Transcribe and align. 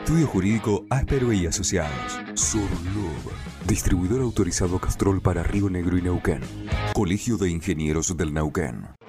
Estudio 0.00 0.26
Jurídico 0.26 0.86
Áspero 0.88 1.30
y 1.32 1.46
Asociados. 1.46 2.18
Surlub. 2.34 3.32
Distribuidor 3.68 4.22
autorizado 4.22 4.78
Castrol 4.80 5.20
para 5.20 5.42
Río 5.42 5.68
Negro 5.68 5.98
y 5.98 6.02
Neuquén. 6.02 6.40
Colegio 6.94 7.36
de 7.36 7.50
Ingenieros 7.50 8.16
del 8.16 8.32
Neuquén. 8.32 8.99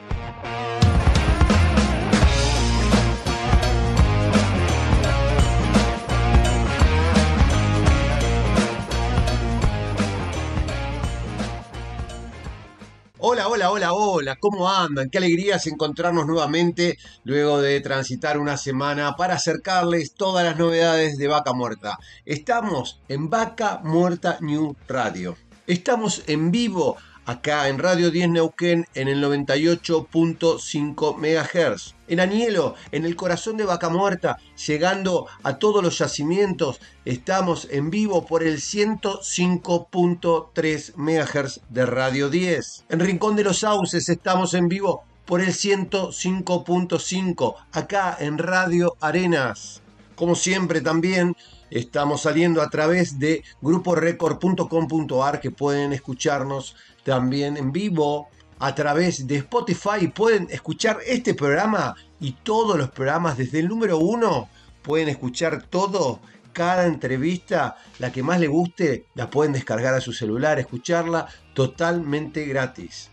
Hola, 13.61 13.73
hola, 13.73 13.93
hola, 13.93 14.35
¿cómo 14.37 14.67
andan? 14.67 15.11
Qué 15.11 15.19
alegría 15.19 15.57
es 15.57 15.67
encontrarnos 15.67 16.25
nuevamente 16.25 16.97
luego 17.25 17.61
de 17.61 17.79
transitar 17.79 18.39
una 18.39 18.57
semana 18.57 19.15
para 19.15 19.35
acercarles 19.35 20.15
todas 20.15 20.43
las 20.43 20.57
novedades 20.57 21.15
de 21.19 21.27
Vaca 21.27 21.53
Muerta. 21.53 21.99
Estamos 22.25 22.99
en 23.07 23.29
Vaca 23.29 23.79
Muerta 23.83 24.39
New 24.41 24.75
Radio. 24.87 25.37
Estamos 25.67 26.23
en 26.25 26.49
vivo 26.49 26.97
acá 27.31 27.67
en 27.69 27.79
Radio 27.79 28.11
10 28.11 28.29
Neuquén 28.29 28.85
en 28.93 29.07
el 29.07 29.23
98.5 29.23 31.17
MHz. 31.17 31.95
En 32.07 32.19
Anielo, 32.19 32.75
en 32.91 33.05
el 33.05 33.15
corazón 33.15 33.55
de 33.55 33.63
Vaca 33.63 33.87
Muerta, 33.87 34.37
llegando 34.67 35.27
a 35.43 35.57
todos 35.57 35.81
los 35.81 35.97
yacimientos, 35.97 36.81
estamos 37.05 37.69
en 37.71 37.89
vivo 37.89 38.25
por 38.25 38.43
el 38.43 38.57
105.3 38.57 40.95
MHz 40.97 41.61
de 41.69 41.85
Radio 41.85 42.29
10. 42.29 42.87
En 42.89 42.99
Rincón 42.99 43.37
de 43.37 43.45
los 43.45 43.59
Sauces 43.59 44.09
estamos 44.09 44.53
en 44.53 44.67
vivo 44.67 45.05
por 45.25 45.39
el 45.39 45.53
105.5 45.53 47.55
acá 47.71 48.17
en 48.19 48.37
Radio 48.37 48.97
Arenas. 48.99 49.81
Como 50.15 50.35
siempre 50.35 50.81
también 50.81 51.37
estamos 51.71 52.23
saliendo 52.23 52.61
a 52.61 52.69
través 52.69 53.17
de 53.17 53.45
gruporecord.com.ar 53.61 55.39
que 55.39 55.51
pueden 55.51 55.93
escucharnos 55.93 56.75
también 57.03 57.57
en 57.57 57.71
vivo 57.71 58.29
a 58.59 58.75
través 58.75 59.27
de 59.27 59.37
Spotify. 59.37 60.07
Pueden 60.13 60.47
escuchar 60.51 60.99
este 61.05 61.33
programa 61.33 61.95
y 62.19 62.33
todos 62.43 62.77
los 62.77 62.91
programas 62.91 63.37
desde 63.37 63.59
el 63.59 63.67
número 63.67 63.97
uno. 63.97 64.49
Pueden 64.81 65.09
escuchar 65.09 65.63
todo, 65.63 66.19
cada 66.53 66.85
entrevista, 66.85 67.77
la 67.99 68.11
que 68.11 68.23
más 68.23 68.39
le 68.39 68.47
guste, 68.47 69.05
la 69.15 69.29
pueden 69.29 69.53
descargar 69.53 69.93
a 69.93 70.01
su 70.01 70.13
celular, 70.13 70.59
escucharla 70.59 71.27
totalmente 71.53 72.45
gratis. 72.45 73.09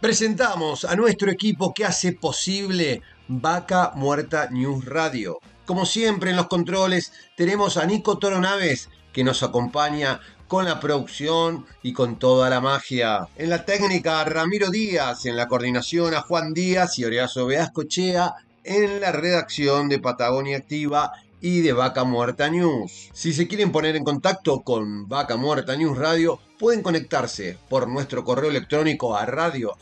Presentamos 0.00 0.84
a 0.84 0.96
nuestro 0.96 1.30
equipo 1.30 1.74
que 1.74 1.84
hace 1.84 2.12
posible 2.12 3.02
Vaca 3.28 3.92
Muerta 3.94 4.48
News 4.50 4.86
Radio. 4.86 5.38
Como 5.66 5.84
siempre 5.86 6.30
en 6.30 6.36
los 6.36 6.48
controles 6.48 7.12
tenemos 7.36 7.76
a 7.76 7.84
Nico 7.84 8.18
Toronaves 8.18 8.88
que 9.12 9.24
nos 9.24 9.42
acompaña 9.42 10.20
con 10.50 10.64
la 10.64 10.80
producción 10.80 11.64
y 11.80 11.92
con 11.92 12.18
toda 12.18 12.50
la 12.50 12.60
magia. 12.60 13.28
En 13.36 13.50
la 13.50 13.64
técnica, 13.64 14.24
Ramiro 14.24 14.68
Díaz, 14.68 15.24
en 15.26 15.36
la 15.36 15.46
coordinación 15.46 16.12
a 16.12 16.22
Juan 16.22 16.52
Díaz 16.52 16.98
y 16.98 17.04
Horacio 17.04 17.46
Veascochea, 17.46 18.34
en 18.64 19.00
la 19.00 19.12
redacción 19.12 19.88
de 19.88 20.00
Patagonia 20.00 20.56
Activa 20.56 21.12
y 21.40 21.60
de 21.60 21.72
Vaca 21.72 22.02
Muerta 22.02 22.50
News. 22.50 23.10
Si 23.12 23.32
se 23.32 23.46
quieren 23.46 23.70
poner 23.70 23.94
en 23.94 24.02
contacto 24.02 24.62
con 24.62 25.08
Vaca 25.08 25.36
Muerta 25.36 25.76
News 25.76 25.96
Radio, 25.96 26.40
pueden 26.60 26.82
conectarse 26.82 27.58
por 27.70 27.88
nuestro 27.88 28.22
correo 28.22 28.50
electrónico 28.50 29.16
a 29.16 29.24
radio 29.24 29.72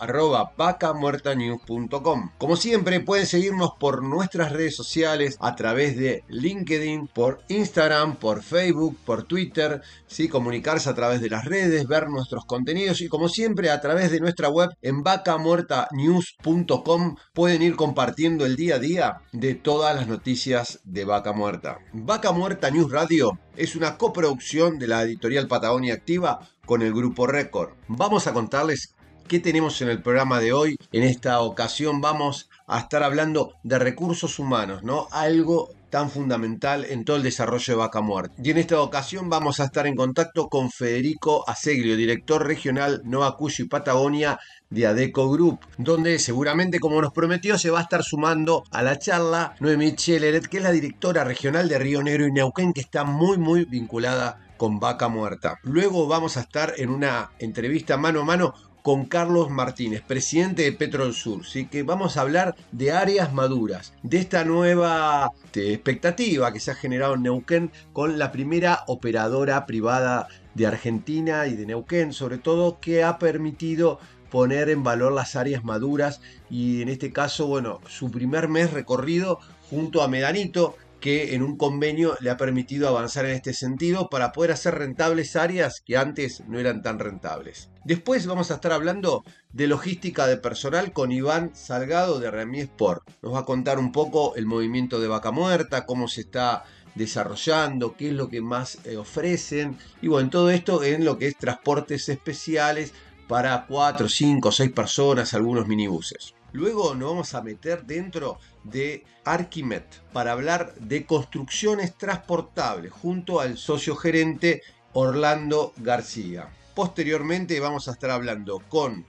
Como 2.39 2.55
siempre, 2.55 3.01
pueden 3.01 3.27
seguirnos 3.27 3.73
por 3.81 4.05
nuestras 4.05 4.53
redes 4.53 4.77
sociales 4.77 5.37
a 5.41 5.57
través 5.57 5.97
de 5.97 6.23
LinkedIn, 6.29 7.09
por 7.09 7.43
Instagram, 7.49 8.15
por 8.15 8.45
Facebook, 8.45 8.97
por 9.05 9.25
Twitter, 9.25 9.83
¿sí? 10.07 10.29
comunicarse 10.29 10.89
a 10.89 10.95
través 10.95 11.21
de 11.21 11.31
las 11.31 11.47
redes, 11.47 11.89
ver 11.89 12.09
nuestros 12.09 12.45
contenidos 12.45 13.01
y 13.01 13.09
como 13.09 13.29
siempre 13.29 13.71
a 13.71 13.81
través 13.81 14.13
de 14.13 14.21
nuestra 14.21 14.49
web 14.49 14.71
en 14.81 15.03
vacamuertanews.com 15.03 17.17
pueden 17.33 17.63
ir 17.63 17.75
compartiendo 17.75 18.47
el 18.47 18.55
día 18.55 18.77
a 18.77 18.79
día 18.79 19.23
de 19.33 19.57
todas 19.57 19.97
las 19.97 20.07
noticias 20.07 20.79
de 20.85 21.05
Vaca 21.05 21.33
Muerta. 21.33 21.81
Vaca 21.93 22.31
Muerta 22.31 22.71
News 22.71 22.93
Radio 22.93 23.37
es 23.59 23.75
una 23.75 23.99
coproducción 23.99 24.79
de 24.79 24.87
la 24.87 25.03
editorial 25.03 25.49
Patagonia 25.49 25.95
Activa 25.95 26.49
con 26.65 26.81
el 26.81 26.95
grupo 26.95 27.27
Record. 27.27 27.71
Vamos 27.89 28.29
a 28.29 28.33
contarles 28.33 28.95
qué 29.27 29.41
tenemos 29.41 29.83
en 29.83 29.89
el 29.89 30.01
programa 30.01 30.39
de 30.39 30.53
hoy. 30.53 30.77
En 30.93 31.03
esta 31.03 31.41
ocasión 31.41 32.01
vamos 32.01 32.49
a 32.69 32.81
estar 32.81 33.03
hablando 33.03 33.55
de 33.63 33.79
recursos 33.79 34.39
humanos, 34.39 34.83
¿no? 34.83 35.09
Algo 35.11 35.71
tan 35.91 36.11
fundamental 36.11 36.85
en 36.85 37.05
todo 37.05 37.17
el 37.17 37.23
desarrollo 37.23 37.73
de 37.73 37.79
Vaca 37.79 38.01
Muerta. 38.01 38.35
Y 38.43 38.51
en 38.51 38.59
esta 38.59 38.81
ocasión 38.81 39.31
vamos 39.31 39.59
a 39.59 39.65
estar 39.65 39.87
en 39.87 39.97
contacto 39.97 40.49
con 40.49 40.71
Federico 40.71 41.49
Aseglio, 41.49 41.97
director 41.97 42.47
regional 42.47 43.01
Nova 43.05 43.37
Cuyo 43.37 43.65
y 43.65 43.69
Patagonia 43.69 44.39
de 44.69 44.87
Adeco 44.87 45.31
Group, 45.31 45.61
donde 45.79 46.19
seguramente, 46.19 46.79
como 46.79 47.01
nos 47.01 47.13
prometió, 47.13 47.57
se 47.57 47.71
va 47.71 47.79
a 47.79 47.83
estar 47.83 48.03
sumando 48.03 48.65
a 48.71 48.83
la 48.83 48.99
charla 48.99 49.55
Noemí 49.61 49.95
Cheleret, 49.95 50.47
que 50.47 50.59
es 50.59 50.63
la 50.63 50.73
directora 50.73 51.25
regional 51.25 51.69
de 51.69 51.79
Río 51.79 52.03
Negro 52.03 52.27
y 52.27 52.33
Neuquén, 52.33 52.75
que 52.75 52.83
está 52.83 53.05
muy, 53.05 53.39
muy 53.39 53.65
vinculada 53.65 54.45
con 54.59 54.81
Vaca 54.81 55.09
Muerta. 55.09 55.59
Luego 55.63 56.07
vamos 56.07 56.37
a 56.37 56.41
estar 56.41 56.75
en 56.77 56.91
una 56.91 57.31
entrevista 57.39 57.97
mano 57.97 58.21
a 58.21 58.25
mano 58.25 58.55
con 58.89 59.05
Carlos 59.05 59.51
Martínez, 59.51 60.01
presidente 60.01 60.63
de 60.63 60.73
Petrol 60.73 61.13
Sur. 61.13 61.43
Así 61.43 61.67
que 61.67 61.83
vamos 61.83 62.17
a 62.17 62.23
hablar 62.23 62.57
de 62.73 62.91
áreas 62.91 63.35
maduras, 63.35 63.93
de 64.03 64.17
esta 64.17 64.45
nueva 64.45 65.31
expectativa 65.53 66.51
que 66.55 66.59
se 66.59 66.71
ha 66.71 66.75
generado 66.75 67.13
en 67.13 67.25
Neuquén 67.25 67.71
con 67.93 68.19
la 68.19 68.33
primera 68.33 68.85
operadora 68.87 69.67
privada 69.67 70.29
de 70.55 70.67
Argentina 70.67 71.47
y 71.49 71.55
de 71.55 71.67
Neuquén, 71.67 72.15
sobre 72.15 72.39
todo, 72.39 72.81
que 72.81 73.05
ha 73.05 73.19
permitido 73.19 74.01
poner 74.31 74.71
en 74.71 74.83
valor 74.83 75.13
las 75.13 75.37
áreas 75.37 75.65
maduras 75.65 76.23
y 76.49 76.81
en 76.81 76.89
este 76.89 77.13
caso, 77.13 77.47
bueno, 77.47 77.81
su 77.89 78.11
primer 78.11 78.49
mes 78.49 78.73
recorrido 78.73 79.39
junto 79.69 80.01
a 80.01 80.09
Medanito, 80.09 80.77
que 81.01 81.35
en 81.35 81.43
un 81.43 81.57
convenio 81.57 82.17
le 82.21 82.31
ha 82.31 82.37
permitido 82.37 82.89
avanzar 82.89 83.25
en 83.25 83.33
este 83.33 83.55
sentido 83.55 84.09
para 84.09 84.33
poder 84.33 84.53
hacer 84.53 84.75
rentables 84.75 85.37
áreas 85.37 85.81
que 85.85 85.97
antes 85.97 86.43
no 86.49 86.59
eran 86.59 86.83
tan 86.83 86.99
rentables. 86.99 87.71
Después 87.85 88.27
vamos 88.27 88.51
a 88.51 88.55
estar 88.55 88.73
hablando 88.73 89.25
de 89.53 89.67
logística 89.67 90.27
de 90.27 90.37
personal 90.37 90.93
con 90.93 91.13
Iván 91.13 91.55
Salgado 91.55 92.19
de 92.19 92.31
Remy 92.31 92.61
Sport. 92.61 93.09
Nos 93.23 93.35
va 93.35 93.41
a 93.41 93.45
contar 93.45 93.79
un 93.79 93.93
poco 93.93 94.35
el 94.37 94.47
movimiento 94.47 95.01
de 95.01 95.09
vaca 95.09 95.31
muerta, 95.31 95.87
cómo 95.87 96.09
se 96.09 96.23
está 96.23 96.65
desarrollando, 96.95 97.97
qué 97.97 98.09
es 98.09 98.15
lo 98.15 98.29
que 98.29 98.41
más 98.41 98.79
eh, 98.85 98.97
ofrecen 98.97 99.79
y 100.03 100.09
bueno, 100.09 100.31
todo 100.31 100.51
esto 100.51 100.83
en 100.83 101.05
lo 101.05 101.17
que 101.17 101.29
es 101.29 101.37
transportes 101.37 102.09
especiales 102.09 102.93
para 103.29 103.67
4, 103.67 104.09
5, 104.09 104.51
6 104.51 104.73
personas, 104.73 105.35
algunos 105.35 105.69
minibuses. 105.69 106.35
Luego 106.53 106.95
nos 106.95 107.11
vamos 107.11 107.35
a 107.35 107.43
meter 107.43 107.85
dentro 107.85 108.39
de 108.71 109.05
Arquimet 109.25 109.85
para 110.13 110.33
hablar 110.33 110.75
de 110.75 111.07
construcciones 111.07 111.95
transportables 111.97 112.93
junto 112.93 113.41
al 113.41 113.59
socio 113.59 113.97
gerente 113.97 114.63
Orlando 114.93 115.73
García. 115.77 116.49
Posteriormente 116.75 117.59
vamos 117.61 117.89
a 117.89 117.93
estar 117.93 118.11
hablando 118.11 118.61
con 118.69 119.05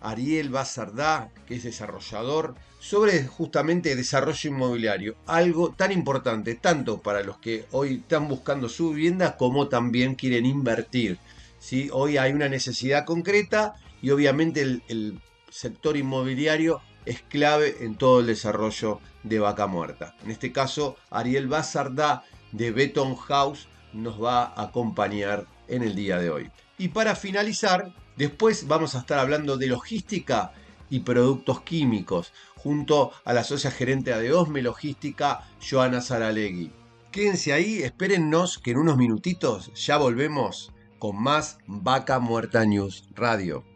Ariel 0.00 0.50
Bazardá, 0.50 1.30
que 1.46 1.54
es 1.54 1.62
desarrollador, 1.62 2.54
sobre 2.80 3.24
justamente 3.24 3.94
desarrollo 3.94 4.50
inmobiliario, 4.50 5.16
algo 5.26 5.70
tan 5.72 5.92
importante 5.92 6.56
tanto 6.56 7.00
para 7.00 7.22
los 7.22 7.38
que 7.38 7.66
hoy 7.70 8.00
están 8.02 8.26
buscando 8.28 8.68
su 8.68 8.90
vivienda 8.90 9.36
como 9.36 9.68
también 9.68 10.16
quieren 10.16 10.46
invertir. 10.46 11.18
¿sí? 11.60 11.88
Hoy 11.92 12.16
hay 12.16 12.32
una 12.32 12.48
necesidad 12.48 13.04
concreta 13.04 13.76
y 14.02 14.10
obviamente 14.10 14.62
el, 14.62 14.82
el 14.88 15.20
sector 15.48 15.96
inmobiliario 15.96 16.80
es 17.06 17.22
clave 17.22 17.76
en 17.80 17.96
todo 17.96 18.20
el 18.20 18.26
desarrollo 18.26 19.00
de 19.22 19.38
Vaca 19.38 19.66
Muerta. 19.66 20.14
En 20.24 20.30
este 20.30 20.52
caso, 20.52 20.96
Ariel 21.10 21.48
Bazardá 21.48 22.24
de 22.52 22.70
Beton 22.70 23.16
House 23.16 23.68
nos 23.92 24.22
va 24.22 24.44
a 24.44 24.62
acompañar 24.62 25.46
en 25.68 25.82
el 25.82 25.94
día 25.94 26.18
de 26.18 26.30
hoy. 26.30 26.50
Y 26.78 26.88
para 26.88 27.14
finalizar, 27.14 27.92
después 28.16 28.66
vamos 28.66 28.94
a 28.94 29.00
estar 29.00 29.18
hablando 29.18 29.56
de 29.56 29.66
logística 29.66 30.52
y 30.90 31.00
productos 31.00 31.62
químicos 31.62 32.32
junto 32.56 33.12
a 33.24 33.32
la 33.32 33.44
socia 33.44 33.70
gerente 33.70 34.16
de 34.16 34.32
Osme 34.32 34.62
Logística, 34.62 35.48
Joana 35.60 36.00
Saralegui. 36.00 36.70
Quédense 37.10 37.52
ahí, 37.52 37.82
espérennos 37.82 38.58
que 38.58 38.70
en 38.70 38.78
unos 38.78 38.96
minutitos 38.96 39.72
ya 39.74 39.96
volvemos 39.96 40.72
con 40.98 41.20
más 41.20 41.58
Vaca 41.66 42.20
Muerta 42.20 42.64
News 42.64 43.08
Radio. 43.14 43.71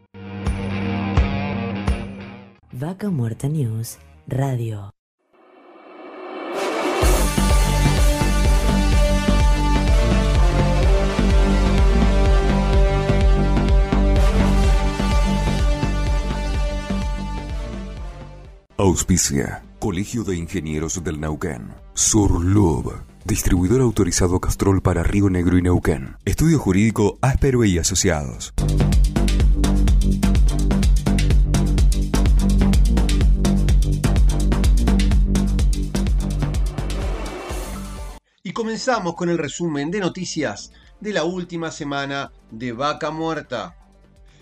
Vaca 2.79 3.09
Muerta 3.09 3.47
News 3.47 3.97
Radio. 4.27 4.93
Auspicia. 18.77 19.63
Colegio 19.79 20.23
de 20.23 20.37
Ingenieros 20.37 21.03
del 21.03 21.19
Neuquén. 21.19 21.69
Surlub. 21.95 22.93
Distribuidor 23.25 23.81
autorizado 23.81 24.39
Castrol 24.39 24.83
para 24.83 25.01
Río 25.01 25.31
Negro 25.31 25.57
y 25.57 25.63
Neuquén. 25.63 26.17
Estudio 26.25 26.59
Jurídico 26.59 27.17
Áspero 27.21 27.65
y 27.65 27.79
Asociados. 27.79 28.53
Comenzamos 38.57 39.13
con 39.13 39.29
el 39.29 39.37
resumen 39.37 39.91
de 39.91 39.99
noticias 39.99 40.71
de 40.99 41.13
la 41.13 41.23
última 41.23 41.69
semana 41.69 42.31
de 42.49 42.71
Vaca 42.71 43.11
Muerta. 43.11 43.77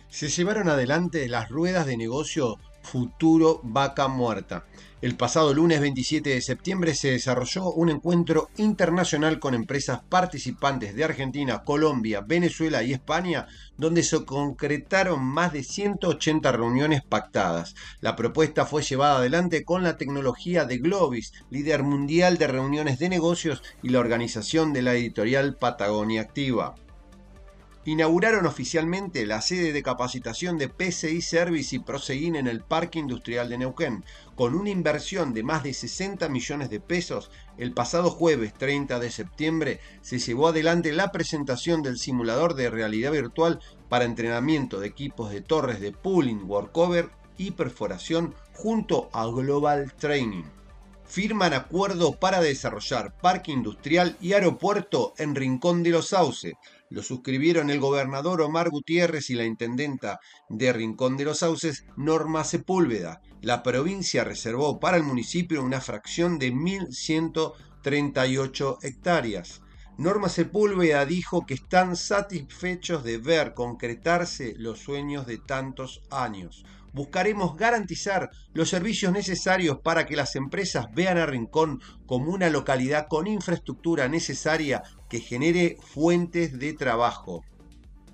Se 0.07 0.29
llevaron 0.29 0.69
adelante 0.69 1.27
las 1.27 1.49
ruedas 1.49 1.85
de 1.85 1.97
negocio 1.97 2.57
Futuro 2.81 3.59
Vaca 3.61 4.07
Muerta. 4.07 4.65
El 5.01 5.17
pasado 5.17 5.53
lunes 5.53 5.81
27 5.81 6.29
de 6.29 6.41
septiembre 6.41 6.95
se 6.95 7.11
desarrolló 7.11 7.69
un 7.69 7.89
encuentro 7.89 8.49
internacional 8.55 9.39
con 9.39 9.53
empresas 9.53 9.99
participantes 10.07 10.95
de 10.95 11.03
Argentina, 11.03 11.63
Colombia, 11.65 12.21
Venezuela 12.21 12.81
y 12.81 12.93
España, 12.93 13.45
donde 13.77 14.03
se 14.03 14.23
concretaron 14.23 15.21
más 15.21 15.51
de 15.51 15.63
180 15.63 16.49
reuniones 16.53 17.03
pactadas. 17.03 17.75
La 17.99 18.15
propuesta 18.15 18.65
fue 18.65 18.83
llevada 18.83 19.17
adelante 19.17 19.65
con 19.65 19.83
la 19.83 19.97
tecnología 19.97 20.63
de 20.63 20.77
Globis, 20.77 21.33
líder 21.49 21.83
mundial 21.83 22.37
de 22.37 22.47
reuniones 22.47 22.97
de 22.97 23.09
negocios 23.09 23.63
y 23.83 23.89
la 23.89 23.99
organización 23.99 24.71
de 24.71 24.81
la 24.81 24.93
editorial 24.93 25.57
Patagonia 25.57 26.21
Activa 26.21 26.75
inauguraron 27.85 28.47
oficialmente 28.47 29.27
la 29.27 29.41
sede 29.41 29.71
de 29.71 29.83
capacitación 29.83 30.57
de 30.57 30.69
PCI 30.69 31.21
Service 31.21 31.75
y 31.75 31.79
Proseguin 31.79 32.35
en 32.35 32.47
el 32.47 32.61
Parque 32.61 32.97
Industrial 32.97 33.47
de 33.47 33.59
Neuquén. 33.59 34.03
Con 34.35 34.53
una 34.53 34.69
inversión 34.69 35.33
de 35.33 35.43
más 35.43 35.63
de 35.63 35.73
60 35.73 36.27
millones 36.27 36.69
de 36.69 36.81
pesos, 36.81 37.31
el 37.57 37.71
pasado 37.71 38.09
jueves 38.09 38.53
30 38.53 38.99
de 38.99 39.09
septiembre 39.09 39.79
se 40.01 40.19
llevó 40.19 40.49
adelante 40.49 40.91
la 40.91 41.11
presentación 41.11 41.81
del 41.81 41.97
simulador 41.97 42.53
de 42.55 42.69
realidad 42.69 43.13
virtual 43.13 43.61
para 43.87 44.03
entrenamiento 44.03 44.81
de 44.81 44.87
equipos 44.87 45.31
de 45.31 45.39
torres 45.39 45.79
de 45.79 45.93
pooling, 45.93 46.43
workover 46.49 47.11
y 47.37 47.51
perforación 47.51 48.35
junto 48.51 49.09
a 49.13 49.25
Global 49.27 49.93
Training 49.93 50.43
firman 51.05 51.53
acuerdo 51.53 52.13
para 52.13 52.41
desarrollar 52.41 53.13
parque 53.21 53.51
industrial 53.51 54.17
y 54.19 54.33
aeropuerto 54.33 55.13
en 55.17 55.35
Rincón 55.35 55.83
de 55.83 55.91
los 55.91 56.09
Sauces. 56.09 56.53
Lo 56.95 57.03
suscribieron 57.03 57.69
el 57.69 57.79
gobernador 57.81 58.41
Omar 58.41 58.69
Gutiérrez 58.69 59.29
y 59.29 59.33
la 59.33 59.43
intendenta 59.43 60.21
de 60.47 60.71
Rincón 60.71 61.17
de 61.17 61.25
los 61.25 61.39
Sauces, 61.39 61.83
Norma 61.97 62.45
Sepúlveda. 62.45 63.21
La 63.41 63.63
provincia 63.63 64.23
reservó 64.23 64.79
para 64.79 64.95
el 64.95 65.03
municipio 65.03 65.61
una 65.61 65.81
fracción 65.81 66.39
de 66.39 66.53
1.138 66.53 68.77
hectáreas. 68.81 69.61
Norma 69.97 70.29
Sepúlveda 70.29 71.05
dijo 71.05 71.45
que 71.45 71.55
están 71.55 71.97
satisfechos 71.97 73.03
de 73.03 73.17
ver 73.17 73.53
concretarse 73.53 74.55
los 74.57 74.79
sueños 74.79 75.27
de 75.27 75.37
tantos 75.37 76.01
años 76.09 76.63
buscaremos 76.95 77.57
garantizar 77.57 78.31
los 78.53 78.69
servicios 78.69 79.11
necesarios 79.11 79.79
para 79.83 80.05
que 80.05 80.15
las 80.15 80.37
empresas 80.37 80.85
vean 80.93 81.17
a 81.17 81.25
Rincón 81.25 81.81
como 82.05 82.31
una 82.31 82.49
localidad 82.49 83.07
con 83.09 83.27
infraestructura 83.27 84.07
necesaria 84.07 84.81
que 85.09 85.19
genere 85.19 85.77
fuentes 85.81 86.57
de 86.59 86.73
trabajo. 86.73 87.43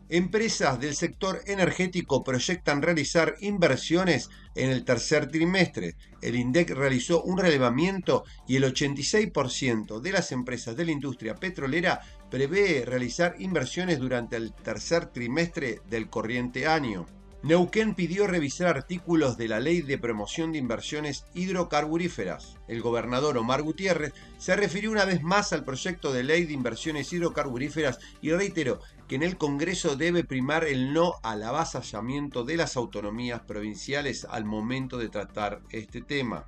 Empresas 0.09 0.77
del 0.77 0.93
sector 0.93 1.41
energético 1.45 2.21
proyectan 2.21 2.81
realizar 2.81 3.35
inversiones 3.39 4.29
en 4.55 4.69
el 4.69 4.83
tercer 4.83 5.31
trimestre. 5.31 5.95
El 6.21 6.35
INDEC 6.35 6.71
realizó 6.71 7.23
un 7.23 7.37
relevamiento 7.37 8.25
y 8.45 8.57
el 8.57 8.65
86% 8.65 10.01
de 10.01 10.11
las 10.11 10.33
empresas 10.33 10.75
de 10.75 10.83
la 10.83 10.91
industria 10.91 11.35
petrolera 11.35 12.01
prevé 12.29 12.83
realizar 12.85 13.35
inversiones 13.39 13.99
durante 13.99 14.35
el 14.35 14.51
tercer 14.51 15.05
trimestre 15.05 15.79
del 15.89 16.09
corriente 16.09 16.67
año. 16.67 17.05
Neuquén 17.43 17.95
pidió 17.95 18.27
revisar 18.27 18.67
artículos 18.67 19.35
de 19.35 19.47
la 19.47 19.59
Ley 19.59 19.81
de 19.81 19.97
Promoción 19.97 20.51
de 20.51 20.59
Inversiones 20.59 21.25
Hidrocarburíferas. 21.33 22.57
El 22.67 22.83
gobernador 22.83 23.35
Omar 23.35 23.63
Gutiérrez 23.63 24.13
se 24.37 24.55
refirió 24.55 24.91
una 24.91 25.05
vez 25.05 25.23
más 25.23 25.51
al 25.51 25.63
proyecto 25.63 26.13
de 26.13 26.23
ley 26.23 26.45
de 26.45 26.53
inversiones 26.53 27.11
hidrocarburíferas 27.11 27.97
y 28.21 28.31
reiteró 28.31 28.79
que 29.07 29.15
en 29.15 29.23
el 29.23 29.37
Congreso 29.37 29.95
debe 29.95 30.23
primar 30.23 30.65
el 30.65 30.93
no 30.93 31.15
al 31.23 31.41
avasallamiento 31.41 32.43
de 32.43 32.57
las 32.57 32.77
autonomías 32.77 33.41
provinciales 33.41 34.27
al 34.29 34.45
momento 34.45 34.99
de 34.99 35.09
tratar 35.09 35.63
este 35.71 36.01
tema. 36.01 36.45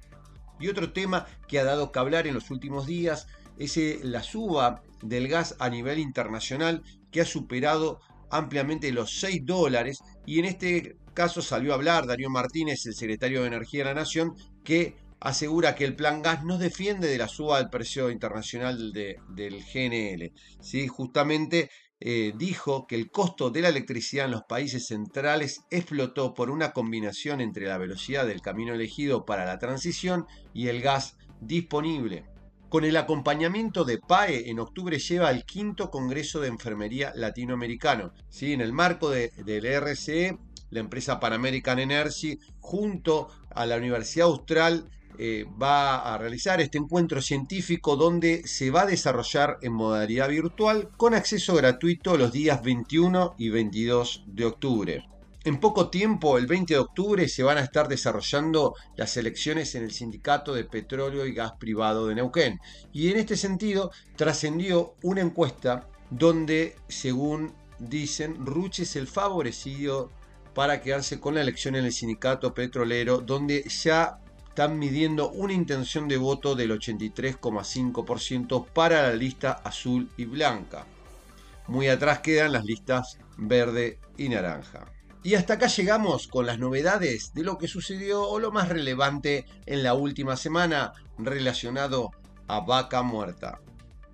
Y 0.60 0.68
otro 0.68 0.94
tema 0.94 1.26
que 1.48 1.58
ha 1.58 1.64
dado 1.64 1.92
que 1.92 1.98
hablar 1.98 2.28
en 2.28 2.36
los 2.36 2.52
últimos 2.52 2.86
días 2.86 3.26
es 3.58 3.78
eh, 3.78 4.00
la 4.04 4.22
suba 4.22 4.84
del 5.02 5.28
gas 5.28 5.56
a 5.58 5.70
nivel 5.70 5.98
internacional 5.98 6.84
que 7.12 7.22
ha 7.22 7.26
superado 7.26 8.00
ampliamente 8.34 8.92
los 8.92 9.20
6 9.20 9.46
dólares 9.46 10.00
y 10.26 10.40
en 10.40 10.46
este 10.46 10.98
caso 11.14 11.42
salió 11.42 11.72
a 11.72 11.76
hablar 11.76 12.08
Darío 12.08 12.30
Martínez, 12.30 12.86
el 12.86 12.96
secretario 12.96 13.42
de 13.42 13.48
Energía 13.48 13.82
de 13.82 13.94
la 13.94 14.02
Nación, 14.02 14.34
que 14.64 14.96
asegura 15.20 15.76
que 15.76 15.86
el 15.86 15.96
plan 15.96 16.22
gas 16.22 16.44
nos 16.44 16.60
defiende 16.60 17.08
de 17.08 17.18
la 17.18 17.28
suba 17.28 17.60
del 17.60 17.70
precio 17.70 18.10
internacional 18.10 18.92
del 18.92 19.64
GNL. 19.64 20.34
¿sí? 20.62 20.88
Justamente 20.88 21.70
eh, 22.00 22.34
dijo 22.36 22.86
que 22.88 22.96
el 22.96 23.10
costo 23.10 23.50
de 23.50 23.62
la 23.62 23.70
electricidad 23.70 24.26
en 24.26 24.32
los 24.32 24.44
países 24.44 24.88
centrales 24.88 25.62
explotó 25.70 26.34
por 26.34 26.50
una 26.50 26.74
combinación 26.74 27.40
entre 27.40 27.68
la 27.68 27.78
velocidad 27.78 28.26
del 28.26 28.42
camino 28.42 28.74
elegido 28.74 29.24
para 29.24 29.46
la 29.46 29.60
transición 29.60 30.26
y 30.54 30.68
el 30.68 30.82
gas 30.82 31.16
disponible. 31.40 32.26
Con 32.74 32.86
el 32.86 32.98
acompañamiento 32.98 33.86
de 33.86 34.00
PAE, 34.00 34.50
en 34.50 34.58
octubre 34.58 34.98
lleva 34.98 35.28
al 35.28 35.46
quinto 35.46 35.92
Congreso 35.92 36.42
de 36.42 36.48
Enfermería 36.48 37.14
Latinoamericano. 37.16 38.14
¿sí? 38.30 38.52
En 38.52 38.62
el 38.62 38.74
marco 38.74 39.12
de, 39.12 39.30
del 39.46 39.68
RCE, 39.68 40.40
la 40.72 40.80
empresa 40.80 41.20
Pan 41.20 41.34
American 41.34 41.78
Energy, 41.78 42.40
junto 42.60 43.28
a 43.52 43.68
la 43.68 43.78
Universidad 43.78 44.26
Austral, 44.26 44.90
eh, 45.20 45.46
va 45.62 46.16
a 46.16 46.18
realizar 46.18 46.62
este 46.62 46.80
encuentro 46.80 47.22
científico 47.22 47.96
donde 47.96 48.42
se 48.48 48.72
va 48.72 48.82
a 48.82 48.88
desarrollar 48.88 49.60
en 49.62 49.74
modalidad 49.74 50.30
virtual 50.30 50.90
con 50.98 51.14
acceso 51.14 51.54
gratuito 51.54 52.18
los 52.18 52.32
días 52.32 52.64
21 52.64 53.36
y 53.38 53.50
22 53.50 54.24
de 54.26 54.46
octubre. 54.46 55.13
En 55.46 55.60
poco 55.60 55.90
tiempo, 55.90 56.38
el 56.38 56.48
20 56.48 56.74
de 56.74 56.80
octubre, 56.80 57.28
se 57.28 57.44
van 57.44 57.58
a 57.58 57.64
estar 57.64 57.90
desarrollando 57.90 58.76
las 58.96 59.18
elecciones 59.18 59.76
en 59.76 59.84
el 59.84 59.92
Sindicato 59.92 60.54
de 60.54 60.64
Petróleo 60.64 61.26
y 61.26 61.34
Gas 61.34 61.54
Privado 61.60 62.08
de 62.08 62.16
Neuquén. 62.16 62.62
Y 62.94 63.12
en 63.12 63.18
este 63.18 63.36
sentido, 63.36 63.92
trascendió 64.16 64.96
una 65.04 65.20
encuesta 65.20 65.90
donde, 66.10 66.78
según 66.88 67.54
dicen, 67.78 68.46
Ruche 68.46 68.84
es 68.84 68.96
el 68.96 69.08
favorecido 69.08 70.12
para 70.54 70.80
quedarse 70.82 71.20
con 71.20 71.36
la 71.36 71.42
elección 71.42 71.76
en 71.76 71.84
el 71.84 71.92
Sindicato 71.92 72.54
Petrolero, 72.54 73.18
donde 73.18 73.64
ya 73.64 74.20
están 74.48 74.80
midiendo 74.80 75.30
una 75.32 75.52
intención 75.52 76.08
de 76.08 76.16
voto 76.16 76.56
del 76.56 76.72
83,5% 76.72 78.68
para 78.68 79.02
la 79.10 79.14
lista 79.14 79.52
azul 79.64 80.10
y 80.16 80.24
blanca. 80.24 80.86
Muy 81.68 81.90
atrás 81.90 82.20
quedan 82.20 82.54
las 82.54 82.64
listas 82.64 83.18
verde 83.36 84.00
y 84.16 84.30
naranja. 84.30 84.86
Y 85.24 85.36
hasta 85.36 85.54
acá 85.54 85.68
llegamos 85.68 86.28
con 86.28 86.46
las 86.46 86.60
novedades 86.60 87.34
de 87.34 87.44
lo 87.44 87.58
que 87.58 87.70
sucedió 87.70 88.28
o 88.28 88.40
lo 88.40 88.52
más 88.52 88.68
relevante 88.68 89.46
en 89.66 89.82
la 89.82 89.94
última 89.94 90.36
semana 90.36 90.92
relacionado 91.18 92.12
a 92.48 92.60
Vaca 92.60 93.04
Muerta. 93.04 93.62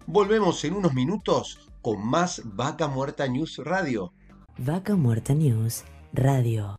Volvemos 0.05 0.63
en 0.65 0.75
unos 0.75 0.93
minutos 0.93 1.67
con 1.81 2.05
más 2.05 2.43
Vaca 2.45 2.87
Muerta 2.87 3.27
News 3.27 3.57
Radio. 3.57 4.13
Vaca 4.59 4.95
Muerta 4.95 5.33
News 5.33 5.83
Radio. 6.13 6.75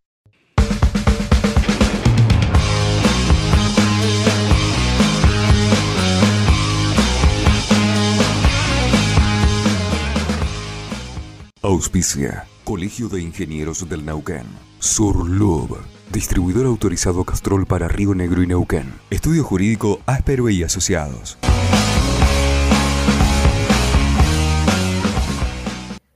Auspicia 11.62 12.46
Colegio 12.70 13.08
de 13.08 13.20
Ingenieros 13.20 13.88
del 13.88 14.06
Neuquén. 14.06 14.46
Surlub. 14.78 15.76
Distribuidor 16.12 16.66
autorizado 16.66 17.24
Castrol 17.24 17.66
para 17.66 17.88
Río 17.88 18.14
Negro 18.14 18.44
y 18.44 18.46
Neuquén. 18.46 18.94
Estudio 19.10 19.42
Jurídico 19.42 19.98
Áspero 20.06 20.48
y 20.48 20.62
Asociados. 20.62 21.36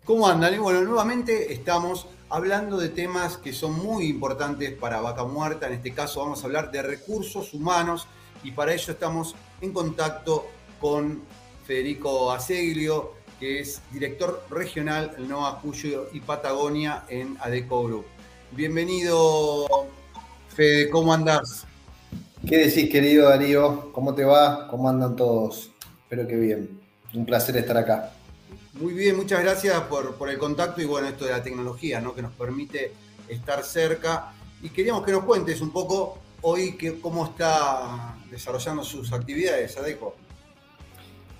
¿Cómo 0.04 0.28
andan? 0.28 0.56
Bueno, 0.62 0.82
nuevamente 0.82 1.52
estamos 1.52 2.06
hablando 2.30 2.78
de 2.78 2.90
temas 2.90 3.37
que 3.37 3.52
son 3.52 3.73
muy 3.73 4.06
importantes 4.06 4.70
para 4.75 5.00
Vaca 5.00 5.25
Muerta. 5.25 5.66
En 5.66 5.73
este 5.73 5.92
caso 5.92 6.20
vamos 6.20 6.44
a 6.44 6.46
hablar 6.46 6.70
de 6.70 6.82
recursos 6.82 7.52
humanos 7.52 8.06
y 8.44 8.52
para 8.52 8.73
ello 8.73 8.92
estamos 8.92 9.34
en 9.61 9.73
contacto 9.73 10.46
con 10.80 11.20
Federico 11.66 12.30
Aseglio, 12.30 13.13
que 13.38 13.61
es 13.61 13.81
director 13.93 14.45
regional 14.50 15.14
Nueva 15.19 15.61
Cuyo 15.61 16.09
y 16.12 16.21
Patagonia 16.21 17.05
en 17.09 17.37
Adeco 17.41 17.85
Group. 17.85 18.07
Bienvenido, 18.53 19.67
Fede, 20.49 20.88
¿cómo 20.91 21.12
andás? 21.12 21.67
¿Qué 22.47 22.59
decís, 22.59 22.91
querido 22.91 23.29
Darío? 23.29 23.91
¿Cómo 23.93 24.14
te 24.14 24.25
va? 24.25 24.69
¿Cómo 24.69 24.88
andan 24.88 25.17
todos? 25.17 25.71
Espero 26.03 26.29
que 26.29 26.37
bien. 26.37 26.81
Un 27.14 27.25
placer 27.25 27.57
estar 27.57 27.76
acá. 27.76 28.12
Muy 28.75 28.93
bien, 28.93 29.17
muchas 29.17 29.43
gracias 29.43 29.81
por, 29.83 30.17
el 30.29 30.38
contacto 30.38 30.83
y 30.83 30.85
bueno, 30.85 31.09
esto 31.09 31.25
de 31.25 31.31
la 31.31 31.43
tecnología, 31.43 32.00
¿no? 32.00 32.14
Que 32.14 32.23
nos 32.23 32.33
permite 32.33 32.93
estar 33.29 33.62
cerca. 33.64 34.33
Y 34.62 34.71
queríamos 34.71 35.05
que 35.05 35.12
nos 35.12 35.25
cuentes 35.25 35.61
un 35.61 35.71
poco 35.71 36.19
hoy 36.43 36.76
que, 36.76 37.00
cómo 37.00 37.25
está 37.25 38.17
desarrollando 38.31 38.83
sus 38.83 39.12
actividades, 39.12 39.76
Adeco. 39.76 40.17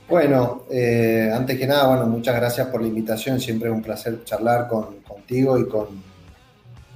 Bueno, 0.09 0.65
eh, 0.71 1.31
antes 1.35 1.59
que 1.59 1.67
nada, 1.67 1.87
bueno, 1.87 2.07
muchas 2.07 2.37
gracias 2.37 2.67
por 2.69 2.83
la 2.83 2.89
invitación. 2.89 3.41
Siempre 3.41 3.71
es 3.71 3.75
un 3.75 3.83
placer 3.83 4.23
charlar 4.25 4.69
contigo 4.69 5.59
y 5.59 5.67
con, 5.67 5.87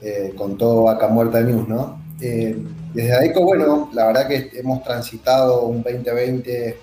eh, 0.02 0.34
con 0.36 0.58
todo 0.58 0.82
Vaca 0.84 1.08
Muerta 1.08 1.40
News, 1.40 1.66
¿no? 1.66 2.02
Eh, 2.20 2.56
desde 2.92 3.14
ADECO, 3.14 3.44
bueno, 3.44 3.90
la 3.94 4.06
verdad 4.08 4.28
que 4.28 4.50
hemos 4.54 4.82
transitado 4.82 5.62
un 5.62 5.82
2020 5.82 6.78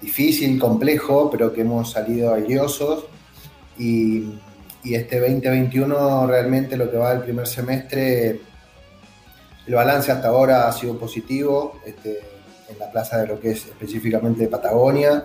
difícil, 0.00 0.58
complejo, 0.58 1.30
pero 1.30 1.52
que 1.52 1.60
hemos 1.60 1.90
salido 1.90 2.32
airiosos. 2.32 3.04
Y, 3.78 4.38
este 4.84 5.20
2021 5.20 6.26
realmente 6.26 6.74
lo 6.74 6.90
que 6.90 6.96
va 6.96 7.10
del 7.10 7.22
primer 7.22 7.46
semestre, 7.46 8.40
el 9.66 9.74
balance 9.74 10.10
hasta 10.10 10.28
ahora 10.28 10.66
ha 10.66 10.72
sido 10.72 10.98
positivo 10.98 11.78
este, 11.84 12.20
en 12.68 12.78
la 12.78 12.90
plaza 12.90 13.18
de 13.18 13.26
lo 13.26 13.40
que 13.40 13.52
es 13.52 13.66
específicamente 13.66 14.42
de 14.42 14.48
Patagonia 14.48 15.24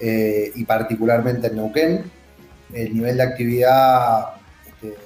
eh, 0.00 0.52
y 0.54 0.64
particularmente 0.64 1.48
en 1.48 1.56
Neuquén. 1.56 2.10
El 2.72 2.94
nivel 2.94 3.16
de 3.18 3.22
actividad 3.22 4.30
este, 4.66 4.96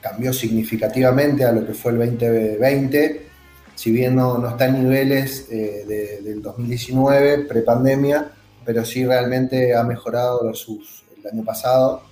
cambió 0.00 0.32
significativamente 0.32 1.44
a 1.44 1.52
lo 1.52 1.66
que 1.66 1.74
fue 1.74 1.92
el 1.92 1.98
2020 1.98 3.30
si 3.80 3.92
bien 3.92 4.14
no, 4.14 4.46
está 4.46 4.66
en 4.66 4.84
niveles 4.84 5.46
eh, 5.50 6.20
del 6.22 6.42
2019, 6.42 7.46
prepandemia, 7.46 8.30
pero 8.62 8.84
sí 8.84 9.06
realmente 9.06 9.74
ha 9.74 9.82
mejorado 9.82 10.44
versus 10.44 11.02
el 11.16 11.26
año 11.26 11.42
pasado, 11.42 12.02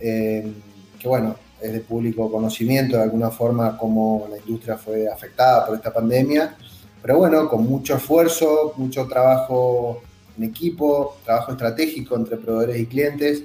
eh, 0.00 0.50
que 0.98 1.06
bueno, 1.06 1.36
es 1.60 1.70
de 1.70 1.80
público 1.80 2.32
conocimiento 2.32 2.96
de 2.96 3.02
alguna 3.02 3.30
forma 3.30 3.76
cómo 3.76 4.26
la 4.30 4.38
industria 4.38 4.78
fue 4.78 5.06
afectada 5.06 5.66
por 5.66 5.76
esta 5.76 5.92
pandemia, 5.92 6.56
pero 7.02 7.18
bueno, 7.18 7.48
con 7.48 7.66
mucho 7.66 7.96
esfuerzo, 7.96 8.74
mucho 8.76 9.06
trabajo 9.08 10.02
en 10.38 10.44
equipo, 10.44 11.16
trabajo 11.24 11.52
estratégico 11.52 12.16
entre 12.16 12.36
proveedores 12.36 12.80
y 12.80 12.86
clientes, 12.86 13.42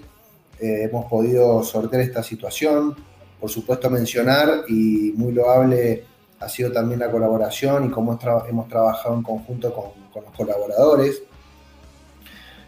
eh, 0.60 0.84
hemos 0.84 1.06
podido 1.06 1.64
sortear 1.64 2.04
esta 2.04 2.24
situación. 2.24 2.96
Por 3.40 3.50
supuesto 3.50 3.90
mencionar 3.90 4.64
y 4.68 5.14
muy 5.16 5.34
loable 5.34 6.04
ha 6.40 6.50
sido 6.50 6.72
también 6.72 7.00
la 7.00 7.12
colaboración 7.12 7.86
y 7.86 7.90
cómo 7.90 8.20
hemos 8.48 8.68
trabajado 8.68 9.16
en 9.16 9.24
conjunto 9.24 9.74
con, 9.74 10.24
los 10.24 10.36
colaboradores, 10.36 11.22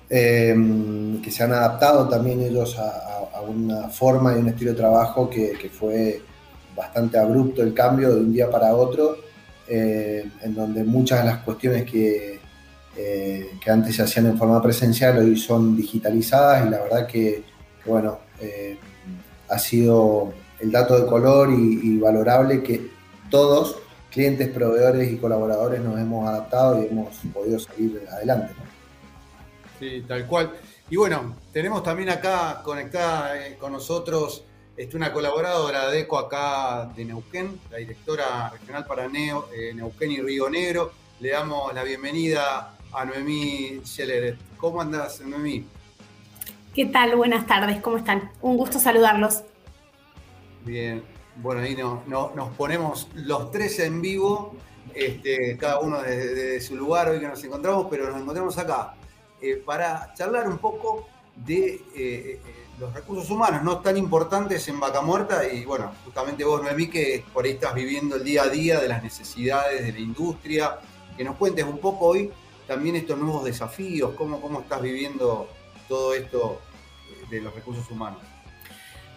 em, 0.10 1.22
que 1.22 1.32
se 1.32 1.44
han 1.44 1.54
adaptado 1.54 2.08
también 2.08 2.42
ellos 2.42 2.78
a, 2.78 3.16
una 3.48 3.88
forma 3.88 4.36
y 4.36 4.40
un 4.40 4.50
estilo 4.50 4.72
de 4.72 4.78
trabajo 4.78 5.30
que, 5.30 5.72
fue 5.72 6.22
bastante 6.76 7.18
abrupto 7.18 7.64
el 7.64 7.74
cambio 7.74 8.14
de 8.14 8.20
un 8.20 8.34
día 8.34 8.50
para 8.52 8.76
otro, 8.76 9.16
eh, 9.70 10.28
en 10.42 10.56
donde 10.56 10.84
muchas 10.84 11.20
de 11.20 11.26
las 11.26 11.40
cuestiones 11.44 11.90
que, 11.90 12.40
eh, 12.98 13.52
que 13.64 13.72
antes 13.72 13.96
se 13.96 14.02
hacían 14.02 14.26
en 14.26 14.38
forma 14.38 14.62
presencial 14.62 15.20
hoy 15.20 15.38
son 15.38 15.78
digitalizadas 15.78 16.66
y 16.66 16.70
la 16.72 16.82
verdad 16.82 17.06
que, 17.06 17.44
bueno, 17.86 18.20
eh, 18.42 18.78
ha 19.48 19.60
sido 19.60 20.34
el 20.60 20.72
dato 20.72 21.00
de 21.00 21.08
color 21.08 21.50
y 21.52 21.98
valorable 22.00 22.64
que 22.64 22.90
todos, 23.30 23.78
clientes, 24.10 24.50
proveedores 24.50 25.12
y 25.12 25.18
colaboradores, 25.18 25.82
nos 25.82 26.00
hemos 26.00 26.28
adaptado 26.28 26.84
y 26.84 26.88
hemos 26.88 27.16
podido 27.34 27.60
salir 27.60 28.02
adelante. 28.12 28.54
Sí, 29.80 30.04
tal 30.08 30.26
cual. 30.26 30.52
Y 30.90 30.96
bueno, 30.96 31.36
tenemos 31.54 31.84
también 31.84 32.10
acá 32.10 32.62
conectada 32.64 33.36
con 33.60 33.72
nosotros 33.72 34.44
este, 34.80 34.96
una 34.96 35.12
colaboradora 35.12 35.90
de 35.90 36.00
ECO 36.00 36.18
acá 36.18 36.90
de 36.96 37.04
Neuquén, 37.04 37.60
la 37.70 37.80
directora 37.80 38.50
regional 38.50 38.86
para 38.86 39.10
Neo, 39.10 39.50
eh, 39.54 39.74
Neuquén 39.74 40.10
y 40.10 40.22
Río 40.22 40.50
Negro. 40.50 40.94
Le 41.20 41.32
damos 41.32 41.74
la 41.74 41.84
bienvenida 41.84 42.78
a 42.94 43.04
Noemí 43.04 43.82
Scheller. 43.84 44.38
¿Cómo 44.56 44.80
andas, 44.80 45.20
Noemí? 45.20 45.66
¿Qué 46.74 46.86
tal? 46.86 47.18
Buenas 47.18 47.46
tardes, 47.46 47.82
¿cómo 47.82 47.98
están? 47.98 48.32
Un 48.42 48.56
gusto 48.56 48.80
saludarlos. 48.80 49.44
Bien, 50.64 51.04
bueno, 51.36 51.60
ahí 51.60 51.76
nos 51.76 52.50
ponemos 52.56 53.10
los 53.16 53.52
tres 53.52 53.80
en 53.80 54.02
vivo, 54.02 54.56
este, 54.94 55.58
cada 55.58 55.82
uno 55.82 56.02
desde, 56.02 56.62
su 56.62 56.78
lugar 56.78 57.10
hoy 57.10 57.20
que 57.20 57.28
nos 57.28 57.44
encontramos, 57.44 57.88
pero 57.90 58.10
nos 58.10 58.22
encontramos 58.22 58.58
acá 58.58 58.96
eh, 59.42 59.58
para 59.58 60.14
charlar 60.14 60.48
un 60.48 60.58
poco 60.58 61.06
de 61.36 61.82
eh, 61.98 62.40
los 62.80 62.94
recursos 62.94 63.30
humanos, 63.30 63.64
no 63.64 63.80
tan 63.80 63.98
importantes 63.98 64.68
en 64.68 64.80
Vaca 64.80 65.02
Muerta, 65.02 65.48
y 65.48 65.66
bueno, 65.66 65.92
justamente 66.06 66.44
vos, 66.44 66.62
Noemí, 66.64 66.88
que 66.88 67.26
por 67.34 67.46
ahí 67.46 67.52
estás 67.52 67.74
viviendo 67.74 68.16
el 68.16 68.24
día 68.24 68.44
a 68.44 68.48
día 68.50 68.80
de 68.80 68.88
las 68.88 69.04
necesidades 69.04 69.86
de 69.86 69.92
la 69.92 70.00
industria, 70.00 70.80
que 71.18 71.24
nos 71.24 71.36
cuentes 71.36 71.66
un 71.66 71.80
poco 71.80 72.06
hoy 72.08 72.32
también 72.68 72.96
estos 72.96 73.18
nuevos 73.18 73.44
desafíos, 73.44 74.14
cómo, 74.16 74.40
cómo 74.40 74.62
estás 74.62 74.82
viviendo 74.82 75.50
todo 75.88 76.14
esto 76.14 76.62
de 77.30 77.42
los 77.42 77.54
recursos 77.54 77.90
humanos. 77.90 78.20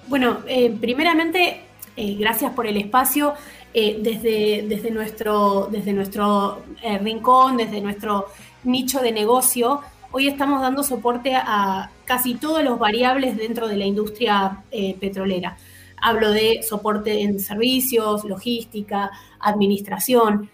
Bueno, 0.08 0.38
primeramente 0.80 1.62
eh, 1.96 2.16
gracias 2.18 2.52
por 2.52 2.66
el 2.66 2.76
espacio. 2.76 3.34
Eh, 3.74 3.98
desde, 4.00 4.66
desde, 4.68 4.90
nuestro, 4.90 5.68
desde 5.70 5.94
nuestro 5.94 6.62
eh, 6.82 6.98
rincón, 6.98 7.56
desde 7.56 7.80
nuestro 7.80 8.26
nicho 8.64 9.00
de 9.00 9.12
negocio, 9.12 9.80
hoy 10.12 10.28
estamos 10.28 10.60
dando 10.60 10.82
soporte 10.82 11.34
a 11.34 11.90
casi 12.04 12.34
todos 12.34 12.62
los 12.62 12.78
variables 12.78 13.36
dentro 13.36 13.68
de 13.68 13.76
la 13.76 13.84
industria 13.84 14.62
petrolera. 15.00 15.56
Hablo 16.00 16.30
de 16.30 16.62
soporte 16.62 17.22
en 17.22 17.40
servicios, 17.40 18.24
logística, 18.24 19.10
administración. 19.40 20.50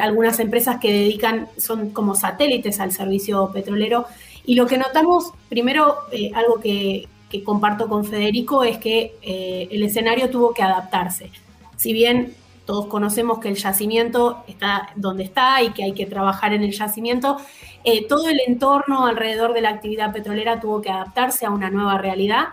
algunas 0.00 0.38
empresas 0.40 0.78
que 0.80 0.92
dedican, 0.92 1.48
son 1.56 1.90
como 1.90 2.14
satélites 2.14 2.80
al 2.80 2.92
servicio 2.92 3.50
petrolero. 3.52 4.06
Y 4.44 4.54
lo 4.54 4.66
que 4.66 4.78
notamos, 4.78 5.32
primero, 5.48 5.96
algo 6.34 6.60
que, 6.60 7.08
que 7.30 7.44
comparto 7.44 7.88
con 7.88 8.04
Federico 8.04 8.64
es 8.64 8.78
que 8.78 9.14
eh, 9.22 9.68
el 9.70 9.82
escenario 9.84 10.28
tuvo 10.28 10.52
que 10.52 10.62
adaptarse. 10.62 11.30
Si 11.76 11.92
bien 11.92 12.34
todos 12.66 12.86
conocemos 12.86 13.38
que 13.38 13.48
el 13.48 13.54
yacimiento 13.54 14.42
está 14.48 14.90
donde 14.96 15.22
está 15.22 15.62
y 15.62 15.70
que 15.70 15.84
hay 15.84 15.92
que 15.92 16.06
trabajar 16.06 16.52
en 16.52 16.62
el 16.62 16.72
yacimiento, 16.72 17.38
eh, 17.84 18.06
todo 18.06 18.28
el 18.28 18.40
entorno 18.46 19.06
alrededor 19.06 19.52
de 19.52 19.60
la 19.60 19.70
actividad 19.70 20.12
petrolera 20.12 20.60
tuvo 20.60 20.80
que 20.80 20.90
adaptarse 20.90 21.46
a 21.46 21.50
una 21.50 21.70
nueva 21.70 21.98
realidad, 21.98 22.48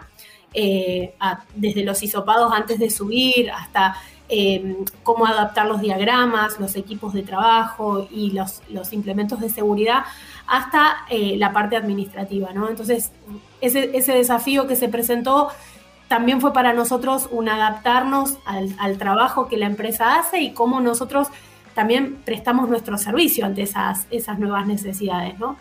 eh, 0.54 1.14
desde 1.56 1.84
los 1.84 2.02
hisopados 2.02 2.52
antes 2.54 2.80
de 2.80 2.90
subir 2.90 3.52
hasta 3.52 3.98
cómo 5.04 5.26
adaptar 5.26 5.68
los 5.68 5.80
diagramas, 5.80 6.60
los 6.60 6.76
equipos 6.76 7.14
de 7.14 7.24
trabajo 7.24 8.10
y 8.12 8.32
los, 8.32 8.62
los 8.68 8.92
implementos 8.92 9.40
de 9.40 9.48
seguridad 9.48 10.04
hasta 10.48 11.06
la 11.10 11.54
parte 11.54 11.78
administrativa, 11.78 12.52
¿no? 12.52 12.68
Entonces, 12.68 13.14
ese, 13.62 14.12
desafío 14.12 14.68
que 14.68 14.76
se 14.76 14.90
presentó 14.90 15.50
también 16.08 16.40
fue 16.40 16.54
para 16.54 16.74
nosotros 16.74 17.28
un 17.32 17.50
adaptarnos 17.50 18.38
al, 18.46 18.98
trabajo 18.98 19.48
que 19.48 19.58
la 19.58 19.66
empresa 19.66 20.18
hace 20.18 20.40
y 20.40 20.54
cómo 20.54 20.80
nosotros 20.80 21.28
también 21.78 22.16
prestamos 22.26 22.68
nuestro 22.68 22.98
servicio 22.98 23.46
ante 23.46 23.62
esas, 23.62 24.08
esas 24.10 24.40
nuevas 24.40 24.66
necesidades, 24.66 25.38
¿no? 25.38 25.58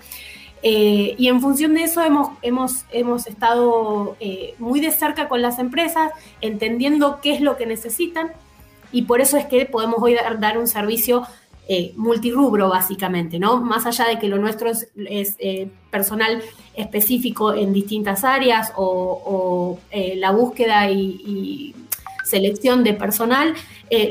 Eh, 0.62 1.14
y 1.18 1.28
en 1.28 1.42
función 1.42 1.74
de 1.74 1.82
eso 1.82 2.02
hemos, 2.02 2.30
hemos, 2.40 2.86
hemos 2.90 3.26
estado 3.26 4.16
eh, 4.18 4.54
muy 4.58 4.80
de 4.80 4.92
cerca 4.92 5.28
con 5.28 5.42
las 5.42 5.58
empresas, 5.58 6.10
entendiendo 6.40 7.20
qué 7.20 7.34
es 7.34 7.42
lo 7.42 7.58
que 7.58 7.66
necesitan 7.66 8.32
y 8.92 9.02
por 9.02 9.20
eso 9.20 9.36
es 9.36 9.44
que 9.44 9.66
podemos 9.66 9.96
hoy 10.00 10.16
dar 10.40 10.56
un 10.56 10.66
servicio 10.66 11.24
eh, 11.68 11.92
multirubro 11.96 12.70
básicamente, 12.70 13.38
¿no? 13.38 13.60
Más 13.60 13.84
allá 13.84 14.06
de 14.06 14.18
que 14.18 14.28
lo 14.28 14.38
nuestro 14.38 14.70
es, 14.70 14.88
eh, 14.96 15.68
personal 15.90 16.42
específico 16.74 17.52
en 17.52 17.74
distintas 17.74 18.24
áreas 18.24 18.72
o, 18.74 19.78
la 19.92 20.30
búsqueda 20.30 20.90
y, 20.90 21.74
selección 22.26 22.84
de 22.84 22.92
personal, 22.92 23.54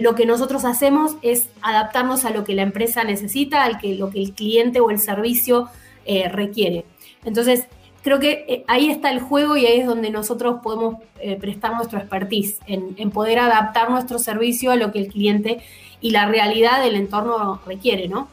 lo 0.01 0.15
que 0.15 0.25
nosotros 0.25 0.63
hacemos 0.63 1.17
es 1.21 1.49
adaptarnos 1.61 2.23
a 2.23 2.29
lo 2.29 2.43
que 2.43 2.55
la 2.55 2.61
empresa 2.61 3.03
necesita, 3.03 3.63
al 3.63 3.77
que, 3.77 3.95
lo 3.95 4.09
que 4.09 4.19
el 4.19 4.31
cliente 4.33 4.79
o 4.79 4.89
el 4.89 4.99
servicio 4.99 5.69
requiere. 6.31 6.85
Entonces, 7.25 7.65
creo 8.05 8.19
que 8.19 8.45
eh, 8.47 8.63
ahí 8.67 8.91
está 8.91 9.09
el 9.09 9.19
juego 9.19 9.57
y 9.57 9.65
ahí 9.65 9.79
es 9.79 9.87
donde 9.87 10.11
nosotros 10.11 10.57
podemos 10.61 10.97
eh, 11.19 11.37
prestar 11.37 11.73
nuestro 11.73 11.97
expertise, 11.97 12.59
en, 12.67 13.09
poder 13.09 13.39
adaptar 13.39 13.89
nuestro 13.89 14.19
servicio 14.19 14.69
a 14.69 14.75
lo 14.75 14.91
que 14.91 14.99
el 14.99 15.07
cliente 15.07 15.63
y 16.01 16.11
la 16.11 16.27
realidad 16.27 16.83
del 16.83 16.97
entorno 16.97 17.59
requiere, 17.65 18.07
¿no? 18.07 18.27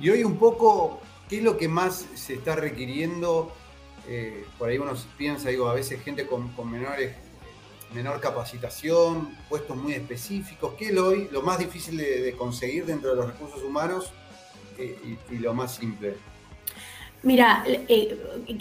Y 0.00 0.08
hoy 0.08 0.24
un 0.24 0.36
poco, 0.38 1.00
¿qué 1.28 1.36
es 1.36 1.42
lo 1.42 1.58
que 1.58 1.68
más 1.68 2.06
se 2.14 2.34
está 2.34 2.56
requiriendo? 2.56 3.52
Eh, 4.08 4.46
por 4.56 4.70
ahí 4.70 4.78
uno 4.78 4.92
piensa, 5.18 5.50
digo, 5.50 5.68
a 5.68 5.74
veces 5.74 6.02
gente 6.02 6.26
con, 6.26 6.50
menores, 6.70 7.12
menor 7.92 8.20
capacitación, 8.20 9.36
puestos 9.48 9.76
muy 9.76 9.94
específicos. 9.94 10.74
¿Qué 10.78 10.88
es 10.88 10.98
hoy 10.98 11.28
lo 11.32 11.42
más 11.42 11.58
difícil 11.58 11.96
de, 11.96 12.34
conseguir 12.36 12.86
dentro 12.86 13.10
de 13.10 13.16
los 13.16 13.26
recursos 13.26 13.62
humanos 13.62 14.12
y 14.78 15.38
lo 15.38 15.54
más 15.54 15.74
simple? 15.74 16.16
Mira, 17.22 17.64
eh, 17.66 18.16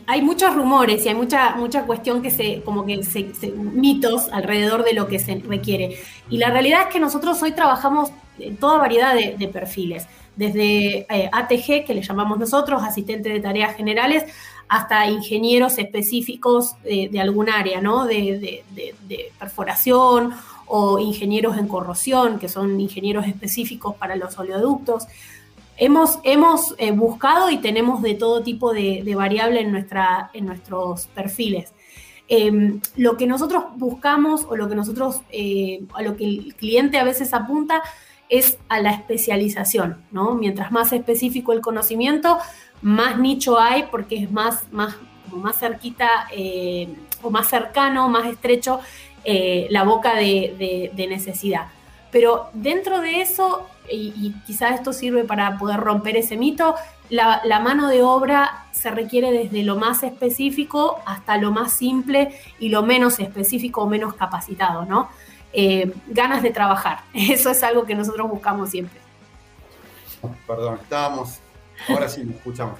hay 0.07 0.21
muchos 0.23 0.55
rumores 0.55 1.05
y 1.05 1.09
hay 1.09 1.15
mucha, 1.15 1.55
mucha 1.55 1.83
cuestión 1.83 2.23
que 2.23 2.31
se, 2.31 2.63
como 2.63 2.85
que 2.87 3.03
se, 3.03 3.31
mitos 3.51 4.29
alrededor 4.29 4.83
de 4.83 4.93
lo 4.93 5.07
que 5.07 5.19
se 5.19 5.35
requiere. 5.47 5.99
Y 6.29 6.37
la 6.37 6.49
realidad 6.49 6.83
es 6.83 6.87
que 6.87 6.99
nosotros 6.99 7.41
hoy 7.43 7.51
trabajamos 7.51 8.11
en 8.39 8.57
toda 8.57 8.79
variedad 8.79 9.13
de, 9.13 9.47
perfiles, 9.47 10.07
desde 10.35 11.05
eh, 11.09 11.29
ATG, 11.31 11.85
que 11.85 11.93
le 11.93 12.01
llamamos 12.01 12.39
nosotros, 12.39 12.81
asistente 12.81 13.29
de 13.29 13.39
tareas 13.39 13.75
generales, 13.75 14.23
hasta 14.69 15.09
ingenieros 15.09 15.77
específicos 15.77 16.75
de 16.83 17.19
algún 17.19 17.49
área, 17.49 17.81
¿no? 17.81 18.05
De, 18.05 18.63
de 18.73 19.31
perforación 19.39 20.33
o 20.67 20.99
ingenieros 20.99 21.57
en 21.57 21.67
corrosión, 21.67 22.39
que 22.39 22.49
son 22.49 22.79
ingenieros 22.79 23.25
específicos 23.25 23.95
para 23.95 24.15
los 24.15 24.37
oleoductos. 24.37 25.07
Hemos, 25.77 26.19
hemos 26.23 26.75
eh, 26.77 26.91
buscado 26.91 27.49
y 27.49 27.57
tenemos 27.59 28.01
de 28.01 28.15
todo 28.15 28.43
tipo 28.43 28.73
de, 28.73 29.13
variable 29.15 29.61
en, 29.61 29.71
nuestra, 29.71 30.29
en 30.33 30.45
nuestros 30.45 31.07
perfiles. 31.07 31.71
Em, 32.27 32.81
lo 32.97 33.15
que 33.15 33.25
nosotros 33.25 33.63
buscamos 33.75 34.45
o 34.49 34.57
lo 34.57 34.67
que 34.67 34.75
nosotros, 34.75 35.21
eh, 35.29 35.83
a 35.93 36.01
lo 36.01 36.17
que 36.17 36.25
el 36.25 36.55
cliente 36.55 36.97
a 36.97 37.05
veces 37.05 37.33
apunta 37.33 37.81
es 38.27 38.57
a 38.67 38.81
la 38.81 38.91
especialización, 38.91 40.03
¿no? 40.11 40.35
Mientras 40.35 40.71
más 40.73 40.91
específico 40.91 41.53
el 41.53 41.61
conocimiento, 41.61 42.37
más 42.81 43.17
nicho 43.17 43.59
hay 43.59 43.83
porque 43.91 44.23
es 44.23 44.31
más, 44.31 44.71
más, 44.71 44.95
más 45.31 45.59
cerquita 45.59 46.27
eh, 46.31 46.87
o 47.21 47.29
más 47.29 47.49
cercano, 47.49 48.09
más 48.09 48.27
estrecho 48.27 48.79
la 49.69 49.83
boca 49.83 50.15
de, 50.15 50.89
de 50.95 51.07
necesidad. 51.07 51.67
Pero 52.11 52.47
dentro 52.53 53.01
de 53.01 53.19
eso 53.19 53.67
y, 53.89 54.33
quizás 54.45 54.75
esto 54.75 54.93
sirve 54.93 55.23
para 55.23 55.57
poder 55.57 55.79
romper 55.79 56.17
ese 56.17 56.37
mito, 56.37 56.75
la, 57.09 57.59
mano 57.63 57.87
de 57.87 58.03
obra 58.03 58.65
se 58.71 58.91
requiere 58.91 59.31
desde 59.31 59.63
lo 59.63 59.75
más 59.75 60.03
específico 60.03 60.99
hasta 61.05 61.37
lo 61.37 61.51
más 61.51 61.73
simple 61.73 62.39
y 62.59 62.69
lo 62.69 62.83
menos 62.83 63.19
específico 63.19 63.81
o 63.81 63.87
menos 63.87 64.13
capacitado, 64.13 64.85
¿no? 64.85 65.09
Eh, 65.53 65.93
ganas 66.07 66.43
de 66.43 66.51
trabajar, 66.51 67.01
eso 67.13 67.51
es 67.51 67.63
algo 67.63 67.85
que 67.85 67.95
nosotros 67.95 68.29
buscamos 68.29 68.69
siempre. 68.69 68.99
Perdón, 70.45 70.79
estábamos, 70.81 71.39
ahora 71.87 72.09
sí 72.09 72.27
escuchamos. 72.29 72.79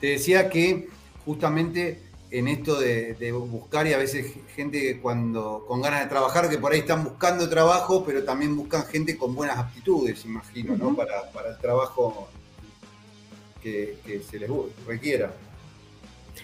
Te 0.00 0.08
decía 0.08 0.48
que 0.48 0.88
justamente 1.24 2.12
en 2.32 2.48
esto 2.48 2.80
de, 2.80 3.32
buscar 3.32 3.86
y 3.86 3.92
a 3.92 3.98
veces 3.98 4.34
gente 4.56 4.98
cuando 5.00 5.64
con 5.68 5.82
ganas 5.82 6.00
de 6.00 6.08
trabajar, 6.08 6.48
que 6.48 6.58
por 6.58 6.72
ahí 6.72 6.80
están 6.80 7.04
buscando 7.04 7.48
trabajo, 7.48 8.02
pero 8.04 8.24
también 8.24 8.56
buscan 8.56 8.86
gente 8.86 9.18
con 9.18 9.34
buenas 9.34 9.58
aptitudes, 9.58 10.24
imagino, 10.24 10.76
¿no? 10.76 10.96
Para, 10.96 11.20
el 11.50 11.58
trabajo 11.58 12.28
que, 13.62 13.98
se 14.28 14.38
les 14.38 14.50
requiera. 14.86 15.32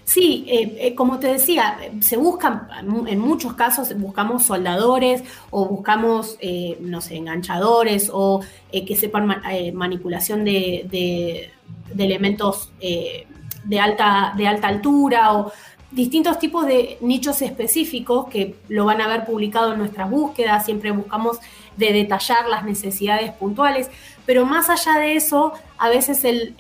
Sí, 0.05 0.45
eh, 0.47 0.77
eh, 0.79 0.95
como 0.95 1.19
te 1.19 1.29
decía, 1.29 1.79
se 2.01 2.19
buscan, 2.19 2.69
en 3.07 3.19
muchos 3.19 3.55
casos 3.55 3.99
buscamos 3.99 4.45
soldadores 4.45 5.23
o 5.51 5.67
buscamos, 5.67 6.37
eh, 6.41 6.77
no 6.81 7.01
sé, 7.01 7.17
enganchadores 7.17 8.11
o 8.13 8.43
que 8.71 8.97
sepan 8.97 9.27
manipulación 9.73 10.45
de, 10.45 10.87
de 10.91 11.51
elementos 11.97 12.71
de, 12.81 13.81
alta, 13.81 14.35
de 14.37 14.47
alta 14.47 14.69
altura 14.69 15.35
o 15.35 15.53
distintos 15.91 16.39
tipos 16.39 16.67
de 16.67 16.99
nichos 17.01 17.41
específicos 17.43 18.29
que 18.29 18.57
lo 18.69 18.85
van 18.85 19.01
a 19.01 19.09
ver 19.09 19.25
publicado 19.25 19.73
en 19.73 19.79
nuestras 19.79 20.11
búsquedas, 20.11 20.65
siempre 20.65 20.91
buscamos 20.91 21.39
de 21.77 21.93
detallar 21.93 22.49
las 22.49 22.65
necesidades 22.65 23.33
puntuales, 23.33 23.91
pero 24.27 24.45
más 24.45 24.69
allá 24.69 24.99
de 24.99 25.17
eso, 25.17 25.53
a 25.79 25.89
veces 25.89 26.25
el, 26.25 26.57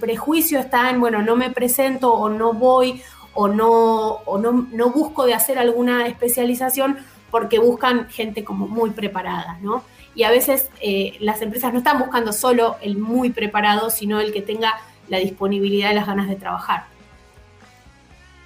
prejuicio 0.00 0.58
está 0.60 0.88
en, 0.90 1.00
bueno, 1.00 1.22
no 1.22 1.36
me 1.36 1.50
presento 1.50 2.14
o 2.14 2.30
no 2.30 2.54
voy 2.54 3.02
o 3.34 3.48
no, 3.48 4.12
o 4.24 4.38
no, 4.38 4.68
no 4.72 4.90
busco 4.90 5.26
de 5.26 5.34
hacer 5.34 5.58
alguna 5.58 6.06
especialización 6.06 6.98
porque 7.30 7.58
buscan 7.58 8.08
gente 8.08 8.42
como 8.44 8.66
muy 8.66 8.90
preparada, 8.90 9.58
¿no? 9.60 9.82
Y 10.18 10.24
a 10.24 10.32
veces 10.32 10.68
eh, 10.80 11.16
las 11.20 11.40
empresas 11.42 11.72
no 11.72 11.78
están 11.78 12.00
buscando 12.00 12.32
solo 12.32 12.74
el 12.82 12.98
muy 12.98 13.30
preparado, 13.30 13.88
sino 13.88 14.18
el 14.18 14.32
que 14.32 14.42
tenga 14.42 14.74
la 15.06 15.18
disponibilidad 15.18 15.92
y 15.92 15.94
las 15.94 16.08
ganas 16.08 16.28
de 16.28 16.34
trabajar. 16.34 16.86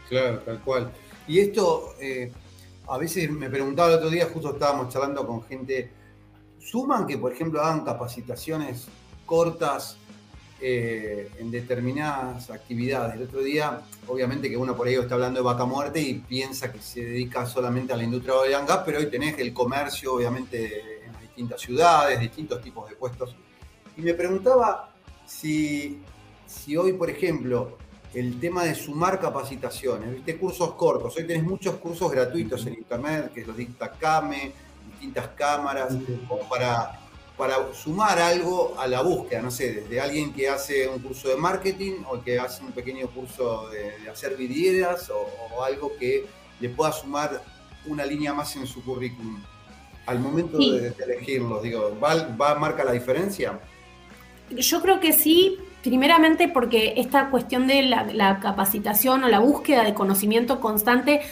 Claro, 0.06 0.40
tal 0.40 0.60
cual. 0.60 0.92
Y 1.26 1.38
esto, 1.38 1.94
eh, 1.98 2.30
a 2.86 2.98
veces 2.98 3.30
me 3.30 3.48
preguntaba 3.48 3.88
el 3.88 3.94
otro 3.94 4.10
día, 4.10 4.28
justo 4.30 4.52
estábamos 4.52 4.92
charlando 4.92 5.26
con 5.26 5.44
gente, 5.44 5.90
¿suman 6.60 7.06
que, 7.06 7.16
por 7.16 7.32
ejemplo, 7.32 7.62
hagan 7.62 7.86
capacitaciones 7.86 8.88
cortas 9.24 9.96
eh, 10.60 11.30
en 11.38 11.50
determinadas 11.50 12.50
actividades? 12.50 13.14
El 13.14 13.22
otro 13.22 13.40
día, 13.40 13.80
obviamente 14.08 14.50
que 14.50 14.58
uno 14.58 14.76
por 14.76 14.88
ahí 14.88 14.96
está 14.96 15.14
hablando 15.14 15.40
de 15.40 15.44
vaca 15.44 15.64
muerte 15.64 16.02
y 16.02 16.18
piensa 16.18 16.70
que 16.70 16.80
se 16.80 17.02
dedica 17.02 17.46
solamente 17.46 17.94
a 17.94 17.96
la 17.96 18.04
industria 18.04 18.34
de 18.42 18.50
gas, 18.66 18.80
pero 18.84 18.98
hoy 18.98 19.06
tenés 19.06 19.38
el 19.38 19.54
comercio, 19.54 20.12
obviamente, 20.12 20.80
en 20.80 20.91
distintas 21.32 21.60
ciudades, 21.60 22.20
distintos 22.20 22.60
tipos 22.60 22.88
de 22.88 22.96
puestos. 22.96 23.34
Y 23.96 24.02
me 24.02 24.14
preguntaba 24.14 24.92
si, 25.26 26.00
si 26.46 26.76
hoy, 26.76 26.92
por 26.92 27.08
ejemplo, 27.08 27.78
el 28.14 28.38
tema 28.38 28.64
de 28.64 28.74
sumar 28.74 29.18
capacitaciones, 29.18 30.12
¿viste? 30.12 30.36
Cursos 30.36 30.74
cortos. 30.74 31.16
Hoy 31.16 31.26
tenés 31.26 31.42
muchos 31.42 31.76
cursos 31.76 32.10
gratuitos 32.10 32.66
en 32.66 32.74
internet, 32.74 33.32
que 33.32 33.44
los 33.44 33.56
dicta 33.56 33.90
CAME, 33.90 34.52
distintas 34.90 35.28
cámaras, 35.28 35.94
como 36.28 36.46
para, 36.48 37.00
para 37.36 37.72
sumar 37.72 38.18
algo 38.18 38.74
a 38.78 38.86
la 38.86 39.00
búsqueda, 39.00 39.40
no 39.40 39.50
sé, 39.50 39.72
desde 39.72 40.00
alguien 40.00 40.32
que 40.32 40.48
hace 40.48 40.86
un 40.88 41.00
curso 41.00 41.28
de 41.28 41.36
marketing 41.36 42.02
o 42.10 42.22
que 42.22 42.38
hace 42.38 42.62
un 42.62 42.72
pequeño 42.72 43.08
curso 43.08 43.68
de, 43.70 44.08
hacer 44.10 44.36
vidrieras 44.36 45.10
o, 45.10 45.62
algo 45.62 45.92
que 45.98 46.26
le 46.60 46.68
pueda 46.68 46.92
sumar 46.92 47.42
una 47.86 48.04
línea 48.04 48.34
más 48.34 48.54
en 48.56 48.66
su 48.66 48.84
currículum. 48.84 49.42
Al 50.06 50.18
momento 50.18 50.58
de, 50.58 50.92
elegirlos, 51.04 51.62
digo, 51.62 51.96
¿va, 52.02 52.14
¿va 52.40 52.54
marca 52.56 52.84
la 52.84 52.92
diferencia? 52.92 53.58
Yo 54.50 54.82
creo 54.82 55.00
que 55.00 55.12
sí, 55.12 55.58
Primeramente 55.82 56.48
porque 56.48 56.94
esta 56.96 57.28
cuestión 57.28 57.66
de 57.66 57.82
la, 57.82 58.38
capacitación 58.40 59.24
o 59.24 59.28
la 59.28 59.40
búsqueda 59.40 59.82
de 59.82 59.94
conocimiento 59.94 60.60
constante 60.60 61.22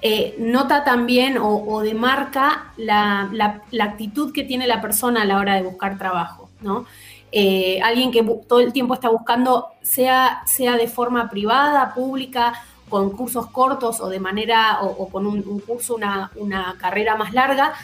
eh, 0.00 0.36
nota 0.38 0.84
también 0.84 1.38
o, 1.40 1.80
demarca 1.82 2.72
la, 2.76 3.62
actitud 3.80 4.32
que 4.32 4.44
tiene 4.44 4.68
la 4.68 4.80
persona 4.80 5.22
a 5.22 5.24
la 5.24 5.38
hora 5.38 5.56
de 5.56 5.62
buscar 5.62 5.98
trabajo, 5.98 6.48
¿no? 6.60 6.86
Eh, 7.32 7.80
alguien 7.82 8.12
que 8.12 8.22
todo 8.46 8.60
el 8.60 8.72
tiempo 8.72 8.94
está 8.94 9.08
buscando, 9.08 9.70
sea, 9.82 10.42
sea 10.46 10.76
de 10.76 10.86
forma 10.86 11.28
privada, 11.28 11.92
pública, 11.92 12.52
con 12.88 13.10
cursos 13.10 13.48
cortos 13.48 14.00
o 14.00 14.08
de 14.08 14.20
manera, 14.20 14.78
o, 14.82 15.08
con 15.08 15.26
un, 15.26 15.58
curso, 15.60 15.96
una, 15.96 16.30
una 16.36 16.76
carrera 16.78 17.16
más 17.16 17.32
larga, 17.32 17.74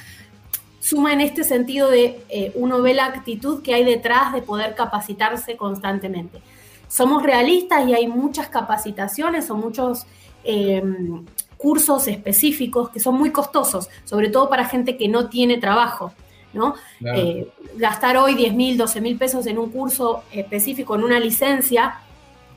suma 0.83 1.13
en 1.13 1.21
este 1.21 1.45
sentido 1.45 1.89
de 1.89 2.25
eh, 2.29 2.51
uno 2.57 2.83
ve 2.83 2.93
la 2.93 3.07
actitud 3.07 3.63
que 3.63 3.73
hay 3.73 3.85
detrás 3.85 4.33
de 4.33 4.43
poder 4.43 4.75
capacitarse 4.75 5.57
constantemente. 5.57 6.43
Somos 6.89 7.23
realistas 7.23 7.87
y 7.87 7.95
hay 7.95 8.09
muchas 8.09 8.49
capacitaciones 8.49 9.49
o 9.49 9.55
muchos 9.55 10.07
em, 10.43 11.25
cursos 11.57 12.09
específicos 12.09 12.91
que 12.91 12.99
son 12.99 13.15
muy 13.15 13.31
costosos, 13.31 13.89
sobre 14.05 14.29
todo 14.29 14.49
para 14.49 14.65
gente 14.65 14.97
que 14.97 15.07
no 15.07 15.29
tiene 15.29 15.59
trabajo. 15.59 16.13
¿no? 16.53 16.75
Eh, 17.15 17.49
gastar 17.77 18.17
hoy 18.17 18.35
10 18.35 18.53
mil, 18.53 18.77
12 18.77 19.01
mil 19.01 19.17
pesos 19.17 19.47
en 19.47 19.59
un 19.59 19.71
curso 19.71 20.25
específico, 20.33 20.97
en 20.97 21.05
una 21.05 21.21
licencia, 21.21 22.01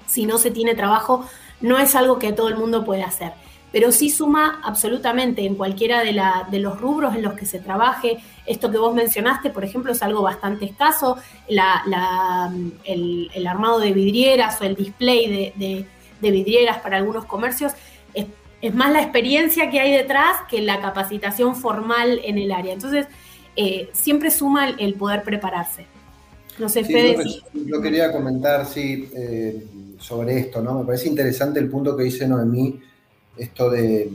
si 0.07 0.25
no 0.25 0.39
se 0.39 0.49
tiene 0.49 0.73
trabajo, 0.73 1.23
no 1.61 1.77
es 1.77 1.95
algo 1.95 2.17
que 2.17 2.33
todo 2.33 2.49
el 2.49 2.57
mundo 2.57 2.83
puede 2.83 3.03
hacer 3.03 3.33
pero 3.71 3.91
sí 3.91 4.09
suma 4.09 4.61
absolutamente 4.63 5.45
en 5.45 5.55
cualquiera 5.55 6.01
de, 6.01 6.19
de, 6.49 6.59
los 6.59 6.79
rubros 6.79 7.15
en 7.15 7.23
los 7.23 7.33
que 7.33 7.45
se 7.45 7.59
trabaje. 7.59 8.17
Esto 8.45 8.71
que 8.71 8.77
vos 8.77 8.93
mencionaste, 8.93 9.49
por 9.49 9.65
ejemplo, 9.65 9.91
es 9.91 10.01
algo 10.01 10.21
bastante 10.21 10.65
escaso, 10.65 11.17
la, 11.49 12.51
el, 12.85 13.47
armado 13.47 13.79
de 13.79 13.91
vidrieras 13.91 14.61
o 14.61 14.63
el 14.63 14.75
display 14.75 15.53
de, 15.57 15.85
vidrieras 16.21 16.77
para 16.79 16.97
algunos 16.97 17.25
comercios. 17.25 17.73
Es, 18.13 18.73
más 18.73 18.91
la 18.91 19.01
experiencia 19.01 19.69
que 19.69 19.79
hay 19.79 19.91
detrás 19.91 20.37
que 20.49 20.61
la 20.61 20.81
capacitación 20.81 21.55
formal 21.55 22.21
en 22.23 22.37
el 22.37 22.51
área. 22.51 22.73
Entonces, 22.73 23.07
eh, 23.55 23.89
siempre 23.93 24.31
suma 24.31 24.69
el 24.69 24.95
poder 24.95 25.21
prepararse. 25.21 25.85
No 26.57 26.69
sé, 26.69 26.83
Fede. 26.83 27.17
Yo, 27.53 27.81
quería 27.81 28.11
comentar, 28.11 28.65
sí, 28.65 29.09
eh, 29.13 29.65
sobre 29.99 30.39
esto, 30.39 30.61
¿no? 30.61 30.79
Me 30.79 30.85
parece 30.85 31.09
interesante 31.09 31.59
el 31.59 31.69
punto 31.69 31.95
que 31.97 32.03
dice 32.03 32.27
Noemí, 32.27 32.79
esto 33.37 33.69
de, 33.69 34.09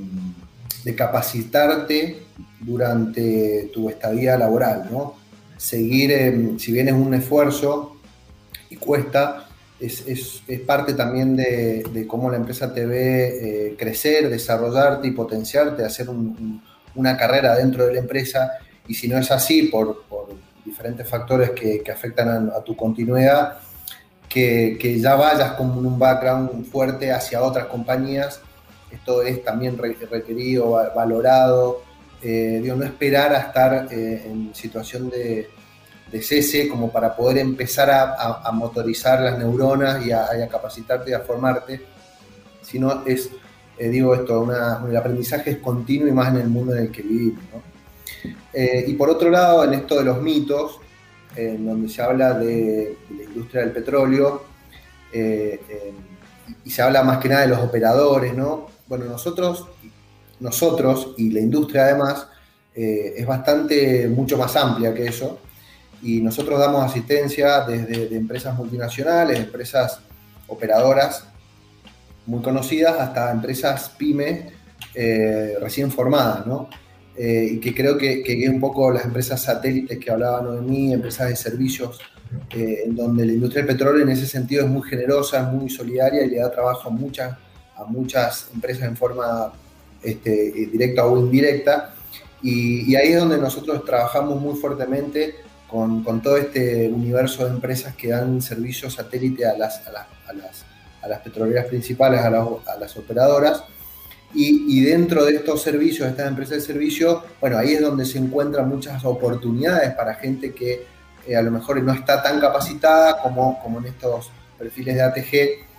capacitarte 0.97 2.23
durante 2.61 3.71
tu 3.73 3.89
estadía 3.91 4.37
laboral, 4.37 4.89
¿no? 4.91 5.15
Seguir, 5.57 6.11
em, 6.11 6.59
si 6.59 6.73
bien 6.73 6.89
es 6.89 6.95
un 6.95 7.13
esfuerzo 7.15 7.97
y 8.71 8.77
cuesta, 8.77 9.47
es, 9.81 10.43
parte 10.67 10.95
también 10.95 11.37
de, 11.37 12.05
cómo 12.07 12.31
la 12.31 12.37
empresa 12.37 12.73
te 12.73 12.87
ve 12.87 13.69
eh, 13.69 13.77
crecer, 13.79 14.29
desarrollarte 14.29 15.09
y 15.09 15.13
potenciarte, 15.13 15.85
hacer 15.85 16.09
una 16.95 17.17
carrera 17.17 17.57
dentro 17.57 17.87
de 17.87 17.95
la 17.95 18.01
empresa. 18.01 18.53
Y 18.87 18.95
si 18.95 19.09
no 19.09 19.19
es 19.19 19.31
así, 19.31 19.65
por, 19.65 20.05
diferentes 20.65 21.09
factores 21.09 21.51
que, 21.51 21.83
afectan 21.91 22.51
a, 22.55 22.61
tu 22.63 22.77
continuidad, 22.77 23.59
que, 24.29 24.99
ya 25.01 25.15
vayas 25.15 25.53
con 25.53 25.71
un 25.71 25.99
background 25.99 26.67
fuerte 26.67 27.11
hacia 27.11 27.43
otras 27.43 27.67
compañías. 27.67 28.41
Esto 28.91 29.23
es 29.23 29.43
también 29.45 29.79
requerido, 29.79 30.73
valorado. 30.95 31.83
Eh, 32.23 32.61
no 32.63 32.85
esperar 32.85 33.33
a 33.35 33.39
estar 33.39 33.89
eh, 33.91 34.25
en 34.27 34.55
situación 34.55 35.09
de, 35.09 35.49
cese 36.21 36.69
como 36.69 36.91
para 36.91 37.17
poder 37.17 37.39
empezar 37.39 37.89
a, 37.91 38.51
motorizar 38.53 39.21
las 39.21 39.39
neuronas 39.39 40.05
y 40.05 40.13
a, 40.13 40.27
capacitarte 40.51 41.11
y 41.11 41.15
a 41.15 41.21
formarte, 41.21 41.81
sino 42.61 43.05
es, 43.07 43.31
eh, 43.79 43.89
digo 43.89 44.15
esto, 44.15 44.47
el 44.89 44.97
aprendizaje 44.97 45.53
es 45.53 45.57
continuo 45.59 46.09
y 46.09 46.13
más 46.13 46.35
en 46.35 46.41
el 46.41 46.49
mundo 46.49 46.75
en 46.75 46.83
el 46.83 46.91
que 46.91 47.03
vivimos. 47.03 47.45
Eh, 48.53 48.85
y 48.89 48.95
por 48.95 49.09
otro 49.09 49.31
lado, 49.31 49.65
en 49.65 49.75
esto 49.75 49.99
de 49.99 50.05
los 50.05 50.21
mitos, 50.21 50.79
en 51.37 51.65
donde 51.65 51.89
se 51.89 52.03
habla 52.03 52.35
de, 52.35 52.99
la 53.17 53.23
industria 53.23 53.63
del 53.63 53.73
petróleo, 53.73 54.45
y 56.65 56.71
se 56.71 56.83
habla 56.83 57.03
más 57.03 57.19
que 57.19 57.29
nada 57.29 57.43
de 57.43 57.49
los 57.49 57.61
operadores, 57.61 58.35
¿no? 58.35 58.80
Bueno, 58.91 59.07
nosotros, 59.07 59.69
nosotros 60.41 61.15
y 61.17 61.31
la 61.31 61.41
industria 61.41 61.85
además, 61.85 62.27
es 62.75 63.27
bastante, 63.27 64.07
mucho 64.09 64.37
más 64.37 64.55
amplia 64.57 64.93
que 64.93 65.07
eso, 65.07 65.39
y 66.03 66.21
nosotros 66.21 66.59
damos 66.59 66.85
asistencia 66.85 67.61
desde 67.61 68.15
empresas 68.17 68.57
multinacionales, 68.57 69.39
empresas 69.39 70.01
operadoras 70.49 71.25
muy 72.27 72.43
conocidas, 72.43 72.99
hasta 72.99 73.31
empresas 73.31 73.91
pymes 73.97 74.53
eh, 74.95 75.55
recién 75.61 75.91
formadas, 75.91 76.47
¿no? 76.47 76.69
Eh, 77.17 77.51
y 77.53 77.61
que 77.61 77.75
creo 77.75 77.99
que, 77.99 78.23
que, 78.23 78.45
es 78.45 78.49
un 78.49 78.61
poco 78.61 78.91
las 78.91 79.05
empresas 79.05 79.43
satélites 79.43 79.99
que 79.99 80.11
hablaban 80.11 80.55
de 80.55 80.63
mí, 80.63 80.93
empresas 80.93 81.29
de 81.29 81.37
servicios, 81.37 82.01
eh, 82.51 82.83
en 82.87 82.97
donde 82.97 83.27
la 83.27 83.33
industria 83.33 83.65
del 83.65 83.77
petróleo 83.77 84.03
en 84.03 84.11
ese 84.11 84.27
sentido 84.27 84.65
es 84.65 84.71
muy 84.71 84.83
generosa, 84.89 85.41
es 85.41 85.53
muy 85.53 85.69
solidaria 85.69 86.23
y 86.25 86.31
le 86.31 86.39
da 86.39 86.51
trabajo 86.51 86.89
a 86.89 86.93
muchas, 86.93 87.37
a 87.81 87.85
muchas 87.87 88.49
empresas 88.53 88.85
en 88.85 88.97
forma 88.97 89.53
este, 90.03 90.53
directa 90.71 91.07
o 91.07 91.19
indirecta. 91.19 91.95
Y, 92.43 92.91
y 92.91 92.97
ahí 92.97 93.13
es 93.13 93.21
donde 93.21 93.39
nosotros 93.39 93.85
trabajamos 93.85 94.41
muy 94.41 94.57
fuertemente 94.57 95.35
con, 95.71 96.21
todo 96.21 96.37
este 96.37 96.89
universo 96.89 97.45
de 97.45 97.51
empresas 97.51 97.95
que 97.95 98.09
dan 98.09 98.43
servicios 98.43 98.95
satélite 98.95 99.47
a 99.47 99.57
las, 99.57 99.87
a 99.87 99.93
las, 99.93 100.65
a 101.01 101.09
las, 101.09 101.21
petroleras 101.21 101.67
principales, 101.67 102.21
a 102.21 102.31
las, 102.31 102.97
operadoras. 102.97 103.63
Y, 104.35 104.81
dentro 104.85 105.25
de 105.25 105.37
estos 105.37 105.63
servicios, 105.63 106.09
estas 106.09 106.29
empresas 106.29 106.57
de 106.57 106.61
servicio, 106.61 107.23
bueno, 107.41 107.59
ahí 107.59 107.75
es 107.75 107.81
donde 107.81 108.05
se 108.05 108.19
encuentran 108.19 108.69
muchas 108.69 109.05
oportunidades 109.05 109.93
para 109.95 110.15
gente 110.15 110.53
que 110.53 110.87
eh, 111.27 111.37
a 111.37 111.43
lo 111.43 111.51
mejor 111.51 111.83
no 111.83 111.93
está 111.93 112.23
tan 112.23 112.41
capacitada 112.41 113.21
como, 113.23 113.61
como 113.61 113.79
en 113.79 113.87
estos 113.87 114.31
perfiles 114.59 114.97
de 114.97 115.03
ATG, 115.03 115.31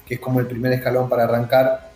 que 0.06 0.16
es 0.16 0.20
como 0.20 0.40
el 0.40 0.48
primer 0.48 0.74
escalón 0.74 1.08
para 1.08 1.24
arrancar 1.24 1.91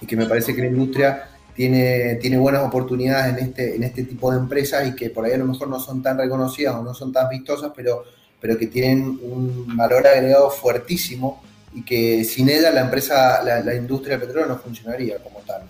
y 0.00 0.06
que 0.06 0.16
me 0.16 0.26
parece 0.26 0.54
que 0.54 0.62
la 0.62 0.68
industria 0.68 1.28
tiene, 1.54 2.14
tiene 2.16 2.38
buenas 2.38 2.62
oportunidades 2.62 3.36
en 3.36 3.44
este, 3.48 3.76
en 3.76 3.84
este 3.84 4.04
tipo 4.04 4.30
de 4.30 4.38
empresas 4.38 4.88
y 4.88 4.94
que 4.94 5.10
por 5.10 5.24
ahí 5.24 5.32
a 5.32 5.38
lo 5.38 5.46
mejor 5.46 5.68
no 5.68 5.78
son 5.78 6.02
tan 6.02 6.16
reconocidas 6.16 6.74
o 6.74 6.82
no 6.82 6.94
son 6.94 7.12
tan 7.12 7.28
vistosas, 7.28 7.72
pero, 7.74 8.04
pero 8.40 8.56
que 8.56 8.66
tienen 8.66 9.18
un 9.22 9.76
valor 9.76 10.06
agregado 10.06 10.50
fuertísimo 10.50 11.42
y 11.74 11.82
que 11.82 12.24
sin 12.24 12.48
ella 12.48 12.70
la 12.70 12.80
empresa, 12.82 13.42
la, 13.42 13.74
industria 13.74 14.16
del 14.16 14.26
petróleo 14.26 14.48
no 14.48 14.58
funcionaría 14.58 15.18
como 15.22 15.40
tal. 15.40 15.62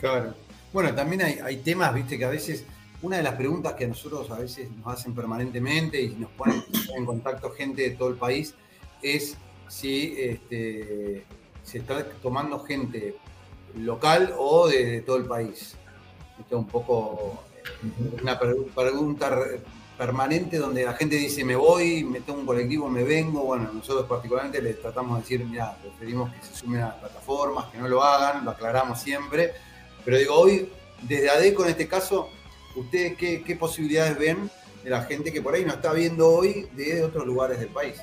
Claro. 0.00 0.34
Bueno, 0.72 0.94
también 0.94 1.22
hay, 1.22 1.56
temas, 1.58 1.94
viste, 1.94 2.18
que 2.18 2.24
a 2.24 2.30
veces, 2.30 2.64
una 3.00 3.18
de 3.18 3.22
las 3.22 3.34
preguntas 3.34 3.74
que 3.74 3.84
a 3.84 3.88
nosotros 3.88 4.30
a 4.30 4.38
veces 4.38 4.68
nos 4.72 4.98
hacen 4.98 5.14
permanentemente 5.14 6.02
y 6.02 6.16
nos 6.16 6.30
ponen 6.32 6.62
en 6.96 7.06
contacto 7.06 7.50
gente 7.50 7.82
de 7.82 7.90
todo 7.90 8.08
el 8.08 8.16
país 8.16 8.54
es 9.00 9.36
si 9.68 10.16
este, 10.18 11.24
se 11.64 11.78
está 11.78 12.04
tomando 12.22 12.60
gente 12.60 13.16
local 13.76 14.34
o 14.38 14.68
de, 14.68 15.00
todo 15.00 15.16
el 15.16 15.24
país. 15.24 15.74
Esto 16.38 16.56
es 16.56 16.60
un 16.60 16.68
poco 16.68 17.42
una 18.22 18.38
pregunta 18.38 19.36
permanente 19.96 20.58
donde 20.58 20.84
la 20.84 20.92
gente 20.94 21.16
dice 21.16 21.44
me 21.44 21.56
voy, 21.56 22.04
me 22.04 22.20
tomo 22.20 22.40
un 22.40 22.46
colectivo, 22.46 22.88
me 22.88 23.02
vengo. 23.02 23.44
Bueno, 23.44 23.70
nosotros 23.72 24.06
particularmente 24.06 24.60
les 24.60 24.80
tratamos 24.80 25.16
de 25.16 25.22
decir, 25.22 25.44
mira, 25.44 25.76
preferimos 25.80 26.32
que 26.32 26.44
se 26.44 26.54
sumen 26.54 26.82
a 26.82 26.88
las 26.88 26.96
plataformas, 26.96 27.66
que 27.66 27.78
no 27.78 27.88
lo 27.88 28.02
hagan, 28.02 28.44
lo 28.44 28.50
aclaramos 28.50 29.00
siempre. 29.00 29.52
Pero 30.04 30.18
digo, 30.18 30.34
hoy, 30.34 30.68
desde 31.02 31.30
ADECO 31.30 31.64
en 31.64 31.70
este 31.70 31.88
caso, 31.88 32.28
¿ustedes 32.76 33.16
qué, 33.16 33.42
qué 33.42 33.56
posibilidades 33.56 34.18
ven 34.18 34.50
de 34.82 34.90
la 34.90 35.02
gente 35.02 35.32
que 35.32 35.40
por 35.40 35.54
ahí 35.54 35.64
no 35.64 35.72
está 35.72 35.92
viendo 35.92 36.28
hoy 36.28 36.68
de 36.74 37.02
otros 37.02 37.24
lugares 37.26 37.58
del 37.58 37.68
país? 37.68 37.96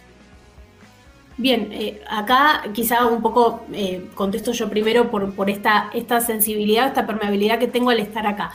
Bien, 1.37 1.69
eh, 1.71 2.01
acá 2.09 2.63
quizá 2.73 3.05
un 3.05 3.21
poco 3.21 3.63
eh, 3.73 4.09
contesto 4.13 4.51
yo 4.51 4.69
primero 4.69 5.09
por, 5.09 5.49
esta, 5.49 5.89
esta 5.93 6.21
sensibilidad, 6.21 6.87
esta 6.87 7.07
permeabilidad 7.07 7.57
que 7.57 7.67
tengo 7.67 7.89
al 7.89 7.99
estar 7.99 8.27
acá. 8.27 8.51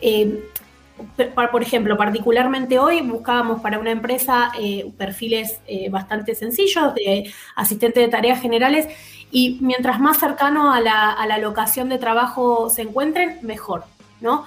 Eh, 0.00 0.42
por 1.34 1.62
ejemplo, 1.62 1.96
particularmente 1.96 2.78
hoy 2.78 3.00
buscábamos 3.02 3.60
para 3.60 3.80
una 3.80 3.90
empresa 3.90 4.52
perfiles 4.96 5.58
bastante 5.90 6.36
sencillos 6.36 6.94
de 6.94 7.32
asistente 7.56 7.98
de 7.98 8.06
tareas 8.06 8.40
generales 8.40 8.86
y 9.32 9.58
mientras 9.60 9.98
más 9.98 10.18
cercano 10.18 10.72
a 10.72 10.80
la, 10.80 11.10
a 11.10 11.26
la 11.26 11.38
locación 11.38 11.88
de 11.88 11.98
trabajo 11.98 12.70
se 12.70 12.82
encuentren, 12.82 13.40
mejor, 13.42 13.82
¿no? 14.20 14.46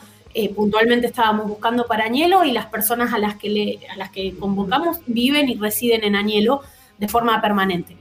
puntualmente 0.56 1.08
estábamos 1.08 1.50
buscando 1.50 1.86
para 1.86 2.06
Añelo 2.06 2.46
y 2.46 2.52
las 2.52 2.68
personas 2.68 3.14
a 3.14 3.18
las 3.18 3.36
que, 3.36 3.50
le, 3.50 3.80
a 3.92 3.98
las 3.98 4.10
que 4.12 4.34
convocamos 4.38 5.00
viven 5.06 5.50
y 5.50 5.56
residen 5.56 6.06
en 6.06 6.16
Añelo 6.16 6.62
de 6.98 7.08
forma 7.08 7.42
permanente. 7.42 7.96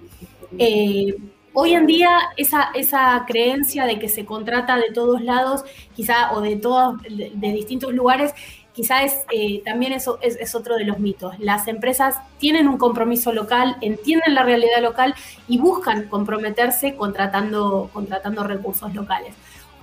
Eh, 0.59 1.15
hoy 1.53 1.75
en 1.75 1.87
día 1.87 2.11
esa, 2.37 2.71
esa 2.75 3.25
creencia 3.27 3.85
de 3.87 3.99
que 3.99 4.09
se 4.09 4.25
contrata 4.25 4.77
de 4.77 4.93
todos 4.93 5.23
lados, 5.23 5.65
quizá, 5.95 6.33
o 6.33 6.41
de 6.41 6.57
todos, 6.57 7.01
de, 7.03 7.53
distintos 7.53 7.93
lugares, 7.93 8.35
quizá 8.73 9.03
es, 9.03 9.15
eh, 9.33 9.63
también 9.65 9.93
eso 9.93 10.19
es, 10.21 10.55
otro 10.55 10.77
de 10.77 10.85
los 10.85 10.99
mitos. 10.99 11.39
Las 11.39 11.67
empresas 11.69 12.17
tienen 12.39 12.69
un 12.69 12.79
compromiso 12.79 13.33
local, 13.33 13.77
entienden 13.81 14.35
la 14.35 14.43
realidad 14.43 14.83
local 14.83 15.15
y 15.49 15.59
buscan 15.59 16.09
comprometerse 16.09 16.95
contratando, 16.95 17.91
contratando 17.93 18.45
recursos 18.45 18.95
locales. 18.95 19.35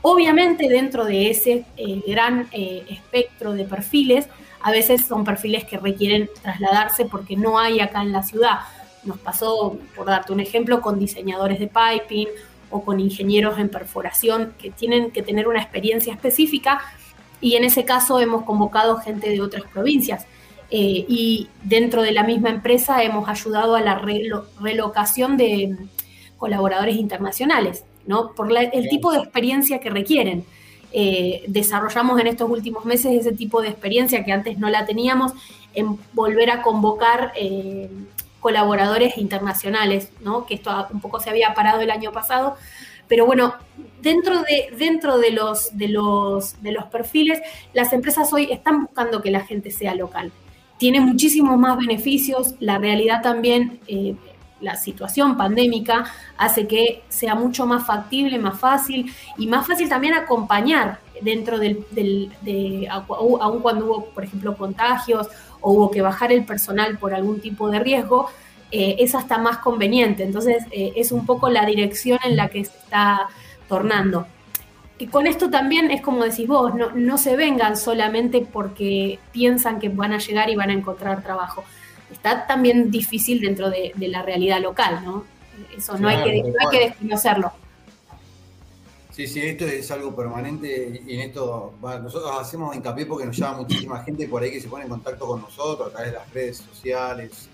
Obviamente 0.04 0.67
dentro 0.67 1.06
de 1.06 1.30
ese 1.30 1.65
eh, 1.78 2.02
gran 2.06 2.49
espectro 2.52 3.54
de 3.54 3.63
perfiles, 3.63 4.28
a 4.62 4.71
veces 4.71 5.06
son 5.06 5.23
perfiles 5.23 5.65
que 5.65 5.78
requieren 5.78 6.30
trasladarse 6.41 7.06
porque 7.06 7.36
no 7.36 7.58
hay 7.58 7.80
acá 7.80 8.02
en 8.02 8.12
la 8.12 8.23
ciudad 8.23 8.60
nos 9.05 9.17
pasó, 9.17 9.77
por 9.95 10.05
darte 10.07 10.33
un 10.33 10.39
ejemplo, 10.39 10.81
con 10.81 10.99
diseñadores 10.99 11.59
de 11.59 11.67
piping 11.67 12.27
o 12.69 12.83
con 12.83 12.99
ingenieros 12.99 13.59
en 13.59 13.69
perforación 13.69 14.53
que 14.59 14.71
tienen 14.71 15.11
que 15.11 15.21
tener 15.21 15.47
una 15.47 15.61
experiencia 15.61 16.13
específica 16.13 16.81
y 17.39 17.55
en 17.55 17.65
ese 17.65 17.83
caso 17.85 18.19
hemos 18.19 18.43
convocado 18.43 18.97
gente 18.97 19.29
de 19.29 19.41
otras 19.41 19.63
provincias. 19.63 20.25
Eh, 20.71 21.05
y 21.07 21.49
dentro 21.63 22.01
de 22.01 22.11
la 22.11 22.23
misma 22.23 22.49
empresa 22.49 23.03
hemos 23.03 23.29
ayudado 23.29 23.75
a 23.75 23.81
la 23.81 24.01
relocación 24.59 25.37
de 25.37 25.77
colaboradores 26.37 26.95
internacionales, 26.95 27.83
¿no? 28.07 28.31
Por 28.33 28.51
el 28.51 28.89
tipo 28.89 29.11
de 29.11 29.19
experiencia 29.19 29.79
que 29.79 29.89
requieren. 29.89 30.45
Eh, 30.91 31.43
desarrollamos 31.47 32.19
en 32.19 32.27
estos 32.27 32.49
últimos 32.49 32.85
meses 32.85 33.13
ese 33.13 33.33
tipo 33.33 33.61
de 33.61 33.69
experiencia 33.69 34.23
que 34.23 34.31
antes 34.31 34.57
no 34.57 34.69
la 34.69 34.85
teníamos 34.85 35.33
en 35.73 35.97
volver 36.13 36.51
a 36.51 36.61
convocar 36.61 37.33
eh, 37.35 37.89
colaboradores 38.43 39.17
internacionales, 39.17 40.12
¿no? 40.19 40.45
que 40.45 40.56
esto 40.56 40.69
un 40.91 40.99
poco 40.99 41.21
se 41.21 41.29
había 41.29 41.53
parado 41.53 41.79
el 41.79 41.89
año 41.89 42.12
pasado. 42.12 42.58
Pero 43.08 43.25
bueno, 43.25 43.53
dentro 44.01 44.41
de, 44.41 44.75
dentro 44.77 45.17
de, 45.17 45.32
los, 45.32 45.75
de, 45.77 45.88
los, 45.88 46.62
de 46.62 46.73
los 46.73 46.84
perfiles, 46.86 47.39
las 47.73 47.93
empresas 47.93 48.34
hoy 48.34 48.51
están 48.51 48.84
buscando 48.84 49.21
que 49.21 49.32
la 49.32 49.45
gente 49.45 49.71
sea 49.71 49.95
local. 49.95 50.34
Tiene 50.77 50.99
muchísimos 50.99 51.58
más 51.58 51.77
beneficios, 51.77 52.56
la 52.60 52.77
realidad 52.77 53.21
también, 53.21 53.79
eh, 53.88 54.15
la 54.60 54.75
situación 54.75 55.38
pandémica 55.38 56.06
hace 56.38 56.67
que 56.67 57.03
sea 57.08 57.36
mucho 57.36 57.65
más 57.65 57.86
factible, 57.86 58.38
más 58.39 58.60
fácil 58.60 59.13
y 59.38 59.47
más 59.47 59.67
fácil 59.67 59.88
también 59.88 60.13
acompañar 60.15 60.99
dentro 61.21 61.60
del, 61.60 61.86
del 61.91 62.32
de, 62.41 62.88
aun 62.89 63.62
cuando 63.62 63.86
hubo, 63.86 64.06
por 64.06 64.23
ejemplo, 64.23 64.56
contagios 64.58 65.27
o 65.63 65.71
hubo 65.71 65.89
que 65.89 66.02
bajar 66.02 66.32
el 66.32 66.45
personal 66.45 66.99
por 66.99 67.15
algún 67.15 67.39
tipo 67.39 67.71
de 67.71 67.80
riesgo, 67.80 68.30
eh, 68.71 68.97
es 68.99 69.15
hasta 69.15 69.38
más 69.38 69.58
conveniente. 69.60 70.23
Entonces, 70.23 70.63
eh, 70.71 70.93
es 70.95 71.12
un 71.12 71.26
poco 71.26 71.49
la 71.49 71.65
dirección 71.65 72.19
en 72.23 72.36
la 72.36 72.49
que 72.49 72.65
se 72.65 72.78
está 72.78 73.28
tornando. 73.67 74.28
Y 74.99 75.08
con 75.08 75.26
esto 75.26 75.49
también 75.49 75.89
es 75.89 76.02
como 76.02 76.23
decís 76.23 76.47
vos, 76.47 76.76
no, 76.76 76.91
no 76.91 77.17
se 77.17 77.36
vengan 77.36 77.78
solamente 77.78 78.45
porque 78.52 79.19
piensan 79.32 79.80
que 79.80 79.89
van 79.89 80.13
a 80.13 80.19
llegar 80.19 80.49
y 80.49 80.56
van 80.56 80.69
a 80.69 80.73
encontrar 80.73 81.23
trabajo. 81.23 81.63
Está 82.12 82.45
también 82.45 82.91
difícil 82.91 83.41
dentro 83.41 83.69
de, 83.69 83.93
la 83.97 84.21
realidad 84.21 84.62
local, 84.62 85.02
¿no? 85.04 85.23
Eso 85.76 85.97
no, 85.97 86.10
hay 86.10 86.23
que, 86.23 86.43
no 86.43 86.54
hay 86.60 86.78
que 86.78 86.86
desconocerlo. 86.89 87.52
Sí, 89.13 89.28
sí, 89.28 89.41
esto 89.41 89.65
es 89.65 89.91
algo 89.91 90.15
permanente 90.15 91.04
y 91.06 91.13
en 91.13 91.19
esto 91.30 91.76
nosotros 91.82 92.32
hacemos 92.39 92.76
hincapié 92.76 93.06
porque 93.06 93.28
nos 93.28 93.38
llama 93.38 93.60
muchísima 93.60 94.04
gente 94.04 94.28
por 94.28 94.41
ahí 94.41 94.49
que 94.49 94.60
se 94.60 94.67
pone 94.67 94.86
en 94.86 94.89
contacto 94.89 95.28
con 95.28 95.39
nosotros 95.39 95.89
a 95.89 95.91
través 95.91 96.12
de 96.12 96.17
las 96.17 96.34
redes 96.34 96.58
sociales 96.58 97.47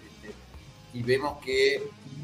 y 0.93 1.03
vemos 1.03 1.37
que 1.43 1.83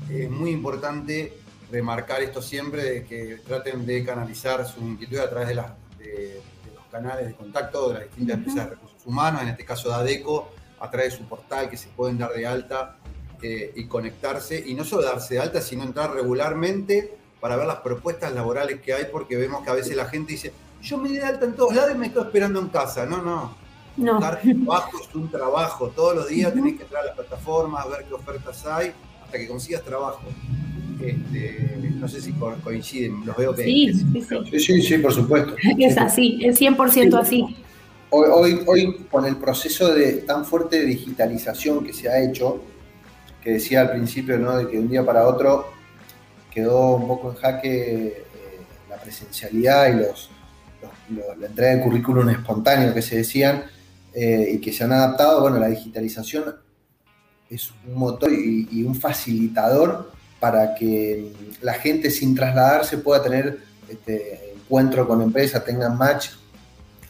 es 0.10 0.30
muy 0.30 0.52
importante 0.52 1.34
remarcar 1.70 2.22
esto 2.22 2.42
siempre, 2.42 2.84
de 2.84 3.06
que 3.06 3.40
traten 3.46 3.86
de 3.86 4.06
canalizar 4.06 4.66
su 4.66 4.80
inquietud 4.80 5.18
a 5.18 5.30
través 5.30 5.50
de, 5.50 5.56
los 5.56 6.86
canales 6.90 7.28
de 7.28 7.34
contacto 7.34 7.90
de 7.90 7.94
las 7.96 8.04
distintas 8.04 8.38
empresas 8.38 8.64
de 8.64 8.70
recursos 8.76 9.06
humanos, 9.06 9.42
en 9.42 9.50
este 9.50 9.66
caso 9.66 9.90
de 9.90 9.96
ADECO, 9.96 10.50
a 10.80 10.90
través 10.90 11.12
de 11.12 11.18
su 11.18 11.26
portal 11.26 11.70
que 11.70 11.76
se 11.76 11.90
pueden 11.90 12.18
dar 12.18 12.32
de 12.32 12.48
alta 12.48 12.98
eh, 13.42 13.74
y 13.76 13.86
conectarse, 13.86 14.64
y 14.66 14.74
no 14.76 14.86
solo 14.86 15.04
darse 15.04 15.34
de 15.34 15.42
alta, 15.42 15.60
sino 15.60 15.84
entrar 15.84 16.14
regularmente 16.14 17.18
para 17.46 17.58
ver 17.58 17.68
las 17.68 17.82
propuestas 17.82 18.34
laborales 18.34 18.82
que 18.82 18.92
hay, 18.92 19.04
porque 19.12 19.38
vemos 19.38 19.64
que 19.64 19.70
a 19.70 19.74
veces 19.74 19.96
la 19.96 20.06
gente 20.06 20.32
dice, 20.32 20.52
yo 20.82 20.98
me 20.98 21.10
di 21.10 21.18
de 21.18 21.26
alta 21.26 21.46
en 21.46 21.54
todos 21.54 21.76
lados 21.76 21.92
y 21.94 21.98
me 22.00 22.08
estoy 22.08 22.24
esperando 22.24 22.60
en 22.60 22.70
casa. 22.70 23.06
No, 23.06 23.22
no, 23.22 23.56
no. 23.98 24.18
trabajo 24.18 24.98
es 25.00 25.14
un 25.14 25.30
trabajo. 25.30 25.90
Todos 25.90 26.16
los 26.16 26.28
días 26.28 26.52
tenés 26.56 26.76
que 26.76 26.82
entrar 26.82 27.04
a 27.04 27.06
las 27.06 27.16
plataformas, 27.16 27.88
ver 27.88 28.06
qué 28.08 28.16
ofertas 28.16 28.66
hay, 28.66 28.94
hasta 29.24 29.38
que 29.38 29.48
consigas 29.48 29.84
trabajo. 29.84 30.24
Este, 31.00 31.92
no 31.94 32.08
sé 32.08 32.20
si 32.20 32.34
coinciden, 32.64 33.24
los 33.24 33.38
veo 33.38 33.54
que... 33.54 33.64
Sí, 33.64 33.94
sí, 33.94 34.60
sí, 34.60 34.82
sí, 34.82 34.98
por 34.98 35.14
supuesto. 35.14 35.54
Es 35.78 36.00
así, 36.00 36.40
es 36.42 36.60
100% 36.60 37.14
así. 37.14 37.46
Hoy, 38.10 38.28
hoy, 38.34 38.64
hoy, 38.66 39.06
con 39.12 39.24
el 39.28 39.38
proceso 39.38 39.94
de 39.94 40.14
tan 40.14 40.46
fuerte 40.46 40.80
de 40.80 40.86
digitalización 40.88 41.86
que 41.86 41.94
se 41.94 42.10
ha 42.10 42.24
hecho, 42.24 42.60
que 43.44 43.52
decía 43.52 43.82
al 43.82 43.92
principio, 43.92 44.40
¿no? 44.40 44.58
de 44.58 44.66
que 44.66 44.78
de 44.78 44.80
un 44.80 44.90
día 44.90 45.06
para 45.06 45.28
otro 45.28 45.76
quedó 46.56 46.96
un 46.96 47.08
poco 47.08 47.32
en 47.32 47.36
jaque 47.36 48.08
eh, 48.08 48.26
la 48.90 48.96
presencialidad 48.96 49.90
y 49.90 49.98
los, 49.98 50.30
la 51.38 51.48
entrega 51.48 51.76
de 51.76 51.84
currículum 51.84 52.30
espontáneo 52.30 52.94
que 52.94 53.02
se 53.02 53.18
decían, 53.18 53.66
eh, 54.14 54.52
y 54.54 54.60
que 54.60 54.72
se 54.72 54.86
han 54.86 54.94
adaptado, 54.94 55.42
bueno, 55.42 55.60
la 55.60 55.68
digitalización 55.68 56.56
es 57.50 57.70
un 57.86 57.96
motor 57.96 58.32
y, 58.32 58.82
un 58.84 58.96
facilitador 58.96 60.10
para 60.40 60.74
que 60.74 61.34
la 61.62 61.74
gente 61.74 62.10
sin 62.10 62.34
trasladarse 62.34 63.00
pueda 63.00 63.22
tener 63.22 63.60
este 63.90 64.54
encuentro 64.56 65.06
con 65.06 65.22
empresas, 65.22 65.66
tengan 65.66 65.98
match 65.98 66.30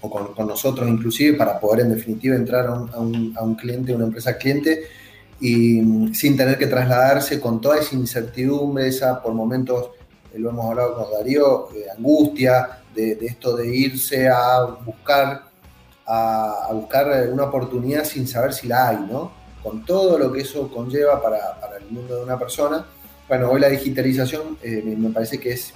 o 0.01 0.09
con, 0.09 0.47
nosotros 0.47 0.89
inclusive 0.89 1.37
para 1.37 1.59
poder 1.59 1.81
en 1.85 1.93
definitiva 1.93 2.35
entrar 2.35 2.65
a 2.65 2.73
un, 2.73 3.33
a 3.37 3.43
un, 3.43 3.55
cliente, 3.55 3.93
una 3.93 4.05
empresa 4.05 4.35
cliente 4.37 4.85
y 5.39 5.81
mm, 5.81 6.13
sin 6.13 6.37
tener 6.37 6.57
que 6.57 6.67
trasladarse 6.67 7.39
con 7.39 7.61
toda 7.61 7.79
esa 7.79 7.95
incertidumbre, 7.95 8.87
esa 8.87 9.21
por 9.21 9.33
momentos, 9.33 9.89
eh, 10.33 10.39
lo 10.39 10.49
hemos 10.49 10.65
hablado 10.65 10.95
con 10.95 11.11
Darío, 11.11 11.69
angustia, 11.97 12.81
de, 12.93 13.17
esto 13.21 13.55
de 13.55 13.75
irse 13.75 14.29
a 14.29 14.61
buscar 14.85 15.43
a, 16.07 16.69
buscar 16.71 17.29
una 17.31 17.45
oportunidad 17.45 18.03
sin 18.03 18.27
saber 18.27 18.53
si 18.53 18.67
la 18.67 18.89
hay, 18.89 18.97
¿no? 19.09 19.31
Con 19.63 19.83
todo 19.85 20.17
lo 20.17 20.31
que 20.31 20.41
eso 20.41 20.71
conlleva 20.71 21.21
para, 21.21 21.37
el 21.77 21.91
mundo 21.91 22.17
de 22.17 22.23
una 22.23 22.37
persona. 22.37 22.85
Bueno, 23.27 23.49
hoy 23.49 23.59
la 23.59 23.69
digitalización 23.69 24.57
eh, 24.61 24.83
me 24.85 25.09
parece 25.09 25.39
que 25.39 25.53
es 25.53 25.73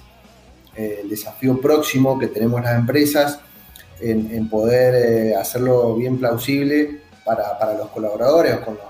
eh, 0.76 1.00
el 1.02 1.10
desafío 1.10 1.60
próximo 1.60 2.18
que 2.18 2.28
tenemos 2.28 2.62
las 2.62 2.76
empresas 2.76 3.40
en, 4.00 4.48
poder 4.48 5.36
hacerlo 5.36 5.94
bien 5.94 6.18
plausible 6.18 7.02
para, 7.24 7.74
los 7.76 7.88
colaboradores 7.88 8.56
con 8.58 8.74
los, 8.74 8.89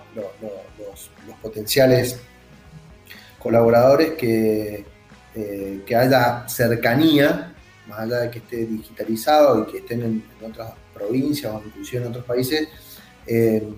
potenciales 1.43 2.19
colaboradores 3.39 4.13
que, 4.13 4.85
que 5.87 5.97
haya 5.97 6.49
cercanía, 6.49 7.55
más 7.91 8.01
allá 8.01 8.21
de 8.21 8.31
que 8.31 8.39
esté 8.39 8.67
digitalizado 8.67 9.63
y 9.63 9.73
que 9.73 9.79
estén 9.79 10.03
en, 10.03 10.25
otras 10.49 10.73
provincias 10.95 11.53
o 11.53 11.63
inclusive 11.65 12.03
en 12.03 12.09
otros 12.09 12.25
países, 12.25 12.69
eh, 13.27 13.69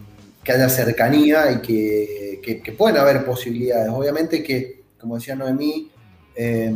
que 0.45 0.53
haya 0.53 0.68
cercanía 0.68 1.53
y 1.53 1.61
que, 1.61 2.75
puedan 2.77 2.99
haber 2.99 3.25
posibilidades. 3.25 3.90
Obviamente 3.90 4.42
que, 4.42 4.83
como 5.01 5.16
decía 5.16 5.35
Noemí, 5.35 5.90
eh, 6.35 6.75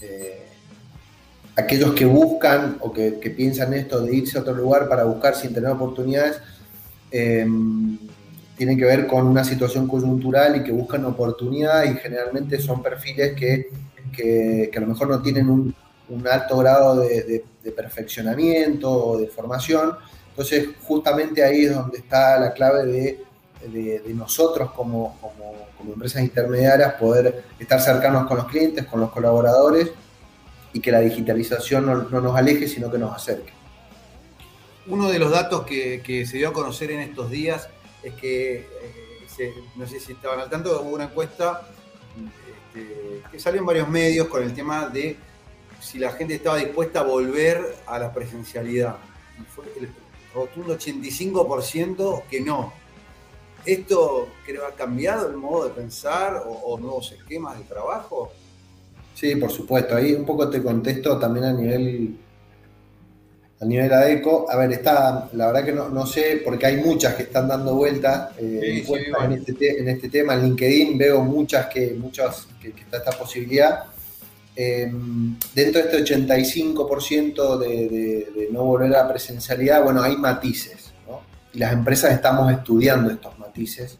eh, 0.00 0.42
aquellos 1.56 1.94
que 1.94 2.04
buscan 2.04 2.78
o 2.80 2.92
que, 2.92 3.12
piensan 3.36 3.74
esto 3.74 4.00
de 4.00 4.14
irse 4.14 4.38
a 4.38 4.40
otro 4.40 4.54
lugar 4.54 4.88
para 4.88 5.04
buscar 5.04 5.34
sin 5.34 5.52
tener 5.54 5.70
oportunidades, 5.70 6.40
tienen 8.56 8.78
que 8.78 8.84
ver 8.84 9.06
con 9.06 9.26
una 9.26 9.44
situación 9.44 9.86
coyuntural 9.86 10.56
y 10.56 10.64
que 10.64 10.72
buscan 10.72 11.04
oportunidad 11.04 11.84
y 11.84 11.94
generalmente 11.96 12.58
son 12.58 12.82
perfiles 12.82 13.34
que, 13.36 14.70
a 14.74 14.80
lo 14.80 14.86
mejor 14.86 15.08
no 15.08 15.22
tienen 15.22 15.50
un, 15.50 15.74
alto 16.30 16.56
grado 16.58 17.00
de, 17.00 17.44
perfeccionamiento 17.74 18.90
o 18.90 19.18
de 19.18 19.26
formación. 19.26 19.92
Entonces, 20.30 20.68
justamente 20.82 21.42
ahí 21.42 21.64
es 21.64 21.74
donde 21.74 21.98
está 21.98 22.38
la 22.38 22.52
clave 22.52 22.84
de, 22.86 24.02
nosotros 24.14 24.70
como, 24.72 25.18
empresas 25.86 26.22
intermediarias 26.22 26.94
poder 26.94 27.44
estar 27.58 27.80
cercanos 27.80 28.26
con 28.26 28.38
los 28.38 28.46
clientes, 28.46 28.86
con 28.86 29.00
los 29.00 29.10
colaboradores 29.10 29.90
y 30.72 30.80
que 30.80 30.90
la 30.90 31.00
digitalización 31.00 31.86
no, 31.86 32.20
nos 32.20 32.36
aleje, 32.36 32.68
sino 32.68 32.90
que 32.90 32.98
nos 32.98 33.14
acerque. 33.14 33.52
Uno 34.88 35.08
de 35.08 35.18
los 35.18 35.30
datos 35.30 35.66
que, 35.66 36.26
se 36.26 36.36
dio 36.36 36.48
a 36.48 36.52
conocer 36.52 36.90
en 36.90 37.00
estos 37.00 37.30
días 37.30 37.68
es 38.06 38.14
que, 38.14 38.58
eh, 39.38 39.54
no 39.74 39.86
sé 39.86 39.98
si 40.00 40.12
estaban 40.12 40.40
al 40.40 40.48
tanto, 40.48 40.80
hubo 40.80 40.94
una 40.94 41.04
encuesta 41.04 41.68
este, 42.16 43.22
que 43.30 43.38
salió 43.38 43.60
en 43.60 43.66
varios 43.66 43.88
medios 43.88 44.28
con 44.28 44.42
el 44.42 44.54
tema 44.54 44.88
de 44.88 45.16
si 45.80 45.98
la 45.98 46.12
gente 46.12 46.34
estaba 46.34 46.56
dispuesta 46.56 47.00
a 47.00 47.02
volver 47.02 47.76
a 47.86 47.98
la 47.98 48.12
presencialidad. 48.12 48.96
Y 49.38 49.44
fue 49.44 49.64
el 49.78 49.88
rotundo 50.34 50.78
85% 50.78 52.22
que 52.30 52.40
no. 52.40 52.72
¿Esto 53.64 54.28
creo 54.44 54.66
ha 54.66 54.72
cambiado 54.72 55.28
el 55.28 55.36
modo 55.36 55.68
de 55.68 55.74
pensar 55.74 56.44
o, 56.46 56.78
nuevos 56.78 57.10
esquemas 57.10 57.58
de 57.58 57.64
trabajo? 57.64 58.30
Sí, 59.14 59.34
por 59.34 59.50
supuesto. 59.50 59.96
Ahí 59.96 60.14
un 60.14 60.24
poco 60.24 60.48
te 60.48 60.62
contesto 60.62 61.18
también 61.18 61.46
a 61.46 61.52
nivel 61.52 62.16
a 63.60 63.64
nivel 63.64 63.92
ADECO. 63.92 64.50
A 64.50 64.56
ver, 64.56 64.72
está, 64.72 65.28
la 65.32 65.46
verdad 65.46 65.64
que 65.64 65.72
no, 65.72 66.06
sé, 66.06 66.42
porque 66.44 66.66
hay 66.66 66.76
muchas 66.78 67.14
que 67.14 67.24
están 67.24 67.48
dando 67.48 67.74
vueltas 67.74 68.30
eh, 68.38 68.84
este 68.86 69.80
en, 69.80 69.88
este, 69.88 70.08
tema. 70.08 70.34
En 70.34 70.44
LinkedIn 70.44 70.98
veo 70.98 71.22
muchas 71.22 71.66
que, 71.66 71.94
muchas 71.94 72.46
que 72.60 72.68
está 72.68 72.98
esta 72.98 73.12
posibilidad. 73.12 73.84
Em, 74.58 75.38
dentro 75.54 75.82
de 75.82 75.98
este 75.98 76.14
85% 76.14 77.58
de, 77.58 78.48
no 78.52 78.64
volver 78.64 78.94
a 78.94 79.02
la 79.02 79.08
presencialidad, 79.08 79.82
bueno, 79.84 80.02
hay 80.02 80.16
matices, 80.16 80.92
¿no? 81.06 81.20
Y 81.52 81.58
las 81.58 81.74
empresas 81.74 82.12
estamos 82.12 82.50
estudiando 82.50 83.10
estos 83.10 83.38
matices, 83.38 83.98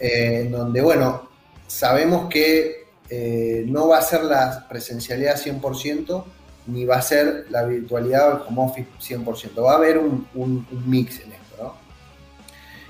eh, 0.00 0.42
en 0.44 0.50
donde, 0.50 0.80
bueno, 0.80 1.28
sabemos 1.68 2.28
que 2.28 2.86
eh, 3.08 3.64
no 3.68 3.86
va 3.86 3.98
a 3.98 4.02
ser 4.02 4.24
la 4.24 4.66
presencialidad 4.68 5.36
100%, 5.36 6.24
ni 6.66 6.84
va 6.84 6.96
a 6.96 7.02
ser 7.02 7.46
la 7.50 7.64
virtualidad 7.64 8.32
o 8.32 8.36
el 8.36 8.42
home 8.48 8.70
office 8.70 8.88
100%, 9.16 9.64
va 9.64 9.72
a 9.72 9.76
haber 9.76 9.98
un, 9.98 10.26
un 10.34 10.66
mix 10.86 11.20
en 11.20 11.32
esto, 11.32 11.62
¿no? 11.62 11.74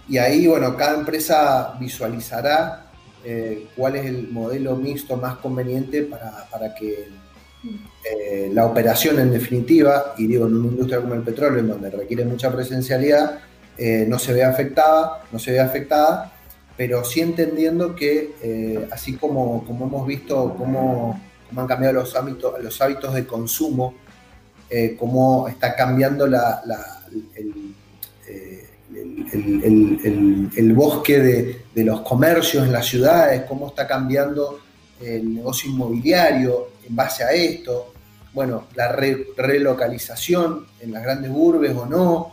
Y 0.09 0.19
ahí, 0.19 0.47
bueno, 0.47 0.77
cada 0.77 0.99
empresa 0.99 1.75
visualizará 1.79 2.87
eh, 3.29 3.67
cuál 3.75 3.97
es 3.97 4.07
el 4.07 4.29
modelo 4.29 4.77
mixto 4.77 5.17
más 5.17 5.39
conveniente 5.39 6.05
para, 6.05 6.73
que 6.77 7.09
eh, 8.05 8.51
la 8.53 8.67
operación 8.67 9.19
en 9.19 9.33
definitiva, 9.33 10.15
y 10.17 10.29
digo 10.29 10.47
en 10.47 10.55
una 10.55 10.69
industria 10.69 11.01
como 11.01 11.15
el 11.15 11.23
petróleo, 11.23 11.59
en 11.59 11.67
donde 11.67 11.91
requiere 11.91 12.25
mucha 12.25 12.53
presencialidad, 12.53 13.41
eh, 13.77 14.07
no 14.07 14.21
se 14.21 14.33
vea 14.33 14.49
afectada, 14.49 15.25
no 15.33 15.41
se 15.41 15.51
vea 15.51 15.65
afectada, 15.65 16.35
pero 16.77 17.03
sí 17.03 17.21
entendiendo 17.21 17.97
que 17.97 18.87
así 18.93 19.15
como, 19.15 19.65
como 19.67 19.87
hemos 19.87 20.07
visto 20.07 20.55
cómo, 20.57 21.21
han 21.55 21.67
cambiado 21.67 21.95
los 21.95 22.15
hábitos, 22.81 23.15
de 23.15 23.27
consumo, 23.27 23.95
cómo 24.99 25.49
está 25.49 25.75
cambiando 25.75 26.27
el, 26.27 26.35
el, 30.57 30.73
bosque 30.75 31.19
de, 31.75 31.85
los 31.85 32.01
comercios 32.01 32.65
en 32.65 32.73
las 32.73 32.87
ciudades, 32.87 33.43
cómo 33.43 33.69
está 33.69 33.87
cambiando 33.87 34.61
el 35.01 35.35
negocio 35.35 35.71
inmobiliario 35.71 36.71
en 36.89 36.97
base 36.97 37.25
a 37.25 37.33
esto, 37.33 37.93
bueno, 38.33 38.67
la 38.75 38.93
relocalización 38.93 40.67
en 40.81 40.93
las 40.93 41.03
grandes 41.03 41.31
urbes 41.35 41.75
o 41.75 41.87
no. 41.87 42.33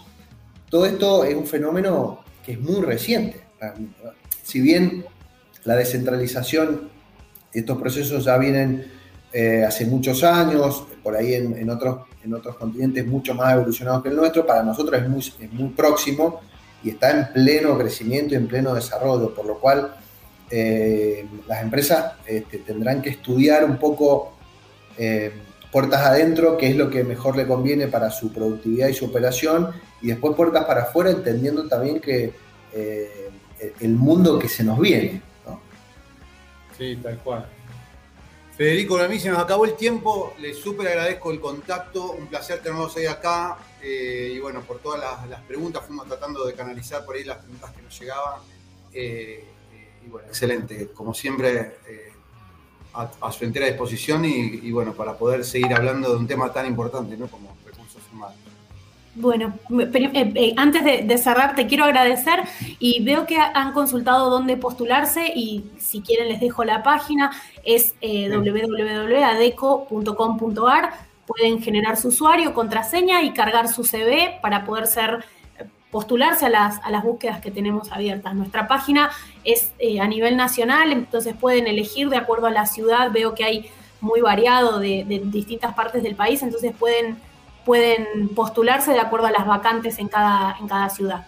Todo 0.69 0.85
esto 0.85 1.23
es 1.23 1.33
un 1.35 1.47
fenómeno 1.47 2.23
que 2.45 2.53
es 2.53 2.59
muy 2.59 2.81
reciente. 2.81 3.41
Si 4.43 4.59
bien 4.59 5.05
la 5.63 5.75
descentralización, 5.75 6.89
estos 7.53 7.77
procesos 7.77 8.25
ya 8.25 8.37
vienen 8.37 8.91
eh, 9.35 9.65
hace 9.67 9.87
muchos 9.87 10.23
años, 10.23 10.85
por 11.01 11.15
ahí 11.15 11.33
en, 11.33 11.67
otros, 11.67 12.01
en 12.23 12.35
otros 12.35 12.55
continentes 12.55 13.03
mucho 13.07 13.33
más 13.33 13.53
evolucionados 13.53 14.03
que 14.03 14.09
el 14.09 14.15
nuestro, 14.15 14.45
para 14.45 14.61
nosotros 14.61 15.01
es 15.01 15.09
muy, 15.51 15.69
próximo 15.69 16.41
y 16.83 16.91
está 16.91 17.09
en 17.09 17.33
pleno 17.33 17.75
crecimiento 17.75 18.35
y 18.35 18.37
en 18.37 18.47
pleno 18.47 18.75
desarrollo, 18.75 19.33
por 19.33 19.47
lo 19.47 19.59
cual 19.59 19.95
eh, 20.51 21.25
las 21.47 21.63
empresas 21.63 22.13
este, 22.27 22.59
tendrán 22.59 23.01
que 23.01 23.09
estudiar 23.09 23.65
un 23.65 23.77
poco 23.77 24.33
eh, 24.99 25.33
puertas 25.71 26.05
adentro, 26.05 26.55
qué 26.55 26.69
es 26.69 26.75
lo 26.75 26.91
que 26.91 27.03
mejor 27.03 27.35
le 27.35 27.47
conviene 27.47 27.87
para 27.87 28.11
su 28.11 28.31
productividad 28.31 28.89
y 28.89 28.93
su 28.93 29.05
operación, 29.05 29.69
y 30.03 30.09
después 30.09 30.35
puertas 30.35 30.65
para 30.65 30.83
afuera, 30.83 31.09
entendiendo 31.09 31.67
también 31.67 31.99
que 31.99 32.33
el 33.79 33.95
mundo 33.95 34.37
que 34.37 34.47
se 34.47 34.63
nos 34.63 34.79
viene. 34.79 35.21
Sí, 36.77 36.99
tal 37.01 37.17
cual. 37.19 37.47
Federico, 38.55 38.97
a 38.99 39.07
mí 39.07 39.19
se 39.19 39.29
nos 39.29 39.39
acabó 39.39 39.65
el 39.65 39.75
tiempo, 39.75 40.35
les 40.39 40.57
súper 40.57 40.87
agradezco 40.87 41.31
el 41.31 41.39
contacto, 41.39 42.11
un 42.11 42.27
placer 42.27 42.61
tenerlos 42.61 42.95
ahí 42.97 43.07
acá 43.07 43.57
eh, 43.81 44.33
y 44.35 44.39
bueno, 44.39 44.61
por 44.61 44.77
todas 44.77 45.27
las, 45.27 45.41
preguntas 45.41 45.83
fuimos 45.85 46.07
tratando 46.07 46.45
de 46.45 46.53
canalizar 46.53 47.03
por 47.03 47.15
ahí 47.15 47.23
las 47.23 47.37
preguntas 47.37 47.71
que 47.71 47.81
nos 47.81 47.99
llegaban 47.99 48.41
eh, 48.93 49.43
y 50.05 50.09
bueno, 50.09 50.27
excelente, 50.27 50.89
como 50.93 51.15
siempre 51.15 51.77
eh, 51.87 52.11
a, 52.93 53.31
su 53.31 53.43
entera 53.43 53.65
disposición 53.65 54.23
y, 54.23 54.59
y, 54.61 54.71
bueno, 54.71 54.93
para 54.93 55.17
poder 55.17 55.43
seguir 55.43 55.73
hablando 55.73 56.11
de 56.11 56.17
un 56.17 56.27
tema 56.27 56.53
tan 56.53 56.67
importante 56.67 57.17
¿no? 57.17 57.27
como. 57.27 57.52
Bueno, 59.15 59.53
eh, 59.79 60.31
eh, 60.35 60.53
antes 60.57 60.83
de, 60.83 61.17
cerrar, 61.19 61.53
te 61.55 61.67
quiero 61.67 61.83
agradecer 61.83 62.39
y 62.79 63.03
veo 63.03 63.27
que 63.27 63.37
han 63.37 63.71
consultado 63.71 64.31
dónde 64.31 64.57
postularse 64.57 65.31
y 65.35 65.65
si 65.77 66.01
quieren 66.01 66.29
les 66.29 66.39
dejo 66.39 66.63
la 66.63 66.81
página, 66.81 67.29
es 67.63 67.93
eh, 68.01 68.27
www.adeco.com.ar. 68.29 70.93
Pueden 71.27 71.61
generar 71.61 71.97
su 71.97 72.07
usuario, 72.07 72.55
contraseña 72.55 73.21
y 73.21 73.33
cargar 73.33 73.67
su 73.67 73.83
CV 73.83 74.39
para 74.41 74.65
poder 74.65 74.87
ser 74.87 75.23
postularse 75.91 76.47
a 76.47 76.49
las, 76.49 76.79
a 76.83 76.89
las 76.89 77.03
búsquedas 77.03 77.39
que 77.39 77.51
tenemos 77.51 77.91
abiertas. 77.91 78.33
Nuestra 78.33 78.67
página 78.67 79.11
es 79.43 79.73
a 80.01 80.07
nivel 80.07 80.35
nacional, 80.35 80.91
entonces 80.91 81.35
pueden 81.39 81.67
elegir 81.67 82.09
de 82.09 82.17
acuerdo 82.17 82.47
a 82.47 82.51
la 82.51 82.65
ciudad. 82.65 83.11
Veo 83.11 83.35
que 83.35 83.43
hay 83.43 83.69
muy 84.01 84.21
variado 84.21 84.79
de, 84.79 85.05
de 85.07 85.21
distintas 85.25 85.75
partes 85.75 86.01
del 86.01 86.15
país, 86.15 86.41
entonces 86.41 86.73
pueden 86.77 87.19
pueden 87.65 88.29
postularse 88.29 88.91
de 88.91 88.99
acuerdo 88.99 89.27
a 89.27 89.31
las 89.31 89.45
vacantes 89.45 89.99
en 89.99 90.07
cada, 90.07 90.57
en 90.59 90.67
cada 90.67 90.89
ciudad. 90.89 91.27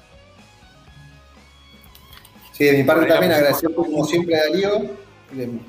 Sí, 2.52 2.66
de 2.66 2.74
mi 2.78 2.84
parte 2.84 3.06
también 3.06 3.34
agradecer 3.34 3.74
como 3.74 4.06
siempre 4.06 4.38
a 4.38 4.44
Darío. 4.44 5.06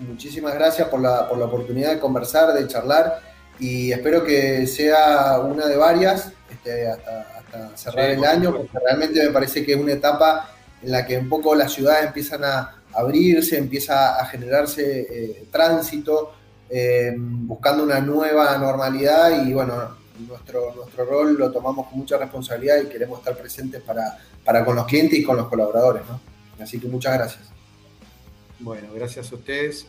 Muchísimas 0.09 0.55
gracias 0.55 0.89
por 0.89 1.01
la, 1.01 1.29
por 1.29 1.39
la 1.39 1.47
oportunidad 1.47 1.91
de 1.93 1.99
conversar, 1.99 2.53
de 2.53 2.67
charlar 2.69 3.21
y 3.59 3.91
espero 3.93 4.23
que 4.23 4.67
sea 4.67 5.41
una 5.41 5.67
de 5.67 5.77
varias 5.77 6.33
este, 6.51 6.89
hasta, 6.89 7.75
cerrar 7.75 8.11
el 8.11 8.25
año, 8.25 8.55
porque 8.55 8.79
realmente 8.85 9.25
me 9.25 9.31
parece 9.31 9.65
que 9.65 9.73
es 9.73 9.79
una 9.79 9.93
etapa 9.93 10.51
en 10.83 10.93
la 10.93 11.07
que 11.07 11.17
un 11.17 11.29
poco 11.29 11.55
las 11.55 11.73
ciudades 11.73 12.07
empiezan 12.07 12.45
a 12.45 12.83
abrirse, 12.93 13.57
empieza 13.57 14.21
a 14.21 14.27
generarse 14.27 15.07
eh, 15.11 15.47
tránsito, 15.51 16.33
eh, 16.69 17.15
buscando 17.17 17.83
una 17.83 18.01
nueva 18.01 18.57
normalidad 18.59 19.43
y 19.45 19.53
bueno, 19.53 19.97
nuestro, 20.21 20.75
nuestro 20.75 21.05
rol 21.05 21.37
lo 21.39 21.51
tomamos 21.51 21.89
con 21.89 21.99
mucha 21.99 22.19
responsabilidad 22.19 22.83
y 22.83 22.89
queremos 22.89 23.19
estar 23.19 23.37
presentes 23.37 23.83
para, 23.83 24.19
para 24.45 24.65
con 24.65 24.77
los 24.77 24.87
clientes 24.87 25.19
y 25.19 25.25
con 25.25 25.37
los 25.37 25.49
colaboradores. 25.49 26.03
¿no? 26.09 26.21
Así 26.63 26.79
que 26.79 26.89
muchas 26.89 27.15
gracias. 27.15 27.45
Bueno, 28.59 28.89
gracias 28.95 29.31
a 29.33 29.35
ustedes. 29.35 29.87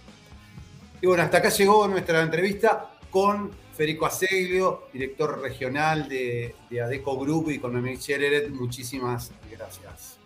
Y 1.02 1.08
bueno, 1.08 1.24
hasta 1.24 1.38
acá 1.38 1.50
llegó 1.50 1.88
nuestra 1.88 2.22
entrevista 2.22 2.92
con 3.10 3.52
Federico 3.76 4.06
Aseglio, 4.08 4.88
director 4.92 5.40
regional 5.40 6.10
de, 6.10 6.56
de 6.70 6.82
Adeco 6.82 7.18
Group 7.18 7.52
y 7.52 7.60
con 7.60 7.74
Noemí 7.74 7.98
Chereret. 7.98 8.50
Muchísimas 8.50 9.32
gracias. 9.52 10.18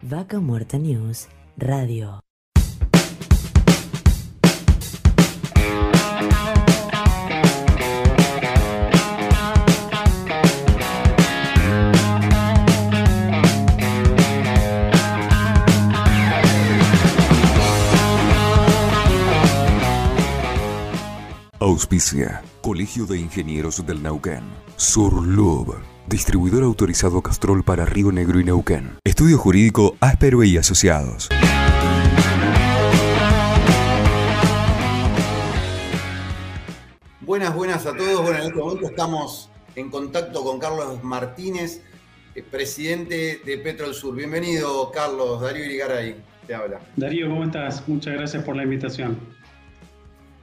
Vaca 0.00 0.40
Muerta 0.40 0.78
News, 0.78 1.28
Radio. 1.56 2.21
Auspicia. 21.62 22.42
Colegio 22.60 23.06
de 23.06 23.20
Ingenieros 23.20 23.86
del 23.86 24.02
Neuquén. 24.02 24.42
Surlub. 24.74 25.76
Distribuidor 26.08 26.64
autorizado 26.64 27.22
Castrol 27.22 27.62
para 27.62 27.84
Río 27.84 28.10
Negro 28.10 28.40
y 28.40 28.44
Neuquén. 28.44 28.98
Estudio 29.04 29.38
Jurídico 29.38 29.94
Áspero 30.00 30.42
y 30.42 30.56
Asociados. 30.56 31.28
Buenas, 37.20 37.54
buenas 37.54 37.86
a 37.86 37.96
todos. 37.96 38.22
Bueno, 38.22 38.38
en 38.38 38.46
este 38.46 38.58
momento 38.58 38.88
estamos 38.88 39.48
en 39.76 39.88
contacto 39.88 40.42
con 40.42 40.58
Carlos 40.58 41.04
Martínez, 41.04 41.80
eh, 42.34 42.42
presidente 42.42 43.40
de 43.46 43.58
Petrol 43.58 43.94
Sur. 43.94 44.16
Bienvenido, 44.16 44.90
Carlos. 44.90 45.40
Darío 45.40 45.64
Irigaray 45.64 46.16
te 46.44 46.56
habla. 46.56 46.80
Darío, 46.96 47.28
¿cómo 47.28 47.44
estás? 47.44 47.86
Muchas 47.86 48.14
gracias 48.14 48.42
por 48.42 48.56
la 48.56 48.64
invitación. 48.64 49.16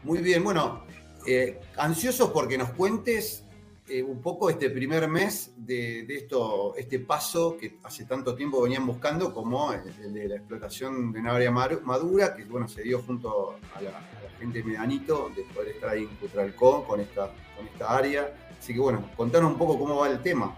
Muy 0.01 0.19
bien, 0.19 0.45
bueno, 0.45 0.87
eh, 1.31 1.59
ansiosos 1.77 2.31
porque 2.31 2.57
nos 2.57 2.71
cuentes 2.71 3.45
eh, 3.87 4.01
un 4.01 4.19
poco 4.19 4.49
este 4.49 4.71
primer 4.71 5.07
mes 5.07 5.53
de, 5.57 6.01
esto, 6.09 6.73
este 6.75 6.97
paso 6.97 7.55
que 7.55 7.77
hace 7.83 8.05
tanto 8.05 8.33
tiempo 8.33 8.63
venían 8.63 8.83
buscando, 8.87 9.31
como 9.31 9.71
el, 9.71 10.11
de 10.11 10.27
la 10.27 10.35
explotación 10.37 11.11
de 11.11 11.19
una 11.19 11.35
área 11.35 11.51
madura, 11.51 12.35
que 12.35 12.45
bueno, 12.45 12.67
se 12.67 12.81
dio 12.81 13.03
junto 13.03 13.59
a 13.75 13.81
la, 13.81 13.91
gente 14.39 14.59
de 14.59 14.63
Medanito, 14.63 15.31
de 15.35 15.43
poder 15.53 15.75
estar 15.75 15.91
ahí 15.91 16.03
en 16.03 16.15
Cutralcó 16.15 16.83
con 16.85 16.99
esta, 16.99 17.31
con 17.55 17.67
esta 17.67 17.95
área. 17.95 18.33
Así 18.57 18.73
que 18.73 18.79
bueno, 18.79 19.07
contanos 19.15 19.51
un 19.51 19.57
poco 19.59 19.77
cómo 19.77 19.97
va 19.97 20.09
el 20.09 20.21
tema. 20.23 20.55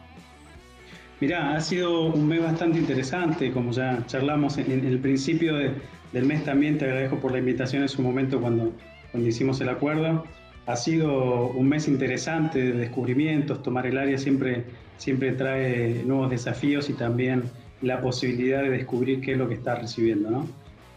Mirá, 1.19 1.53
ha 1.55 1.60
sido 1.60 2.05
un 2.05 2.29
mes 2.29 2.41
bastante 2.41 2.79
interesante, 2.79 3.51
como 3.51 3.73
ya 3.73 4.05
charlamos 4.07 4.57
en, 4.57 4.71
el 4.71 4.99
principio 4.99 5.57
del 5.57 6.25
mes 6.25 6.45
también, 6.45 6.77
te 6.77 6.86
agradezco 6.86 7.17
por 7.17 7.34
la 7.34 7.39
invitación 7.39 7.81
en 7.81 7.89
su 7.89 8.01
momento 8.01 8.39
cuando, 8.39 8.71
cuando 9.12 9.27
hicimos 9.27 9.60
el 9.60 9.67
acuerdo. 9.67 10.23
Ha 10.65 10.76
sido 10.76 11.47
un 11.47 11.67
mes 11.67 11.88
interesante 11.88 12.60
de 12.60 12.74
descubrimientos, 12.74 13.63
tomar 13.63 13.88
el 13.88 13.97
área 13.97 14.17
siempre, 14.17 14.63
siempre 14.97 15.32
trae 15.32 16.04
nuevos 16.06 16.30
desafíos 16.30 16.89
y 16.89 16.93
también 16.93 17.43
la 17.82 18.00
posibilidad 18.02 18.62
de 18.62 18.69
descubrir 18.69 19.21
qué 19.21 19.34
es 19.34 19.38
lo 19.38 19.47
que 19.47 19.56
está 19.56 19.76
recibiendo. 19.76 20.30
¿no? 20.30 20.47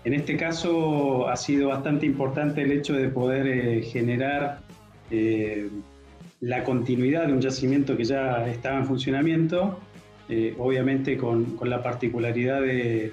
En 0.04 0.12
este 0.12 0.36
caso 0.36 1.28
ha 1.28 1.36
sido 1.36 1.68
bastante 1.68 2.04
importante 2.04 2.62
el 2.62 2.72
hecho 2.72 2.92
de 2.92 3.08
poder 3.08 3.46
eh, 3.46 3.82
generar 3.82 4.60
eh, 5.10 5.70
la 6.40 6.62
continuidad 6.62 7.26
de 7.26 7.32
un 7.32 7.40
yacimiento 7.40 7.96
que 7.96 8.04
ya 8.04 8.46
estaba 8.46 8.78
en 8.78 8.86
funcionamiento, 8.86 9.80
eh, 10.28 10.54
obviamente 10.58 11.16
con, 11.16 11.56
con, 11.56 11.70
la 11.70 11.82
particularidad 11.82 12.60
de, 12.60 13.12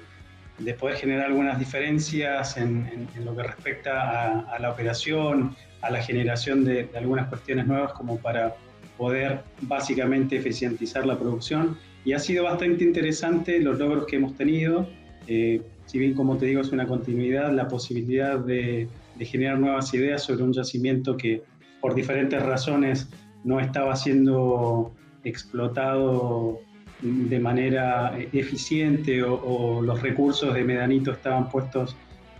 de, 0.58 0.74
poder 0.74 0.96
generar 0.96 1.26
algunas 1.26 1.58
diferencias 1.58 2.58
en, 2.58 3.08
en, 3.16 3.24
lo 3.24 3.34
que 3.34 3.42
respecta 3.42 4.02
a, 4.02 4.40
a, 4.54 4.58
la 4.58 4.70
operación, 4.70 5.56
a 5.82 5.90
la 5.90 6.02
generación 6.02 6.64
de, 6.64 6.88
algunas 6.96 7.28
cuestiones 7.28 7.66
nuevas 7.66 7.92
como 7.92 8.16
para 8.18 8.54
poder 8.96 9.40
básicamente 9.62 10.36
eficientizar 10.36 11.04
la 11.04 11.18
producción. 11.18 11.76
Y 12.04 12.14
ha 12.14 12.18
sido 12.18 12.44
bastante 12.44 12.84
interesante 12.84 13.60
los 13.60 13.78
logros 13.78 14.06
que 14.06 14.16
hemos 14.16 14.34
tenido. 14.34 14.88
Eh, 15.26 15.60
si 15.86 15.98
bien, 15.98 16.14
como 16.14 16.36
te 16.36 16.46
digo, 16.46 16.60
es 16.60 16.70
una 16.70 16.86
continuidad, 16.86 17.52
la 17.52 17.68
posibilidad 17.68 18.38
de, 18.38 18.88
generar 19.20 19.56
nuevas 19.58 19.94
ideas 19.94 20.24
sobre 20.24 20.42
un 20.42 20.52
yacimiento 20.52 21.16
que 21.16 21.42
por 21.80 21.94
diferentes 21.94 22.42
razones 22.42 23.08
no 23.44 23.60
estaba 23.60 23.94
siendo 23.94 24.92
explotado 25.22 26.60
de 27.02 27.38
manera 27.38 28.18
eficiente 28.32 29.22
o, 29.22 29.34
o 29.34 29.80
los 29.82 30.02
recursos 30.02 30.52
de 30.54 30.64
Medanito 30.64 31.12
estaban 31.12 31.48
puestos 31.48 31.96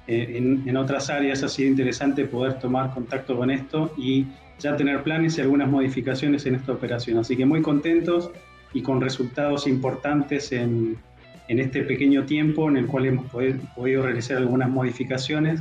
eh, 0.07 0.63
en, 0.67 0.77
otras 0.77 1.11
áreas 1.11 1.43
ha 1.43 1.49
sido 1.49 1.69
interesante 1.69 2.25
poder 2.25 2.59
tomar 2.59 2.93
contacto 2.93 3.37
con 3.37 3.51
esto 3.51 3.93
y 3.97 4.27
ya 4.59 4.77
tener 4.77 5.03
planes 5.03 5.39
y 5.39 5.41
algunas 5.41 5.69
modificaciones 5.69 6.47
en 6.47 6.57
esta 6.57 6.73
operación. 6.73 7.19
Así 7.19 7.37
que 7.37 7.47
muy 7.47 7.63
contentos 7.63 8.31
y 8.75 8.83
con 8.83 9.01
resultados 9.01 9.67
importantes 9.67 10.53
en, 10.53 10.99
en 11.49 11.59
este 11.59 11.83
pequeño 11.83 12.25
tiempo 12.25 12.69
en 12.69 12.79
el 12.79 12.87
cual 12.87 13.07
hemos 13.07 13.31
podido, 13.31 14.03
realizar 14.03 14.39
algunas 14.39 14.69
modificaciones 14.69 15.61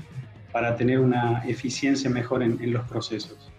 para 0.51 0.75
tener 0.75 0.99
una 0.99 1.43
eficiencia 1.47 2.09
mejor 2.09 2.43
en, 2.43 2.71
los 2.71 2.87
procesos. 2.87 3.51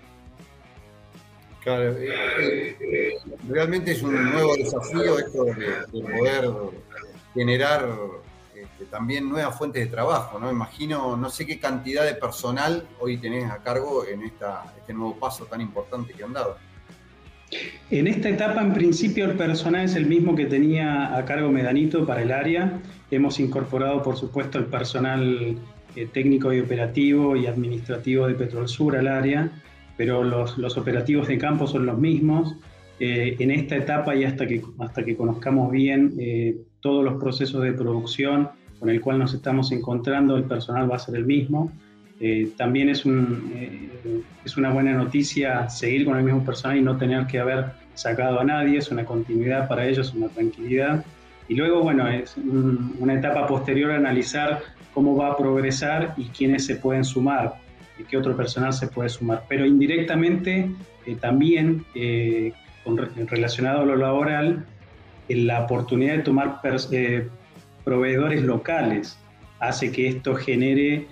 Claro, 1.62 1.96
eh, 1.96 2.76
eh, 2.80 3.14
realmente 3.48 3.92
es 3.92 4.02
un 4.02 4.14
nuevo 4.32 4.56
desafío 4.56 5.18
esto 5.18 5.44
de, 5.44 6.02
poder 6.02 6.50
generar 7.34 7.88
este, 8.82 8.90
también 8.90 9.28
nuevas 9.28 9.56
fuentes 9.56 9.84
de 9.84 9.90
trabajo, 9.90 10.38
¿no? 10.38 10.50
Imagino, 10.50 11.16
no 11.16 11.30
sé 11.30 11.46
qué 11.46 11.58
cantidad 11.58 12.04
de 12.04 12.14
personal 12.14 12.86
hoy 13.00 13.18
tenés 13.18 13.50
a 13.50 13.58
cargo 13.58 14.04
en 14.06 14.22
esta, 14.22 14.72
este 14.78 14.92
nuevo 14.92 15.16
paso 15.16 15.44
tan 15.46 15.60
importante 15.60 16.12
que 16.12 16.24
han 16.24 16.32
dado. 16.32 16.56
En 17.90 18.06
esta 18.06 18.30
etapa, 18.30 18.62
en 18.62 18.72
principio, 18.72 19.26
el 19.26 19.36
personal 19.36 19.84
es 19.84 19.94
el 19.94 20.06
mismo 20.06 20.34
que 20.34 20.46
tenía 20.46 21.14
a 21.16 21.24
cargo 21.24 21.50
Medanito 21.50 22.06
para 22.06 22.22
el 22.22 22.32
área. 22.32 22.80
Hemos 23.10 23.38
incorporado, 23.40 24.02
por 24.02 24.16
supuesto, 24.16 24.58
el 24.58 24.66
personal 24.66 25.58
eh, 25.94 26.08
técnico 26.12 26.52
y 26.52 26.60
operativo 26.60 27.36
y 27.36 27.46
administrativo 27.46 28.26
de 28.26 28.34
Petrol 28.34 28.68
Sur 28.68 28.96
al 28.96 29.06
área, 29.06 29.50
pero 29.98 30.24
los, 30.24 30.76
operativos 30.78 31.28
de 31.28 31.36
campo 31.36 31.66
son 31.66 31.84
los 31.84 31.98
mismos. 31.98 32.56
Eh, 32.98 33.36
en 33.38 33.50
esta 33.50 33.76
etapa 33.76 34.14
y 34.14 34.24
hasta 34.24 34.46
que, 34.46 34.62
hasta 34.78 35.04
que 35.04 35.16
conozcamos 35.16 35.72
bien 35.72 36.14
eh, 36.18 36.56
todos 36.80 37.04
los 37.04 37.20
procesos 37.20 37.62
de 37.62 37.72
producción 37.72 38.50
con 38.82 38.90
el 38.90 39.00
cual 39.00 39.20
nos 39.20 39.32
estamos 39.32 39.70
encontrando, 39.70 40.36
el 40.36 40.42
personal 40.42 40.90
va 40.90 40.96
a 40.96 40.98
ser 40.98 41.14
el 41.14 41.24
mismo. 41.24 41.70
también 42.56 42.88
es, 42.88 43.04
un, 43.04 43.52
es 44.44 44.56
una 44.56 44.72
buena 44.72 44.92
noticia 44.92 45.68
seguir 45.68 46.04
con 46.04 46.18
el 46.18 46.24
mismo 46.24 46.44
personal 46.44 46.76
y 46.76 46.82
no 46.82 46.96
tener 46.96 47.28
que 47.28 47.38
haber 47.38 47.66
sacado 47.94 48.40
a 48.40 48.44
nadie, 48.44 48.78
es 48.78 48.90
una 48.90 49.04
continuidad 49.04 49.68
para 49.68 49.86
ellos, 49.86 50.12
una 50.14 50.26
tranquilidad. 50.26 51.04
Y 51.46 51.54
luego, 51.54 51.84
bueno, 51.84 52.08
es 52.08 52.36
una 52.98 53.14
etapa 53.14 53.46
posterior 53.46 53.92
a 53.92 53.98
analizar 53.98 54.62
cómo 54.92 55.14
va 55.16 55.28
a 55.28 55.36
progresar 55.36 56.14
y 56.16 56.24
quiénes 56.24 56.66
se 56.66 56.74
pueden 56.74 57.04
sumar, 57.04 57.54
y 58.00 58.02
qué 58.02 58.16
otro 58.16 58.36
personal 58.36 58.72
se 58.72 58.88
puede 58.88 59.10
sumar. 59.10 59.44
Pero 59.48 59.64
indirectamente 59.64 60.68
eh, 61.06 61.16
también 61.20 61.84
eh, 61.94 62.52
relacionado 63.28 63.82
a 63.82 63.84
lo 63.84 63.94
laboral, 63.94 64.66
la 65.28 65.60
oportunidad 65.60 66.16
de 66.16 66.22
tomar 66.22 66.60
eh, 66.90 67.28
proveedores 67.84 68.42
locales 68.42 69.18
hace 69.60 69.92
que 69.92 70.08
esto 70.08 70.34
genere 70.34 71.06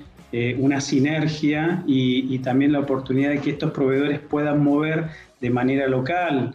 una 0.59 0.81
sinergia 0.81 1.83
y, 1.89 2.39
también 2.39 2.71
la 2.71 2.79
oportunidad 2.79 3.31
de 3.31 3.41
que 3.41 3.51
estos 3.51 3.73
proveedores 3.73 4.21
puedan 4.21 4.62
mover 4.62 5.09
de 5.41 5.51
manera 5.51 5.89
local, 5.89 6.55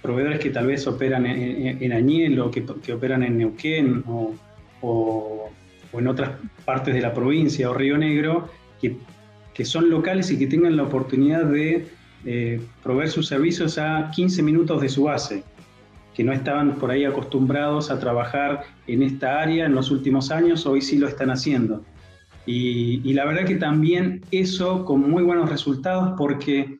proveedores 0.00 0.40
que 0.40 0.48
tal 0.48 0.66
vez 0.68 0.86
operan 0.86 1.26
en, 1.26 1.92
Añel 1.92 2.40
o 2.40 2.50
que, 2.50 2.64
operan 2.92 3.22
en 3.22 3.36
Neuquén 3.36 4.02
o 4.06 5.50
o 5.92 5.98
en 5.98 6.06
otras 6.06 6.30
partes 6.64 6.94
de 6.94 7.00
la 7.00 7.12
provincia 7.12 7.70
o 7.70 7.74
Río 7.74 7.98
Negro 7.98 8.48
que, 8.80 8.96
que 9.54 9.64
son 9.64 9.90
locales 9.90 10.30
y 10.30 10.38
que 10.38 10.46
tengan 10.46 10.76
la 10.76 10.84
oportunidad 10.84 11.44
de 11.44 11.86
eh, 12.24 12.60
proveer 12.82 13.10
sus 13.10 13.26
servicios 13.26 13.78
a 13.78 14.10
15 14.14 14.42
minutos 14.42 14.80
de 14.80 14.88
su 14.88 15.04
base, 15.04 15.42
que 16.14 16.24
no 16.24 16.32
estaban 16.32 16.76
por 16.76 16.90
ahí 16.90 17.04
acostumbrados 17.04 17.90
a 17.90 17.98
trabajar 17.98 18.64
en 18.86 19.02
esta 19.02 19.40
área 19.40 19.66
en 19.66 19.74
los 19.74 19.90
últimos 19.90 20.30
años, 20.30 20.66
hoy 20.66 20.80
sí 20.82 20.98
lo 20.98 21.08
están 21.08 21.30
haciendo. 21.30 21.84
Y, 22.46 23.12
la 23.12 23.24
verdad 23.26 23.44
que 23.44 23.56
también 23.56 24.22
eso 24.32 24.84
con 24.84 25.08
muy 25.08 25.22
buenos 25.22 25.48
resultados 25.48 26.14
porque 26.18 26.78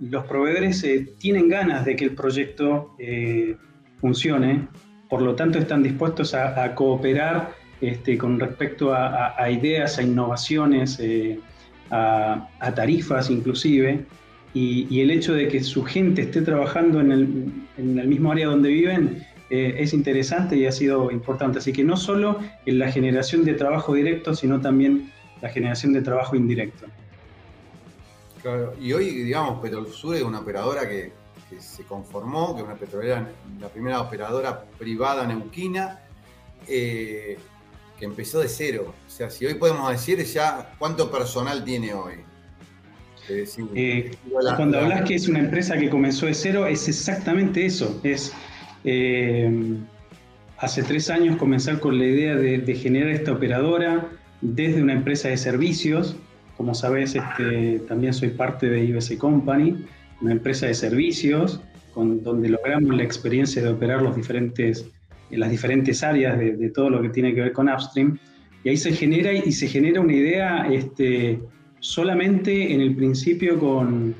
los 0.00 0.24
proveedores 0.24 0.82
eh, 0.84 1.06
tienen 1.18 1.48
ganas 1.48 1.84
de 1.84 1.96
que 1.96 2.04
el 2.06 2.14
proyecto 2.14 2.94
eh, 2.98 3.56
funcione, 4.00 4.68
por 5.10 5.20
lo 5.20 5.34
tanto 5.34 5.58
están 5.58 5.82
dispuestos 5.82 6.34
a, 6.34 6.64
a 6.64 6.74
cooperar 6.74 7.62
este, 7.82 8.16
con 8.16 8.38
respecto 8.38 8.94
a, 8.94 9.50
ideas, 9.50 9.98
a 9.98 10.02
innovaciones, 10.04 11.00
eh, 11.00 11.40
a, 11.90 12.48
tarifas 12.76 13.28
inclusive, 13.28 14.06
y, 14.54 15.00
el 15.00 15.10
hecho 15.10 15.32
de 15.34 15.48
que 15.48 15.62
su 15.62 15.82
gente 15.84 16.22
esté 16.22 16.42
trabajando 16.42 17.00
en 17.00 17.12
el, 17.12 18.08
mismo 18.08 18.32
área 18.32 18.48
donde 18.48 18.68
viven 18.68 19.26
eh, 19.50 19.76
es 19.78 19.94
interesante 19.94 20.56
y 20.56 20.66
ha 20.66 20.72
sido 20.72 21.10
importante. 21.10 21.58
Así 21.58 21.72
que 21.72 21.84
no 21.84 21.96
solo 21.96 22.38
en 22.66 22.78
la 22.78 22.92
generación 22.92 23.44
de 23.44 23.54
trabajo 23.54 23.94
directo, 23.94 24.34
sino 24.34 24.60
también 24.60 25.10
la 25.40 25.48
generación 25.48 25.92
de 25.92 26.02
trabajo 26.02 26.36
indirecto. 26.36 26.86
Claro, 28.42 28.74
y 28.80 28.92
hoy, 28.92 29.10
digamos, 29.10 29.60
Petrolsur 29.60 30.16
es 30.16 30.22
una 30.22 30.40
operadora 30.40 30.88
que, 30.88 31.12
se 31.60 31.84
conformó, 31.84 32.54
que 32.54 32.62
es 32.62 32.66
una 32.66 32.76
petrolera, 32.76 33.30
la 33.60 33.68
primera 33.68 34.00
operadora 34.00 34.64
privada 34.78 35.26
neuquina, 35.26 36.00
eh, 36.66 37.36
que 37.98 38.04
empezó 38.06 38.40
de 38.40 38.48
cero. 38.48 38.94
O 39.06 39.10
sea, 39.10 39.28
si 39.28 39.44
hoy 39.44 39.54
podemos 39.54 39.90
decir 39.90 40.18
ya 40.24 40.74
cuánto 40.78 41.10
personal 41.10 41.62
tiene 41.62 41.92
hoy. 41.92 42.14
Eh, 43.28 44.10
cuando 44.56 44.78
hablas 44.78 45.02
que 45.02 45.14
es 45.14 45.28
una 45.28 45.38
empresa 45.38 45.76
que 45.76 45.88
comenzó 45.88 46.26
de 46.26 46.34
cero, 46.34 46.66
es 46.66 46.88
exactamente 46.88 47.64
eso. 47.64 48.00
Es 48.02 48.32
eh, 48.84 49.78
hace 50.58 50.82
tres 50.82 51.10
años 51.10 51.36
comenzar 51.36 51.80
con 51.80 51.98
la 51.98 52.06
idea 52.06 52.36
de, 52.36 52.74
generar 52.74 53.10
esta 53.10 53.32
operadora 53.32 54.08
desde 54.40 54.82
una 54.82 54.94
empresa 54.94 55.28
de 55.28 55.36
servicios. 55.36 56.16
Como 56.56 56.74
sabes, 56.74 57.14
este, 57.14 57.80
también 57.88 58.12
soy 58.12 58.30
parte 58.30 58.68
de 58.68 58.84
IBC 58.84 59.18
Company, 59.18 59.84
una 60.20 60.32
empresa 60.32 60.66
de 60.66 60.74
servicios, 60.74 61.60
con, 61.94 62.22
donde 62.22 62.48
logramos 62.48 62.96
la 62.96 63.02
experiencia 63.02 63.62
de 63.62 63.68
operar 63.68 64.02
los 64.02 64.16
diferentes 64.16 64.86
en 65.32 65.40
las 65.40 65.50
diferentes 65.50 66.02
áreas 66.02 66.38
de, 66.38 66.70
todo 66.70 66.90
lo 66.90 67.00
que 67.00 67.08
tiene 67.08 67.34
que 67.34 67.40
ver 67.40 67.52
con 67.52 67.68
upstream. 67.68 68.18
Y 68.64 68.68
ahí 68.68 68.76
se 68.76 68.92
genera 68.92 69.32
y 69.32 69.50
se 69.50 69.66
genera 69.66 70.00
una 70.00 70.12
idea 70.12 70.68
este, 70.70 71.40
solamente 71.82 72.72
en 72.72 72.80
el 72.80 72.94
principio 72.94 73.58
con, 73.58 74.14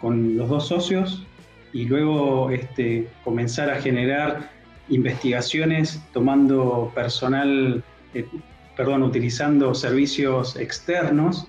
con 0.00 0.36
los 0.36 0.48
dos 0.48 0.68
socios 0.68 1.26
y 1.72 1.84
luego 1.84 2.48
este, 2.50 3.08
comenzar 3.24 3.70
a 3.70 3.82
generar 3.82 4.50
investigaciones 4.88 6.00
tomando 6.12 6.92
personal, 6.94 7.82
eh, 8.14 8.24
perdón, 8.76 9.02
utilizando 9.02 9.74
servicios 9.74 10.56
externos 10.56 11.48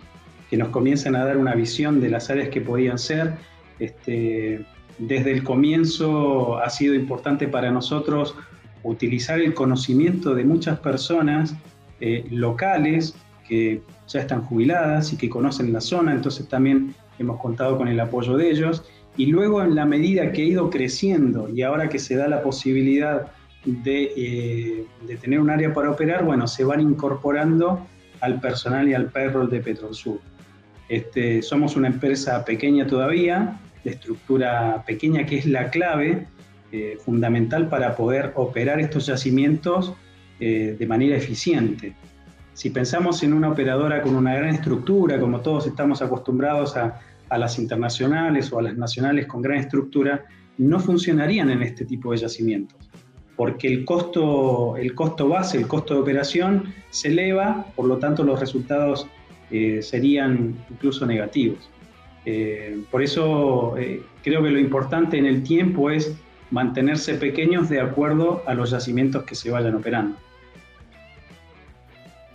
que 0.49 0.57
nos 0.57 0.69
comienzan 0.69 1.15
a 1.15 1.23
dar 1.23 1.37
una 1.37 1.53
visión 1.53 2.01
de 2.01 2.09
las 2.09 2.31
áreas 2.31 2.49
que 2.49 2.61
podían 2.61 2.97
ser. 2.97 3.35
Este, 3.77 4.65
desde 4.97 5.31
el 5.31 5.43
comienzo 5.43 6.57
ha 6.57 6.69
sido 6.71 6.95
importante 6.95 7.47
para 7.47 7.69
nosotros 7.69 8.33
utilizar 8.81 9.39
el 9.39 9.53
conocimiento 9.53 10.33
de 10.33 10.45
muchas 10.45 10.79
personas 10.79 11.53
eh, 12.01 12.25
locales 12.31 13.13
que 13.49 13.81
ya 14.07 14.21
están 14.21 14.43
jubiladas 14.43 15.11
y 15.11 15.17
que 15.17 15.27
conocen 15.27 15.73
la 15.73 15.81
zona, 15.81 16.13
entonces 16.13 16.47
también 16.47 16.93
hemos 17.17 17.41
contado 17.41 17.77
con 17.77 17.87
el 17.87 17.99
apoyo 17.99 18.37
de 18.37 18.49
ellos. 18.51 18.83
Y 19.17 19.25
luego 19.25 19.61
en 19.61 19.75
la 19.75 19.85
medida 19.85 20.31
que 20.31 20.43
ha 20.43 20.45
ido 20.45 20.69
creciendo 20.69 21.49
y 21.49 21.63
ahora 21.63 21.89
que 21.89 21.99
se 21.99 22.15
da 22.15 22.27
la 22.27 22.41
posibilidad 22.41 23.31
de, 23.65 24.13
eh, 24.15 24.85
tener 25.19 25.39
un 25.39 25.49
área 25.49 25.73
para 25.73 25.89
operar, 25.89 26.23
bueno, 26.23 26.47
se 26.47 26.63
van 26.63 26.79
incorporando 26.79 27.85
al 28.21 28.39
personal 28.39 28.87
y 28.87 28.93
al 28.93 29.07
payroll 29.07 29.49
de 29.49 29.59
Petrosur. 29.59 30.21
Este, 30.87 31.41
somos 31.41 31.75
una 31.75 31.87
empresa 31.87 32.45
pequeña 32.45 32.87
todavía, 32.87 33.59
de 33.83 33.91
estructura 33.91 34.83
pequeña 34.85 35.25
que 35.25 35.39
es 35.39 35.45
la 35.45 35.69
clave, 35.69 36.27
eh, 36.71 36.97
fundamental 37.03 37.67
para 37.67 37.95
poder 37.95 38.31
operar 38.35 38.79
estos 38.79 39.07
yacimientos 39.07 39.93
eh, 40.39 40.75
de 40.77 40.85
manera 40.85 41.17
eficiente. 41.17 41.95
Si 42.59 42.71
pensamos 42.71 43.23
en 43.23 43.31
una 43.31 43.51
operadora 43.51 44.01
con 44.01 44.17
una 44.17 44.35
gran 44.35 44.53
estructura, 44.53 45.17
como 45.17 45.39
todos 45.39 45.65
estamos 45.65 46.01
acostumbrados 46.01 46.75
a, 46.75 46.99
las 47.37 47.57
internacionales 47.57 48.51
o 48.51 48.59
a 48.59 48.63
las 48.63 48.75
nacionales 48.75 49.27
con 49.27 49.41
gran 49.41 49.59
estructura, 49.59 50.25
no 50.57 50.77
funcionarían 50.81 51.49
en 51.51 51.61
este 51.61 51.85
tipo 51.85 52.11
de 52.11 52.17
yacimientos, 52.17 52.77
porque 53.37 53.69
el 53.69 53.85
costo, 53.85 54.75
el 54.75 54.93
costo 54.93 55.29
base, 55.29 55.57
el 55.57 55.67
costo 55.69 55.93
de 55.93 56.01
operación 56.01 56.73
se 56.89 57.07
eleva, 57.07 57.65
por 57.77 57.85
lo 57.85 57.97
tanto 57.97 58.25
los 58.25 58.37
resultados 58.37 59.07
eh, 59.51 59.81
serían 59.81 60.53
incluso 60.69 61.05
negativos. 61.05 61.69
por 62.91 63.01
eso 63.01 63.75
creo 64.21 64.43
que 64.43 64.51
lo 64.51 64.59
importante 64.59 65.17
en 65.17 65.27
el 65.27 65.43
tiempo 65.43 65.91
es 65.91 66.13
mantenerse 66.51 67.13
pequeños 67.13 67.69
de 67.69 67.79
acuerdo 67.79 68.43
a 68.45 68.53
los 68.53 68.71
yacimientos 68.71 69.23
que 69.23 69.35
se 69.35 69.49
vayan 69.49 69.75
operando. 69.75 70.17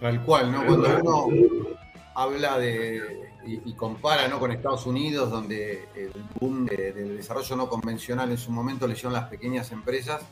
Tal 0.01 0.23
cual, 0.25 0.53
¿no? 0.53 0.65
Cuando 0.67 1.27
uno 1.27 1.69
habla 2.15 2.59
de 2.59 3.31
y, 3.47 3.73
compara 3.75 4.29
¿no? 4.29 4.39
con 4.39 4.53
Estados 4.53 4.87
Unidos, 4.87 5.31
donde 5.31 5.89
el 5.95 6.13
boom 6.41 6.65
del 6.67 7.17
desarrollo 7.17 7.57
no 7.57 7.69
convencional 7.69 8.31
en 8.31 8.39
su 8.39 8.51
momento 8.51 8.87
le 8.87 8.95
las 9.11 9.29
pequeñas 9.29 9.71
empresas, 9.73 10.23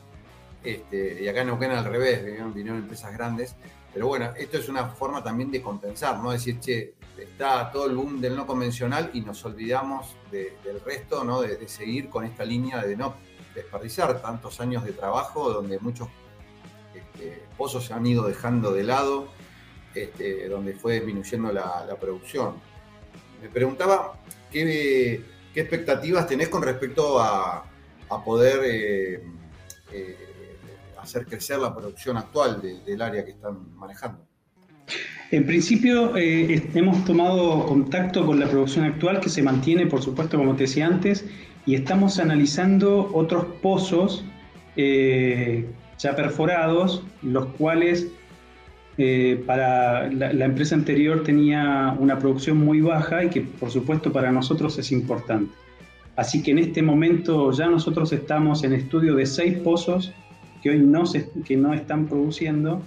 este, 0.63 1.23
y 1.23 1.27
acá 1.27 1.41
en 1.41 1.47
Neuquén 1.47 1.71
al 1.71 1.85
revés, 1.85 2.23
vinieron, 2.53 2.77
empresas 2.77 3.13
grandes. 3.13 3.55
Pero 3.93 4.07
bueno, 4.07 4.31
esto 4.35 4.57
es 4.57 4.69
una 4.69 4.87
forma 4.87 5.23
también 5.23 5.51
de 5.51 5.61
compensar, 5.61 6.17
¿no? 6.17 6.31
Decir, 6.31 6.59
che, 6.59 6.95
está 7.17 7.69
todo 7.71 7.85
el 7.85 7.95
boom 7.95 8.19
del 8.19 8.35
no 8.35 8.47
convencional 8.47 9.11
y 9.13 9.21
nos 9.21 9.45
olvidamos 9.45 10.15
del 10.31 10.81
resto, 10.83 11.23
¿no? 11.23 11.41
De, 11.41 11.57
de, 11.57 11.67
seguir 11.67 12.09
con 12.09 12.25
esta 12.25 12.43
línea 12.43 12.81
de 12.81 12.95
no 12.95 13.13
desperdiciar 13.53 14.19
tantos 14.19 14.59
años 14.61 14.83
de 14.83 14.93
trabajo 14.93 15.51
donde 15.51 15.77
muchos 15.79 16.07
este, 16.95 17.43
pozos 17.55 17.85
se 17.85 17.93
han 17.93 18.05
ido 18.07 18.23
dejando 18.23 18.71
de 18.71 18.83
lado, 18.83 19.27
este, 19.95 20.47
donde 20.47 20.73
fue 20.73 20.95
disminuyendo 20.95 21.51
la, 21.51 21.95
producción. 21.99 22.55
Me 23.41 23.49
preguntaba 23.49 24.19
qué, 24.51 25.21
expectativas 25.53 26.27
tenés 26.27 26.49
con 26.49 26.63
respecto 26.63 27.19
a, 27.19 27.69
poder 28.25 28.59
eh, 28.63 29.23
eh, 29.91 30.17
hacer 31.01 31.25
crecer 31.25 31.57
la 31.57 31.75
producción 31.75 32.15
actual 32.15 32.61
del 32.85 33.01
área 33.01 33.25
que 33.25 33.31
están 33.31 33.75
manejando. 33.75 34.19
En 35.31 35.47
principio, 35.47 36.15
eh, 36.15 36.69
hemos 36.75 37.03
tomado 37.05 37.65
contacto 37.65 38.23
con 38.23 38.39
la 38.39 38.47
producción 38.47 38.85
actual 38.85 39.19
que 39.19 39.29
se 39.29 39.41
mantiene, 39.41 39.87
por 39.87 40.03
supuesto, 40.03 40.37
como 40.37 40.55
te 40.55 40.63
decía 40.63 40.85
antes, 40.85 41.25
y 41.65 41.73
estamos 41.73 42.19
analizando 42.19 43.09
otros 43.13 43.45
pozos 43.63 44.23
ya 44.75 46.15
perforados, 46.15 47.03
los 47.23 47.45
cuales 47.57 48.07
eh, 48.97 49.43
para 49.47 50.07
la, 50.11 50.45
empresa 50.45 50.75
anterior 50.75 51.23
tenía 51.23 51.95
una 51.99 52.19
producción 52.19 52.57
muy 52.57 52.79
baja 52.79 53.23
y 53.23 53.29
que 53.29 53.41
por 53.41 53.71
supuesto 53.71 54.11
para 54.13 54.31
nosotros 54.31 54.77
es 54.77 54.91
importante. 54.91 55.51
Así 56.15 56.43
que 56.43 56.51
en 56.51 56.59
este 56.59 56.83
momento 56.83 57.51
ya 57.51 57.67
nosotros 57.67 58.13
estamos 58.13 58.63
en 58.63 58.73
estudio 58.73 59.15
de 59.15 59.25
seis 59.25 59.57
pozos 59.57 60.13
que 60.61 60.69
hoy 60.69 60.79
no, 60.79 61.07
se, 61.07 61.27
que 61.43 61.57
no 61.57 61.73
están 61.73 62.05
produciendo 62.05 62.83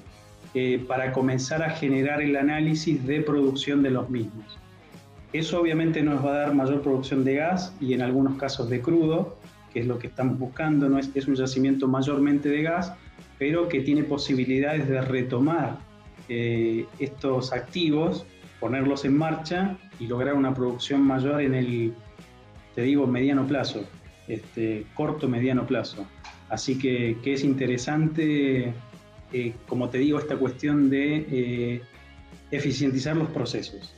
eh, 0.55 0.83
para 0.87 1.13
comenzar 1.13 1.65
a 1.65 1.71
generar 1.71 2.23
el 2.23 2.37
análisis 2.37 3.05
de 3.05 3.21
producción 3.23 3.83
de 3.83 3.91
los 3.91 4.09
mismos. 4.09 4.59
Eso 5.33 5.61
obviamente 5.61 6.03
nos 6.03 6.25
va 6.25 6.31
a 6.31 6.39
dar 6.39 6.55
mayor 6.55 6.83
producción 6.83 7.25
de 7.25 7.35
gas 7.35 7.75
y 7.81 7.95
en 7.95 8.03
algunos 8.03 8.37
casos 8.39 8.71
de 8.71 8.81
crudo, 8.81 9.37
que 9.73 9.81
es 9.81 9.87
lo 9.87 9.99
que 9.99 10.07
estamos 10.07 10.39
buscando, 10.39 10.89
no 10.89 11.01
es, 11.01 11.11
es 11.17 11.27
un 11.27 11.35
yacimiento 11.35 11.89
mayormente 11.89 12.49
de 12.49 12.63
gas, 12.63 12.93
pero 13.39 13.69
que 13.69 13.81
tiene 13.81 14.05
posibilidades 14.05 14.89
de 14.89 15.01
retomar 15.01 15.86
eh, 16.29 16.87
estos 16.99 17.53
activos, 17.53 18.27
ponerlos 18.61 19.05
en 19.05 19.16
marcha 19.16 19.77
y 20.01 20.07
lograr 20.07 20.35
una 20.35 20.55
producción 20.55 21.03
mayor 21.03 21.41
en 21.41 21.55
el, 21.55 21.95
te 22.74 22.83
digo, 22.83 23.07
mediano 23.07 23.47
plazo, 23.47 23.85
este, 24.29 24.87
corto, 24.95 25.29
mediano 25.29 25.66
plazo. 25.66 26.07
Así 26.49 26.79
que, 26.79 27.18
que 27.22 27.33
es 27.35 27.45
interesante, 27.45 28.72
eh, 29.33 29.55
como 29.66 29.89
te 29.89 29.99
digo, 29.99 30.18
esta 30.18 30.37
cuestión 30.37 30.91
de 30.91 31.27
eh, 31.31 31.83
eficientizar 32.51 33.16
los 33.16 33.29
procesos. 33.31 33.95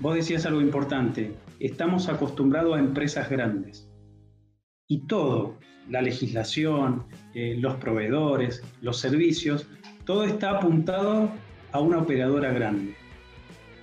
Vos 0.00 0.14
decías 0.14 0.44
algo 0.46 0.60
importante, 0.60 1.32
estamos 1.60 2.08
acostumbrados 2.08 2.76
a 2.76 2.80
empresas 2.80 3.30
grandes 3.30 3.88
y 4.88 5.06
todo, 5.06 5.56
la 5.88 6.02
legislación, 6.02 7.04
eh, 7.34 7.56
los 7.58 7.76
proveedores, 7.76 8.62
los 8.82 8.98
servicios, 8.98 9.66
todo 10.04 10.24
está 10.24 10.50
apuntado 10.58 11.30
a 11.76 11.80
una 11.80 11.98
operadora 11.98 12.52
grande. 12.52 12.94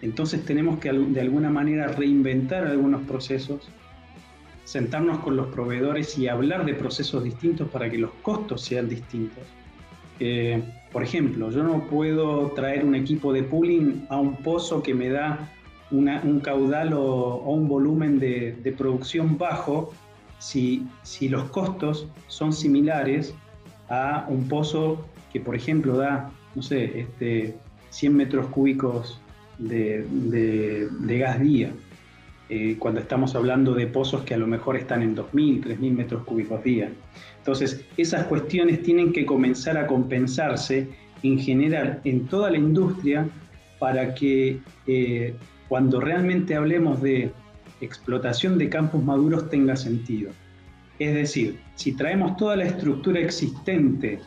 Entonces 0.01 0.43
tenemos 0.43 0.79
que 0.79 0.91
de 0.91 1.21
alguna 1.21 1.49
manera 1.49 1.87
reinventar 1.87 2.67
algunos 2.67 3.03
procesos, 3.03 3.69
sentarnos 4.65 5.19
con 5.19 5.37
los 5.37 5.47
proveedores 5.47 6.17
y 6.17 6.27
hablar 6.27 6.65
de 6.65 6.73
procesos 6.73 7.23
distintos 7.23 7.69
para 7.69 7.89
que 7.89 7.97
los 7.97 8.11
costos 8.21 8.61
sean 8.61 8.89
distintos. 8.89 9.43
Eh, 10.19 10.61
por 10.91 11.03
ejemplo, 11.03 11.49
yo 11.51 11.63
no 11.63 11.85
puedo 11.87 12.51
traer 12.51 12.83
un 12.83 12.95
equipo 12.95 13.31
de 13.31 13.43
pooling 13.43 14.05
a 14.09 14.17
un 14.17 14.35
pozo 14.37 14.83
que 14.83 14.93
me 14.93 15.09
da 15.09 15.49
un 15.91 16.39
caudal 16.39 16.93
o, 16.93 17.37
un 17.45 17.67
volumen 17.67 18.19
de, 18.19 18.75
producción 18.77 19.37
bajo 19.37 19.93
si, 20.39 20.85
si, 21.03 21.29
los 21.29 21.43
costos 21.51 22.07
son 22.27 22.51
similares 22.51 23.33
a 23.89 24.25
un 24.27 24.47
pozo 24.47 25.05
que, 25.31 25.39
por 25.39 25.55
ejemplo, 25.55 25.95
da, 25.97 26.31
no 26.55 26.61
sé, 26.61 27.01
este, 27.01 27.55
100 27.93 28.15
metros 28.15 28.47
cúbicos 28.47 29.21
de, 29.59 30.89
gas 31.19 31.39
día, 31.39 31.71
eh, 32.49 32.75
cuando 32.79 32.99
estamos 32.99 33.35
hablando 33.35 33.73
de 33.73 33.87
pozos 33.87 34.23
que 34.23 34.33
a 34.33 34.37
lo 34.37 34.47
mejor 34.47 34.75
están 34.75 35.03
en 35.03 35.15
2.000, 35.15 35.63
3.000 35.63 35.91
metros 35.93 36.23
cúbicos 36.23 36.63
día. 36.63 36.89
Entonces, 37.37 37.85
esas 37.95 38.25
cuestiones 38.25 38.81
tienen 38.81 39.13
que 39.13 39.25
comenzar 39.25 39.77
a 39.77 39.85
compensarse 39.85 40.89
en 41.21 41.39
general 41.39 42.01
en 42.03 42.25
toda 42.27 42.49
la 42.49 42.57
industria 42.57 43.27
para 43.79 44.13
que 44.15 44.59
eh, 44.87 45.35
cuando 45.69 46.01
realmente 46.01 46.55
hablemos 46.55 47.01
de 47.01 47.31
explotación 47.79 48.57
de 48.57 48.69
campos 48.69 49.03
maduros 49.03 49.49
tenga 49.49 49.75
sentido. 49.75 50.31
Es 50.99 51.13
decir, 51.13 51.59
si 51.75 51.93
traemos 51.93 52.37
toda 52.37 52.55
la 52.55 52.65
estructura 52.65 53.19
existente 53.19 54.19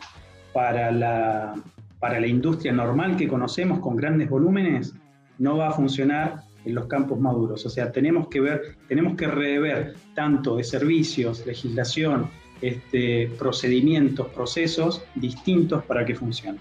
para 0.53 0.91
la, 0.91 1.55
para 1.99 2.19
la 2.19 2.27
industria 2.27 2.71
normal 2.71 3.17
que 3.17 3.27
conocemos 3.27 3.79
con 3.79 3.95
grandes 3.95 4.29
volúmenes, 4.29 4.93
no 5.39 5.57
va 5.57 5.69
a 5.69 5.71
funcionar 5.71 6.43
en 6.65 6.75
los 6.75 6.85
campos 6.87 7.19
maduros. 7.19 7.65
O 7.65 7.69
sea, 7.69 7.91
tenemos 7.91 8.27
que 8.27 8.41
ver, 8.41 8.77
tenemos 8.87 9.15
que 9.15 9.27
rever 9.27 9.95
tanto 10.13 10.57
de 10.57 10.63
servicios, 10.63 11.45
legislación, 11.45 12.29
este, 12.61 13.31
procedimientos, 13.37 14.27
procesos 14.27 15.03
distintos 15.15 15.83
para 15.85 16.05
que 16.05 16.15
funcione. 16.15 16.59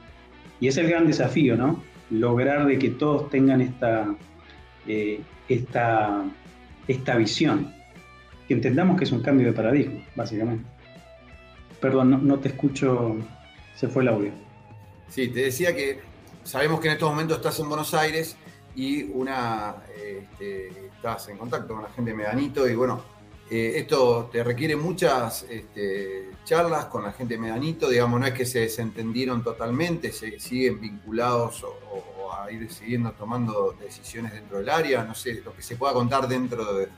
Y 0.61 0.69
es 0.69 0.77
el 0.77 0.89
gran 0.89 1.07
desafío, 1.07 1.57
¿no? 1.57 1.83
Lograr 2.11 2.67
de 2.67 2.79
que 2.79 2.91
todos 2.91 3.31
tengan 3.31 3.61
esta, 3.61 4.15
eh, 4.87 5.21
esta, 5.49 6.25
esta 6.87 7.17
visión, 7.17 7.73
que 8.47 8.55
entendamos 8.55 8.97
que 8.97 9.05
es 9.05 9.13
un 9.13 9.23
cambio 9.23 9.49
de 9.49 9.53
paradigma, 9.53 10.01
básicamente. 10.15 10.65
Perdón, 11.81 12.27
no, 12.27 12.39
te 12.39 12.49
escucho, 12.49 13.17
se 13.75 13.89
fue 13.89 14.03
el 14.03 14.09
audio. 14.09 14.46
Sí, 15.09 15.29
te 15.29 15.41
decía 15.41 15.75
que 15.75 16.01
sabemos 16.45 16.81
que 16.81 16.89
en 16.89 16.95
estos 16.95 17.11
momentos 17.11 17.39
estás 17.39 17.59
en 17.61 17.69
Buenos 17.69 17.95
Aires 17.95 18.37
y 18.75 19.05
una 19.05 19.77
este, 19.97 20.87
estás 20.87 21.29
en 21.29 21.39
contacto 21.39 21.75
con 21.75 21.83
la 21.83 21.91
gente 21.91 22.11
de 22.11 22.17
Medanito 22.17 22.69
y 22.69 22.75
bueno, 22.75 23.03
eh, 23.51 23.75
esto 23.77 24.29
te 24.33 24.43
requiere 24.43 24.77
muchas 24.77 25.45
este, 25.49 26.31
charlas 26.45 26.87
con 26.87 27.05
la 27.05 27.13
gente 27.13 27.35
de 27.35 27.41
Medanito, 27.41 27.89
digamos, 27.89 28.21
no 28.21 28.27
es 28.27 28.33
que 28.33 28.45
se 28.45 28.61
desentendieron 28.61 29.43
totalmente, 29.43 30.13
se 30.13 30.39
siguen 30.41 30.81
vinculados 30.81 31.65
o 31.65 32.17
a 32.33 32.51
ir 32.51 32.71
siguiendo 32.73 33.13
tomando 33.13 33.75
decisiones 33.81 34.33
dentro 34.33 34.59
del 34.59 34.69
área, 34.69 35.05
no 35.05 35.15
sé, 35.15 35.43
lo 35.45 35.55
que 35.55 35.63
se 35.63 35.77
pueda 35.77 35.93
contar 35.93 36.29
dentro 36.29 36.75
de, 36.75 36.89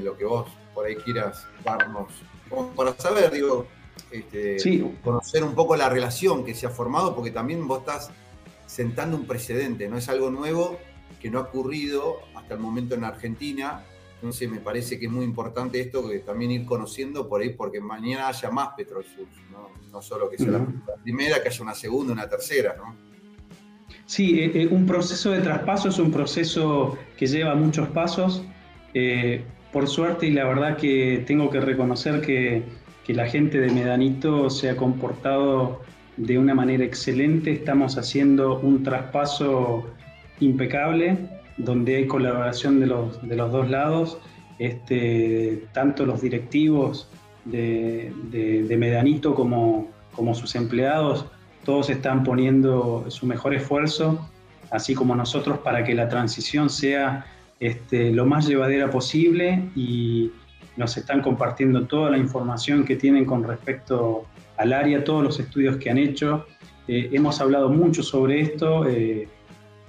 lo 0.00 0.16
que 0.16 0.24
vos 0.24 0.50
por 0.74 0.86
ahí 0.86 0.96
quieras 0.96 1.46
darnos, 1.64 2.12
para 2.76 2.94
saber, 2.98 3.30
digo, 3.30 3.66
este, 4.10 4.56
conocer 5.02 5.44
un 5.44 5.54
poco 5.54 5.76
la 5.76 5.88
relación 5.88 6.44
que 6.44 6.54
se 6.54 6.66
ha 6.66 6.70
formado, 6.70 7.14
porque 7.14 7.30
también 7.30 7.66
vos 7.66 7.80
estás 7.80 8.10
sentando 8.66 9.16
un 9.16 9.26
precedente, 9.26 9.88
no 9.88 9.96
es 9.96 10.08
algo 10.08 10.30
nuevo 10.30 10.78
que 11.20 11.30
no 11.30 11.38
ha 11.38 11.42
ocurrido 11.42 12.20
hasta 12.34 12.54
el 12.54 12.60
momento 12.60 12.94
en 12.94 13.04
Argentina, 13.04 13.84
entonces 14.14 14.48
me 14.48 14.60
parece 14.60 14.98
que 14.98 15.06
es 15.06 15.12
muy 15.12 15.24
importante 15.24 15.80
esto 15.80 16.08
que 16.08 16.20
también 16.20 16.52
ir 16.52 16.64
conociendo 16.64 17.28
por 17.28 17.40
ahí, 17.40 17.50
porque 17.50 17.80
mañana 17.80 18.28
haya 18.28 18.50
más 18.50 18.70
Petrol 18.76 19.04
¿no? 19.50 19.70
no 19.90 20.00
solo 20.00 20.30
que 20.30 20.38
sea 20.38 20.52
la 20.52 20.94
primera, 21.02 21.42
que 21.42 21.48
haya 21.48 21.62
una 21.62 21.74
segunda, 21.74 22.12
una 22.12 22.28
tercera, 22.28 22.76
¿no? 22.76 22.96
Sí, 24.06 24.40
eh, 24.40 24.52
eh, 24.54 24.68
un 24.68 24.86
proceso 24.86 25.30
de 25.30 25.40
traspaso 25.40 25.88
es 25.88 25.98
un 25.98 26.10
proceso 26.10 26.96
que 27.16 27.26
lleva 27.26 27.54
muchos 27.54 27.88
pasos. 27.88 28.44
Eh, 28.94 29.44
por 29.72 29.88
suerte, 29.88 30.26
y 30.26 30.32
la 30.32 30.44
verdad 30.44 30.76
que 30.76 31.24
tengo 31.26 31.48
que 31.50 31.60
reconocer 31.60 32.20
que, 32.20 32.62
la 33.08 33.26
gente 33.26 33.60
de 33.60 33.70
Medanito 33.70 34.50
se 34.50 34.70
ha 34.70 34.76
comportado 34.76 35.80
de 36.16 36.38
una 36.38 36.54
manera 36.54 36.84
excelente. 36.84 37.52
Estamos 37.52 37.98
haciendo 37.98 38.60
un 38.60 38.82
traspaso 38.82 39.90
impecable, 40.40 41.16
donde 41.56 41.96
hay 41.96 42.06
colaboración 42.06 42.80
de 42.80 42.86
los, 42.86 43.20
dos 43.52 43.68
lados, 43.68 44.18
este, 44.58 45.64
tanto 45.72 46.06
los 46.06 46.22
directivos 46.22 47.08
de, 47.44 48.12
Medanito 48.78 49.34
como, 49.34 49.88
como 50.14 50.34
sus 50.34 50.54
empleados 50.54 51.26
todos 51.64 51.90
están 51.90 52.24
poniendo 52.24 53.04
su 53.08 53.26
mejor 53.26 53.54
esfuerzo, 53.54 54.28
así 54.70 54.94
como 54.94 55.14
nosotros, 55.14 55.58
para 55.58 55.84
que 55.84 55.94
la 55.94 56.08
transición 56.08 56.70
sea 56.70 57.26
este, 57.60 58.10
lo 58.10 58.26
más 58.26 58.46
llevadera 58.46 58.90
posible 58.90 59.62
y 59.76 60.32
nos 60.76 60.96
están 60.96 61.20
compartiendo 61.22 61.86
toda 61.86 62.10
la 62.10 62.18
información 62.18 62.84
que 62.84 62.96
tienen 62.96 63.24
con 63.24 63.44
respecto 63.44 64.26
al 64.56 64.72
área, 64.72 65.04
todos 65.04 65.22
los 65.22 65.40
estudios 65.40 65.76
que 65.76 65.90
han 65.90 65.98
hecho. 65.98 66.46
Eh, 66.88 67.10
hemos 67.12 67.40
hablado 67.40 67.68
mucho 67.68 68.02
sobre 68.02 68.40
esto, 68.40 68.86
eh, 68.88 69.28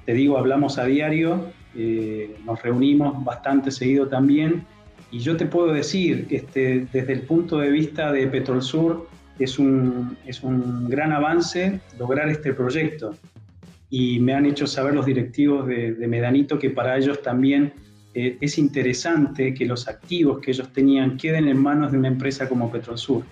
te 0.06 0.14
digo, 0.14 0.38
hablamos 0.38 0.78
a 0.78 0.86
diario, 0.86 1.52
eh, 1.76 2.36
nos 2.46 2.62
reunimos 2.62 3.24
bastante 3.24 3.72
seguido 3.72 4.08
también 4.08 4.66
y 5.14 5.20
yo 5.20 5.38
te 5.38 5.46
puedo 5.46 5.74
decir 5.74 6.28
este, 6.30 6.88
desde 6.92 7.14
el 7.14 7.22
punto 7.22 7.60
de 7.60 7.70
vista 7.70 8.12
de 8.12 8.28
Petrol 8.28 8.62
Sur, 8.62 9.08
es 9.40 9.60
un, 9.60 10.18
es 10.26 10.44
un 10.44 10.90
gran 10.90 11.12
avance 11.12 11.80
lograr 12.00 12.30
este 12.30 12.54
proyecto. 12.54 13.16
Y 13.90 14.20
me 14.20 14.34
han 14.34 14.48
hecho 14.48 14.66
saber 14.66 14.96
los 14.96 15.06
directivos 15.06 15.68
de, 15.68 15.96
Medanito 16.08 16.58
que 16.58 16.72
para 16.72 16.98
ellos 16.98 17.22
también 17.22 17.74
eh, 18.14 18.38
es 18.42 18.58
interesante 18.58 19.54
que 19.54 19.66
los 19.66 19.88
activos 19.88 20.40
que 20.40 20.52
ellos 20.52 20.72
tenían 20.72 21.18
queden 21.18 21.48
en 21.48 21.58
manos 21.58 21.92
de 21.92 21.98
una 21.98 22.10
empresa 22.10 22.48
como 22.48 22.72
Petrosur. 22.72 23.24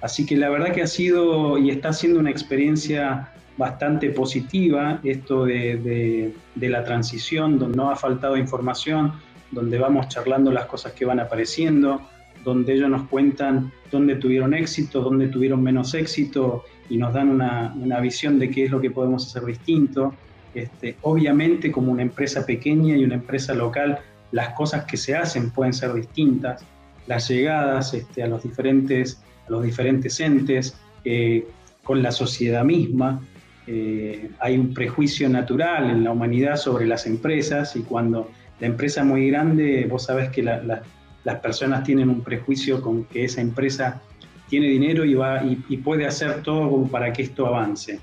Así 0.00 0.26
que 0.26 0.36
la 0.36 0.50
verdad 0.50 0.72
que 0.72 0.82
ha 0.82 0.86
sido 0.86 1.56
y 1.56 1.70
está 1.70 1.92
siendo 1.92 2.20
una 2.20 2.30
experiencia 2.30 3.32
bastante 3.56 4.10
positiva 4.10 5.00
esto 5.04 5.44
de, 5.44 5.76
de, 5.76 6.34
de, 6.56 6.68
la 6.68 6.84
transición, 6.84 7.58
donde 7.58 7.76
no 7.76 7.90
ha 7.90 7.96
faltado 7.96 8.36
información, 8.36 9.12
donde 9.52 9.78
vamos 9.78 10.08
charlando 10.08 10.50
las 10.50 10.66
cosas 10.66 10.92
que 10.92 11.04
van 11.04 11.20
apareciendo, 11.20 12.02
donde 12.44 12.74
ellos 12.74 12.90
nos 12.90 13.08
cuentan 13.08 13.72
dónde 13.90 14.16
tuvieron 14.16 14.52
éxito, 14.52 15.00
dónde 15.00 15.28
tuvieron 15.28 15.62
menos 15.62 15.94
éxito 15.94 16.64
y 16.90 16.96
nos 16.98 17.14
dan 17.14 17.30
una, 17.30 17.72
una, 17.76 18.00
visión 18.00 18.38
de 18.38 18.50
qué 18.50 18.64
es 18.64 18.70
lo 18.70 18.80
que 18.80 18.90
podemos 18.90 19.26
hacer 19.26 19.44
distinto. 19.46 20.12
Este, 20.54 20.96
obviamente 21.02 21.72
como 21.72 21.90
una 21.90 22.02
empresa 22.02 22.44
pequeña 22.44 22.96
y 22.96 23.04
una 23.04 23.14
empresa 23.14 23.54
local, 23.54 23.98
las 24.34 24.48
cosas 24.54 24.84
que 24.84 24.96
se 24.96 25.14
hacen 25.14 25.50
pueden 25.50 25.72
ser 25.72 25.94
distintas, 25.94 26.64
las 27.06 27.28
llegadas 27.28 27.94
este, 27.94 28.20
a, 28.20 28.26
los 28.26 28.42
diferentes, 28.42 29.22
a 29.46 29.52
los 29.52 29.62
diferentes 29.62 30.18
entes, 30.18 30.76
eh, 31.04 31.46
con 31.84 32.02
la 32.02 32.10
sociedad 32.10 32.64
misma. 32.64 33.22
Eh, 33.68 34.30
hay 34.40 34.58
un 34.58 34.74
prejuicio 34.74 35.28
natural 35.28 35.88
en 35.88 36.02
la 36.02 36.10
humanidad 36.10 36.56
sobre 36.56 36.84
las 36.84 37.06
empresas 37.06 37.76
y 37.76 37.82
cuando 37.82 38.28
la 38.58 38.66
empresa 38.66 39.02
es 39.02 39.06
muy 39.06 39.30
grande, 39.30 39.86
vos 39.88 40.06
sabés 40.06 40.30
que 40.30 40.42
las 40.42 41.40
personas 41.40 41.84
tienen 41.84 42.08
un 42.10 42.22
prejuicio 42.22 42.82
con 42.82 43.04
que 43.04 43.26
esa 43.26 43.40
empresa 43.40 44.02
tiene 44.48 44.66
dinero 44.66 45.04
y, 45.04 45.14
va, 45.14 45.44
y, 45.44 45.76
puede 45.76 46.06
hacer 46.06 46.42
todo 46.42 46.84
para 46.88 47.12
que 47.12 47.22
esto 47.22 47.46
avance. 47.46 48.00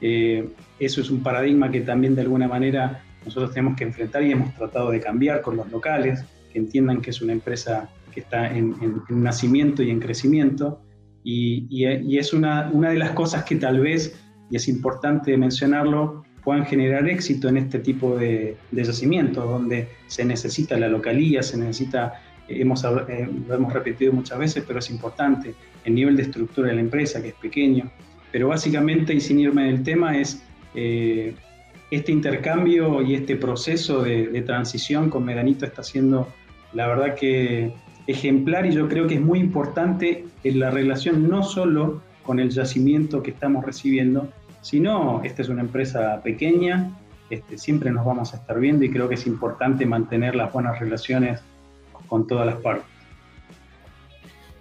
Eh, 0.00 0.48
eso 0.78 1.00
es 1.00 1.10
un 1.10 1.24
paradigma 1.24 1.72
que 1.72 1.80
también 1.80 2.14
de 2.14 2.22
alguna 2.22 2.46
manera 2.46 3.02
nosotros 3.24 3.52
tenemos 3.52 3.76
que 3.76 3.84
enfrentar 3.84 4.22
y 4.22 4.32
hemos 4.32 4.54
tratado 4.54 4.90
de 4.90 5.00
cambiar 5.00 5.42
con 5.42 5.56
los 5.56 5.70
locales, 5.70 6.24
que 6.52 6.58
entiendan 6.58 7.00
que 7.00 7.10
es 7.10 7.22
una 7.22 7.32
empresa 7.32 7.88
que 8.12 8.20
está 8.20 8.50
en, 8.54 8.74
nacimiento 9.08 9.82
y 9.82 9.90
en 9.90 10.00
crecimiento. 10.00 10.80
Y, 11.24 11.84
es 12.18 12.32
una, 12.32 12.70
una, 12.72 12.90
de 12.90 12.98
las 12.98 13.10
cosas 13.10 13.44
que 13.44 13.56
tal 13.56 13.80
vez, 13.80 14.20
y 14.50 14.56
es 14.56 14.68
importante 14.68 15.36
mencionarlo, 15.36 16.24
puedan 16.44 16.66
generar 16.66 17.08
éxito 17.08 17.48
en 17.48 17.56
este 17.56 17.78
tipo 17.78 18.16
de, 18.16 18.56
de 18.70 18.84
yacimientos, 18.84 19.44
donde 19.44 19.88
se 20.08 20.24
necesita 20.24 20.76
la 20.76 20.88
localía, 20.88 21.42
se 21.42 21.56
necesita, 21.56 22.14
hemos, 22.48 22.84
eh, 22.84 23.28
lo 23.48 23.54
hemos 23.54 23.72
repetido 23.72 24.12
muchas 24.12 24.38
veces, 24.38 24.64
pero 24.66 24.80
es 24.80 24.90
importante, 24.90 25.54
el 25.84 25.94
nivel 25.94 26.16
de 26.16 26.22
estructura 26.22 26.68
de 26.68 26.74
la 26.74 26.80
empresa, 26.80 27.22
que 27.22 27.28
es 27.28 27.34
pequeño. 27.34 27.90
Pero 28.32 28.48
básicamente, 28.48 29.14
y 29.14 29.20
sin 29.20 29.38
irme 29.38 29.66
del 29.66 29.82
tema, 29.82 30.18
es 30.18 30.42
eh, 30.74 31.34
este 31.92 32.10
intercambio 32.10 33.02
y 33.02 33.14
este 33.14 33.36
proceso 33.36 34.02
de, 34.02 34.42
transición 34.46 35.10
con 35.10 35.26
Medanito 35.26 35.66
está 35.66 35.82
siendo, 35.82 36.26
la 36.72 36.86
verdad 36.86 37.14
que 37.14 37.74
ejemplar 38.06 38.64
y 38.64 38.72
yo 38.72 38.88
creo 38.88 39.06
que 39.06 39.16
es 39.16 39.20
muy 39.20 39.38
importante 39.38 40.24
en 40.42 40.58
la 40.58 40.70
relación 40.70 41.28
no 41.28 41.42
solo 41.42 42.00
con 42.22 42.40
el 42.40 42.48
yacimiento 42.48 43.22
que 43.22 43.30
estamos 43.32 43.66
recibiendo, 43.66 44.32
sino 44.62 45.20
esta 45.22 45.42
es 45.42 45.50
una 45.50 45.60
empresa 45.60 46.22
pequeña, 46.22 46.96
este, 47.28 47.58
siempre 47.58 47.90
nos 47.90 48.06
vamos 48.06 48.32
a 48.32 48.38
estar 48.38 48.58
viendo 48.58 48.86
y 48.86 48.90
creo 48.90 49.06
que 49.06 49.16
es 49.16 49.26
importante 49.26 49.84
mantener 49.84 50.34
las 50.34 50.50
buenas 50.50 50.80
relaciones 50.80 51.42
con 52.08 52.26
todas 52.26 52.46
las 52.46 52.56
partes. 52.56 52.86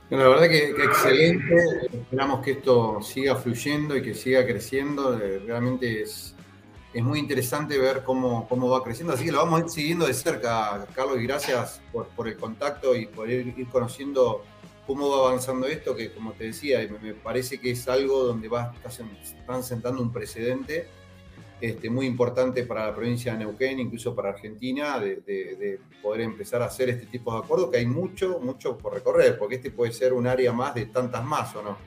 La 0.09 0.27
verdad 0.27 0.49
que, 0.49 0.73
que, 0.75 0.83
excelente, 0.83 1.55
esperamos 1.93 2.43
que 2.43 2.51
esto 2.51 3.01
siga 3.01 3.37
fluyendo 3.37 3.95
y 3.95 4.01
que 4.01 4.13
siga 4.13 4.45
creciendo, 4.45 5.17
eh, 5.17 5.41
realmente 5.45 6.01
es, 6.01 6.35
es 6.93 7.03
muy 7.03 7.19
interesante 7.19 7.77
ver 7.77 8.03
cómo, 8.03 8.47
cómo 8.47 8.69
va 8.69 8.83
creciendo. 8.83 9.13
Así 9.13 9.25
que 9.25 9.31
lo 9.31 9.39
vamos 9.39 9.61
a 9.61 9.63
ir 9.63 9.69
siguiendo 9.69 10.07
de 10.07 10.13
cerca, 10.13 10.85
Carlos, 10.93 11.19
y 11.19 11.23
gracias 11.23 11.81
por, 11.91 12.27
el 12.27 12.37
contacto 12.37 12.95
y 12.95 13.05
por 13.05 13.29
ir, 13.29 13.67
conociendo 13.69 14.43
cómo 14.85 15.09
va 15.09 15.29
avanzando 15.29 15.67
esto, 15.67 15.95
que 15.95 16.11
como 16.11 16.33
te 16.33 16.45
decía, 16.45 16.79
me, 17.01 17.13
parece 17.13 17.59
que 17.59 17.71
es 17.71 17.87
algo 17.87 18.23
donde 18.23 18.49
va, 18.49 18.73
están 18.85 19.63
sentando 19.63 20.01
un 20.01 20.11
precedente 20.11 20.87
este, 21.61 21.91
muy 21.91 22.07
importante 22.07 22.63
para 22.63 22.87
la 22.87 22.95
provincia 22.95 23.33
de 23.33 23.39
Neuquén, 23.39 23.79
incluso 23.79 24.15
para 24.15 24.29
Argentina, 24.29 24.99
de, 24.99 25.79
poder 26.01 26.21
empezar 26.21 26.63
a 26.63 26.65
hacer 26.65 26.89
este 26.89 27.05
tipo 27.05 27.31
de 27.31 27.39
acuerdos, 27.45 27.69
que 27.69 27.77
hay 27.77 27.85
mucho, 27.85 28.39
mucho 28.39 28.75
por 28.77 28.95
recorrer, 28.95 29.37
porque 29.37 29.55
este 29.55 29.69
puede 29.69 29.93
ser 29.93 30.11
un 30.11 30.25
área 30.25 30.51
más 30.51 30.73
de 30.73 30.87
tantas 30.87 31.23
más, 31.23 31.55
¿o 31.55 31.61
no? 31.61 31.77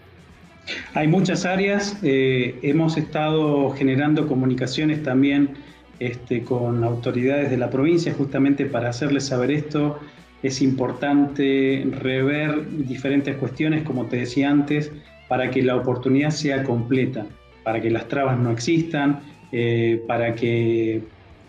Hay 0.95 1.09
muchas 1.09 1.45
áreas, 1.45 1.99
eh, 2.03 2.59
hemos 2.63 2.97
estado 2.97 3.71
generando 3.71 4.27
comunicaciones 4.27 5.03
también 5.03 5.51
este, 5.99 6.43
con 6.43 6.83
autoridades 6.85 7.51
de 7.51 7.57
la 7.57 7.71
provincia 7.71 8.15
justamente 8.15 8.67
para 8.67 8.89
hacerles 8.89 9.27
saber 9.27 9.51
esto. 9.51 9.99
Es 10.43 10.61
importante 10.63 11.87
rever 12.01 12.87
diferentes 12.87 13.37
cuestiones, 13.37 13.83
como 13.83 14.07
te 14.07 14.19
decía 14.19 14.51
antes, 14.51 14.91
para 15.29 15.51
que 15.51 15.63
la 15.63 15.77
oportunidad 15.77 16.31
sea 16.31 16.65
completa, 16.65 17.27
para 17.63 17.81
que 17.81 17.91
las 17.91 18.09
trabas 18.09 18.39
no 18.39 18.51
existan, 18.51 19.21
eh, 19.53 20.03
para 20.07 20.35
que 20.35 21.03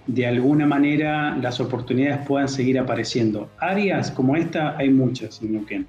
de 0.08 0.28
alguna 0.28 0.68
manera 0.68 1.36
las 1.38 1.60
oportunidades 1.60 2.26
puedan 2.28 2.48
seguir 2.48 2.80
apareciendo. 2.80 3.50
Áreas 3.60 4.12
como 4.12 4.36
esta 4.36 4.78
hay 4.78 4.90
muchas 4.90 5.42
en 5.42 5.54
Neuquén 5.54 5.88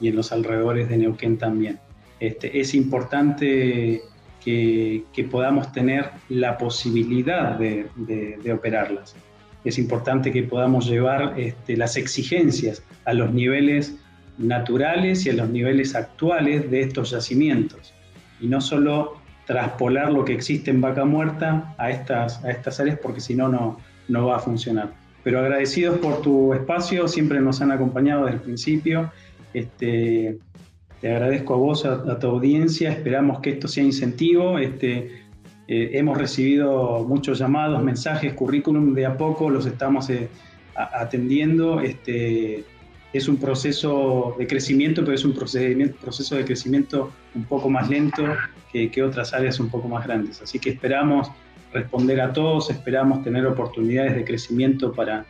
y 0.00 0.08
en 0.08 0.16
los 0.16 0.32
alrededores 0.32 0.88
de 0.88 0.96
Neuquén 0.96 1.36
también. 1.36 1.78
Este, 2.22 2.60
es 2.60 2.72
importante 2.74 4.00
que, 4.44 5.02
podamos 5.28 5.72
tener 5.72 6.08
la 6.28 6.56
posibilidad 6.56 7.58
de, 7.58 8.52
operarlas. 8.54 9.16
Es 9.64 9.76
importante 9.76 10.30
que 10.30 10.44
podamos 10.44 10.86
llevar 10.86 11.34
este, 11.36 11.76
las 11.76 11.96
exigencias 11.96 12.84
a 13.06 13.12
los 13.12 13.32
niveles 13.32 13.96
naturales 14.38 15.26
y 15.26 15.30
a 15.30 15.32
los 15.32 15.50
niveles 15.50 15.96
actuales 15.96 16.70
de 16.70 16.82
estos 16.82 17.10
yacimientos. 17.10 17.92
Y 18.40 18.46
no 18.46 18.60
solo 18.60 19.16
traspolar 19.44 20.12
lo 20.12 20.24
que 20.24 20.34
existe 20.34 20.70
en 20.70 20.80
vaca 20.80 21.04
muerta 21.04 21.74
a 21.76 21.90
estas, 21.90 22.44
a 22.44 22.52
estas 22.52 22.78
áreas 22.78 23.00
porque 23.02 23.20
si 23.20 23.34
no, 23.34 23.78
no 24.06 24.26
va 24.26 24.36
a 24.36 24.38
funcionar. 24.38 24.92
Pero 25.24 25.40
agradecidos 25.40 25.98
por 25.98 26.22
tu 26.22 26.54
espacio, 26.54 27.08
siempre 27.08 27.40
nos 27.40 27.60
han 27.60 27.72
acompañado 27.72 28.26
desde 28.26 28.36
el 28.36 28.42
principio. 28.42 29.10
Este, 29.52 30.38
te 31.02 31.10
agradezco 31.10 31.54
a 31.54 31.56
vos, 31.56 31.84
a, 31.84 32.18
tu 32.20 32.28
audiencia, 32.28 32.92
esperamos 32.92 33.40
que 33.40 33.50
esto 33.50 33.66
sea 33.66 33.82
incentivo. 33.82 34.56
Este, 34.56 35.10
eh, 35.66 35.90
hemos 35.94 36.16
recibido 36.16 37.04
muchos 37.08 37.40
llamados, 37.40 37.82
mensajes, 37.82 38.32
currículum 38.34 38.94
de 38.94 39.06
a 39.06 39.18
poco, 39.18 39.50
los 39.50 39.66
estamos 39.66 40.08
eh, 40.10 40.28
atendiendo. 40.76 41.80
Este, 41.80 42.64
es 43.12 43.26
un 43.26 43.36
proceso 43.36 44.36
de 44.38 44.46
crecimiento, 44.46 45.02
pero 45.02 45.16
es 45.16 45.24
un 45.24 45.34
proceso 45.34 46.36
de 46.36 46.44
crecimiento 46.44 47.10
un 47.34 47.44
poco 47.46 47.68
más 47.68 47.90
lento 47.90 48.22
que, 48.72 49.02
otras 49.02 49.34
áreas 49.34 49.58
un 49.58 49.70
poco 49.70 49.88
más 49.88 50.06
grandes. 50.06 50.40
Así 50.40 50.60
que 50.60 50.70
esperamos 50.70 51.32
responder 51.72 52.20
a 52.20 52.32
todos, 52.32 52.70
esperamos 52.70 53.24
tener 53.24 53.44
oportunidades 53.44 54.14
de 54.14 54.24
crecimiento 54.24 54.92
para, 54.92 55.26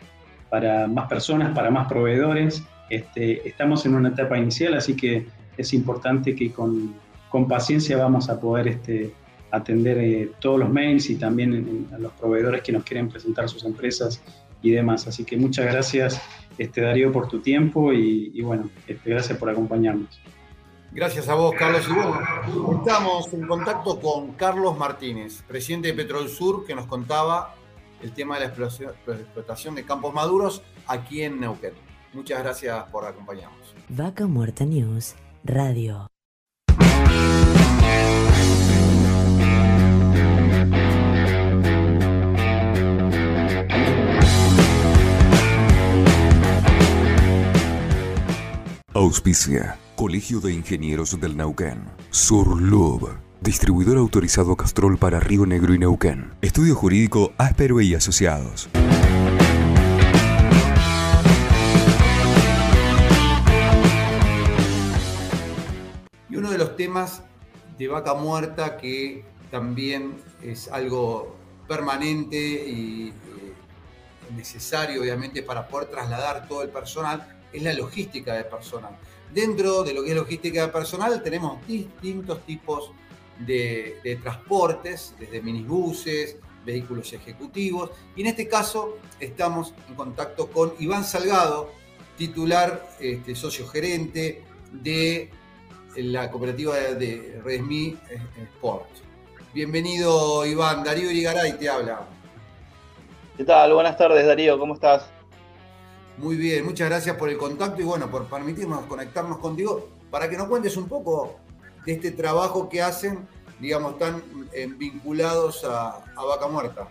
para 0.50 0.86
más 0.86 1.08
personas, 1.08 1.54
para 1.54 1.70
más 1.70 1.88
proveedores. 1.88 2.62
Este, 2.90 3.48
estamos 3.48 3.86
en 3.86 3.94
una 3.94 4.10
etapa 4.10 4.36
inicial, 4.36 4.74
así 4.74 4.94
que 4.94 5.24
es 5.57 5.72
importante 5.74 6.34
que 6.34 6.53
con, 6.53 6.94
con 7.28 7.48
paciencia 7.48 7.96
vamos 7.96 8.28
a 8.28 8.40
poder 8.40 8.68
este, 8.68 9.12
atender 9.53 9.98
eh, 9.98 10.32
todos 10.40 10.59
los 10.59 10.70
mails 10.70 11.09
y 11.11 11.16
también 11.16 11.88
a 11.94 11.98
los 11.98 12.12
proveedores 12.12 12.62
que 12.62 12.72
nos 12.72 12.84
quieren 12.84 13.09
presentar 13.09 13.48
sus 13.48 13.64
empresas 13.64 14.20
y 14.62 14.70
demás. 14.70 15.07
Así 15.07 15.24
que 15.24 15.36
muchas 15.36 15.66
gracias, 15.66 16.20
este, 16.59 16.80
Darío, 16.80 17.12
por 17.12 17.28
tu 17.28 17.40
tiempo 17.40 17.92
y, 17.92 18.40
bueno, 18.40 18.70
este, 18.86 19.11
gracias 19.11 19.38
por 19.38 19.50
acompañarnos. 19.50 20.20
Gracias 20.90 21.28
a 21.28 21.34
vos, 21.34 21.55
Carlos. 21.59 21.86
Y 21.88 21.92
bueno, 21.92 22.20
estamos 22.78 23.32
en 23.32 23.46
contacto 23.46 23.98
con 23.98 24.32
Carlos 24.32 24.76
Martínez, 24.76 25.42
presidente 25.48 25.88
de 25.88 25.94
Petrol 25.94 26.28
Sur, 26.28 26.66
que 26.66 26.74
nos 26.74 26.86
contaba 26.86 27.55
el 28.03 28.12
tema 28.12 28.38
de 28.38 28.46
la 28.46 28.53
explotación 28.53 29.74
de 29.74 29.84
campos 29.84 30.12
maduros 30.12 30.62
aquí 30.86 31.22
en 31.22 31.40
Neuquén. 31.40 31.72
Muchas 32.12 32.42
gracias 32.42 32.84
por 32.90 33.07
acompañarnos. 33.07 33.74
Vaca 33.88 34.26
Muerta 34.26 34.66
News 34.66 35.14
Radio. 35.45 36.07
Auspicia. 48.95 49.78
Colegio 49.97 50.40
de 50.40 50.53
Ingenieros 50.53 51.20
del 51.20 51.36
Neuquén. 51.36 51.82
Surlub. 52.11 53.11
Distribuidor 53.40 53.99
autorizado 53.99 54.55
Castrol 54.55 54.97
para 54.97 55.18
Río 55.18 55.45
Negro 55.45 55.74
y 55.74 55.78
Neuquén. 55.78 56.30
Estudio 56.40 56.76
Jurídico 56.76 57.32
Áspero 57.36 57.80
y 57.80 57.97
Asociados. 57.97 58.68
Temas 66.76 67.22
de 67.78 67.88
vaca 67.88 68.14
muerta 68.14 68.76
que 68.76 69.24
también 69.50 70.14
es 70.42 70.68
algo 70.68 71.36
permanente 71.68 72.36
y 72.36 73.08
eh, 73.08 74.34
necesario, 74.36 75.02
obviamente, 75.02 75.42
para 75.42 75.68
poder 75.68 75.88
trasladar 75.88 76.48
todo 76.48 76.62
el 76.62 76.70
personal, 76.70 77.40
es 77.52 77.62
la 77.62 77.72
logística 77.72 78.34
de 78.34 78.44
personal. 78.44 78.96
Dentro 79.32 79.82
de 79.82 79.94
lo 79.94 80.02
que 80.02 80.10
es 80.10 80.16
logística 80.16 80.66
de 80.66 80.72
personal 80.72 81.22
tenemos 81.22 81.66
distintos 81.66 82.44
tipos 82.44 82.92
de, 83.38 84.18
transportes, 84.22 85.14
desde 85.18 85.40
minibuses, 85.40 86.36
vehículos 86.64 87.12
ejecutivos, 87.12 87.90
y 88.14 88.20
en 88.20 88.28
este 88.28 88.46
caso 88.46 88.98
estamos 89.18 89.74
en 89.88 89.94
contacto 89.94 90.48
con 90.48 90.74
Iván 90.78 91.04
Salgado, 91.04 91.72
titular, 92.16 92.88
este, 93.00 93.34
socio 93.34 93.66
gerente 93.66 94.44
de 94.70 95.30
la 95.97 96.30
cooperativa 96.30 96.74
de 96.76 97.40
Resmi 97.45 97.99
Sport. 98.55 98.88
Bienvenido 99.53 100.47
Iván, 100.47 100.82
Darío 100.84 101.11
Irigaray 101.11 101.53
te 101.59 101.68
habla. 101.68 102.07
¿Qué 103.36 103.45
tal? 103.45 103.74
Buenas 103.74 103.97
tardes 103.99 104.26
Darío, 104.26 104.59
¿cómo 104.59 104.74
estás? 104.74 105.11
Muy 106.16 106.36
bien, 106.36 106.64
muchas 106.64 106.88
gracias 106.88 107.16
por 107.16 107.28
el 107.28 107.36
contacto 107.36 107.80
y 107.80 107.84
bueno, 107.84 108.11
por 108.11 108.26
permitirnos 108.26 108.84
conectarnos 108.86 109.38
contigo 109.38 109.88
para 110.11 110.28
que 110.28 110.36
nos 110.36 110.49
cuentes 110.49 110.76
un 110.76 110.88
poco 110.88 111.36
de 111.84 111.93
este 111.93 112.11
trabajo 112.11 112.68
que 112.68 112.80
hacen, 112.80 113.26
digamos, 113.61 113.99
tan 113.99 114.22
eh, 114.53 114.66
vinculados 114.66 115.64
a, 115.64 116.05
Vaca 116.16 116.49
Muerta. 116.49 116.88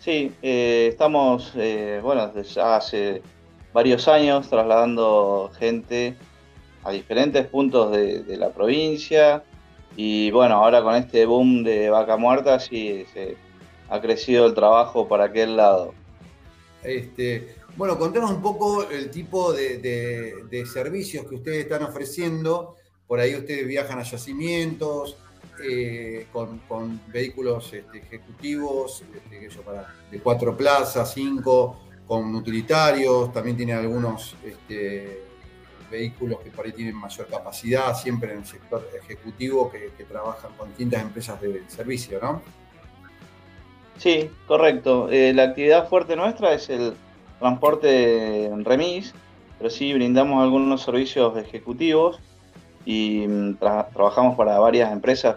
Sí, 0.00 0.34
eh, 0.42 0.88
estamos, 0.90 1.52
eh, 1.56 2.00
bueno, 2.02 2.28
desde 2.28 2.54
ya 2.54 2.76
hace 2.76 3.22
varios 3.72 4.06
años 4.08 4.48
trasladando 4.48 5.50
gente 5.58 6.16
a 6.84 6.92
diferentes 6.92 7.46
puntos 7.46 7.90
de, 7.92 8.36
la 8.36 8.50
provincia 8.50 9.42
y 9.96 10.30
bueno, 10.30 10.56
ahora 10.56 10.82
con 10.82 10.94
este 10.94 11.24
boom 11.24 11.64
de 11.64 11.88
Vaca 11.88 12.16
Muerta 12.16 12.60
sí 12.60 13.06
se 13.12 13.36
ha 13.88 14.00
crecido 14.00 14.46
el 14.46 14.54
trabajo 14.54 15.08
para 15.08 15.24
aquel 15.24 15.56
lado. 15.56 15.94
Este, 16.82 17.56
bueno, 17.76 17.98
contanos 17.98 18.30
un 18.30 18.42
poco 18.42 18.88
el 18.88 19.10
tipo 19.10 19.52
de, 19.52 20.64
servicios 20.72 21.26
que 21.26 21.36
ustedes 21.36 21.64
están 21.64 21.82
ofreciendo. 21.82 22.76
Por 23.06 23.20
ahí 23.20 23.34
ustedes 23.34 23.66
viajan 23.66 23.98
a 23.98 24.02
yacimientos 24.02 25.16
eh, 25.62 26.26
con, 26.32 27.00
vehículos 27.08 27.72
este, 27.72 27.98
ejecutivos 27.98 29.04
este, 29.14 29.48
de 30.10 30.20
cuatro 30.20 30.56
plazas, 30.56 31.12
cinco, 31.14 31.80
con 32.06 32.34
utilitarios. 32.34 33.32
También 33.32 33.56
tienen 33.56 33.76
algunos 33.76 34.36
este, 34.44 35.23
vehículos 35.94 36.40
que 36.40 36.50
por 36.50 36.66
ahí 36.66 36.72
tienen 36.72 36.96
mayor 36.96 37.26
capacidad, 37.26 37.94
siempre 37.94 38.32
en 38.32 38.38
el 38.38 38.46
sector 38.46 38.88
ejecutivo, 39.00 39.70
que, 39.70 40.04
trabajan 40.04 40.50
con 40.58 40.68
distintas 40.68 41.02
empresas 41.02 41.40
de 41.40 41.62
servicio, 41.68 42.18
¿no? 42.20 42.42
Sí, 43.98 44.30
correcto. 44.46 45.08
Eh, 45.10 45.32
la 45.34 45.44
actividad 45.44 45.88
fuerte 45.88 46.16
nuestra 46.16 46.52
es 46.52 46.68
el 46.68 46.94
transporte 47.38 48.46
en 48.46 48.64
remis, 48.64 49.14
pero 49.58 49.70
sí 49.70 49.92
brindamos 49.94 50.42
algunos 50.42 50.82
servicios 50.82 51.36
ejecutivos 51.38 52.18
y 52.84 53.26
mm, 53.26 53.56
trabajamos 53.56 54.36
para 54.36 54.58
varias 54.58 54.92
empresas 54.92 55.36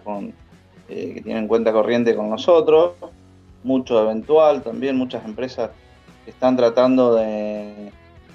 eh, 0.89 1.13
que 1.15 1.21
tienen 1.21 1.47
cuenta 1.47 1.71
corriente 1.71 2.15
con 2.15 2.29
nosotros, 2.29 2.93
mucho 3.63 4.01
eventual 4.03 4.63
también, 4.63 4.97
muchas 4.97 5.23
empresas 5.25 5.71
que 6.25 6.31
están 6.31 6.57
tratando 6.57 7.15
de 7.15 7.91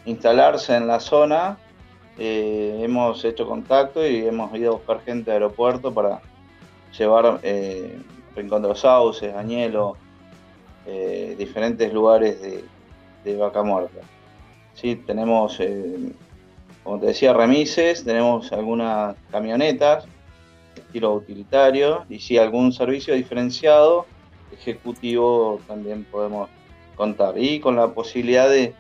instalarse 0.07 0.77
en 0.77 0.87
la 0.87 1.01
zona. 1.01 1.59
Eh, 2.19 2.81
hemos 2.83 3.25
hecho 3.25 3.47
contacto 3.47 4.07
y 4.07 4.27
hemos 4.27 4.55
ido 4.55 4.73
a 4.73 4.77
buscar 4.77 5.01
gente 5.01 5.31
de 5.31 5.37
aeropuerto 5.37 5.93
para 5.93 6.21
llevar 6.97 7.41
eh, 7.43 7.99
Rincón 8.37 8.63
los 8.63 8.81
Sauces, 8.81 9.35
Añelo, 9.35 9.97
diferentes 11.39 11.93
lugares 11.93 12.41
de, 12.43 12.65
de 13.25 13.37
vaca 13.37 13.63
muerta. 13.63 14.01
Sí, 14.75 14.97
tenemos, 14.97 15.59
eh, 15.61 16.13
como 16.83 16.99
te 16.99 17.07
decía, 17.07 17.33
remises, 17.33 18.05
tenemos 18.05 18.53
algunas 18.53 19.17
camionetas, 19.31 20.07
estilo 20.75 21.15
utilitario, 21.15 22.05
y 22.09 22.19
si 22.19 22.39
algún 22.39 22.73
servicio 22.73 23.15
diferenciado, 23.15 24.07
ejecutivo 24.53 25.61
también 25.67 26.05
podemos 26.05 26.49
contar. 26.97 27.39
Y 27.39 27.61
con 27.61 27.77
la 27.77 27.89
posibilidad 27.89 28.49
de, 28.49 28.75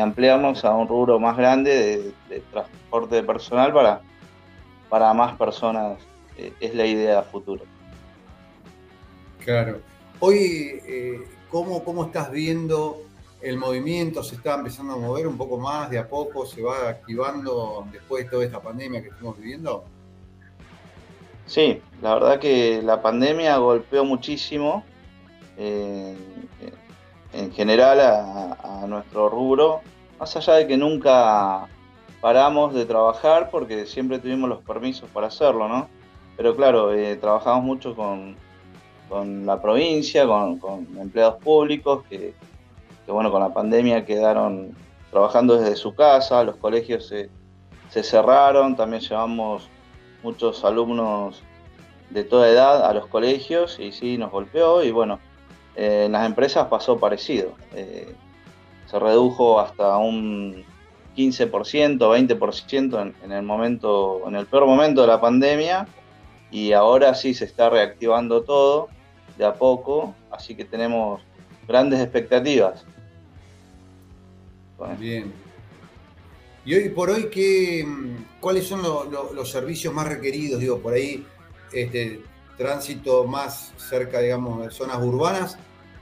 ampliarnos 0.00 0.64
a 0.64 0.74
un 0.74 0.88
rubro 0.88 1.18
más 1.18 1.36
grande 1.36 2.12
de, 2.28 2.40
transporte 2.52 3.16
de 3.16 3.22
personal 3.22 3.72
para, 3.72 4.00
para 4.88 5.14
más 5.14 5.36
personas, 5.36 5.98
eh, 6.36 6.52
es 6.60 6.74
la 6.74 6.86
idea 6.86 7.22
futura. 7.22 7.62
Claro. 9.44 9.80
Hoy, 10.18 10.80
eh, 10.86 11.20
¿cómo, 11.50 11.82
¿cómo 11.82 12.04
estás 12.04 12.30
viendo 12.30 13.02
el 13.40 13.56
movimiento 13.56 14.22
se 14.22 14.34
está 14.34 14.54
empezando 14.54 14.94
a 14.94 14.96
mover 14.96 15.26
un 15.26 15.36
poco 15.36 15.58
más, 15.58 15.88
de 15.90 15.98
a 15.98 16.08
poco 16.08 16.44
se 16.44 16.62
va 16.62 16.90
activando 16.90 17.86
después 17.90 18.24
de 18.24 18.30
toda 18.30 18.44
esta 18.44 18.60
pandemia 18.60 19.02
que 19.02 19.08
estamos 19.08 19.38
viviendo? 19.38 19.84
Sí, 21.46 21.80
la 22.02 22.14
verdad 22.14 22.38
que 22.38 22.82
la 22.82 23.00
pandemia 23.02 23.56
golpeó 23.56 24.04
muchísimo 24.04 24.84
eh, 25.56 26.14
en 27.32 27.52
general 27.52 28.00
a, 28.00 28.86
nuestro 28.86 29.28
rubro, 29.28 29.82
más 30.18 30.34
allá 30.36 30.54
de 30.54 30.66
que 30.66 30.76
nunca 30.76 31.68
paramos 32.20 32.74
de 32.74 32.84
trabajar 32.86 33.50
porque 33.50 33.86
siempre 33.86 34.18
tuvimos 34.18 34.48
los 34.48 34.60
permisos 34.62 35.08
para 35.10 35.28
hacerlo, 35.28 35.68
¿no? 35.68 35.88
Pero 36.36 36.56
claro, 36.56 36.92
eh, 36.92 37.16
trabajamos 37.16 37.62
mucho 37.62 37.94
con, 37.94 38.36
la 39.44 39.60
provincia, 39.60 40.26
con, 40.26 40.58
con 40.58 40.86
empleados 40.98 41.42
públicos 41.42 42.04
que, 42.08 42.32
bueno, 43.06 43.30
con 43.30 43.40
la 43.40 43.52
pandemia 43.52 44.04
quedaron 44.04 44.74
trabajando 45.10 45.56
desde 45.56 45.76
su 45.76 45.94
casa, 45.94 46.44
los 46.44 46.56
colegios 46.56 47.08
se, 47.08 47.28
cerraron, 48.02 48.76
también 48.76 49.02
llevamos 49.02 49.68
muchos 50.22 50.64
alumnos 50.64 51.42
de 52.10 52.24
toda 52.24 52.48
edad 52.48 52.84
a 52.84 52.94
los 52.94 53.06
colegios 53.06 53.78
y 53.78 53.92
sí, 53.92 54.16
nos 54.16 54.30
golpeó 54.30 54.82
y 54.82 54.90
bueno, 54.90 55.18
eh, 55.76 56.04
en 56.06 56.12
las 56.12 56.26
empresas 56.26 56.66
pasó 56.68 56.98
parecido. 56.98 57.54
Eh, 57.74 58.14
se 58.86 58.98
redujo 58.98 59.60
hasta 59.60 59.96
un 59.98 60.64
15%, 61.16 61.98
20% 61.98 63.02
en, 63.02 63.14
en, 63.22 63.32
el 63.32 63.42
momento, 63.42 64.22
en 64.26 64.36
el 64.36 64.46
peor 64.46 64.66
momento 64.66 65.02
de 65.02 65.06
la 65.06 65.20
pandemia 65.20 65.86
y 66.50 66.72
ahora 66.72 67.14
sí 67.14 67.34
se 67.34 67.44
está 67.44 67.70
reactivando 67.70 68.42
todo 68.42 68.88
de 69.38 69.44
a 69.44 69.54
poco, 69.54 70.14
así 70.30 70.54
que 70.54 70.64
tenemos 70.64 71.22
grandes 71.66 72.00
expectativas. 72.00 72.84
Bien. 74.98 75.32
Y 76.64 76.74
hoy 76.74 76.88
por 76.90 77.10
hoy, 77.10 77.28
¿qué, 77.30 77.86
¿cuáles 78.40 78.66
son 78.66 78.82
los 78.82 79.50
servicios 79.50 79.94
más 79.94 80.08
requeridos? 80.08 80.60
Digo, 80.60 80.78
por 80.78 80.94
ahí, 80.94 81.24
este, 81.72 82.20
tránsito 82.60 83.24
más 83.24 83.72
cerca, 83.78 84.20
digamos, 84.20 84.62
de 84.62 84.70
zonas 84.70 84.98
urbanas, 84.98 85.56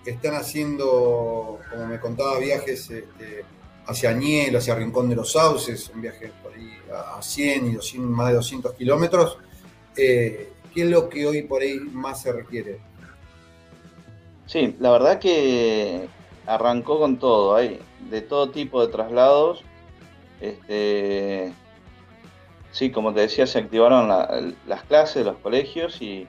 están 0.04 0.34
haciendo, 0.34 1.60
como 1.70 1.86
me 1.86 2.00
contaba, 2.00 2.40
viajes 2.40 2.90
este, 2.90 3.44
hacia 3.86 4.10
Añel, 4.10 4.56
hacia 4.56 4.74
Rincón 4.74 5.08
de 5.08 5.14
los 5.14 5.32
Sauces, 5.32 5.88
un 5.94 6.02
viaje 6.02 6.32
por 6.42 6.52
ahí 6.52 6.72
a 7.16 7.22
100 7.22 7.78
y 7.94 7.98
más 7.98 8.28
de 8.28 8.34
200 8.34 8.74
kilómetros. 8.74 9.38
Eh, 9.96 10.52
¿Qué 10.74 10.82
es 10.82 10.90
lo 10.90 11.08
que 11.08 11.28
hoy 11.28 11.42
por 11.42 11.62
ahí 11.62 11.78
más 11.78 12.22
se 12.22 12.32
requiere? 12.32 12.80
Sí, 14.46 14.74
la 14.80 14.90
verdad 14.90 15.20
que 15.20 16.08
arrancó 16.44 16.98
con 16.98 17.20
todo, 17.20 17.54
hay 17.54 17.78
de 18.10 18.20
todo 18.20 18.50
tipo 18.50 18.84
de 18.84 18.92
traslados. 18.92 19.62
Este, 20.40 21.52
sí, 22.72 22.90
como 22.90 23.14
te 23.14 23.20
decía, 23.20 23.46
se 23.46 23.60
activaron 23.60 24.08
las 24.66 24.82
clases, 24.84 25.24
los 25.24 25.36
colegios 25.36 26.02
y, 26.02 26.26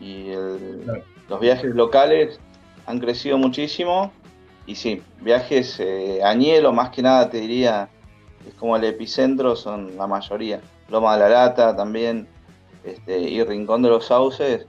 los 0.00 1.40
viajes 1.40 1.74
locales 1.74 2.40
han 2.86 2.98
crecido 2.98 3.38
muchísimo. 3.38 4.12
Y 4.66 4.74
sí, 4.74 5.02
viajes 5.20 5.80
eh, 5.80 6.20
a 6.22 6.34
más 6.72 6.90
que 6.90 7.02
nada 7.02 7.28
te 7.28 7.40
diría, 7.40 7.88
es 8.46 8.54
como 8.54 8.76
el 8.76 8.84
epicentro, 8.84 9.56
son 9.56 9.96
la 9.96 10.06
mayoría. 10.06 10.60
Loma 10.88 11.14
de 11.14 11.20
la 11.20 11.28
Lata 11.28 11.76
también 11.76 12.26
este, 12.84 13.18
y 13.18 13.42
Rincón 13.44 13.82
de 13.82 13.88
los 13.88 14.06
Sauces 14.06 14.66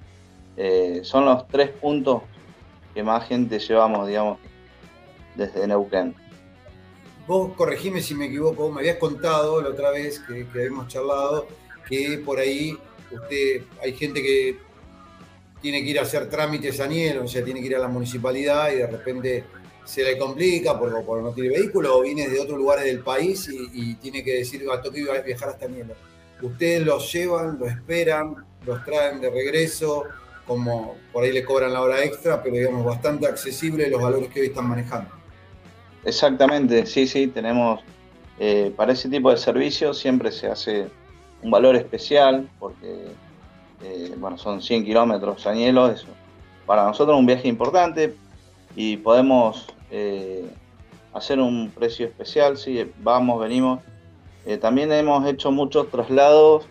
eh, 0.57 1.01
son 1.03 1.25
los 1.25 1.47
tres 1.47 1.69
puntos 1.69 2.23
que 2.93 3.03
más 3.03 3.27
gente 3.27 3.59
llevamos, 3.59 4.07
digamos, 4.07 4.37
desde 5.35 5.67
Neuquén. 5.67 6.13
Vos 7.27 7.53
corregime 7.55 8.01
si 8.01 8.15
me 8.15 8.25
equivoco, 8.25 8.71
me 8.71 8.81
habías 8.81 8.97
contado 8.97 9.61
la 9.61 9.69
otra 9.69 9.91
vez 9.91 10.19
que, 10.19 10.45
que 10.47 10.59
habíamos 10.59 10.87
charlado 10.87 11.47
que 11.87 12.21
por 12.25 12.39
ahí 12.39 12.77
usted 13.11 13.63
hay 13.81 13.93
gente 13.93 14.21
que 14.21 14.59
tiene 15.61 15.83
que 15.83 15.89
ir 15.89 15.99
a 15.99 16.03
hacer 16.03 16.29
trámites 16.29 16.79
a 16.79 16.87
Niel, 16.87 17.19
o 17.19 17.27
sea, 17.27 17.43
tiene 17.43 17.61
que 17.61 17.67
ir 17.67 17.75
a 17.75 17.79
la 17.79 17.87
municipalidad 17.87 18.71
y 18.71 18.77
de 18.77 18.87
repente 18.87 19.43
se 19.83 20.03
le 20.03 20.17
complica 20.17 20.77
porque, 20.77 21.21
no 21.21 21.31
tiene 21.33 21.49
vehículo 21.49 21.97
o 21.97 22.01
viene 22.01 22.27
de 22.27 22.39
otros 22.39 22.57
lugares 22.57 22.85
del 22.85 22.99
país 22.99 23.49
y, 23.49 23.95
tiene 23.95 24.23
que 24.23 24.37
decir, 24.37 24.65
a 24.71 24.81
toque 24.81 25.03
viajar 25.25 25.49
hasta 25.49 25.67
Niel. 25.67 25.91
Ustedes 26.41 26.85
los 26.85 27.11
llevan, 27.11 27.59
los 27.59 27.69
esperan, 27.69 28.35
los 28.65 28.83
traen 28.85 29.21
de 29.21 29.29
regreso, 29.29 30.05
como 30.45 30.95
por 31.13 31.23
ahí 31.23 31.31
le 31.31 31.43
cobran 31.43 31.73
la 31.73 31.81
hora 31.81 32.03
extra, 32.03 32.41
pero 32.41 32.55
digamos 32.55 32.85
bastante 32.85 33.27
accesible 33.27 33.89
los 33.89 34.01
valores 34.01 34.29
que 34.29 34.41
hoy 34.41 34.47
están 34.47 34.67
manejando. 34.67 35.09
Exactamente, 36.03 36.85
sí, 36.85 37.05
sí, 37.05 37.27
tenemos, 37.27 37.81
eh, 38.39 38.73
para 38.75 38.93
ese 38.93 39.07
tipo 39.07 39.29
de 39.29 39.37
servicios 39.37 39.99
siempre 39.99 40.31
se 40.31 40.47
hace 40.47 40.87
un 41.43 41.51
valor 41.51 41.75
especial, 41.75 42.49
porque, 42.59 43.05
eh, 43.83 44.13
bueno, 44.17 44.37
son 44.37 44.61
100 44.61 44.85
kilómetros 44.85 45.47
añelo, 45.47 45.89
eso. 45.89 46.07
Para 46.65 46.85
nosotros 46.85 47.17
un 47.17 47.25
viaje 47.25 47.47
importante 47.47 48.15
y 48.75 48.97
podemos 48.97 49.67
eh, 49.89 50.49
hacer 51.13 51.39
un 51.39 51.71
precio 51.71 52.05
especial, 52.05 52.57
sí, 52.57 52.91
vamos, 52.99 53.39
venimos, 53.39 53.79
Eh, 54.43 54.57
también 54.57 54.91
hemos 54.91 55.23
hecho 55.27 55.51
muchos 55.51 55.91
traslados 55.91 56.65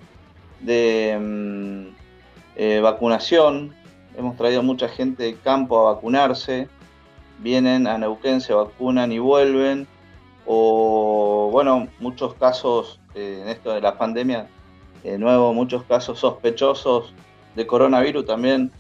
de 0.59 1.17
mm, 1.21 2.83
vacunación. 2.83 3.73
Hemos 4.19 4.37
traído 4.37 4.61
mucha 4.65 4.89
gente 4.89 5.23
de 5.23 5.35
campo 5.37 5.79
a 5.79 5.95
vacunarse. 5.95 6.69
Vienen 7.39 7.87
a 7.87 7.97
Neuquén, 7.97 8.41
se 8.41 8.55
vacunan 8.55 9.13
y 9.13 9.21
vuelven. 9.21 9.87
O, 10.47 11.49
bueno, 11.53 11.87
muchos 12.01 12.35
casos 12.35 12.99
en 13.15 13.49
esto 13.49 13.73
de 13.73 13.81
la 13.81 13.97
pandemia, 13.97 14.49
de 15.03 15.19
nuevo, 15.19 15.53
muchos 15.55 15.85
casos 15.85 16.19
sospechosos 16.19 17.15
de 17.55 17.67
coronavirus 17.67 18.27
también 18.27 18.71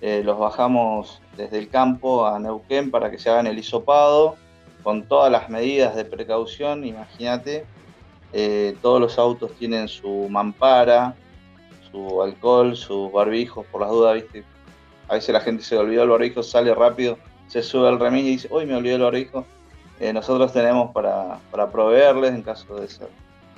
los 0.00 0.38
bajamos 0.38 1.22
desde 1.34 1.58
el 1.58 1.70
campo 1.70 2.26
a 2.26 2.38
Neuquén 2.38 2.90
para 2.90 3.10
que 3.10 3.18
se 3.18 3.30
hagan 3.30 3.46
el 3.46 3.58
hisopado 3.58 4.36
con 4.84 5.04
todas 5.04 5.32
las 5.32 5.48
medidas 5.48 5.96
de 5.96 6.04
precaución, 6.04 6.84
imagínate, 6.84 7.64
eh, 8.34 8.76
todos 8.82 9.00
los 9.00 9.18
autos 9.18 9.52
tienen 9.58 9.88
su 9.88 10.28
mampara, 10.28 11.14
su 11.90 12.22
alcohol, 12.22 12.76
sus 12.76 13.10
barbijos, 13.10 13.66
por 13.72 13.80
las 13.80 13.90
dudas, 13.90 14.14
¿viste? 14.14 14.44
A 15.08 15.14
veces 15.14 15.32
la 15.32 15.40
gente 15.40 15.62
se 15.62 15.76
olvidó 15.76 16.02
el 16.02 16.10
barbijo, 16.10 16.42
sale 16.42 16.74
rápido, 16.74 17.16
se 17.46 17.62
sube 17.62 17.88
al 17.88 17.98
remis 17.98 18.24
y 18.24 18.30
dice, 18.30 18.48
uy, 18.50 18.66
me 18.66 18.74
olvidé 18.74 18.96
el 18.96 19.02
barbijo. 19.02 19.46
Eh, 20.00 20.12
nosotros 20.12 20.52
tenemos 20.52 20.90
para, 20.92 21.38
proveerles 21.70 22.34
en 22.34 22.42
caso 22.42 22.74
de 22.76 22.88
ser 22.88 23.08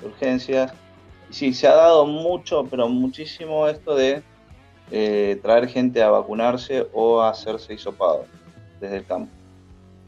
urgencias. 0.04 0.72
Sí, 1.30 1.52
se 1.52 1.66
ha 1.66 1.74
dado 1.74 2.06
mucho, 2.06 2.66
pero 2.70 2.88
muchísimo 2.88 3.66
esto 3.66 3.94
de 3.94 4.22
eh, 4.90 5.38
traer 5.42 5.68
gente 5.68 6.02
a 6.02 6.10
vacunarse 6.10 6.86
o 6.92 7.20
a 7.20 7.30
hacerse 7.30 7.74
hisopado 7.74 8.24
desde 8.80 8.98
el 8.98 9.04
campo. 9.04 9.32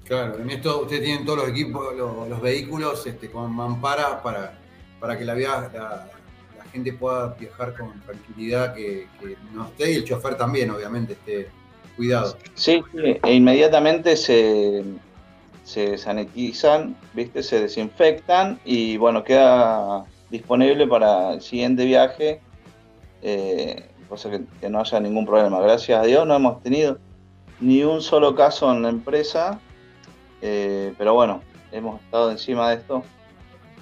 Claro, 0.05 0.39
en 0.39 0.49
esto 0.51 0.83
ustedes 0.83 1.03
tienen 1.03 1.27
todos 1.27 1.41
los 1.41 1.49
equipos, 1.49 1.95
los, 1.95 2.41
vehículos 2.41 3.07
este, 3.07 3.31
con 3.31 3.53
mampara 3.53 4.23
para, 4.23 4.59
para 5.01 5.19
que 5.19 5.25
la, 5.25 5.35
la, 5.35 6.09
gente 6.73 6.93
pueda 6.93 7.35
viajar 7.39 7.75
con 7.75 8.01
tranquilidad, 8.03 8.75
que, 8.75 9.07
no 9.53 9.67
esté, 9.67 9.93
y 9.93 9.97
el 9.97 10.05
chofer 10.05 10.37
también, 10.37 10.71
obviamente, 10.71 11.15
esté 11.15 11.49
cuidado. 11.97 12.37
Sí, 12.55 12.83
e 13.23 13.35
inmediatamente 13.35 14.17
se, 14.17 14.85
se 15.65 15.99
sanitizan, 15.99 16.97
¿viste? 17.13 17.43
se 17.43 17.61
desinfectan 17.61 18.61
y 18.65 18.97
bueno, 18.97 19.25
queda 19.25 20.07
disponible 20.31 20.87
para 20.87 21.35
el 21.35 21.41
siguiente 21.41 21.85
viaje, 21.85 22.41
eh, 23.23 23.89
cosa 24.09 24.31
que, 24.31 24.69
no 24.69 24.81
haya 24.81 25.01
ningún 25.01 25.27
problema. 25.27 25.61
Gracias 25.61 26.01
a 26.01 26.05
Dios 26.05 26.27
no 26.27 26.35
hemos 26.35 26.63
tenido 26.63 26.99
ni 27.61 27.83
un 27.83 28.01
solo 28.01 28.35
caso 28.35 28.73
en 28.73 28.83
la 28.83 28.89
empresa 28.89 29.61
eh, 30.41 30.95
pero 30.97 31.15
bueno, 31.15 31.41
hemos 31.73 32.01
estado 32.01 32.31
encima 32.31 32.71
de 32.71 32.77
esto 32.77 33.03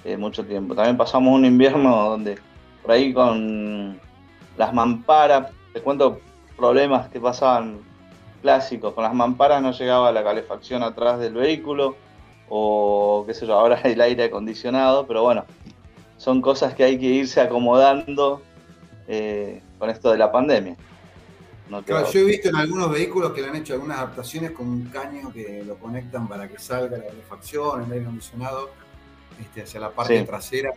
eh, 0.03 0.17
mucho 0.17 0.45
tiempo. 0.45 0.75
También 0.75 0.97
pasamos 0.97 1.33
un 1.33 1.45
invierno 1.45 2.09
donde 2.09 2.37
por 2.81 2.91
ahí 2.91 3.13
con 3.13 3.99
las 4.57 4.73
mamparas, 4.73 5.51
te 5.73 5.81
cuento 5.81 6.19
problemas 6.55 7.09
que 7.09 7.19
pasaban 7.19 7.79
clásicos, 8.41 8.93
con 8.93 9.03
las 9.03 9.13
mamparas 9.13 9.61
no 9.61 9.71
llegaba 9.71 10.11
la 10.11 10.23
calefacción 10.23 10.83
atrás 10.83 11.19
del 11.19 11.33
vehículo 11.33 11.95
o 12.49 13.23
qué 13.27 13.33
sé 13.33 13.45
yo, 13.45 13.53
ahora 13.59 13.81
el 13.83 13.99
aire 14.01 14.25
acondicionado, 14.25 15.05
pero 15.05 15.23
bueno, 15.23 15.45
son 16.17 16.41
cosas 16.41 16.73
que 16.73 16.83
hay 16.83 16.97
que 16.97 17.05
irse 17.05 17.39
acomodando 17.39 18.41
eh, 19.07 19.61
con 19.79 19.89
esto 19.89 20.11
de 20.11 20.17
la 20.17 20.31
pandemia 20.31 20.75
yo 21.69 22.19
he 22.21 22.23
visto 22.23 22.49
en 22.49 22.55
algunos 22.55 22.91
vehículos 22.91 23.31
que 23.33 23.41
le 23.41 23.47
han 23.47 23.55
hecho 23.55 23.73
algunas 23.73 23.97
adaptaciones 23.97 24.51
con 24.51 24.67
un 24.67 24.85
caño 24.85 25.31
que 25.31 25.63
lo 25.65 25.75
conectan 25.75 26.27
para 26.27 26.47
que 26.47 26.59
salga 26.59 26.97
la 26.97 27.09
refacción, 27.09 27.83
el 27.83 27.91
aire 27.91 28.05
acondicionado, 28.05 28.69
este, 29.39 29.63
hacia 29.63 29.79
la 29.79 29.91
parte 29.91 30.21
trasera. 30.23 30.71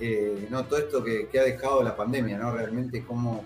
Eh, 0.00 0.48
no, 0.50 0.64
todo 0.64 0.78
esto 0.78 1.04
que, 1.04 1.28
ha 1.38 1.42
dejado 1.42 1.82
la 1.82 1.96
pandemia, 1.96 2.38
¿no? 2.38 2.52
Realmente 2.52 3.04
cómo, 3.04 3.44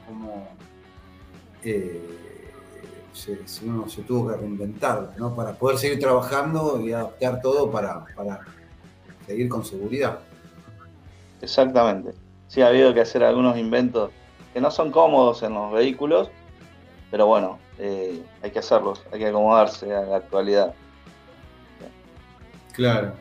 eh, 1.65 2.01
se, 3.13 3.39
uno 3.65 3.89
se 3.89 4.03
tuvo 4.03 4.31
que 4.31 4.37
reinventar, 4.37 5.15
¿no? 5.17 5.35
Para 5.35 5.55
poder 5.55 5.79
seguir 5.79 5.99
trabajando 5.99 6.81
y 6.81 6.93
adaptar 6.93 7.41
todo 7.41 7.71
para, 7.71 8.05
para 8.15 8.41
seguir 9.27 9.49
con 9.49 9.65
seguridad. 9.65 10.21
Exactamente. 11.41 12.13
Sí, 12.49 12.63
ha 12.63 12.69
habido 12.69 12.93
que 12.93 13.01
hacer 13.01 13.23
algunos 13.23 13.57
inventos 13.57 14.11
que 14.53 14.61
no 14.61 14.71
son 14.71 14.91
cómodos 14.91 15.43
en 15.43 15.55
los 15.55 15.73
vehículos, 15.73 16.31
pero 17.11 17.27
bueno, 17.27 17.59
eh, 17.79 18.23
hay 18.43 18.51
que 18.51 18.59
hacerlos, 18.59 19.03
hay 19.13 19.21
que 19.21 19.27
acomodarse 19.29 19.95
a 19.95 20.03
la 20.03 20.17
actualidad. 20.17 20.75
Claro. 22.73 23.13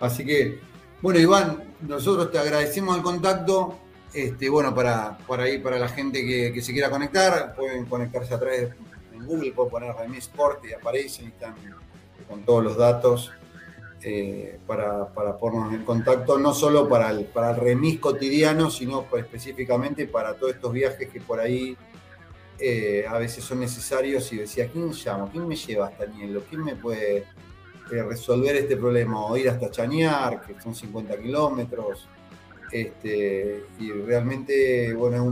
Así 0.00 0.24
que, 0.24 0.60
bueno, 1.02 1.18
Iván, 1.18 1.74
nosotros 1.80 2.30
te 2.30 2.38
agradecemos 2.38 2.96
el 2.96 3.02
contacto. 3.02 3.78
Este, 4.12 4.48
bueno, 4.48 4.74
para, 4.74 5.18
para 5.26 5.44
ahí, 5.44 5.58
para 5.58 5.78
la 5.78 5.88
gente 5.88 6.24
que, 6.24 6.60
se 6.62 6.72
quiera 6.72 6.90
conectar, 6.90 7.54
pueden 7.54 7.84
conectarse 7.84 8.34
a 8.34 8.38
través 8.38 8.70
de 8.70 9.18
Google, 9.24 9.52
pueden 9.52 9.70
poner 9.70 9.94
Remis 9.94 10.24
Sport 10.24 10.64
y 10.64 10.72
aparecen 10.72 11.26
y 11.26 11.28
están 11.28 11.54
con 12.28 12.42
todos 12.44 12.64
los 12.64 12.76
datos 12.76 13.32
eh, 14.02 14.58
para, 14.66 15.12
para, 15.12 15.36
ponernos 15.36 15.74
en 15.74 15.84
contacto, 15.84 16.38
no 16.38 16.54
solo 16.54 16.88
para 16.88 17.10
el, 17.10 17.24
para 17.24 17.52
remis 17.52 17.98
cotidiano, 17.98 18.70
sino 18.70 19.02
pues, 19.02 19.24
específicamente 19.24 20.06
para 20.06 20.34
todos 20.34 20.54
estos 20.54 20.72
viajes 20.72 21.08
que 21.08 21.20
por 21.20 21.40
ahí 21.40 21.76
eh, 22.60 23.04
a 23.08 23.18
veces 23.18 23.42
son 23.42 23.60
necesarios. 23.60 24.32
Y 24.32 24.36
decía, 24.36 24.68
¿quién 24.68 24.92
llamo? 24.92 25.28
¿Quién 25.30 25.48
me 25.48 25.56
lleva 25.56 25.88
hasta 25.88 26.06
Nielo? 26.06 26.42
¿Quién 26.48 26.64
me 26.64 26.76
puede 26.76 27.18
eh, 27.18 28.02
resolver 28.02 28.54
este 28.54 28.76
problema? 28.76 29.24
O 29.24 29.36
ir 29.36 29.50
hasta 29.50 29.70
Chañar, 29.70 30.42
que 30.42 30.60
son 30.60 30.74
50 30.74 31.18
kilómetros. 31.18 32.08
Este, 32.70 33.64
y 33.80 33.90
realmente, 33.90 34.92
bueno, 34.94 35.16
es 35.16 35.22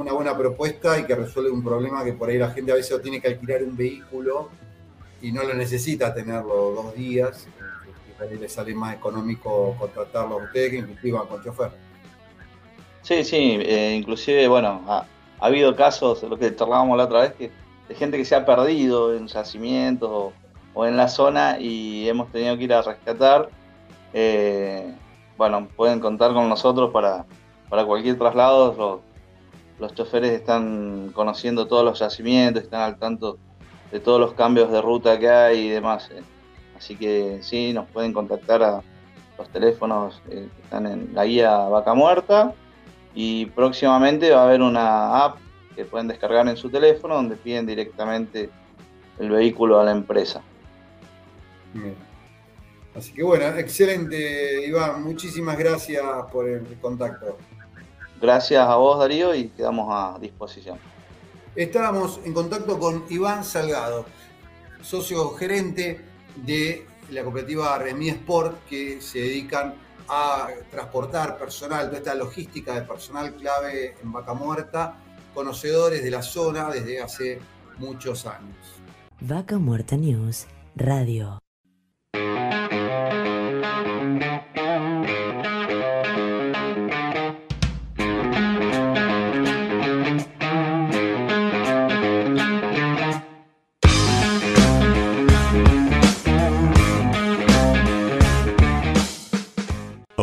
una 0.00 0.12
buena 0.12 0.36
propuesta 0.36 0.98
y 0.98 1.04
que 1.04 1.14
resuelve 1.14 1.50
un 1.50 1.62
problema 1.62 2.02
que 2.02 2.14
por 2.14 2.30
ahí 2.30 2.38
la 2.38 2.50
gente 2.50 2.72
a 2.72 2.76
veces 2.76 3.00
tiene 3.02 3.20
que 3.20 3.28
alquilar 3.28 3.62
un 3.62 3.76
vehículo 3.76 4.48
y 5.22 5.32
no 5.32 5.42
lo 5.42 5.54
necesita 5.54 6.14
tenerlo 6.14 6.72
dos 6.72 6.94
días, 6.94 7.46
le 8.28 8.48
sale 8.48 8.74
más 8.74 8.94
económico 8.94 9.74
contratarlo 9.78 10.40
a 10.40 10.44
usted 10.44 10.70
que 10.70 10.76
inclusive 10.78 11.18
con 11.28 11.42
chofer. 11.42 11.70
Sí, 13.02 13.24
sí, 13.24 13.58
eh, 13.62 13.94
inclusive, 13.96 14.46
bueno, 14.48 14.82
ha, 14.86 15.06
habido 15.38 15.74
casos, 15.74 16.22
lo 16.22 16.38
que 16.38 16.54
charlábamos 16.54 16.98
la 16.98 17.04
otra 17.04 17.20
vez, 17.22 17.32
que, 17.34 17.50
de 17.88 17.94
gente 17.94 18.18
que 18.18 18.24
se 18.24 18.34
ha 18.34 18.44
perdido 18.44 19.14
en 19.14 19.26
yacimientos 19.26 20.32
o, 20.74 20.86
en 20.86 20.96
la 20.96 21.08
zona 21.08 21.58
y 21.58 22.08
hemos 22.08 22.30
tenido 22.30 22.56
que 22.56 22.64
ir 22.64 22.72
a 22.72 22.82
rescatar. 22.82 23.48
Eh, 24.12 24.94
bueno, 25.36 25.68
pueden 25.74 26.00
contar 26.00 26.32
con 26.32 26.48
nosotros 26.48 26.90
para, 26.92 27.24
para 27.68 27.84
cualquier 27.84 28.18
traslado. 28.18 28.74
Los, 28.74 29.00
los 29.80 29.94
choferes 29.94 30.32
están 30.32 31.10
conociendo 31.14 31.66
todos 31.66 31.84
los 31.84 31.98
yacimientos, 31.98 32.62
están 32.62 32.82
al 32.82 32.98
tanto 32.98 33.38
de 33.90 33.98
todos 33.98 34.20
los 34.20 34.34
cambios 34.34 34.70
de 34.70 34.80
ruta 34.80 35.18
que 35.18 35.28
hay 35.28 35.66
y 35.66 35.68
demás. 35.70 36.10
Eh. 36.10 36.22
Así 36.80 36.96
que 36.96 37.40
sí, 37.42 37.74
nos 37.74 37.86
pueden 37.90 38.14
contactar 38.14 38.62
a 38.62 38.82
los 39.36 39.48
teléfonos 39.50 40.22
eh, 40.30 40.48
que 40.56 40.62
están 40.62 40.86
en 40.86 41.10
la 41.14 41.26
guía 41.26 41.54
Vaca 41.68 41.92
Muerta 41.92 42.54
y 43.14 43.44
próximamente 43.46 44.30
va 44.30 44.40
a 44.40 44.44
haber 44.44 44.62
una 44.62 45.24
app 45.24 45.36
que 45.76 45.84
pueden 45.84 46.08
descargar 46.08 46.48
en 46.48 46.56
su 46.56 46.70
teléfono 46.70 47.16
donde 47.16 47.36
piden 47.36 47.66
directamente 47.66 48.48
el 49.18 49.28
vehículo 49.28 49.78
a 49.78 49.84
la 49.84 49.90
empresa. 49.90 50.40
Así 52.96 53.12
que 53.12 53.22
bueno, 53.22 53.44
excelente 53.58 54.66
Iván, 54.66 55.02
muchísimas 55.02 55.58
gracias 55.58 56.02
por 56.32 56.48
el 56.48 56.64
contacto. 56.80 57.36
Gracias 58.22 58.66
a 58.66 58.76
vos 58.76 58.98
Darío 58.98 59.34
y 59.34 59.48
quedamos 59.50 59.88
a 59.90 60.18
disposición. 60.18 60.78
Estábamos 61.54 62.20
en 62.24 62.32
contacto 62.32 62.78
con 62.78 63.04
Iván 63.10 63.44
Salgado, 63.44 64.06
socio 64.80 65.28
gerente 65.32 66.08
de 66.44 66.86
la 67.10 67.22
cooperativa 67.22 67.78
Remi 67.78 68.08
Sport, 68.08 68.66
que 68.68 69.00
se 69.00 69.18
dedican 69.18 69.74
a 70.08 70.48
transportar 70.70 71.38
personal, 71.38 71.86
toda 71.86 71.98
esta 71.98 72.14
logística 72.14 72.74
de 72.74 72.82
personal 72.82 73.34
clave 73.34 73.94
en 74.02 74.12
Vaca 74.12 74.34
Muerta, 74.34 74.96
conocedores 75.34 76.02
de 76.02 76.10
la 76.10 76.22
zona 76.22 76.70
desde 76.70 77.00
hace 77.00 77.38
muchos 77.78 78.26
años. 78.26 78.56
Vaca 79.20 79.58
Muerta 79.58 79.96
News 79.96 80.46
Radio. 80.74 81.39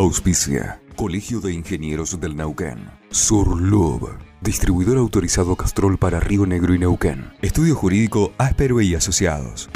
Auspicia. 0.08 0.82
Colegio 0.96 1.42
de 1.42 1.52
Ingenieros 1.52 2.18
del 2.18 2.38
Neuquén. 2.38 2.90
Surlub. 3.10 4.18
Distribuidor 4.40 4.98
autorizado 4.98 5.58
Castrol 5.58 5.98
para 5.98 6.22
Río 6.22 6.46
Negro 6.46 6.74
y 6.74 6.80
Neuquén. 6.80 7.34
Estudio 7.42 7.76
Jurídico 7.76 8.32
Áspero 8.38 8.80
y 8.80 8.96
Asociados. 8.96 9.70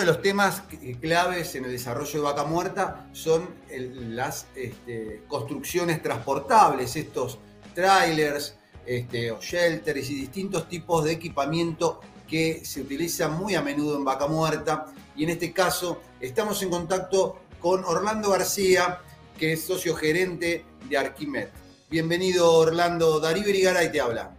de 0.00 0.06
los 0.06 0.22
temas 0.22 0.62
claves 1.00 1.54
en 1.54 1.66
el 1.66 1.72
desarrollo 1.72 2.12
de 2.12 2.20
Vaca 2.20 2.44
Muerta 2.44 3.08
son 3.12 3.48
las 3.70 4.46
este, 4.54 5.22
construcciones 5.28 6.02
transportables, 6.02 6.96
estos 6.96 7.38
trailers 7.74 8.56
este, 8.86 9.30
o 9.30 9.40
shelters 9.40 10.10
y 10.10 10.14
distintos 10.14 10.68
tipos 10.68 11.04
de 11.04 11.12
equipamiento 11.12 12.00
que 12.30 12.64
se 12.64 12.80
utilizan 12.82 13.36
muy 13.36 13.56
a 13.56 13.60
menudo 13.60 13.96
en 13.96 14.04
Vaca 14.04 14.28
Muerta. 14.28 14.86
Y 15.16 15.24
en 15.24 15.30
este 15.30 15.52
caso 15.52 16.00
estamos 16.20 16.62
en 16.62 16.70
contacto 16.70 17.40
con 17.58 17.84
Orlando 17.84 18.30
García, 18.30 19.00
que 19.36 19.52
es 19.52 19.64
socio 19.64 19.96
gerente 19.96 20.64
de 20.88 20.96
Arquimed. 20.96 21.48
Bienvenido 21.90 22.54
Orlando, 22.54 23.18
Darío 23.18 23.48
Irigaray 23.48 23.90
te 23.90 24.00
habla. 24.00 24.36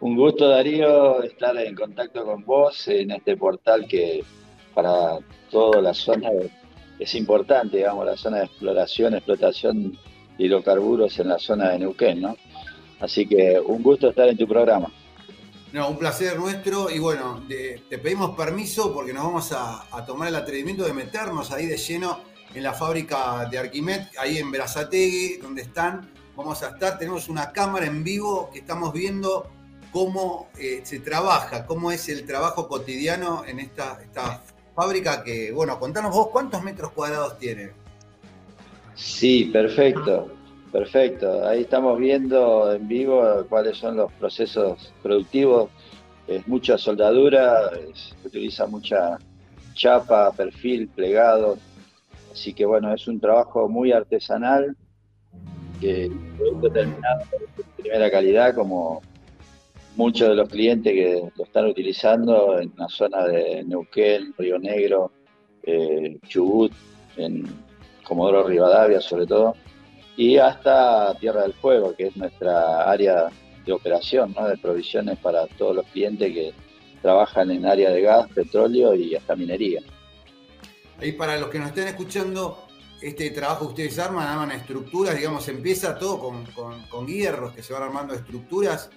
Un 0.00 0.16
gusto, 0.16 0.48
Darío, 0.48 1.22
estar 1.22 1.56
en 1.56 1.74
contacto 1.74 2.24
con 2.24 2.44
vos 2.44 2.88
en 2.88 3.12
este 3.12 3.36
portal 3.36 3.86
que 3.88 4.24
para 4.74 5.18
toda 5.50 5.80
la 5.80 5.94
zona 5.94 6.30
es 6.98 7.14
importante, 7.14 7.78
digamos, 7.78 8.06
la 8.06 8.16
zona 8.16 8.38
de 8.38 8.44
exploración, 8.46 9.14
explotación 9.14 9.92
de 10.36 10.44
hidrocarburos 10.44 11.18
en 11.20 11.28
la 11.28 11.38
zona 11.38 11.70
de 11.70 11.78
Neuquén, 11.80 12.20
¿no? 12.20 12.36
Así 13.00 13.26
que 13.26 13.60
un 13.64 13.82
gusto 13.82 14.10
estar 14.10 14.28
en 14.28 14.36
tu 14.36 14.46
programa. 14.48 14.90
No, 15.72 15.90
un 15.90 15.98
placer 15.98 16.38
nuestro 16.38 16.90
y 16.90 16.98
bueno, 16.98 17.42
te 17.46 17.98
pedimos 17.98 18.34
permiso 18.34 18.92
porque 18.94 19.12
nos 19.12 19.24
vamos 19.24 19.52
a, 19.52 19.84
tomar 20.06 20.28
el 20.28 20.36
atrevimiento 20.36 20.84
de 20.84 20.94
meternos 20.94 21.50
ahí 21.50 21.66
de 21.66 21.76
lleno 21.76 22.20
en 22.54 22.62
la 22.62 22.72
fábrica 22.72 23.46
de 23.50 23.58
Arquimed, 23.58 24.06
ahí 24.18 24.38
en 24.38 24.50
Berazategui, 24.50 25.36
donde 25.36 25.62
están. 25.62 26.10
Vamos 26.34 26.62
a 26.62 26.68
estar, 26.68 26.98
tenemos 26.98 27.28
una 27.28 27.52
cámara 27.52 27.84
en 27.84 28.02
vivo 28.02 28.48
que 28.50 28.60
estamos 28.60 28.94
viendo 28.94 29.50
cómo 29.92 30.48
eh, 30.58 30.80
se 30.84 31.00
trabaja, 31.00 31.66
cómo 31.66 31.90
es 31.90 32.08
el 32.08 32.24
trabajo 32.24 32.68
cotidiano 32.68 33.44
en 33.46 33.58
esta, 33.58 33.98
esta 34.02 34.42
fábrica 34.74 35.22
que, 35.22 35.52
bueno, 35.52 35.78
contanos 35.78 36.12
vos 36.14 36.28
cuántos 36.28 36.62
metros 36.62 36.92
cuadrados 36.92 37.38
tiene. 37.38 37.72
Sí, 38.94 39.50
perfecto, 39.52 40.30
perfecto. 40.72 41.46
Ahí 41.46 41.62
estamos 41.62 41.98
viendo 41.98 42.72
en 42.72 42.86
vivo 42.88 43.22
cuáles 43.48 43.76
son 43.78 43.96
los 43.96 44.12
procesos 44.12 44.92
productivos. 45.02 45.70
Es 46.26 46.46
mucha 46.46 46.76
soldadura, 46.76 47.70
se 47.94 48.26
utiliza 48.26 48.66
mucha 48.66 49.18
chapa, 49.74 50.32
perfil, 50.32 50.88
plegado. 50.88 51.58
Así 52.32 52.52
que 52.52 52.66
bueno, 52.66 52.92
es 52.92 53.08
un 53.08 53.18
trabajo 53.18 53.68
muy 53.68 53.92
artesanal, 53.92 54.76
que 55.80 56.10
producto 56.36 56.70
terminado 56.70 57.24
de 57.56 57.64
primera 57.82 58.10
calidad, 58.10 58.54
como 58.54 59.00
muchos 59.96 60.28
de 60.28 60.34
los 60.34 60.48
clientes 60.48 60.92
que 60.92 61.30
lo 61.34 61.44
están 61.44 61.66
utilizando 61.66 62.60
en 62.60 62.72
la 62.76 62.88
zona 62.88 63.24
de 63.24 63.64
Neuquén, 63.64 64.34
Río 64.36 64.58
Negro, 64.58 65.10
eh, 65.62 66.18
Chubut, 66.28 66.72
en 67.16 67.44
Comodoro 68.04 68.44
Rivadavia 68.44 69.00
sobre 69.00 69.26
todo, 69.26 69.54
y 70.18 70.36
hasta 70.36 71.14
Tierra 71.14 71.42
del 71.42 71.54
Fuego, 71.54 71.94
que 71.94 72.08
es 72.08 72.16
nuestra 72.16 72.90
área 72.90 73.28
de 73.64 73.72
operación, 73.72 74.34
¿no? 74.36 74.48
de 74.48 74.58
provisiones 74.58 75.16
para 75.18 75.46
todos 75.46 75.76
los 75.76 75.86
clientes 75.86 76.32
que 76.32 76.52
trabajan 77.00 77.52
en 77.52 77.64
área 77.64 77.90
de 77.90 78.02
gas, 78.02 78.28
petróleo 78.34 78.96
y 78.96 79.14
hasta 79.14 79.36
minería. 79.36 79.80
Ahí 81.00 81.12
para 81.12 81.38
los 81.38 81.48
que 81.50 81.60
nos 81.60 81.68
estén 81.68 81.86
escuchando, 81.86 82.66
este 83.00 83.30
trabajo 83.30 83.66
que 83.66 83.84
ustedes 83.84 84.00
arman, 84.00 84.26
arman 84.26 84.50
estructuras, 84.50 85.16
digamos, 85.16 85.46
empieza 85.46 85.96
todo 85.96 86.18
con, 86.18 86.44
con, 86.46 86.82
con 86.88 87.06
hierros 87.06 87.54
que 87.54 87.62
se 87.62 87.72
van 87.72 87.84
armando 87.84 88.12
estructuras 88.12 88.90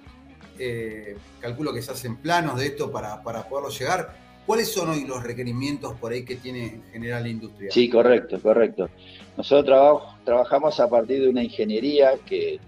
eh, 0.58 1.18
calculo 1.40 1.74
que 1.74 1.82
se 1.82 1.92
hacen 1.92 2.18
planos 2.18 2.60
de 2.60 2.68
esto 2.68 2.92
para, 2.92 3.24
para 3.24 3.48
poderlo 3.48 3.70
llegar. 3.70 4.16
¿Cuáles 4.46 4.72
son 4.72 4.90
hoy 4.90 5.06
los 5.06 5.24
requerimientos 5.24 5.94
por 5.96 6.12
ahí 6.12 6.26
que 6.26 6.36
tiene 6.36 6.66
en 6.66 6.84
general 6.92 7.24
la 7.24 7.30
industria? 7.30 7.72
Sí, 7.72 7.90
correcto, 7.90 8.40
correcto. 8.42 8.90
Nosotros 9.38 10.04
trabajamos 10.26 10.80
a 10.80 10.90
partir 10.90 11.22
de 11.22 11.30
una 11.30 11.44
ingeniería 11.44 12.14
que... 12.26 12.60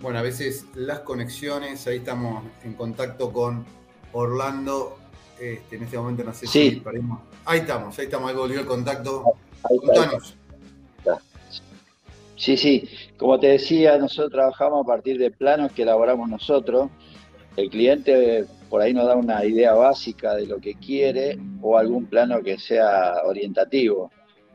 Bueno, 0.00 0.18
a 0.18 0.22
veces 0.22 0.66
las 0.74 1.00
conexiones, 1.00 1.86
ahí 1.86 1.98
estamos 1.98 2.44
en 2.64 2.74
contacto 2.74 3.32
con 3.32 3.64
Orlando, 4.12 4.98
este, 5.40 5.76
en 5.76 5.84
este 5.84 5.96
momento 5.96 6.24
no 6.24 6.34
sé 6.34 6.46
si 6.46 6.72
paremos. 6.72 7.20
Ahí 7.44 7.60
estamos, 7.60 7.98
ahí 7.98 8.04
estamos, 8.06 8.30
ahí 8.30 8.36
volvió 8.36 8.60
el 8.60 8.66
contacto. 8.66 9.24
Contanos. 9.62 10.36
Sí, 12.36 12.56
sí, 12.56 12.88
como 13.16 13.38
te 13.38 13.46
decía, 13.46 13.96
nosotros 13.98 14.32
trabajamos 14.32 14.84
a 14.84 14.86
partir 14.86 15.16
de 15.16 15.30
planos 15.30 15.70
que 15.70 15.82
elaboramos 15.82 16.28
nosotros. 16.28 16.90
El 17.56 17.70
cliente 17.70 18.46
por 18.72 18.80
ahí 18.80 18.94
nos 18.94 19.06
da 19.06 19.16
una 19.16 19.44
idea 19.44 19.74
básica 19.74 20.34
de 20.34 20.46
lo 20.46 20.58
que 20.58 20.76
quiere 20.76 21.38
o 21.60 21.76
algún 21.76 22.06
plano 22.06 22.42
que 22.42 22.58
sea 22.58 23.20
orientativo. 23.26 24.10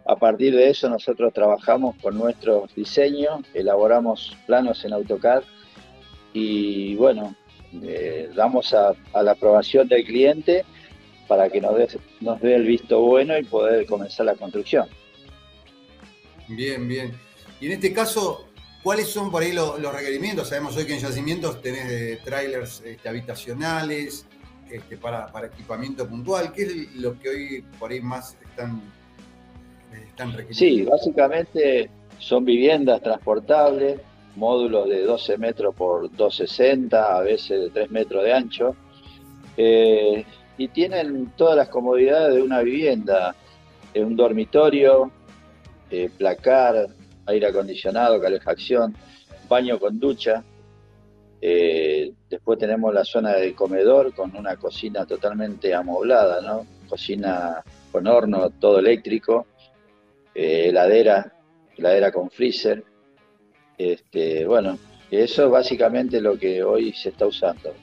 A 0.07 0.15
partir 0.15 0.55
de 0.55 0.72
eso 0.72 0.89
nosotros 0.89 1.32
trabajamos 1.32 1.95
con 2.01 2.18
nuestros 2.18 2.74
diseños, 2.74 3.41
elaboramos 3.53 4.36
planos 4.47 4.84
en 4.86 4.93
AutoCAD 4.93 5.43
y 6.34 6.95
bueno, 6.95 7.36
eh, 7.84 8.32
damos 8.36 8.74
a, 8.74 8.95
la 9.22 9.34
aprobación 9.34 9.88
del 9.88 10.03
cliente 10.03 10.65
para 11.28 11.47
que 11.51 11.61
nos 11.61 11.76
nos 12.20 12.41
dé 12.41 12.55
el 12.55 12.65
visto 12.65 12.99
bueno 12.99 13.38
y 13.38 13.43
poder 13.43 13.86
comenzar 13.86 14.26
la 14.26 14.34
construcción. 14.34 14.88
Bien, 16.47 16.88
bien. 16.88 17.13
Y 17.61 17.68
en 17.68 17.74
este 17.74 17.93
caso, 17.93 18.46
¿cuáles 18.84 19.07
son 19.07 19.32
por 19.32 19.43
ahí 19.43 19.53
los, 19.53 19.80
requerimientos? 19.93 20.49
Sabemos 20.49 20.75
hoy 20.78 20.86
que 20.86 20.93
en 20.93 20.99
yacimientos 20.99 21.61
tenés 21.61 21.88
de 21.88 22.17
trailers 22.17 22.82
este, 22.86 23.09
habitacionales 23.09 24.25
este, 24.69 24.97
para, 24.97 25.30
equipamiento 25.45 26.07
puntual. 26.07 26.51
¿Qué 26.51 26.63
es 26.63 26.95
lo 26.95 27.17
que 27.19 27.30
hoy 27.30 27.65
por 27.80 27.91
ahí 27.91 28.01
más 28.01 28.38
están, 28.41 28.82
están 29.91 30.34
requiriendo? 30.34 30.53
Sí, 30.53 30.84
básicamente 30.84 31.89
son 32.19 32.45
viviendas 32.45 33.01
transportables, 33.01 33.99
módulos 34.36 34.89
de 34.89 35.03
12 35.03 35.38
metros 35.38 35.75
por 35.75 36.11
260, 36.15 37.17
a 37.17 37.21
veces 37.21 37.61
de 37.61 37.69
3 37.69 37.91
metros 37.91 38.23
de 38.23 38.34
ancho, 38.34 38.75
eh, 39.57 40.25
y 40.57 40.67
tienen 40.69 41.32
todas 41.36 41.55
las 41.55 41.69
comodidades 41.69 42.36
de 42.36 42.41
una 42.41 42.61
vivienda, 42.61 43.36
un 43.95 44.15
dormitorio, 44.15 45.11
eh, 45.89 46.09
placar, 46.17 46.88
aire 47.28 47.47
acondicionado, 47.47 48.19
calefacción, 48.19 48.95
baño 49.47 49.80
con 49.80 49.99
ducha. 49.99 50.43
Eh, 51.39 52.13
después 52.30 52.57
tenemos 52.57 52.93
la 52.93 53.05
zona 53.05 53.34
de 53.34 53.53
comedor 53.53 54.13
con 54.15 54.36
una 54.36 54.55
cocina 54.55 55.05
totalmente 55.05 55.73
amoblada, 55.73 56.41
¿no? 56.41 56.65
Cocina 56.89 57.63
con 57.91 58.07
horno, 58.07 58.49
todo 58.49 58.80
eléctrico, 58.80 59.45
eh, 60.34 60.69
heladera, 60.69 61.34
heladera 61.78 62.11
con 62.11 62.32
freezer. 62.32 62.84
Este, 63.78 64.45
bueno, 64.45 64.80
eso 65.11 65.45
es 65.45 65.51
básicamente 65.51 66.19
lo 66.19 66.39
que 66.39 66.63
hoy 66.63 66.93
se 66.93 67.09
está 67.09 67.28
usando. 67.28 67.73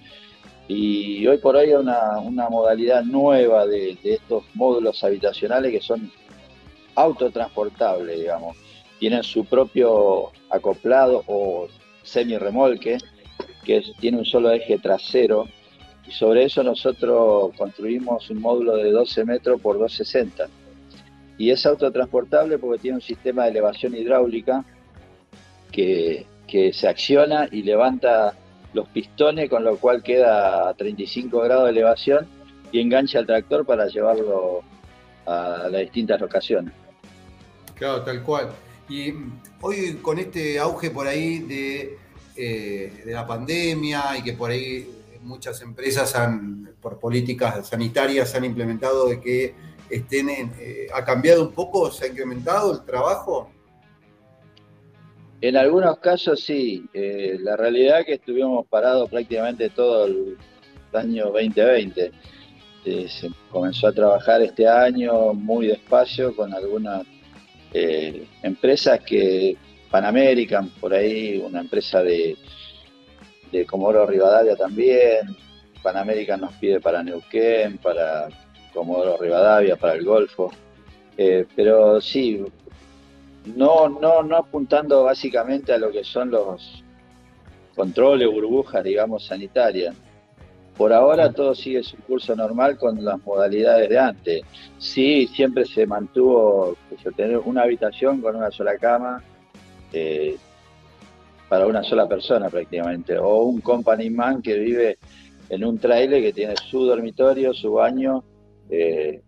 Y 0.67 1.27
hoy 1.27 1.39
por 1.39 1.57
hoy 1.57 1.67
hay 1.67 1.75
una, 1.75 2.19
modalidad 2.51 3.05
nueva 3.05 3.67
de, 3.67 3.99
de, 4.03 4.15
estos 4.15 4.45
módulos 4.55 5.05
habitacionales 5.05 5.71
que 5.71 5.81
son 5.81 6.11
autotransportables, 6.97 8.19
digamos 8.19 8.57
tienen 9.05 9.23
su 9.23 9.45
propio 9.45 10.33
acoplado 10.49 11.25
o 11.27 11.69
semi-remolque, 12.03 12.97
que 13.63 13.83
tiene 14.01 14.17
un 14.17 14.25
solo 14.25 14.51
eje 14.51 14.79
trasero, 14.79 15.47
y 16.09 16.11
sobre 16.11 16.45
eso 16.45 16.63
nosotros 16.63 17.55
construimos 17.55 18.31
un 18.31 18.41
módulo 18.41 18.79
de 18.79 18.91
12 18.91 19.27
metros 19.27 19.61
por 19.61 19.79
260. 19.79 20.47
Y 21.37 21.51
es 21.51 21.67
autotransportable 21.67 22.57
porque 22.57 22.81
tiene 22.81 22.95
un 22.97 23.03
sistema 23.03 23.45
de 23.45 23.51
elevación 23.51 23.95
hidráulica 23.95 24.65
que, 25.71 26.25
se 26.73 26.89
acciona 26.89 27.47
y 27.53 27.63
levanta 27.63 28.33
los 28.73 28.89
pistones, 28.89 29.51
con 29.51 29.65
lo 29.65 29.77
cual 29.77 30.03
queda 30.03 30.71
a 30.71 30.73
35 30.73 31.41
grados 31.41 31.65
de 31.65 31.71
elevación 31.73 32.27
y 32.73 32.81
engancha 32.81 33.19
al 33.19 33.27
tractor 33.27 33.67
para 33.67 33.87
llevarlo 33.87 34.63
a 35.27 35.69
las 35.71 35.83
distintas 35.83 36.19
locaciones. 36.23 36.73
Claro, 37.75 38.01
tal 38.01 38.23
cual. 38.23 38.49
Y 38.89 39.15
hoy 39.61 39.95
con 40.03 40.19
este 40.19 40.59
auge 40.59 40.91
por 40.91 41.07
ahí 41.07 41.39
de, 41.41 41.99
eh, 42.37 43.03
de 43.05 43.13
la 43.13 43.27
pandemia 43.27 44.19
y 44.19 44.23
que 44.23 44.35
por 44.35 44.51
ahí 44.51 44.87
muchas 45.23 45.63
empresas 45.63 46.15
han, 46.15 46.75
por 46.83 46.99
políticas 46.99 47.69
sanitarias 47.69 48.35
han 48.35 48.45
implementado 48.45 49.09
de 49.09 49.21
que 49.21 49.55
estén 49.89 50.29
eh, 50.29 50.87
ha 50.93 51.05
cambiado 51.05 51.43
un 51.43 51.53
poco, 51.53 51.91
se 51.91 52.05
ha 52.05 52.09
incrementado 52.09 52.73
el 52.73 52.85
trabajo. 52.85 53.51
En 55.41 55.57
algunos 55.57 55.99
casos 55.99 56.41
sí, 56.41 56.85
eh, 56.93 57.37
la 57.41 57.57
realidad 57.57 58.01
es 58.01 58.07
que 58.07 58.15
estuvimos 58.15 58.67
parados 58.67 59.09
prácticamente 59.09 59.71
todo 59.71 60.07
el 60.07 60.37
año 60.93 61.27
2020. 61.27 62.13
se 62.85 63.31
comenzó 63.51 63.89
a 63.89 63.93
trabajar 63.93 64.43
este 64.43 64.69
año 64.69 65.33
muy 65.33 65.69
despacio 65.69 66.35
con 66.37 66.53
algunas 66.53 67.07
eh, 67.75 68.27
empresas 68.43 69.01
que 69.01 69.57
Pan 69.91 70.07
American, 70.07 70.71
por 70.81 70.95
ahí, 70.95 71.43
una 71.45 71.61
empresa 71.61 72.03
de, 72.03 72.37
de 73.53 73.67
Comoro 73.67 74.07
Rivadavia 74.07 74.57
también, 74.57 75.37
Pan 75.83 75.99
American 75.99 76.41
nos 76.41 76.55
pide 76.55 76.81
para 76.81 77.03
Neuquén, 77.03 77.77
para 77.79 78.29
Comodoro 78.73 79.19
Rivadavia 79.19 79.77
para 79.77 79.95
el 79.95 80.05
Golfo. 80.05 80.51
Eh, 81.17 81.47
pero 81.55 82.01
sí, 82.01 82.43
no, 83.55 83.89
no, 83.89 84.23
no 84.23 84.37
apuntando 84.37 85.05
básicamente 85.05 85.73
a 85.73 85.79
lo 85.79 85.93
que 85.93 86.03
son 86.03 86.31
los 86.31 86.83
controles, 87.77 88.29
burbujas, 88.31 88.83
digamos, 88.83 89.27
sanitarias. 89.27 89.95
Por 90.77 90.93
ahora 90.93 91.33
todo 91.33 91.55
sigue 91.55 91.83
su 91.83 91.97
curso 91.99 92.35
normal 92.35 92.77
con 92.77 93.05
las 93.05 93.23
modalidades 93.25 93.89
de 93.89 93.99
antes. 93.99 94.43
Sí, 94.79 95.29
siempre 95.29 95.65
se 95.67 95.87
mantuvo 95.87 96.77
pues, 96.89 97.15
tener 97.15 97.39
una 97.39 97.63
habitación 97.63 98.21
con 98.21 98.35
una 98.35 98.51
sola 98.51 98.77
cama 98.77 99.23
eh, 99.93 100.37
para 101.49 101.67
una 101.67 101.85
sola 101.85 102.09
persona 102.09 102.49
prácticamente, 102.49 103.17
o 103.17 103.45
un 103.45 103.61
company 103.61 104.11
man 104.11 104.43
que 104.43 104.59
vive 104.59 104.99
en 105.49 105.65
un 105.65 105.79
trailer 105.79 106.21
que 106.23 106.33
tiene 106.33 106.55
su 106.57 106.85
dormitorio, 106.85 107.55
su 107.55 107.75
baño 107.75 108.25
eh, 108.69 109.23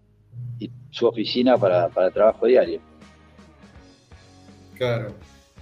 y 0.58 0.70
su 0.90 1.06
oficina 1.06 1.56
para, 1.56 1.88
para 1.88 2.10
trabajo 2.10 2.46
diario. 2.46 2.80
Claro. 4.74 5.14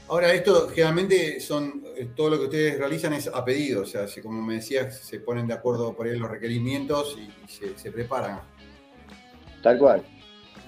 Ahora, 0.07 0.33
esto 0.33 0.69
generalmente 0.69 1.41
son, 1.41 1.83
eh, 1.97 2.09
todo 2.15 2.29
lo 2.31 2.39
que 2.39 2.45
ustedes 2.45 2.79
realizan 2.79 3.15
es 3.15 3.27
a 3.27 3.43
pedido, 3.43 3.83
o 3.83 3.87
sea, 3.87 4.07
si, 4.07 4.21
como 4.21 4.43
me 4.43 4.57
decías, 4.57 4.99
se 4.99 5.21
ponen 5.21 5.47
de 5.47 5.55
acuerdo 5.55 5.95
por 5.97 6.07
ahí 6.07 6.19
los 6.19 6.31
requerimientos 6.31 7.17
y, 7.19 7.79
se, 7.79 7.91
preparan. 7.91 8.41
Tal 9.63 9.79
cual. 9.79 10.03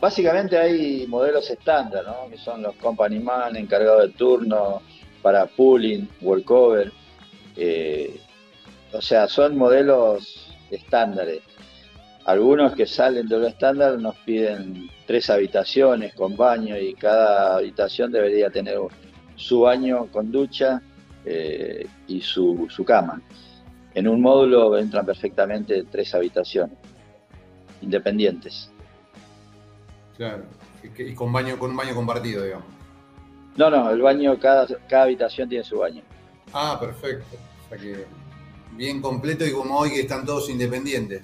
Básicamente 0.01 0.57
hay 0.57 1.07
modelos 1.07 1.51
estándar, 1.51 2.05
¿no? 2.07 2.30
Que 2.30 2.39
son 2.39 2.62
los 2.62 2.74
company 2.76 3.18
man, 3.18 3.57
encargados 3.57 4.07
de 4.07 4.12
turno, 4.14 4.80
para 5.20 5.47
pooling, 5.47 6.09
workover. 6.22 6.93
Eh, 7.57 8.18
o 8.93 9.03
sea, 9.03 9.28
son 9.28 9.57
modelos 9.57 10.55
estándares. 10.70 11.41
Algunos 12.24 12.74
que 12.74 12.87
salen 12.87 13.28
de 13.28 13.39
lo 13.39 13.47
estándar 13.47 13.99
nos 13.99 14.16
piden 14.16 14.89
tres 15.07 15.30
habitaciones 15.30 16.14
con 16.14 16.37
baño 16.37 16.76
y 16.78 16.95
cada 16.95 17.57
habitación 17.57 18.11
debería 18.11 18.51
tener 18.51 18.78
su 19.37 19.61
baño 19.61 20.07
con 20.12 20.32
ducha 20.32 20.82
eh, 21.24 21.87
y 22.09 22.20
su, 22.20 22.68
cama. 22.87 23.20
En 23.95 24.09
un 24.09 24.20
módulo 24.20 24.76
entran 24.76 25.07
perfectamente 25.07 25.84
tres 25.84 26.14
habitaciones 26.14 26.76
independientes. 27.80 28.70
Claro, 30.16 30.45
y 30.82 31.14
con 31.14 31.32
baño, 31.32 31.59
con 31.59 31.70
un 31.70 31.76
baño 31.76 31.95
compartido, 31.95 32.43
digamos. 32.45 32.66
No, 33.57 33.70
no, 33.70 33.91
el 33.91 34.03
baño, 34.03 34.39
cada, 34.39 34.66
cada 34.89 35.05
habitación 35.05 35.49
tiene 35.49 35.64
su 35.64 35.78
baño. 35.78 36.03
Ah, 36.53 36.76
perfecto. 36.78 37.37
O 37.64 37.68
sea 37.68 37.78
que 37.78 38.07
bien 38.72 39.01
completo 39.01 39.45
y 39.45 39.53
como 39.53 39.78
hoy 39.78 39.91
que 39.91 40.01
están 40.01 40.24
todos 40.24 40.49
independientes. 40.51 41.22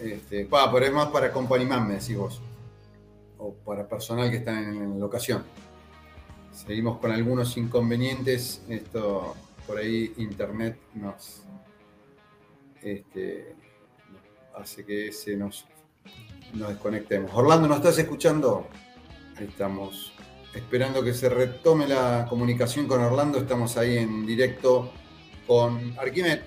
Este, 0.00 0.44
pa, 0.44 0.70
pero 0.72 0.86
es 0.86 0.92
más 0.92 1.08
para 1.08 1.32
company 1.32 1.64
man, 1.64 1.86
me 1.86 1.94
decís 1.94 2.16
vos. 2.16 2.40
O 3.38 3.52
para 3.52 3.86
personal 3.86 4.30
que 4.30 4.38
está 4.38 4.58
en, 4.58 4.90
la 4.90 4.96
locación. 4.96 5.44
Seguimos 6.56 6.98
con 6.98 7.12
algunos 7.12 7.54
inconvenientes. 7.58 8.62
Esto 8.68 9.36
por 9.66 9.76
ahí 9.76 10.14
internet 10.16 10.78
nos 10.94 11.42
este, 12.82 13.54
hace 14.54 14.86
que 14.86 15.12
se 15.12 15.36
nos, 15.36 15.66
nos 16.54 16.70
desconectemos. 16.70 17.30
Orlando, 17.34 17.68
¿nos 17.68 17.76
estás 17.76 17.98
escuchando? 17.98 18.68
Estamos 19.38 20.14
esperando 20.54 21.04
que 21.04 21.12
se 21.12 21.28
retome 21.28 21.86
la 21.86 22.26
comunicación 22.26 22.88
con 22.88 23.02
Orlando. 23.02 23.38
Estamos 23.38 23.76
ahí 23.76 23.98
en 23.98 24.24
directo 24.24 24.90
con 25.46 25.94
Arquimet, 25.98 26.42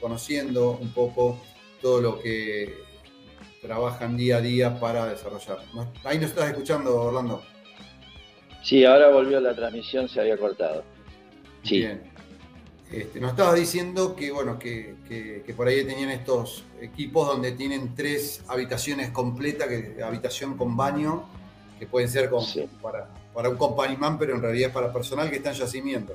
conociendo 0.00 0.78
un 0.80 0.94
poco 0.94 1.38
todo 1.82 2.00
lo 2.00 2.20
que 2.22 2.74
trabajan 3.60 4.16
día 4.16 4.38
a 4.38 4.40
día 4.40 4.80
para 4.80 5.06
desarrollar. 5.06 5.58
Ahí 6.04 6.18
nos 6.18 6.30
estás 6.30 6.48
escuchando, 6.48 7.02
Orlando. 7.02 7.51
Sí, 8.62 8.84
ahora 8.84 9.08
volvió 9.10 9.40
la 9.40 9.54
transmisión, 9.54 10.08
se 10.08 10.20
había 10.20 10.36
cortado. 10.36 10.84
Sí. 11.64 11.78
Bien. 11.78 12.12
Este, 12.92 13.20
nos 13.20 13.30
estabas 13.30 13.54
diciendo 13.54 14.14
que, 14.14 14.30
bueno, 14.30 14.58
que, 14.58 14.94
por 15.56 15.66
ahí 15.66 15.82
tenían 15.84 16.10
estos 16.10 16.64
equipos 16.80 17.26
donde 17.26 17.52
tienen 17.52 17.94
tres 17.94 18.44
habitaciones 18.48 19.10
completas, 19.10 19.66
que, 19.68 20.02
habitación 20.02 20.58
con 20.58 20.76
baño, 20.76 21.24
que 21.78 21.86
pueden 21.86 22.08
ser 22.08 22.30
para, 22.82 23.08
para 23.32 23.48
un 23.48 23.56
company 23.56 23.96
man, 23.96 24.18
pero 24.18 24.34
en 24.34 24.42
realidad 24.42 24.68
es 24.68 24.74
para 24.74 24.92
personal 24.92 25.30
que 25.30 25.36
está 25.36 25.50
en 25.50 25.56
yacimiento. 25.56 26.12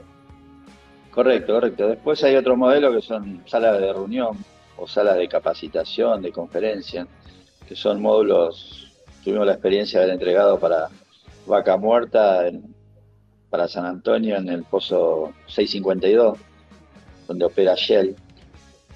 Correcto, 1.09 1.53
correcto. 1.53 1.87
Después 1.87 2.23
hay 2.23 2.35
otro 2.35 2.55
modelo 2.55 2.93
que 2.93 3.01
son 3.01 3.41
salas 3.47 3.81
de 3.81 3.91
reunión 3.91 4.37
o 4.77 4.87
salas 4.87 5.17
de 5.17 5.27
capacitación, 5.27 6.21
de 6.21 6.31
conferencia, 6.31 7.07
que 7.67 7.75
son 7.75 7.99
módulos, 7.99 8.93
tuvimos 9.23 9.47
la 9.47 9.53
experiencia 9.53 9.99
de 9.99 10.05
haber 10.05 10.13
entregado 10.13 10.59
para 10.59 10.89
Vaca 11.47 11.77
Muerta, 11.77 12.49
para 13.49 13.67
San 13.67 13.85
Antonio 13.85 14.35
en 14.35 14.49
el 14.49 14.63
pozo 14.63 15.33
652, 15.47 16.37
donde 17.27 17.45
opera 17.45 17.75
Shell. 17.75 18.15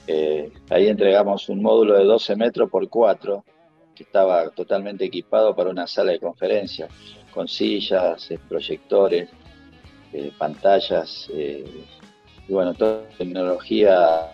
Eh, 0.07 0.51
ahí 0.69 0.87
entregamos 0.87 1.47
un 1.49 1.61
módulo 1.61 1.97
de 1.97 2.03
12 2.03 2.35
metros 2.35 2.69
por 2.69 2.87
4, 2.89 3.43
que 3.95 4.03
estaba 4.03 4.49
totalmente 4.49 5.05
equipado 5.05 5.55
para 5.55 5.69
una 5.69 5.87
sala 5.87 6.11
de 6.11 6.19
conferencia, 6.19 6.87
con 7.33 7.47
sillas, 7.47 8.29
eh, 8.29 8.39
proyectores, 8.49 9.29
eh, 10.11 10.31
pantallas, 10.37 11.29
y 11.29 12.51
bueno, 12.51 12.73
toda 12.73 13.07
tecnología. 13.17 14.31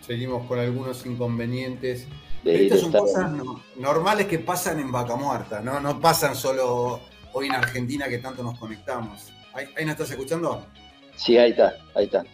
Seguimos 0.00 0.46
con 0.46 0.58
algunos 0.58 1.04
inconvenientes. 1.04 2.08
Estas 2.44 2.80
son 2.80 2.92
cosas 2.92 3.30
normales 3.76 4.26
que 4.26 4.38
pasan 4.38 4.80
en 4.80 4.90
Vaca 4.90 5.14
Muerta, 5.16 5.60
¿no? 5.60 5.80
No 5.80 6.00
pasan 6.00 6.34
solo 6.34 7.00
hoy 7.32 7.46
en 7.46 7.54
Argentina 7.54 8.08
que 8.08 8.18
tanto 8.18 8.42
nos 8.42 8.58
conectamos. 8.58 9.32
¿Ahí, 9.54 9.66
nos 9.82 9.92
estás 9.92 10.10
escuchando? 10.10 10.66
Sí, 11.14 11.36
ahí 11.36 11.50
está, 11.50 11.74
ahí 11.94 12.04
está. 12.06 12.24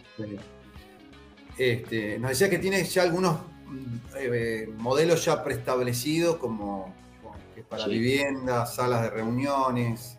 Este, 1.57 2.17
nos 2.17 2.29
decía 2.31 2.49
que 2.49 2.57
tienes 2.57 2.93
ya 2.93 3.03
algunos 3.03 3.37
eh, 4.17 4.69
modelos 4.77 5.25
ya 5.25 5.43
preestablecidos 5.43 6.37
como, 6.37 6.93
para 7.69 7.87
viviendas, 7.87 8.75
salas 8.75 9.03
de 9.03 9.09
reuniones. 9.11 10.17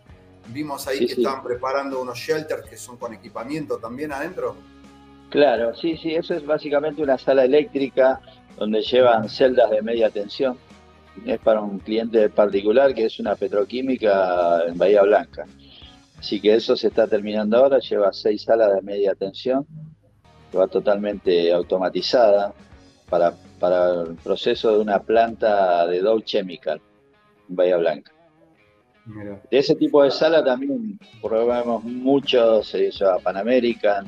Vimos 0.48 0.86
ahí 0.86 1.06
que 1.06 1.14
están 1.14 1.42
preparando 1.42 2.00
unos 2.00 2.18
shelters 2.18 2.68
que 2.68 2.76
son 2.76 2.96
con 2.96 3.12
equipamiento 3.12 3.78
también 3.78 4.12
adentro. 4.12 4.56
Claro, 5.30 5.74
sí, 5.76 5.96
sí, 5.96 6.14
eso 6.14 6.34
es 6.34 6.44
básicamente 6.44 7.02
una 7.02 7.16
sala 7.16 7.44
eléctrica 7.44 8.20
donde 8.56 8.82
llevan 8.82 9.28
celdas 9.28 9.70
de 9.70 9.82
media 9.82 10.10
tensión. 10.10 10.56
Es 11.26 11.38
para 11.40 11.60
un 11.60 11.78
cliente 11.78 12.28
particular 12.30 12.94
que 12.94 13.06
es 13.06 13.18
una 13.18 13.34
petroquímica 13.34 14.64
en 14.66 14.78
Bahía 14.78 15.02
Blanca. 15.02 15.46
Así 16.18 16.40
que 16.40 16.54
eso 16.54 16.76
se 16.76 16.88
está 16.88 17.06
terminando 17.06 17.56
ahora, 17.56 17.78
lleva 17.78 18.12
seis 18.12 18.42
salas 18.42 18.74
de 18.74 18.82
media 18.82 19.14
tensión, 19.14 19.66
que 20.50 20.58
va 20.58 20.66
totalmente 20.68 21.52
automatizada 21.52 22.52
para, 23.08 23.34
para 23.58 24.02
el 24.02 24.16
proceso 24.16 24.74
de 24.74 24.80
una 24.80 25.00
planta 25.00 25.86
de 25.86 26.00
Dow 26.00 26.20
Chemical 26.20 26.80
en 27.48 27.56
Bahía 27.56 27.76
Blanca. 27.78 28.12
De 29.50 29.58
ese 29.58 29.74
tipo 29.74 30.02
de 30.04 30.10
sala 30.10 30.44
también 30.44 30.98
probamos 31.22 31.82
mucho, 31.82 32.62
se 32.62 32.88
hizo 32.88 33.10
a 33.10 33.18
Pan 33.18 33.36
American, 33.36 34.06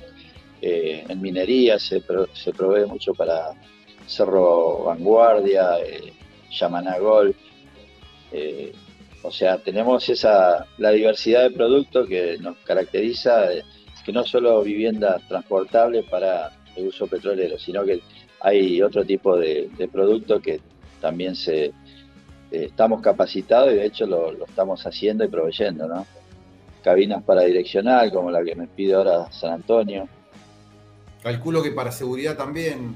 eh, 0.61 1.05
en 1.09 1.21
minería 1.21 1.79
se, 1.79 2.03
se, 2.35 2.53
provee 2.53 2.87
mucho 2.87 3.15
para 3.15 3.53
Cerro 4.07 4.85
Vanguardia, 4.85 5.79
eh, 5.81 6.13
Yamaná 6.51 6.99
Golf. 6.99 7.37
Eh, 8.31 8.73
o 9.23 9.31
sea, 9.31 9.59
tenemos 9.59 10.09
esa 10.09 10.67
la 10.79 10.91
diversidad 10.91 11.43
de 11.43 11.51
productos 11.51 12.09
que 12.09 12.39
nos 12.39 12.57
caracteriza, 12.59 13.49
que 14.05 14.13
no 14.13 14.25
solo 14.25 14.63
viviendas 14.63 15.27
transportables 15.29 16.05
para 16.07 16.51
el 16.77 16.89
uso 16.89 17.07
petrolero, 17.07 17.59
sino 17.59 17.85
que 17.85 18.01
hay 18.41 18.83
otro 18.83 19.05
tipo 19.05 19.37
de, 19.37 19.71
productos 19.91 20.43
que 20.43 20.61
también 21.01 21.37
se, 21.37 21.67
eh, 21.67 21.73
estamos 22.51 23.01
capacitados 23.01 23.73
y 23.73 23.77
de 23.77 23.87
hecho 23.87 24.07
lo, 24.07 24.33
estamos 24.45 24.85
haciendo 24.87 25.25
y 25.25 25.29
proveyendo, 25.29 25.87
¿no? 25.87 26.07
Cabinas 26.83 27.23
para 27.23 27.43
direccional, 27.43 28.11
como 28.11 28.31
la 28.31 28.43
que 28.43 28.57
me 28.57 28.67
pide 28.67 28.95
ahora 28.95 29.31
San 29.31 29.53
Antonio. 29.53 30.09
Calculo 31.23 31.63
que 31.63 31.71
para 31.71 31.93
seguridad 31.93 32.37
también, 32.37 32.93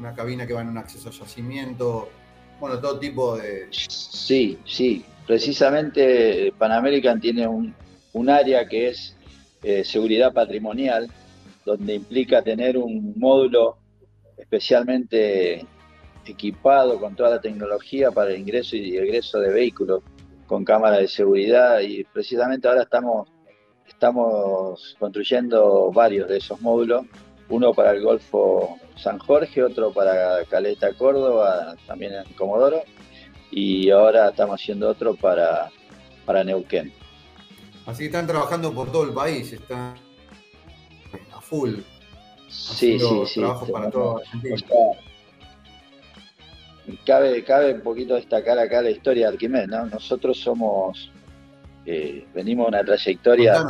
una 0.00 0.14
cabina 0.14 0.46
que 0.46 0.54
va 0.54 0.62
en 0.62 0.68
un 0.68 0.78
acceso 0.78 1.10
a 1.10 1.12
yacimiento, 1.12 2.08
bueno, 2.58 2.80
todo 2.80 2.98
tipo 2.98 3.36
de... 3.36 3.68
Sí, 3.70 4.58
sí, 4.64 5.04
precisamente 5.26 6.52
Pan 6.58 6.72
American 6.72 7.20
tiene 7.20 7.46
un, 7.46 7.74
área 8.28 8.66
que 8.66 8.88
es 8.88 9.16
eh, 9.62 9.84
seguridad 9.84 10.32
patrimonial, 10.32 11.10
donde 11.64 11.94
implica 11.94 12.42
tener 12.42 12.78
un 12.78 13.12
módulo 13.16 13.76
especialmente 14.38 15.66
equipado 16.24 16.98
con 16.98 17.14
toda 17.14 17.30
la 17.30 17.40
tecnología 17.40 18.10
para 18.10 18.30
el 18.30 18.40
ingreso 18.40 18.76
y 18.76 18.96
egreso 18.96 19.38
de 19.38 19.52
vehículos 19.52 20.02
con 20.46 20.64
cámara 20.64 20.98
de 20.98 21.08
seguridad 21.08 21.80
y 21.80 22.04
precisamente 22.04 22.66
ahora 22.66 22.82
estamos, 22.82 23.28
estamos 23.86 24.96
construyendo 24.98 25.92
varios 25.92 26.28
de 26.28 26.38
esos 26.38 26.60
módulos, 26.60 27.06
uno 27.50 27.74
para 27.74 27.92
el 27.92 28.02
Golfo 28.02 28.78
San 28.96 29.18
Jorge, 29.18 29.62
otro 29.62 29.92
para 29.92 30.44
Caleta 30.46 30.92
Córdoba, 30.94 31.76
también 31.86 32.14
en 32.14 32.32
Comodoro, 32.34 32.82
y 33.50 33.90
ahora 33.90 34.30
estamos 34.30 34.60
haciendo 34.60 34.88
otro 34.88 35.14
para, 35.14 35.70
para 36.24 36.42
Neuquén. 36.44 36.92
Así 37.86 37.98
que 38.00 38.06
están 38.06 38.26
trabajando 38.26 38.72
por 38.72 38.90
todo 38.90 39.04
el 39.04 39.12
país, 39.12 39.52
están 39.52 39.94
a 41.32 41.40
full. 41.40 41.74
Sí, 42.48 42.98
sí, 42.98 43.22
sí. 43.26 43.42
Para 43.72 43.90
todo 43.90 44.22
cabe, 47.04 47.44
cabe 47.44 47.74
un 47.74 47.82
poquito 47.82 48.14
destacar 48.14 48.58
acá 48.58 48.82
la 48.82 48.90
historia 48.90 49.26
de 49.26 49.34
Arquimед, 49.34 49.68
¿no? 49.68 49.86
Nosotros 49.86 50.38
somos, 50.38 51.10
eh, 51.86 52.26
venimos 52.34 52.66
de 52.66 52.68
una 52.68 52.84
trayectoria 52.84 53.64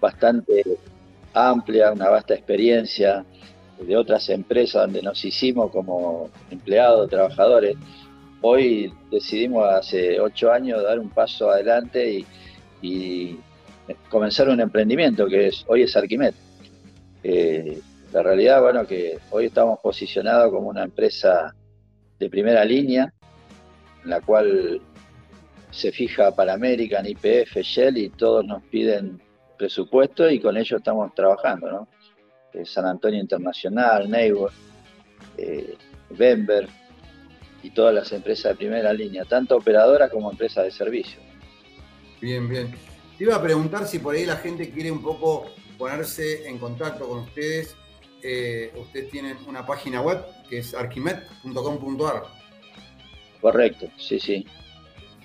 bastante 0.00 0.62
amplia, 1.36 1.92
una 1.92 2.08
vasta 2.08 2.34
experiencia 2.34 3.24
de 3.78 3.96
otras 3.96 4.28
empresas 4.30 4.82
donde 4.82 5.02
nos 5.02 5.22
hicimos 5.24 5.70
como 5.70 6.30
empleados, 6.50 7.10
trabajadores. 7.10 7.76
Hoy 8.40 8.92
decidimos 9.10 9.68
hace 9.68 10.18
ocho 10.18 10.50
años 10.50 10.82
dar 10.82 10.98
un 10.98 11.10
paso 11.10 11.50
adelante 11.50 12.24
y, 12.80 13.38
comenzar 14.08 14.48
un 14.48 14.60
emprendimiento 14.60 15.26
que 15.26 15.48
es 15.48 15.64
hoy 15.68 15.82
es 15.82 15.96
Arquimet. 15.96 16.34
Eh, 17.22 17.80
la 18.12 18.22
realidad, 18.22 18.62
bueno, 18.62 18.86
que 18.86 19.18
hoy 19.30 19.46
estamos 19.46 19.78
posicionados 19.80 20.50
como 20.50 20.68
una 20.68 20.84
empresa 20.84 21.54
de 22.18 22.30
primera 22.30 22.64
línea, 22.64 23.12
en 24.02 24.10
la 24.10 24.20
cual 24.20 24.80
se 25.70 25.92
fija 25.92 26.34
para 26.34 26.54
American, 26.54 27.06
IPF, 27.06 27.56
Shell 27.62 27.98
y 27.98 28.08
todos 28.08 28.44
nos 28.44 28.62
piden 28.64 29.20
presupuesto 29.56 30.28
y 30.30 30.40
con 30.40 30.56
ello 30.56 30.76
estamos 30.76 31.14
trabajando, 31.14 31.70
¿no? 31.70 31.88
Eh, 32.52 32.64
San 32.64 32.86
Antonio 32.86 33.20
Internacional, 33.20 34.10
Neighbor, 34.10 34.52
eh, 35.36 35.76
y 37.62 37.70
todas 37.70 37.94
las 37.94 38.12
empresas 38.12 38.52
de 38.52 38.56
primera 38.56 38.92
línea, 38.92 39.24
tanto 39.24 39.56
operadoras 39.56 40.10
como 40.10 40.30
empresas 40.30 40.64
de 40.64 40.70
servicio. 40.70 41.20
Bien, 42.20 42.48
bien. 42.48 42.72
Te 43.18 43.24
iba 43.24 43.34
a 43.34 43.42
preguntar 43.42 43.86
si 43.86 43.98
por 43.98 44.14
ahí 44.14 44.24
la 44.24 44.36
gente 44.36 44.70
quiere 44.70 44.90
un 44.90 45.02
poco 45.02 45.46
ponerse 45.76 46.48
en 46.48 46.58
contacto 46.58 47.08
con 47.08 47.20
ustedes. 47.20 47.74
Eh, 48.22 48.72
ustedes 48.76 49.10
tienen 49.10 49.36
una 49.46 49.66
página 49.66 50.00
web 50.00 50.24
que 50.48 50.58
es 50.58 50.74
arquimet.com.ar. 50.74 52.22
Correcto, 53.40 53.88
sí, 53.96 54.18
sí. 54.18 54.46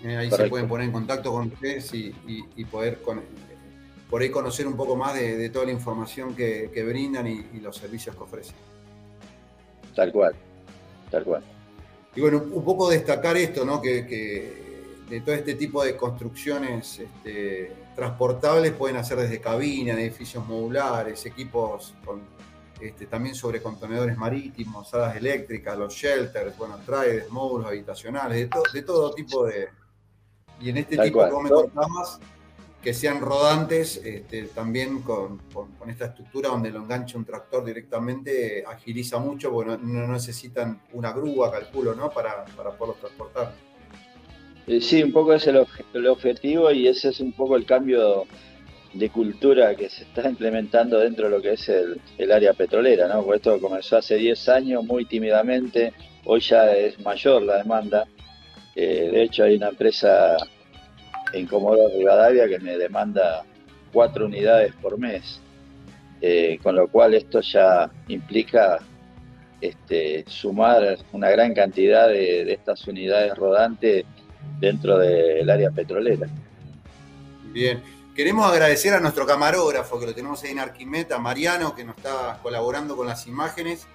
Eh, 0.04 0.18
ahí 0.18 0.32
se 0.32 0.48
pueden 0.48 0.68
poner 0.68 0.88
en 0.88 0.92
contacto 0.92 1.32
con 1.32 1.48
ustedes 1.48 1.94
y, 1.94 2.12
poder 2.66 3.02
por 4.12 4.22
ahí 4.22 4.30
conocer 4.30 4.68
un 4.68 4.76
poco 4.76 4.98
más 4.98 5.16
de, 5.16 5.50
toda 5.50 5.66
la 5.66 5.72
información 5.72 6.36
que, 6.36 6.84
brindan 6.86 7.26
y, 7.28 7.60
los 7.62 7.78
servicios 7.78 8.14
que 8.14 8.22
ofrecen. 8.22 8.56
Tal 9.96 10.12
cual, 10.12 10.36
tal 11.10 11.24
cual. 11.24 11.44
Y 12.14 12.20
bueno, 12.20 12.44
un 12.52 12.64
poco 12.66 12.90
destacar 12.90 13.38
esto, 13.38 13.64
¿no? 13.64 13.82
Que, 13.82 14.70
de 15.10 15.22
todo 15.22 15.34
este 15.34 15.56
tipo 15.56 15.84
de 15.84 15.96
construcciones 15.96 17.00
este, 17.00 17.72
transportables 17.96 18.74
pueden 18.74 18.98
hacer 18.98 19.18
desde 19.18 19.40
cabinas, 19.40 19.98
edificios 19.98 20.46
modulares, 20.46 21.26
equipos 21.26 21.94
con 22.06 22.22
este, 22.82 23.06
también 23.06 23.36
sobre 23.36 23.62
contenedores 23.62 24.18
marítimos, 24.18 24.90
salas 24.90 25.16
eléctricas, 25.16 25.78
los 25.78 25.94
shelters, 25.94 26.58
bueno, 26.58 26.78
trailers, 26.86 27.30
módulos 27.30 27.68
habitacionales, 27.68 28.50
de, 28.74 28.82
todo 28.82 29.14
tipo 29.14 29.46
de... 29.46 29.70
Y 30.60 30.70
en 30.70 30.78
este 30.78 30.98
tipo, 30.98 31.20
como 31.30 31.44
me 31.44 31.50
contabas, 31.50 32.20
que 32.82 32.94
sean 32.94 33.22
rodantes, 33.22 34.02
este, 34.04 34.44
también 34.46 35.02
con, 35.02 35.40
esta 35.88 36.06
estructura 36.06 36.50
donde 36.50 36.72
lo 36.72 36.80
engancha 36.80 37.18
un 37.18 37.26
tractor 37.26 37.64
directamente, 37.64 38.64
agiliza 38.66 39.20
mucho, 39.20 39.52
porque 39.52 39.78
no, 39.82 40.08
necesitan 40.08 40.82
una 40.94 41.12
grúa, 41.12 41.52
calculo, 41.52 41.94
¿no? 41.94 42.10
Para, 42.10 42.46
para 42.46 42.72
poderlos 42.72 43.00
transportar. 43.00 43.54
Eh, 44.68 44.82
sí, 44.82 45.04
un 45.04 45.12
poco 45.12 45.34
es 45.34 45.46
el, 45.48 45.66
el 45.94 46.08
objetivo 46.08 46.72
y 46.72 46.88
ese 46.88 47.10
es 47.10 47.20
un 47.20 47.34
poco 47.34 47.56
el 47.56 47.66
cambio 47.66 48.26
de 48.94 49.10
cultura 49.10 49.76
que 49.76 49.90
se 49.90 50.04
está 50.04 50.28
implementando 50.28 51.00
dentro 51.00 51.26
de 51.26 51.32
lo 51.32 51.42
que 51.42 51.54
es 51.54 51.70
el, 51.70 52.32
área 52.32 52.54
petrolera, 52.54 53.08
¿no? 53.08 53.24
Porque 53.24 53.38
esto 53.38 53.60
comenzó 53.60 53.98
hace 53.98 54.16
10 54.16 54.50
años 54.50 54.84
muy 54.84 55.06
tímidamente, 55.06 55.94
hoy 56.26 56.42
ya 56.42 56.74
es 56.74 57.00
mayor 57.00 57.44
la 57.44 57.58
demanda. 57.58 58.06
Eh, 58.76 59.10
de 59.12 59.24
hecho, 59.24 59.44
hay 59.44 59.56
una 59.56 59.70
empresa 59.70 60.38
en 61.34 61.48
Comodoro 61.48 61.90
Rivadavia 61.98 62.48
que 62.48 62.60
me 62.60 62.78
demanda 62.78 63.44
cuatro 63.92 64.26
unidades 64.26 64.74
por 64.76 64.98
mes, 64.98 65.42
eh, 66.22 66.60
con 66.62 66.76
lo 66.76 66.88
cual 66.88 67.14
esto 67.14 67.42
ya 67.42 67.90
implica 68.08 68.80
este, 69.60 70.24
sumar 70.28 70.98
una 71.12 71.30
gran 71.30 71.54
cantidad 71.54 72.08
de, 72.08 72.52
estas 72.52 72.88
unidades 72.88 73.36
rodantes 73.36 74.06
dentro 74.60 74.98
del 74.98 75.50
área 75.50 75.72
petrolera. 75.72 76.28
Bien, 77.52 77.82
Queremos 78.16 78.46
agradecer 78.46 78.94
a 78.94 79.00
nuestro 79.00 79.26
camarógrafo 79.26 79.98
que 79.98 80.06
lo 80.06 80.14
tenemos 80.14 80.44
ahí 80.44 80.52
en 80.52 80.60
Arquimeta, 80.60 81.18
Mariano, 81.18 81.74
que 81.74 81.86
nos 81.86 81.96
está 81.96 82.40
colaborando 82.44 82.98
con 82.98 83.08
las 83.08 83.26
imágenes. 83.26 83.88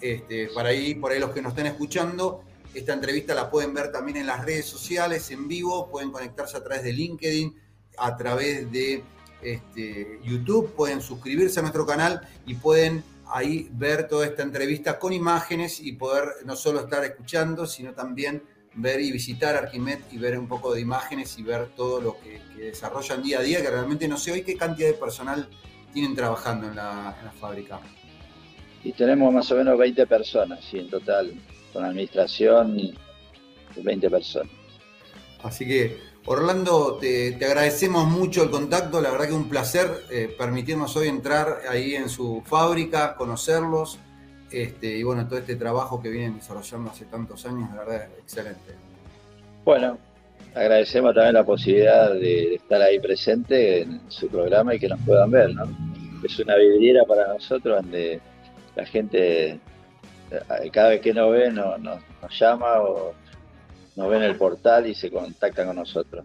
Este, 0.00 0.48
para 0.54 0.68
ahí, 0.68 0.94
por 0.94 1.10
ahí 1.10 1.18
los 1.18 1.30
que 1.30 1.42
nos 1.42 1.50
estén 1.50 1.66
escuchando, 1.66 2.44
esta 2.78 2.92
entrevista 2.92 3.34
la 3.34 3.50
pueden 3.50 3.74
ver 3.74 3.92
también 3.92 4.18
en 4.18 4.26
las 4.26 4.44
redes 4.44 4.66
sociales, 4.66 5.30
en 5.30 5.48
vivo, 5.48 5.90
pueden 5.90 6.10
conectarse 6.10 6.56
a 6.56 6.62
través 6.62 6.84
de 6.84 6.92
LinkedIn, 6.92 7.54
a 7.98 8.16
través 8.16 8.70
de 8.70 9.02
este, 9.42 10.20
YouTube, 10.24 10.74
pueden 10.74 11.00
suscribirse 11.00 11.60
a 11.60 11.62
nuestro 11.62 11.86
canal 11.86 12.20
y 12.46 12.54
pueden 12.54 13.04
ahí 13.28 13.68
ver 13.72 14.08
toda 14.08 14.26
esta 14.26 14.42
entrevista 14.42 14.98
con 14.98 15.12
imágenes 15.12 15.80
y 15.80 15.92
poder 15.92 16.24
no 16.44 16.56
solo 16.56 16.80
estar 16.80 17.04
escuchando, 17.04 17.66
sino 17.66 17.92
también 17.92 18.42
ver 18.76 19.00
y 19.00 19.10
visitar 19.10 19.56
Arquimet 19.56 20.12
y 20.12 20.18
ver 20.18 20.38
un 20.38 20.46
poco 20.46 20.74
de 20.74 20.80
imágenes 20.80 21.38
y 21.38 21.42
ver 21.42 21.68
todo 21.74 22.00
lo 22.00 22.18
que, 22.20 22.40
desarrollan 22.56 23.22
día 23.22 23.38
a 23.38 23.42
día, 23.42 23.62
que 23.62 23.70
realmente 23.70 24.08
no 24.08 24.16
sé 24.16 24.32
hoy 24.32 24.42
qué 24.42 24.56
cantidad 24.56 24.88
de 24.88 24.94
personal 24.94 25.48
tienen 25.92 26.14
trabajando 26.14 26.68
en 26.68 26.76
la, 26.76 27.14
fábrica. 27.40 27.80
Y 28.82 28.92
tenemos 28.92 29.32
más 29.32 29.50
o 29.50 29.56
menos 29.56 29.78
20 29.78 30.06
personas, 30.06 30.64
sí, 30.64 30.78
en 30.78 30.88
total, 30.90 31.34
con 31.76 31.84
administración, 31.84 32.90
20 33.76 34.10
personas. 34.10 34.50
Así 35.42 35.66
que, 35.66 35.98
Orlando, 36.24 36.96
te, 36.98 37.36
agradecemos 37.36 38.08
mucho 38.08 38.42
el 38.42 38.50
contacto, 38.50 39.02
la 39.02 39.10
verdad 39.10 39.26
que 39.26 39.34
un 39.34 39.50
placer 39.50 39.86
eh, 40.10 40.34
permitirnos 40.38 40.96
hoy 40.96 41.08
entrar 41.08 41.60
ahí 41.68 41.94
en 41.94 42.08
su 42.08 42.42
fábrica, 42.46 43.14
conocerlos 43.14 43.98
este, 44.50 44.96
y 44.96 45.02
bueno, 45.02 45.28
todo 45.28 45.38
este 45.38 45.56
trabajo 45.56 46.00
que 46.00 46.08
vienen 46.08 46.36
desarrollando 46.36 46.90
hace 46.90 47.04
tantos 47.04 47.44
años, 47.44 47.68
la 47.74 47.84
verdad 47.84 48.04
es 48.04 48.22
excelente. 48.22 48.74
Bueno, 49.62 49.98
agradecemos 50.54 51.14
también 51.14 51.34
la 51.34 51.44
posibilidad 51.44 52.14
de, 52.14 52.54
estar 52.54 52.80
ahí 52.80 52.98
presente 53.00 53.82
en 53.82 54.00
su 54.08 54.28
programa 54.28 54.74
y 54.74 54.78
que 54.78 54.88
nos 54.88 55.00
puedan 55.00 55.30
ver, 55.30 55.54
¿no? 55.54 55.64
Es 56.24 56.38
una 56.38 56.56
vidriera 56.56 57.04
para 57.04 57.28
nosotros 57.34 57.82
donde 57.82 58.18
la 58.74 58.86
gente 58.86 59.60
cada 60.72 60.90
vez 60.90 61.00
que 61.00 61.14
nos 61.14 61.32
ve 61.32 61.50
nos, 61.50 62.00
llama 62.38 62.80
o 62.80 63.14
nos 63.96 64.10
ve 64.10 64.16
en 64.16 64.22
el 64.24 64.36
portal 64.36 64.86
y 64.86 64.94
se 64.94 65.10
contacta 65.10 65.64
con 65.64 65.76
nosotros. 65.76 66.24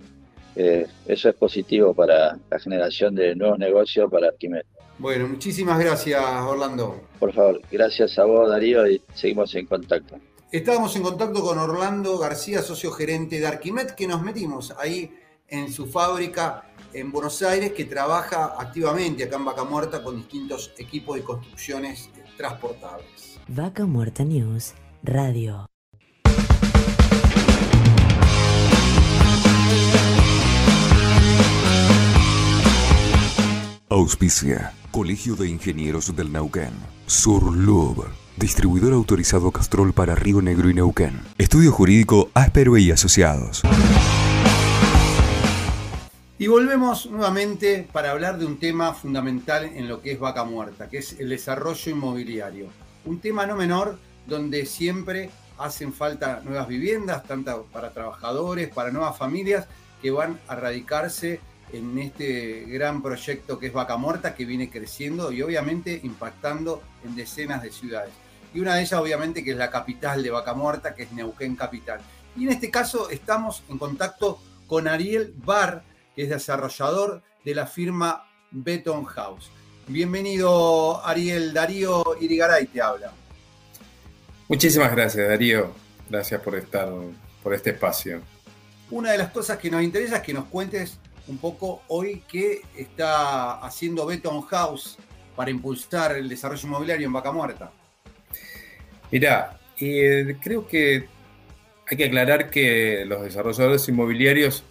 Eh, 0.56 0.86
eso 1.06 1.30
es 1.30 1.36
positivo 1.36 1.94
para 1.94 2.38
la 2.49 2.60
generación 2.60 3.15
de 3.15 3.36
nuevos 3.36 3.57
negocios 3.57 4.11
para 4.11 4.28
Arquimед. 4.28 4.65
Bueno, 4.98 5.28
muchísimas 5.28 5.80
gracias, 5.80 6.22
Orlando. 6.22 7.02
Por 7.19 7.34
favor, 7.34 7.61
gracias 7.72 8.19
a 8.19 8.26
vos, 8.26 8.49
Darío, 8.49 8.86
y 8.88 9.02
seguimos 9.14 9.56
en 9.56 9.65
contacto. 9.65 10.18
Estábamos 10.52 10.95
en 10.98 11.03
contacto 11.03 11.41
con 11.41 11.57
Orlando 11.57 12.18
García, 12.18 12.61
socio 12.61 12.91
gerente 12.91 13.40
de 13.40 13.48
Arquimet, 13.48 13.95
que 13.95 14.06
nos 14.06 14.22
metimos 14.22 14.73
ahí 14.78 15.10
en 15.48 15.72
su 15.72 15.88
fábrica 15.88 16.65
en 16.94 17.11
Buenos 17.11 17.41
Aires, 17.41 17.72
que 17.72 17.86
trabaja 17.86 18.56
activamente 18.57 19.23
acá 19.23 19.38
en 19.38 19.45
Vaca 19.45 19.64
Muerta 19.64 20.03
con 20.03 20.18
distintos 20.18 20.73
equipos 20.78 21.15
de 21.15 21.23
construcciones 21.23 22.10
transportables. 22.36 23.31
Vaca 23.47 23.85
Muerta 23.85 24.23
News, 24.23 24.73
Radio. 25.03 25.68
Auspicia. 33.89 34.73
Colegio 34.91 35.35
de 35.35 35.49
Ingenieros 35.49 36.15
del 36.15 36.31
Neuquén. 36.31 36.72
Surlub. 37.07 38.05
Distribuidor 38.38 38.93
autorizado 38.93 39.51
Castrol 39.51 39.93
para 39.93 40.15
Río 40.15 40.41
Negro 40.41 40.69
y 40.69 40.73
Neuquén. 40.73 41.19
Estudio 41.38 41.72
jurídico 41.72 42.30
Áspero 42.34 42.77
y 42.77 42.91
Asociados. 42.91 43.63
Y 46.38 46.47
volvemos 46.47 47.07
nuevamente 47.07 47.88
para 47.91 48.11
hablar 48.11 48.39
de 48.39 48.45
un 48.45 48.57
tema 48.57 48.93
fundamental 48.93 49.65
en 49.65 49.88
lo 49.88 50.01
que 50.01 50.13
es 50.13 50.19
Vaca 50.19 50.43
Muerta, 50.43 50.89
que 50.89 50.99
es 50.99 51.19
el 51.19 51.30
desarrollo 51.30 51.91
inmobiliario. 51.91 52.68
Un 53.06 53.19
tema 53.19 53.45
no 53.45 53.56
menor 53.56 53.98
donde 54.28 54.65
siempre 54.65 55.30
hacen 55.57 55.94
falta 55.94 56.41
nuevas 56.44 56.68
viviendas, 56.68 57.23
tanto 57.23 57.68
para 57.72 57.91
trabajadores, 57.91 58.69
para 58.69 58.91
nuevas 58.91 59.18
familias 59.18 59.68
que 60.02 60.11
van 60.11 60.40
a 60.48 60.56
radicarse 60.56 61.40
en 61.72 61.98
este 61.99 62.65
gran 62.68 63.02
proyecto 63.02 63.57
que 63.60 63.68
es 63.68 63.73
Vaca 63.73 63.98
Muerta, 63.98 64.36
que 64.36 64.45
viene 64.45 64.69
creciendo 64.69 65.32
y 65.32 65.41
obviamente 65.41 65.99
impactando 66.03 66.82
en 67.06 67.15
decenas 67.15 67.64
de 67.64 67.72
ciudades. 67.72 68.11
Y 68.53 68.60
una 68.60 68.76
de 68.76 68.82
ellas 68.82 68.99
obviamente 68.99 69.44
que 69.44 69.52
es 69.52 69.57
la 69.57 69.72
capital 69.72 70.22
de 70.23 70.32
Vaca 70.32 70.53
Muerta, 70.53 70.94
que 70.94 71.03
es 71.03 71.11
Neuquén 71.11 71.56
Capital. 71.56 72.02
Y 72.36 72.44
en 72.44 72.52
este 72.52 72.69
caso 72.69 73.10
estamos 73.10 73.64
en 73.69 73.78
contacto 73.78 74.40
con 74.68 74.88
Ariel 74.88 75.34
Barr, 75.38 75.84
que 76.15 76.23
es 76.23 76.30
desarrollador 76.30 77.22
de 77.45 77.56
la 77.56 77.68
firma 77.68 78.26
Beton 78.52 79.06
House. 79.06 79.49
Bienvenido, 79.91 81.05
Ariel. 81.05 81.53
Darío 81.53 82.03
Irigaray 82.22 82.65
te 82.68 82.81
habla. 82.81 83.11
Muchísimas 84.47 84.89
gracias, 84.91 85.27
Darío. 85.27 85.73
Gracias 86.09 86.39
por 86.39 86.55
estar 86.55 86.89
por 87.43 87.53
este 87.53 87.72
espacio. 87.72 88.22
Una 88.89 89.11
de 89.11 89.18
las 89.18 89.31
cosas 89.31 89.57
que 89.57 89.69
nos 89.69 89.84
interesa 89.84 90.18
es 90.18 90.22
que 90.22 90.34
nos 90.34 90.45
cuentes 90.45 90.97
un 91.27 91.38
poco 91.38 91.81
hoy 91.89 92.23
qué 92.30 92.61
está 92.77 93.59
haciendo 93.59 94.05
Beton 94.05 94.41
House 94.43 94.97
para 95.35 95.51
impulsar 95.51 96.15
el 96.15 96.30
desarrollo 96.30 96.68
inmobiliario 96.68 97.07
en 97.07 97.13
Vaca 97.13 97.34
Muerta. 97.34 97.72
Mirá, 99.11 99.59
eh, 99.77 100.38
creo 100.41 100.68
que 100.68 101.09
hay 101.89 101.97
que 101.97 102.05
aclarar 102.05 102.49
que 102.49 103.03
los 103.05 103.23
desarrolladores 103.23 103.89
inmobiliarios 103.89 104.63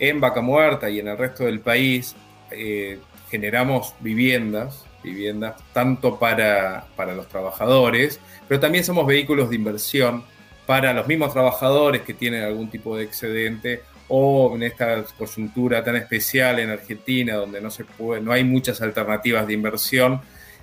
en 0.00 0.20
Vaca 0.20 0.40
Muerta 0.40 0.90
y 0.90 0.98
en 0.98 1.06
el 1.06 1.16
resto 1.16 1.44
del 1.44 1.60
país 1.60 2.16
eh, 2.50 2.98
generamos 3.30 3.94
viviendas, 4.00 4.84
viviendas 5.02 5.62
tanto 5.72 6.18
para, 6.18 6.86
para 6.96 7.14
los 7.14 7.28
trabajadores, 7.28 8.20
pero 8.48 8.60
también 8.60 8.84
somos 8.84 9.06
vehículos 9.06 9.50
de 9.50 9.56
inversión 9.56 10.24
para 10.66 10.92
los 10.92 11.06
mismos 11.06 11.32
trabajadores 11.32 12.02
que 12.02 12.14
tienen 12.14 12.42
algún 12.42 12.68
tipo 12.68 12.96
de 12.96 13.04
excedente 13.04 13.82
o 14.08 14.54
en 14.54 14.62
esta 14.62 15.04
coyuntura 15.16 15.82
tan 15.82 15.96
especial 15.96 16.58
en 16.58 16.70
Argentina 16.70 17.34
donde 17.34 17.60
no 17.60 17.70
se 17.70 17.84
puede, 17.84 18.20
no 18.20 18.32
hay 18.32 18.44
muchas 18.44 18.80
alternativas 18.80 19.46
de 19.46 19.52
inversión 19.52 20.20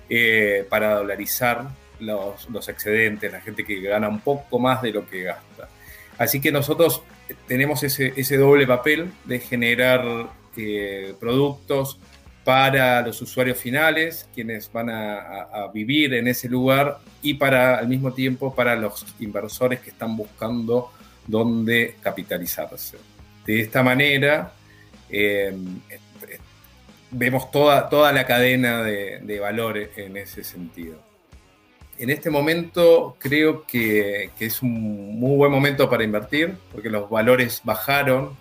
eh, 0.08 0.66
para 0.68 0.94
dolarizar 0.94 1.68
los, 2.00 2.48
los, 2.50 2.68
excedentes, 2.68 3.30
la 3.30 3.40
gente 3.40 3.64
que 3.64 3.80
gana 3.80 4.08
un 4.08 4.20
poco 4.20 4.58
más 4.58 4.82
de 4.82 4.92
lo 4.92 5.08
que 5.08 5.22
gasta. 5.22 5.68
Así 6.18 6.40
que 6.40 6.52
nosotros 6.52 7.02
tenemos 7.46 7.82
ese, 7.82 8.12
ese 8.16 8.36
doble 8.36 8.66
papel 8.66 9.10
de 9.24 9.40
generar 9.40 10.28
eh, 10.56 11.14
productos 11.18 11.98
para 12.44 13.00
los 13.00 13.20
usuarios 13.22 13.56
finales, 13.56 14.28
quienes 14.34 14.70
van 14.70 14.90
a, 14.90 15.70
vivir 15.72 16.14
en 16.14 16.28
ese 16.28 16.48
lugar, 16.48 16.98
y 17.22 17.34
para 17.34 17.78
al 17.78 17.88
mismo 17.88 18.12
tiempo 18.12 18.54
para 18.54 18.76
los 18.76 19.06
inversores 19.18 19.80
que 19.80 19.90
están 19.90 20.16
buscando 20.16 20.92
dónde 21.26 21.96
capitalizarse. 22.02 22.98
De 23.46 23.60
esta 23.60 23.82
manera, 23.82 24.52
eh, 25.08 25.56
vemos 27.10 27.50
toda, 27.50 27.88
toda 27.88 28.12
la 28.12 28.26
cadena 28.26 28.82
de, 28.82 29.20
de 29.20 29.40
valores 29.40 29.90
en 29.96 30.16
ese 30.18 30.44
sentido. 30.44 30.98
En 31.96 32.10
este 32.10 32.28
momento 32.28 33.16
creo 33.18 33.64
que, 33.66 34.30
que, 34.36 34.46
es 34.46 34.60
un 34.62 35.18
muy 35.18 35.36
buen 35.36 35.50
momento 35.50 35.88
para 35.88 36.04
invertir, 36.04 36.56
porque 36.72 36.90
los 36.90 37.08
valores 37.08 37.62
bajaron 37.64 38.36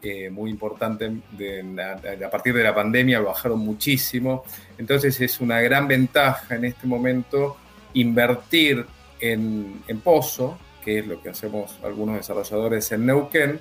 eh, 0.00 0.30
muy 0.30 0.50
importante 0.50 1.10
de 1.32 2.24
a 2.24 2.30
partir 2.30 2.54
de 2.54 2.62
la 2.62 2.74
pandemia, 2.74 3.20
bajaron 3.20 3.58
muchísimo. 3.58 4.44
Entonces 4.78 5.20
es 5.20 5.40
una 5.40 5.60
gran 5.60 5.88
ventaja 5.88 6.54
en 6.54 6.64
este 6.66 6.86
momento 6.86 7.56
invertir 7.94 8.86
en, 9.20 9.82
en 9.88 10.00
Pozo, 10.00 10.58
que 10.84 11.00
es 11.00 11.06
lo 11.06 11.20
que 11.20 11.30
hacemos 11.30 11.78
algunos 11.82 12.16
desarrolladores 12.16 12.92
en 12.92 13.06
Neuquén, 13.06 13.60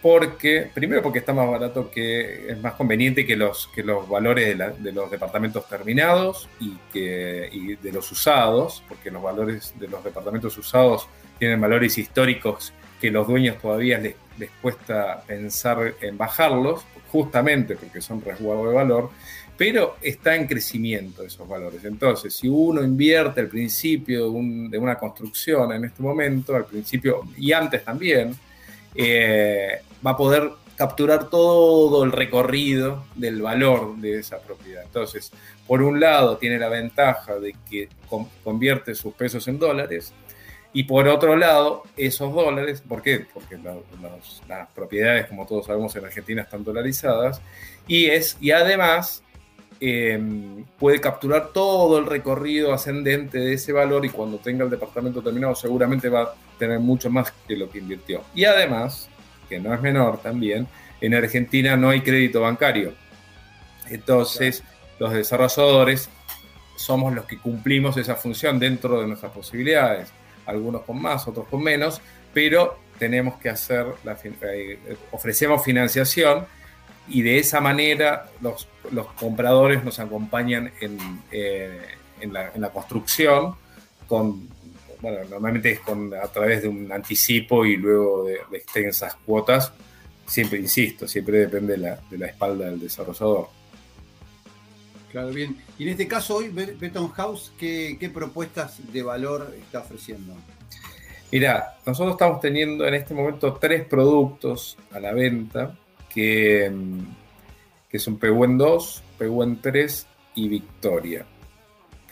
porque, 0.00 0.70
primero 0.72 1.02
porque 1.02 1.20
está 1.20 1.32
más 1.32 1.48
barato 1.48 1.90
que, 1.90 2.52
es 2.52 2.60
más 2.60 2.74
conveniente 2.74 3.24
que 3.24 3.36
los, 3.36 3.68
que 3.74 3.82
los 3.82 4.06
valores 4.06 4.46
de, 4.46 4.54
la, 4.54 4.70
de 4.70 4.92
los 4.92 5.10
departamentos 5.10 5.66
terminados 5.66 6.48
y, 6.60 6.74
que, 6.92 7.48
y 7.50 7.76
de 7.76 7.90
los 7.90 8.12
usados, 8.12 8.84
porque 8.86 9.10
los 9.10 9.22
valores 9.22 9.74
de 9.78 9.88
los 9.88 10.04
departamentos 10.04 10.56
usados 10.58 11.08
tienen 11.38 11.60
valores 11.60 11.96
históricos 11.96 12.72
que 13.00 13.10
los 13.10 13.26
dueños 13.26 13.58
todavía 13.60 13.98
les, 13.98 14.14
les 14.38 14.50
cuesta 14.62 15.22
pensar 15.26 15.94
en 16.00 16.16
bajarlos, 16.16 16.84
justamente 17.10 17.76
porque 17.76 18.00
son 18.00 18.20
resguardo 18.20 18.68
de 18.68 18.74
valor, 18.74 19.10
pero 19.56 19.96
está 20.02 20.34
en 20.34 20.46
crecimiento 20.46 21.22
esos 21.22 21.46
valores. 21.48 21.84
Entonces, 21.84 22.34
si 22.34 22.48
uno 22.48 22.82
invierte 22.82 23.40
al 23.40 23.48
principio 23.48 24.24
de, 24.24 24.30
un, 24.30 24.70
de 24.70 24.78
una 24.78 24.96
construcción 24.96 25.72
en 25.72 25.84
este 25.84 26.02
momento, 26.02 26.56
al 26.56 26.64
principio 26.64 27.22
y 27.36 27.52
antes 27.52 27.84
también, 27.84 28.36
eh, 28.94 29.80
va 30.04 30.12
a 30.12 30.16
poder 30.16 30.50
capturar 30.76 31.30
todo 31.30 32.02
el 32.02 32.10
recorrido 32.10 33.04
del 33.14 33.40
valor 33.42 33.96
de 33.96 34.18
esa 34.18 34.40
propiedad. 34.40 34.82
Entonces, 34.82 35.30
por 35.66 35.82
un 35.82 36.00
lado, 36.00 36.36
tiene 36.36 36.58
la 36.58 36.68
ventaja 36.68 37.36
de 37.36 37.54
que 37.70 37.88
convierte 38.42 38.94
sus 38.94 39.14
pesos 39.14 39.46
en 39.48 39.58
dólares, 39.58 40.12
y 40.76 40.82
por 40.82 41.06
otro 41.06 41.36
lado, 41.36 41.84
esos 41.96 42.34
dólares, 42.34 42.82
¿por 42.86 43.00
qué? 43.00 43.24
Porque 43.32 43.56
las 44.48 44.68
propiedades, 44.74 45.28
como 45.28 45.46
todos 45.46 45.66
sabemos, 45.66 45.94
en 45.94 46.04
Argentina 46.04 46.42
están 46.42 46.64
dolarizadas. 46.64 47.40
Y, 47.86 48.06
es, 48.06 48.36
y 48.40 48.50
además 48.50 49.22
eh, 49.80 50.20
puede 50.76 51.00
capturar 51.00 51.52
todo 51.52 51.96
el 51.98 52.06
recorrido 52.06 52.74
ascendente 52.74 53.38
de 53.38 53.52
ese 53.52 53.72
valor 53.72 54.04
y 54.04 54.08
cuando 54.08 54.38
tenga 54.38 54.64
el 54.64 54.70
departamento 54.70 55.22
terminado 55.22 55.54
seguramente 55.54 56.08
va 56.08 56.22
a 56.22 56.34
tener 56.58 56.80
mucho 56.80 57.08
más 57.08 57.32
que 57.46 57.56
lo 57.56 57.70
que 57.70 57.78
invirtió. 57.78 58.22
Y 58.34 58.44
además, 58.44 59.08
que 59.48 59.60
no 59.60 59.72
es 59.72 59.80
menor 59.80 60.18
también, 60.22 60.66
en 61.00 61.14
Argentina 61.14 61.76
no 61.76 61.90
hay 61.90 62.00
crédito 62.00 62.40
bancario. 62.40 62.94
Entonces, 63.90 64.64
los 64.98 65.12
desarrolladores 65.12 66.10
somos 66.74 67.14
los 67.14 67.26
que 67.26 67.38
cumplimos 67.38 67.96
esa 67.96 68.16
función 68.16 68.58
dentro 68.58 69.00
de 69.00 69.06
nuestras 69.06 69.30
posibilidades 69.30 70.12
algunos 70.46 70.82
con 70.82 71.00
más, 71.00 71.26
otros 71.26 71.46
con 71.48 71.62
menos, 71.62 72.00
pero 72.32 72.78
tenemos 72.98 73.36
que 73.36 73.48
hacer, 73.48 73.86
la, 74.04 74.16
eh, 74.22 74.78
ofrecemos 75.10 75.64
financiación 75.64 76.46
y 77.08 77.22
de 77.22 77.38
esa 77.38 77.60
manera 77.60 78.30
los, 78.40 78.68
los 78.92 79.06
compradores 79.14 79.84
nos 79.84 79.98
acompañan 79.98 80.72
en, 80.80 80.98
eh, 81.30 81.80
en, 82.20 82.32
la, 82.32 82.70
construcción 82.70 83.56
con, 84.06 84.48
normalmente 85.02 85.72
es 85.72 85.80
con, 85.80 86.12
a 86.14 86.28
través 86.28 86.62
de 86.62 86.68
un 86.68 86.90
anticipo 86.90 87.64
y 87.64 87.76
luego 87.76 88.24
de, 88.24 88.38
de 88.50 88.56
extensas 88.56 89.16
cuotas, 89.26 89.72
siempre 90.26 90.58
insisto, 90.58 91.06
siempre 91.06 91.38
depende 91.38 91.74
de 91.74 91.78
la, 91.78 92.00
de 92.10 92.18
la 92.18 92.26
espalda 92.26 92.66
del 92.66 92.80
desarrollador. 92.80 93.48
Claro, 95.14 95.28
bien. 95.28 95.56
Y 95.78 95.84
en 95.84 95.90
este 95.90 96.08
caso 96.08 96.38
hoy, 96.38 96.48
Beton 96.48 97.08
House, 97.12 97.52
¿qué, 97.56 97.96
¿qué, 98.00 98.10
propuestas 98.10 98.80
de 98.92 99.00
valor 99.00 99.54
está 99.56 99.78
ofreciendo? 99.78 100.34
Mira, 101.30 101.76
nosotros 101.86 102.14
estamos 102.14 102.40
teniendo 102.40 102.84
en 102.84 102.94
este 102.94 103.14
momento 103.14 103.54
tres 103.54 103.86
productos 103.86 104.76
a 104.90 104.98
la 104.98 105.12
venta, 105.12 105.78
que, 106.12 106.68
que 107.88 107.98
son 108.00 108.18
PWN 108.18 108.58
2, 108.58 109.02
PWN 109.18 109.60
3 109.60 110.06
y 110.34 110.48
Victoria. 110.48 111.24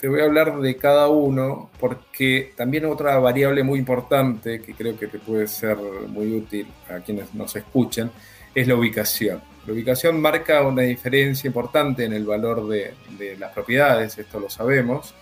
Te 0.01 0.07
voy 0.07 0.21
a 0.21 0.27
hablar 0.27 0.61
de 0.61 0.77
cada 0.77 1.09
uno 1.09 1.71
porque 1.81 2.53
también 2.57 2.85
otra 2.85 3.19
variable 3.19 3.65
muy 3.65 3.81
importante 3.81 4.63
que 4.63 4.75
creo 4.75 4.97
que 4.97 5.09
te 5.09 5.19
puede 5.19 5.49
ser 5.49 5.77
muy 5.77 6.37
útil 6.37 6.69
a 6.89 7.01
quienes 7.01 7.35
nos 7.35 7.57
escuchan 7.57 8.13
es 8.55 8.69
la 8.69 8.77
ubicación. 8.77 9.52
La 9.67 9.73
ubicación 9.73 10.21
marca 10.21 10.63
una 10.63 10.83
diferencia 10.83 11.47
importante 11.47 12.05
en 12.05 12.13
el 12.13 12.25
valor 12.25 12.67
de, 12.69 12.95
las 13.39 13.53
propiedades, 13.53 14.19
esto 14.19 14.41
lo 14.41 14.51
sabemos. 14.51 15.15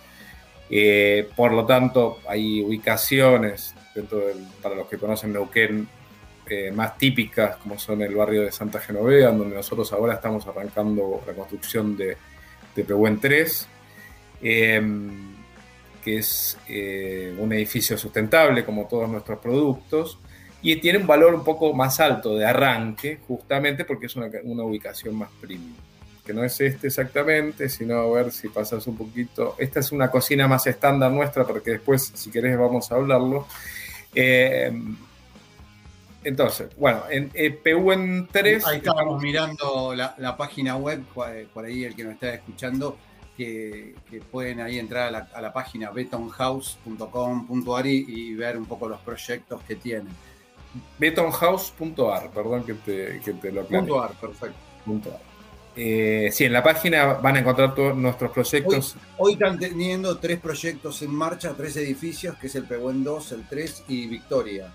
Eh, 0.69 1.29
por 1.35 1.51
lo 1.51 1.65
tanto, 1.65 2.19
hay 2.27 2.61
ubicaciones 2.61 3.75
para 4.61 4.75
los 4.75 4.87
que 4.87 4.97
conocen 4.97 5.33
Neuquén 5.33 5.87
eh, 6.49 6.71
más 6.71 6.97
típicas, 6.97 7.57
como 7.57 7.77
son 7.77 8.01
el 8.01 8.15
barrio 8.15 8.41
de 8.41 8.51
Santa 8.51 8.79
Genovea, 8.79 9.31
donde 9.31 9.55
nosotros 9.55 9.93
ahora 9.93 10.15
estamos 10.15 10.47
arrancando 10.47 11.21
la 11.27 11.33
construcción 11.33 11.95
de, 11.95 12.17
de 12.75 12.83
Pehuen 12.83 13.19
3, 13.19 13.67
eh, 14.41 14.81
que 16.03 16.17
es 16.17 16.57
eh, 16.67 17.35
un 17.37 17.53
edificio 17.53 17.97
sustentable 17.97 18.65
como 18.65 18.87
todos 18.87 19.09
nuestros 19.09 19.39
productos 19.39 20.19
y 20.61 20.75
tiene 20.75 20.99
un 20.99 21.07
valor 21.07 21.33
un 21.33 21.43
poco 21.43 21.73
más 21.73 21.99
alto 21.99 22.35
de 22.35 22.45
arranque, 22.45 23.19
justamente 23.27 23.83
porque 23.83 24.05
es 24.05 24.15
una, 24.15 24.29
una, 24.43 24.63
ubicación 24.63 25.15
más 25.15 25.29
premium. 25.39 25.73
Que 26.23 26.33
no 26.33 26.43
es 26.43 26.61
este 26.61 26.87
exactamente, 26.87 27.67
sino 27.67 27.97
a 27.97 28.11
ver 28.11 28.31
si 28.31 28.47
pasas 28.49 28.85
un 28.85 28.95
poquito. 28.95 29.55
Esta 29.57 29.79
es 29.79 29.91
una 29.91 30.11
cocina 30.11 30.47
más 30.47 30.67
estándar 30.67 31.11
nuestra, 31.11 31.45
porque 31.45 31.71
después, 31.71 32.11
si 32.13 32.29
querés, 32.29 32.59
vamos 32.59 32.91
a 32.91 32.95
hablarlo. 32.95 33.47
Eh, 34.13 34.71
entonces, 36.23 36.69
bueno, 36.77 37.01
en 37.09 37.31
eh, 37.33 37.49
PUN 37.49 38.29
3. 38.31 38.67
Ahí 38.67 38.77
estábamos 38.77 39.19
mirando 39.19 39.95
la, 39.95 40.13
la, 40.19 40.37
página 40.37 40.75
web, 40.77 41.03
por 41.15 41.65
ahí 41.65 41.85
el 41.85 41.95
que 41.95 42.03
nos 42.03 42.13
está 42.13 42.35
escuchando, 42.35 42.99
que, 43.35 43.95
que 44.07 44.21
pueden 44.21 44.61
ahí 44.61 44.77
entrar 44.77 45.07
a 45.07 45.11
la, 45.11 45.27
a 45.33 45.41
la 45.41 45.51
página 45.51 45.89
betonhouse.com.ar 45.89 47.87
y, 47.87 48.05
y 48.07 48.35
ver 48.35 48.57
un 48.57 48.67
poco 48.67 48.87
los 48.87 48.99
proyectos 48.99 49.63
que 49.63 49.75
tienen 49.75 50.13
betonhouse.ar, 50.97 52.31
perdón 52.31 52.63
que 52.63 52.73
te, 52.73 53.19
que 53.23 53.33
te 53.33 53.51
lo 53.51 53.61
aclare. 53.61 53.87
.ar, 53.99 54.11
perfecto. 54.11 54.57
.ar. 54.87 55.31
Eh, 55.75 56.29
sí, 56.33 56.43
en 56.45 56.53
la 56.53 56.61
página 56.61 57.13
van 57.13 57.37
a 57.37 57.39
encontrar 57.39 57.73
todos 57.73 57.95
nuestros 57.95 58.31
proyectos. 58.31 58.95
Hoy, 58.95 59.01
hoy, 59.17 59.33
están 59.33 59.57
teniendo 59.57 60.17
tres 60.17 60.39
proyectos 60.39 61.01
en 61.01 61.11
marcha, 61.11 61.53
tres 61.55 61.77
edificios, 61.77 62.37
que 62.37 62.47
es 62.47 62.55
el 62.55 62.65
Pehuen 62.65 63.03
2, 63.03 63.31
el 63.31 63.47
3 63.47 63.85
y 63.87 64.07
Victoria. 64.07 64.73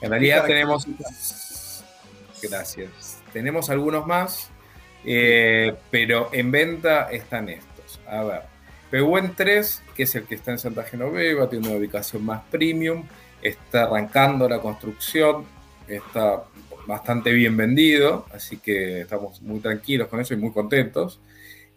En 0.00 0.10
realidad 0.10 0.44
tenemos... 0.46 0.86
Gracias. 2.42 3.18
Tenemos 3.32 3.68
algunos 3.68 4.06
más, 4.06 4.50
eh, 5.04 5.74
pero 5.90 6.30
en 6.32 6.50
venta 6.50 7.10
están 7.10 7.48
estos. 7.48 8.00
A 8.06 8.22
ver, 8.22 8.42
Pehuen 8.90 9.34
3, 9.34 9.82
que 9.94 10.04
es 10.04 10.14
el 10.14 10.24
que 10.24 10.36
está 10.36 10.52
en 10.52 10.58
Santa 10.58 10.84
Genoveva, 10.84 11.48
tiene 11.48 11.68
una 11.68 11.76
ubicación 11.76 12.24
más 12.24 12.42
premium, 12.50 13.04
está 13.42 13.84
arrancando 13.84 14.48
la 14.48 14.60
construcción, 14.60 15.44
está 15.86 16.44
bastante 16.86 17.32
bien 17.32 17.56
vendido, 17.56 18.26
así 18.32 18.58
que 18.58 19.02
estamos 19.02 19.42
muy 19.42 19.60
tranquilos 19.60 20.08
con 20.08 20.20
eso 20.20 20.34
y 20.34 20.38
muy 20.38 20.52
contentos. 20.52 21.20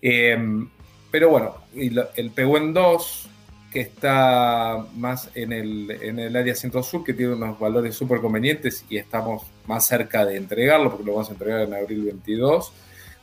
Em, 0.02 0.70
pero 1.12 1.30
bueno, 1.30 1.56
el 1.76 2.32
Pehuen 2.32 2.74
2, 2.74 3.30
que 3.72 3.80
está 3.80 4.86
más 4.96 5.30
en 5.34 5.54
el, 5.54 5.90
en 5.90 6.20
el 6.20 6.36
área 6.36 6.54
centro-sur, 6.54 7.04
que 7.04 7.14
tiene 7.14 7.34
unos 7.34 7.58
valores 7.58 7.96
súper 7.96 8.20
convenientes 8.20 8.86
y 8.90 8.98
estamos 8.98 9.44
más 9.66 9.88
cerca 9.88 10.26
de 10.26 10.36
entregarlo, 10.36 10.92
porque 10.92 11.06
lo 11.06 11.14
vamos 11.14 11.30
a 11.30 11.34
entregar 11.34 11.62
en 11.62 11.74
abril 11.74 12.04
22, 12.04 12.74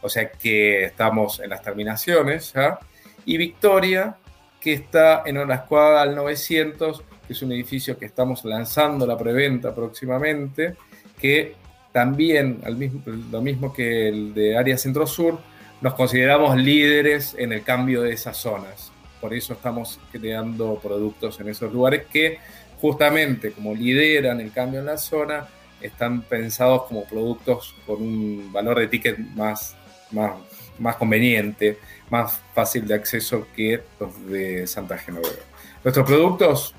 o 0.01 0.09
sea 0.09 0.31
que 0.31 0.85
estamos 0.85 1.41
en 1.41 1.51
las 1.51 1.63
terminaciones 1.63 2.53
ya. 2.55 2.79
Y 3.27 3.37
Victoria, 3.37 4.17
que 4.59 4.73
está 4.73 5.23
en 5.27 5.37
una 5.37 5.57
escuadra 5.57 6.01
al 6.01 6.15
900, 6.15 7.03
es 7.33 7.43
un 7.43 7.53
edificio 7.53 7.99
que 7.99 8.07
estamos 8.07 8.45
lanzando 8.45 9.07
la 9.07 9.17
preventa 9.17 9.75
próximamente, 9.75 10.75
que 11.21 11.55
también, 11.93 12.61
al 12.65 12.77
mismo, 12.77 13.03
lo 13.31 13.41
mismo 13.41 13.73
que 13.73 14.09
el 14.09 14.35
de 14.35 14.57
área 14.57 14.77
centro-sur, 14.79 15.39
nos 15.81 15.95
consideramos 15.95 16.57
líderes 16.57 17.35
en 17.39 17.53
el 17.53 17.63
cambio 17.63 18.03
de 18.03 18.13
esas 18.13 18.37
zonas. 18.37 18.93
Por 19.21 19.35
eso 19.35 19.55
estamos 19.55 19.99
creando 20.13 20.79
productos 20.81 21.41
en 21.41 21.49
esos 21.49 21.73
lugares 21.73 22.07
que 22.11 22.39
justamente 22.81 23.53
como 23.53 23.75
lideran 23.75 24.41
el 24.41 24.53
cambio 24.53 24.81
en 24.81 24.87
la 24.87 24.99
zona, 24.99 25.49
están 25.81 26.23
pensados 26.23 26.85
como 26.85 27.05
productos 27.05 27.75
con 27.87 28.03
un 28.03 28.53
valor 28.53 28.79
de 28.79 28.89
ticket 28.89 29.19
más, 29.19 29.77
más, 30.11 30.33
más 30.79 30.97
conveniente, 30.97 31.79
más 32.11 32.41
fácil 32.55 32.87
de 32.87 32.95
acceso 32.95 33.47
que 33.55 33.83
los 34.01 34.27
de 34.29 34.67
Santa 34.67 34.99
Genoveva. 34.99 35.45
Nuestros 35.85 36.07
productos 36.07 36.75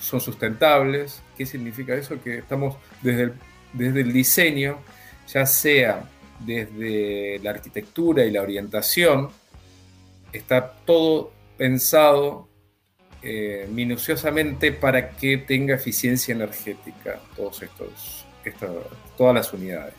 son 0.00 0.20
sustentables. 0.20 1.22
¿Qué 1.36 1.46
significa 1.46 1.94
eso? 1.94 2.20
Que 2.22 2.38
estamos 2.38 2.76
desde 3.02 3.22
el, 3.24 3.32
desde 3.72 4.00
el 4.00 4.12
diseño, 4.12 4.78
ya 5.28 5.46
sea 5.46 6.02
desde 6.40 7.38
la 7.42 7.50
arquitectura 7.50 8.24
y 8.24 8.30
la 8.30 8.42
orientación, 8.42 9.28
está 10.32 10.72
todo 10.84 11.32
pensado 11.56 12.48
eh, 13.22 13.68
minuciosamente 13.70 14.72
para 14.72 15.10
que 15.10 15.38
tenga 15.38 15.74
eficiencia 15.74 16.34
energética 16.34 17.20
todos 17.36 17.62
estos, 17.62 18.24
todas 19.16 19.34
las 19.34 19.52
unidades. 19.52 19.94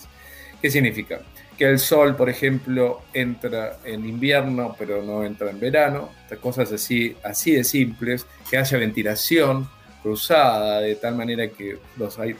¿Qué 0.61 0.71
significa? 0.71 1.21
Que 1.57 1.65
el 1.65 1.77
sol, 1.77 2.15
por 2.15 2.29
ejemplo, 2.29 3.03
entra 3.13 3.77
en 3.83 4.07
invierno, 4.07 4.75
pero 4.77 5.03
no 5.03 5.23
entra 5.23 5.51
en 5.51 5.59
verano, 5.59 6.09
cosas 6.41 6.71
así, 6.71 7.15
así 7.23 7.51
de 7.51 7.63
simples, 7.63 8.25
que 8.49 8.57
haya 8.57 8.77
ventilación 8.77 9.69
cruzada, 10.01 10.81
de 10.81 10.95
tal 10.95 11.15
manera 11.15 11.47
que 11.49 11.77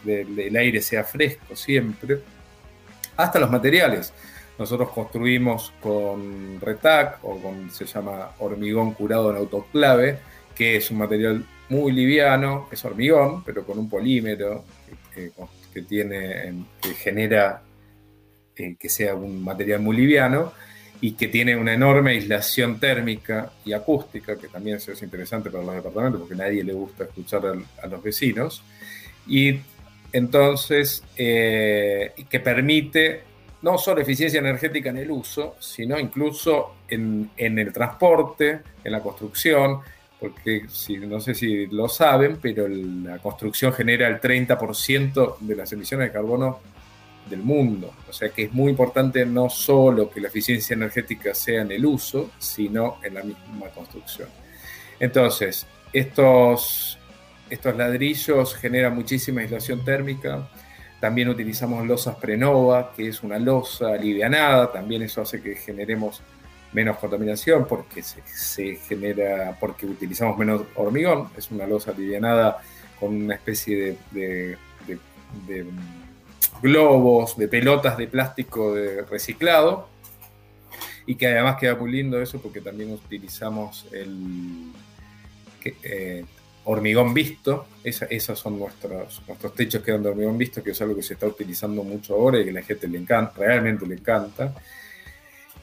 el 0.07 0.55
aire 0.55 0.81
sea 0.81 1.03
fresco 1.03 1.55
siempre, 1.55 2.19
hasta 3.17 3.39
los 3.39 3.51
materiales. 3.51 4.13
Nosotros 4.57 4.89
construimos 4.89 5.73
con 5.81 6.59
RETAC 6.61 7.23
o 7.23 7.41
con, 7.41 7.71
se 7.71 7.85
llama 7.85 8.31
hormigón 8.39 8.93
curado 8.93 9.31
en 9.31 9.37
autoclave, 9.37 10.19
que 10.55 10.75
es 10.75 10.91
un 10.91 10.99
material 10.99 11.45
muy 11.69 11.91
liviano, 11.91 12.67
es 12.71 12.83
hormigón, 12.83 13.43
pero 13.43 13.65
con 13.65 13.79
un 13.79 13.89
polímero 13.89 14.63
que, 15.13 15.81
tiene, 15.81 16.53
que 16.81 16.93
genera 16.93 17.61
eh, 18.55 18.75
que 18.79 18.89
sea 18.89 19.15
un 19.15 19.43
material 19.43 19.79
muy 19.79 19.95
liviano 19.95 20.51
y 21.01 21.13
que 21.13 21.27
tiene 21.27 21.55
una 21.55 21.73
enorme 21.73 22.11
aislación 22.11 22.79
térmica 22.79 23.51
y 23.65 23.73
acústica, 23.73 24.37
que 24.37 24.47
también 24.47 24.77
es 24.77 25.01
interesante 25.01 25.49
para 25.49 25.63
los 25.63 25.75
departamentos 25.75 26.21
porque 26.21 26.35
nadie 26.35 26.63
le 26.63 26.73
gusta 26.73 27.05
escuchar 27.05 27.41
a, 27.81 27.87
los 27.87 28.03
vecinos. 28.03 28.63
Y 29.27 29.59
entonces, 30.13 31.03
eh, 31.17 32.13
que 32.29 32.39
permite 32.39 33.23
no 33.63 33.77
solo 33.79 34.01
eficiencia 34.01 34.39
energética 34.39 34.89
en 34.89 34.97
el 34.97 35.09
uso, 35.09 35.55
sino 35.59 35.99
incluso 35.99 36.75
en, 36.87 37.31
el 37.37 37.73
transporte, 37.73 38.59
en 38.83 38.91
la 38.91 39.01
construcción, 39.01 39.79
porque 40.19 40.65
no 40.99 41.19
sé 41.19 41.33
si 41.33 41.65
lo 41.67 41.89
saben, 41.89 42.37
pero 42.39 42.67
la 42.67 43.17
construcción 43.19 43.73
genera 43.73 44.07
el 44.07 44.21
30% 44.21 45.39
de 45.39 45.55
las 45.55 45.71
emisiones 45.73 46.07
de 46.07 46.13
carbono 46.13 46.59
del 47.31 47.41
mundo. 47.41 47.91
O 48.07 48.13
sea 48.13 48.29
que 48.29 48.43
es 48.43 48.53
muy 48.53 48.69
importante 48.69 49.25
no 49.25 49.49
solo 49.49 50.11
que 50.11 50.21
la 50.21 50.27
eficiencia 50.27 50.75
energética 50.75 51.33
sea 51.33 51.61
en 51.61 51.71
el 51.71 51.83
uso, 51.85 52.29
sino 52.37 52.97
en 53.01 53.15
la 53.15 53.23
misma 53.23 53.69
construcción. 53.73 54.29
Entonces, 54.99 55.65
estos, 55.91 56.99
estos 57.49 57.75
ladrillos 57.75 58.53
generan 58.55 58.93
muchísima 58.93 59.41
aislación 59.41 59.83
térmica, 59.83 60.47
también 60.99 61.29
utilizamos 61.29 61.87
losas 61.87 62.15
Prenova, 62.17 62.93
que 62.95 63.07
es 63.07 63.23
una 63.23 63.39
losa 63.39 63.93
alivianada, 63.93 64.71
también 64.71 65.01
eso 65.01 65.23
hace 65.23 65.41
que 65.41 65.55
generemos 65.55 66.21
menos 66.73 66.97
contaminación 66.97 67.65
porque 67.67 68.03
se, 68.03 68.75
genera, 68.75 69.57
porque 69.59 69.85
utilizamos 69.87 70.37
menos 70.37 70.61
hormigón, 70.75 71.29
es 71.35 71.49
una 71.51 71.65
losa 71.65 71.91
alivianada 71.91 72.61
con 72.99 73.15
una 73.15 73.35
especie 73.35 73.97
de, 74.11 74.57
globos, 76.61 77.37
de 77.37 77.47
pelotas 77.47 77.97
de 77.97 78.07
plástico 78.07 78.75
reciclado, 79.09 79.87
y 81.05 81.15
que 81.15 81.27
además 81.27 81.57
queda 81.59 81.75
muy 81.75 81.91
lindo 81.91 82.21
eso 82.21 82.41
porque 82.41 82.61
también 82.61 82.91
utilizamos 82.91 83.87
el, 83.91 84.71
eh, 85.83 86.25
hormigón 86.63 87.13
visto, 87.13 87.65
esos 87.83 88.39
son 88.39 88.59
nuestros, 88.59 89.21
nuestros 89.27 89.55
techos 89.55 89.81
que 89.81 89.91
eran 89.91 90.03
de 90.03 90.09
hormigón 90.09 90.37
visto, 90.37 90.63
que 90.63 90.71
es 90.71 90.81
algo 90.81 90.95
que 90.95 91.03
se 91.03 91.15
está 91.15 91.25
utilizando 91.25 91.83
mucho 91.83 92.13
ahora 92.13 92.39
y 92.39 92.43
que 92.43 92.51
a 92.51 92.53
la 92.53 92.61
gente 92.61 92.87
le 92.87 92.99
encanta, 92.99 93.33
realmente 93.37 93.85
le 93.87 93.95
encanta. 93.95 94.53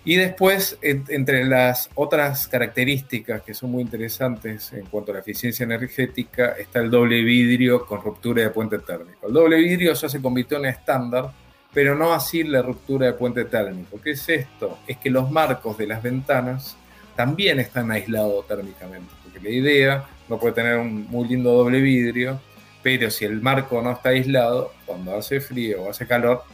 Y 0.04 0.16
después, 0.16 0.78
entre 0.80 1.44
las 1.44 1.90
otras 1.94 2.48
características 2.48 3.42
que 3.42 3.52
son 3.52 3.70
muy 3.70 3.82
interesantes 3.82 4.72
en 4.72 4.86
cuanto 4.86 5.10
a 5.10 5.14
la 5.14 5.20
eficiencia 5.20 5.64
energética, 5.64 6.52
está 6.52 6.80
el 6.80 6.90
doble 6.90 7.22
vidrio 7.22 7.84
con 7.84 8.00
ruptura 8.00 8.42
de 8.42 8.50
puente 8.50 8.78
térmico. 8.78 9.26
El 9.26 9.34
doble 9.34 9.58
vidrio 9.58 9.92
ya 9.92 10.08
se 10.08 10.22
convirtió 10.22 10.58
en 10.58 10.66
estándar, 10.66 11.30
pero 11.74 11.94
no 11.94 12.14
así 12.14 12.42
la 12.42 12.62
ruptura 12.62 13.06
de 13.06 13.12
puente 13.12 13.44
térmico. 13.44 14.00
¿Qué 14.02 14.12
es 14.12 14.28
esto? 14.28 14.78
Es 14.86 14.96
que 14.96 15.10
los 15.10 15.30
marcos 15.30 15.76
de 15.76 15.86
las 15.86 16.02
ventanas 16.02 16.76
también 17.14 17.58
están 17.60 17.90
aislados 17.90 18.46
térmicamente, 18.46 19.12
porque 19.22 19.40
la 19.40 19.50
idea 19.50 20.04
no 20.28 20.38
puede 20.38 20.54
tener 20.54 20.78
un 20.78 21.06
muy 21.08 21.28
lindo 21.28 21.52
doble 21.52 21.80
vidrio, 21.80 22.40
pero 22.82 23.10
si 23.10 23.24
el 23.24 23.42
marco 23.42 23.82
no 23.82 23.92
está 23.92 24.10
aislado, 24.10 24.72
cuando 24.86 25.16
hace 25.16 25.40
frío 25.40 25.82
o 25.82 25.90
hace 25.90 26.06
calor, 26.06 26.44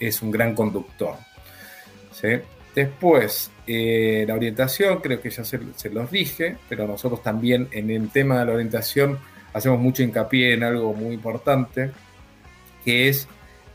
es, 0.00 0.22
un 0.22 0.30
gran 0.30 0.54
conductor. 0.54 1.16
Después, 2.74 3.50
eh, 3.66 4.24
la 4.26 4.34
orientación, 4.34 5.00
creo 5.00 5.20
que 5.20 5.30
ya 5.30 5.44
se, 5.44 5.58
los 5.90 6.10
dije, 6.10 6.56
pero 6.68 6.86
nosotros 6.86 7.22
también 7.22 7.68
en 7.70 7.90
el 7.90 8.10
tema 8.10 8.40
de 8.40 8.46
la 8.46 8.52
orientación 8.52 9.18
hacemos 9.52 9.78
mucho 9.78 10.02
hincapié 10.02 10.54
en 10.54 10.64
algo 10.64 10.92
muy 10.92 11.14
importante, 11.14 11.92
que 12.84 13.08
es 13.08 13.28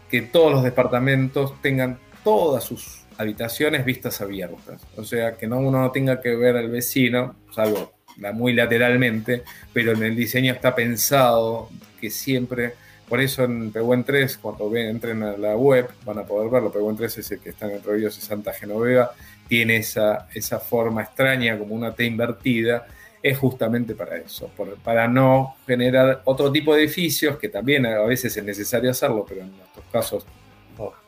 que 0.10 0.22
todos 0.22 0.52
los 0.52 0.64
departamentos 0.64 1.62
tengan 1.62 1.98
todas 2.24 2.66
sus 2.66 3.06
habitaciones 3.18 3.86
vistas 3.86 4.20
abiertas. 4.22 4.86
O 4.98 5.04
sea, 5.04 5.36
que 5.36 5.48
no 5.48 5.60
uno 5.60 5.80
no 5.82 5.92
tenga 5.92 6.20
que 6.20 6.36
ver 6.36 6.58
al 6.58 6.70
vecino, 6.70 7.36
salvo 7.52 7.94
muy 8.34 8.54
lateralmente, 8.54 9.44
pero 9.72 9.94
en 9.94 10.04
el 10.04 10.16
diseño 10.16 10.54
está 10.54 10.76
pensado 10.76 11.70
que 12.02 12.10
siempre, 12.10 12.74
por 13.10 13.20
eso 13.20 13.44
en 13.44 13.72
Pehuen 13.72 14.04
3, 14.04 14.38
cuando 14.38 14.70
ven, 14.70 14.88
entren 14.88 15.24
a 15.24 15.36
la 15.36 15.56
web, 15.56 15.90
van 16.06 16.20
a 16.20 16.24
poder 16.24 16.50
verlo, 16.50 16.72
Pehuen 16.72 16.96
3 16.96 17.18
es 17.18 17.32
el 17.32 17.40
que 17.40 17.50
está 17.50 17.66
en 17.66 17.78
Entre 17.78 17.94
Ríos 17.94 18.18
y 18.18 18.22
Santa 18.22 18.54
Genoveva, 18.54 19.12
tiene 19.48 19.78
esa, 19.78 20.28
esa 20.34 20.60
forma 20.60 21.02
extraña 21.02 21.58
como 21.58 21.74
una 21.74 21.94
T 21.94 22.06
invertida, 22.06 22.86
es 23.22 23.38
justamente 23.38 23.96
para 23.96 24.18
eso, 24.18 24.50
para 24.84 25.08
no 25.08 25.56
generar 25.68 26.22
otro 26.26 26.52
tipo 26.52 26.74
de 26.74 26.84
edificios, 26.84 27.38
que 27.38 27.50
también 27.50 27.86
a 27.86 28.02
veces 28.04 28.38
es 28.38 28.44
necesario 28.44 28.92
hacerlo, 28.92 29.26
pero 29.28 29.42
en 29.42 29.58
nuestros 29.58 29.86
casos 29.92 30.26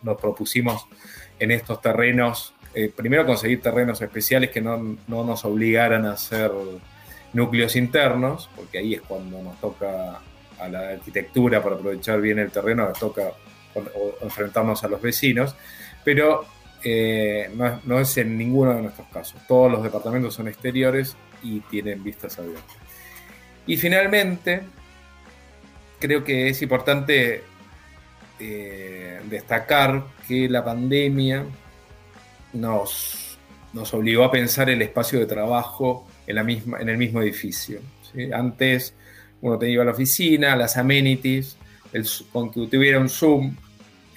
nos, 0.01 0.17
propusimos 0.19 0.87
en 1.39 1.51
estos 1.51 1.81
terrenos, 1.81 2.53
eh, 2.73 2.91
primero 2.93 3.25
conseguir 3.25 3.61
terrenos 3.61 4.01
especiales 4.01 4.49
que 4.49 4.59
no, 4.59 4.97
no, 5.07 5.23
nos 5.23 5.45
obligaran 5.45 6.05
a 6.05 6.13
hacer 6.13 6.51
núcleos 7.31 7.75
internos, 7.75 8.49
porque 8.55 8.79
ahí 8.79 8.95
es 8.95 9.01
cuando 9.01 9.41
nos 9.41 9.59
toca 9.61 10.19
a 10.61 10.69
la 10.69 10.89
arquitectura 10.89 11.61
para 11.61 11.75
aprovechar 11.75 12.21
bien 12.21 12.39
el 12.39 12.51
terreno, 12.51 12.91
toca 12.97 13.31
enfrentarnos 14.21 14.83
a 14.83 14.87
los 14.87 15.01
vecinos, 15.01 15.55
pero 16.03 16.45
eh, 16.83 17.49
no, 17.85 17.99
es 17.99 18.17
en 18.17 18.37
ninguno 18.37 18.73
de 18.75 18.81
nuestros 18.83 19.07
casos. 19.07 19.41
Todos 19.47 19.71
los 19.71 19.83
departamentos 19.83 20.33
son 20.33 20.47
exteriores 20.47 21.15
y 21.43 21.59
tienen 21.61 22.03
vistas 22.03 22.37
abiertas. 22.39 22.75
Y 23.65 23.77
finalmente, 23.77 24.61
creo 25.99 26.23
que 26.23 26.49
es 26.49 26.61
importante 26.61 27.43
eh, 28.39 29.21
destacar 29.29 30.03
que 30.27 30.49
la 30.49 30.63
pandemia 30.63 31.45
nos, 32.53 33.37
nos 33.73 33.93
obligó 33.93 34.23
a 34.23 34.31
pensar 34.31 34.69
el 34.69 34.81
espacio 34.81 35.19
de 35.19 35.27
trabajo 35.27 36.07
en, 36.25 36.35
la 36.35 36.43
misma, 36.43 36.79
en 36.79 36.89
el 36.89 36.97
mismo 36.97 37.21
edificio. 37.21 37.79
Antes 38.33 38.93
uno 39.41 39.57
te 39.57 39.69
iba 39.69 39.83
a 39.83 39.85
la 39.85 39.91
oficina, 39.91 40.55
las 40.55 40.77
amenities, 40.77 41.57
con 42.31 42.51
que 42.51 42.67
tuviera 42.67 42.99
un 42.99 43.09
Zoom 43.09 43.55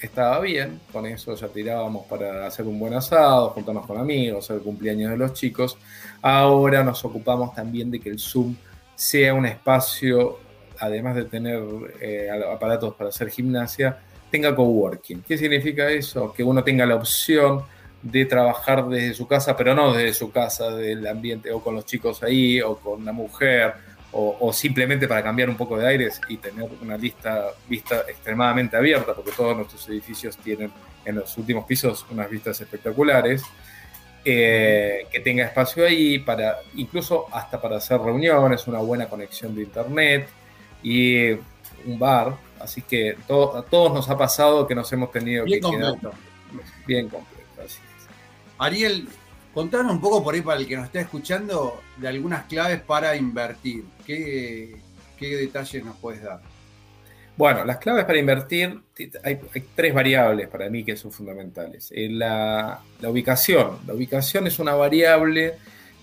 estaba 0.01 0.41
bien, 0.41 0.81
con 0.93 1.07
eso 1.07 1.35
ya 1.35 1.49
tirábamos 1.49 2.07
para 2.07 2.47
hacer 2.47 2.67
un 2.67 2.79
buen 2.79 2.95
asado, 2.95 3.51
juntarnos 3.51 3.87
con 3.87 3.99
amigos, 3.99 4.51
hacer 4.51 4.63
cumpleaños 4.63 5.11
de 5.11 5.17
los 5.17 5.33
chicos. 5.33 5.79
Ahora 6.21 6.85
nos 6.85 7.05
ocupamos 7.05 7.55
también 7.55 7.91
de 7.91 8.01
que 8.01 8.11
el 8.11 8.19
Zoom 8.19 8.55
sea 8.95 9.35
un 9.35 9.47
espacio, 9.47 10.39
además 10.79 11.17
de 11.17 11.25
tener 11.25 11.63
eh, 12.01 12.29
aparatos 12.53 12.95
para 12.95 13.11
hacer 13.11 13.31
gimnasia, 13.31 13.99
tenga 14.31 14.55
coworking. 14.55 15.23
¿Qué 15.23 15.39
significa 15.39 15.89
eso? 15.91 16.33
Que 16.33 16.45
uno 16.45 16.63
tenga 16.63 16.85
la 16.87 16.97
opción 16.97 17.63
de 18.03 18.27
trabajar 18.27 18.87
desde 18.87 19.15
su 19.15 19.27
casa, 19.27 19.57
pero 19.57 19.75
no 19.75 19.93
desde 19.95 20.13
su 20.13 20.31
casa, 20.31 20.71
del 20.71 21.07
ambiente, 21.07 21.51
o 21.51 21.63
con 21.63 21.75
los 21.75 21.87
chicos 21.87 22.23
ahí, 22.23 22.61
o 22.61 22.77
con 22.77 23.05
la 23.05 23.13
mujer, 23.13 23.75
o, 24.17 24.53
simplemente 24.53 25.09
para 25.09 25.23
cambiar 25.25 25.51
un 25.51 25.57
poco 25.57 25.77
de 25.77 25.89
aires 25.89 26.21
y 26.29 26.37
tener 26.37 26.69
una 26.81 26.97
lista 26.97 27.47
vista 27.69 28.05
extremadamente 28.09 28.77
abierta, 28.77 29.13
porque 29.13 29.33
todos 29.33 29.57
nuestros 29.57 29.89
edificios 29.89 30.37
tienen 30.37 30.71
en 31.05 31.17
los 31.17 31.37
últimos 31.37 31.65
pisos 31.65 32.07
unas 32.11 32.31
vistas 32.31 32.61
espectaculares, 32.61 33.43
eh, 34.25 35.07
que 35.11 35.21
tenga 35.21 35.45
espacio 35.45 35.85
ahí, 35.85 36.21
para, 36.21 36.59
incluso 36.77 37.27
hasta 37.33 37.61
para 37.61 37.79
hacer 37.79 38.01
reuniones, 38.01 38.67
una 38.69 38.79
buena 38.79 39.09
conexión 39.09 39.55
de 39.55 39.63
internet 39.63 40.29
y 40.83 41.33
un 41.33 41.99
bar. 41.99 42.37
Así 42.61 42.83
que 42.83 43.11
a 43.11 43.27
todos 43.27 43.93
nos 43.93 44.09
ha 44.09 44.17
pasado 44.17 44.67
que 44.67 44.77
nos 44.77 44.91
hemos 44.93 45.11
tenido 45.11 45.45
bien 45.45 45.61
que 45.61 45.67
completo. 45.67 46.13
bien 46.87 47.09
completo. 47.09 47.35
Ariel, 48.59 49.09
Contanos 49.55 49.93
un 49.93 50.01
poco 50.01 50.25
por 50.25 50.35
ahí 50.35 50.41
para 50.41 50.59
el 50.59 50.67
que 50.67 50.77
nos 50.77 50.87
está 50.87 51.01
escuchando 51.01 51.81
de 51.97 52.09
algunas 52.09 52.47
claves 52.47 52.81
para 52.81 53.15
invertir. 53.15 53.85
¿Qué, 54.05 54.81
detalles 55.21 55.85
nos 55.85 55.97
puedes 55.97 56.23
dar? 56.23 56.41
Bueno, 57.37 57.65
las 57.65 57.79
claves 57.79 58.05
para 58.05 58.19
invertir, 58.19 58.81
hay, 59.23 59.39
tres 59.77 59.95
variables 59.95 60.49
para 60.49 60.69
mí 60.69 60.83
que 60.83 60.97
son 60.97 61.13
fundamentales. 61.13 61.93
Eh, 61.95 62.09
la, 62.11 62.81
ubicación. 63.07 63.79
La 63.87 63.95
ubicación 63.95 64.49
es 64.49 64.59
una 64.59 64.75
variable 64.75 65.55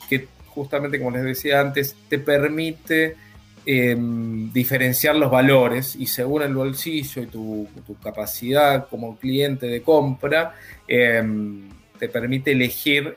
que 0.10 0.30
justamente, 0.48 0.98
como 0.98 1.12
les 1.12 1.24
decía 1.24 1.60
antes, 1.60 1.94
te 2.08 2.20
permite 2.20 3.18
em, 3.66 4.52
diferenciar 4.54 5.18
los 5.18 5.30
valores 5.30 5.98
y 5.98 6.08
según 6.08 6.44
el 6.44 6.56
bolsillo 6.56 7.22
y 7.22 7.26
tu, 7.26 7.68
capacidad 8.02 8.88
como 8.88 9.18
cliente 9.18 9.68
de 9.68 9.82
compra, 9.82 10.56
em, 10.88 11.70
te 12.00 12.08
permite 12.08 12.54
elegir 12.54 13.14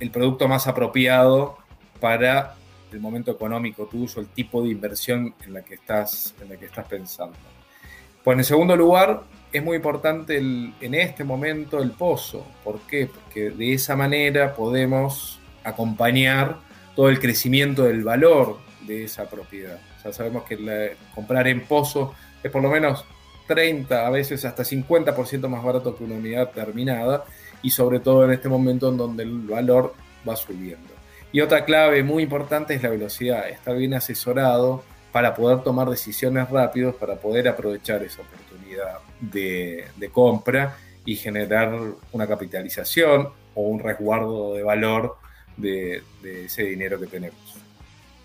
el 0.00 0.10
producto 0.10 0.48
más 0.48 0.66
apropiado 0.66 1.58
para 2.00 2.54
el 2.92 3.00
momento 3.00 3.30
económico 3.30 3.86
tuyo, 3.86 4.20
el 4.20 4.28
tipo 4.28 4.62
de 4.62 4.70
inversión 4.70 5.34
en 5.44 5.54
la 5.54 5.62
que 5.62 5.74
estás, 5.74 6.34
en 6.42 6.50
la 6.50 6.56
que 6.56 6.66
estás 6.66 6.86
pensando. 6.86 7.36
Pues 8.22 8.38
en 8.38 8.44
segundo 8.44 8.76
lugar, 8.76 9.22
es 9.52 9.62
muy 9.62 9.76
importante 9.76 10.36
en 10.38 10.94
este 10.94 11.24
momento 11.24 11.82
el 11.82 11.90
pozo. 11.90 12.46
¿Por 12.64 12.80
qué? 12.80 13.06
Porque 13.06 13.50
de 13.50 13.74
esa 13.74 13.96
manera 13.96 14.54
podemos 14.54 15.40
acompañar 15.64 16.58
todo 16.94 17.08
el 17.08 17.18
crecimiento 17.20 17.84
del 17.84 18.04
valor 18.04 18.58
de 18.86 19.04
esa 19.04 19.28
propiedad. 19.28 19.78
Ya 20.04 20.12
sabemos 20.12 20.44
que 20.44 20.96
comprar 21.14 21.48
en 21.48 21.62
pozo 21.62 22.14
es 22.42 22.50
por 22.50 22.62
lo 22.62 22.70
menos 22.70 23.04
30, 23.46 24.06
a 24.06 24.10
veces 24.10 24.44
hasta 24.44 24.62
50% 24.62 25.48
más 25.48 25.62
barato 25.62 25.96
que 25.96 26.04
una 26.04 26.14
unidad 26.14 26.50
terminada 26.50 27.24
y 27.62 27.70
sobre 27.70 28.00
todo 28.00 28.24
en 28.24 28.32
este 28.32 28.48
momento 28.48 28.88
en 28.88 28.96
donde 28.96 29.22
el 29.22 29.40
valor 29.40 29.94
va 30.28 30.36
subiendo. 30.36 30.92
Y 31.32 31.40
otra 31.40 31.64
clave 31.64 32.02
muy 32.02 32.24
importante 32.24 32.74
es 32.74 32.82
la 32.82 32.90
velocidad, 32.90 33.48
estar 33.48 33.76
bien 33.76 33.94
asesorado 33.94 34.84
para 35.12 35.34
poder 35.34 35.62
tomar 35.62 35.88
decisiones 35.88 36.48
rápidas, 36.50 36.94
para 36.94 37.16
poder 37.16 37.48
aprovechar 37.48 38.02
esa 38.02 38.22
oportunidad 38.22 38.98
de, 39.20 40.10
compra 40.12 40.76
y 41.04 41.16
generar 41.16 41.78
una 42.12 42.26
capitalización 42.26 43.28
o 43.54 43.62
un 43.62 43.78
resguardo 43.78 44.54
de 44.54 44.62
valor 44.62 45.16
de, 45.56 46.02
ese 46.22 46.64
dinero 46.64 46.98
que 46.98 47.06
tenemos. 47.06 47.38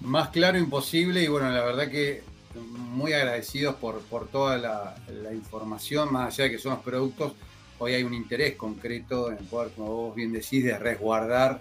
Más 0.01 0.29
claro 0.29 0.57
imposible 0.57 1.23
y 1.23 1.27
bueno, 1.27 1.49
la 1.49 1.63
verdad 1.63 1.89
que 1.89 2.23
muy 2.55 3.13
agradecidos 3.13 3.75
por, 3.75 4.01
por 4.01 4.27
toda 4.27 4.57
la, 4.57 4.95
la, 5.23 5.33
información, 5.33 6.11
más 6.11 6.33
allá 6.33 6.45
de 6.45 6.51
que 6.51 6.59
son 6.59 6.73
los 6.73 6.81
productos, 6.81 7.33
hoy 7.79 7.93
hay 7.93 8.03
un 8.03 8.13
interés 8.13 8.55
concreto 8.55 9.31
en 9.31 9.37
poder, 9.45 9.71
como 9.73 9.93
vos 9.93 10.15
bien 10.15 10.31
decís, 10.31 10.63
de 10.63 10.77
resguardar 10.77 11.59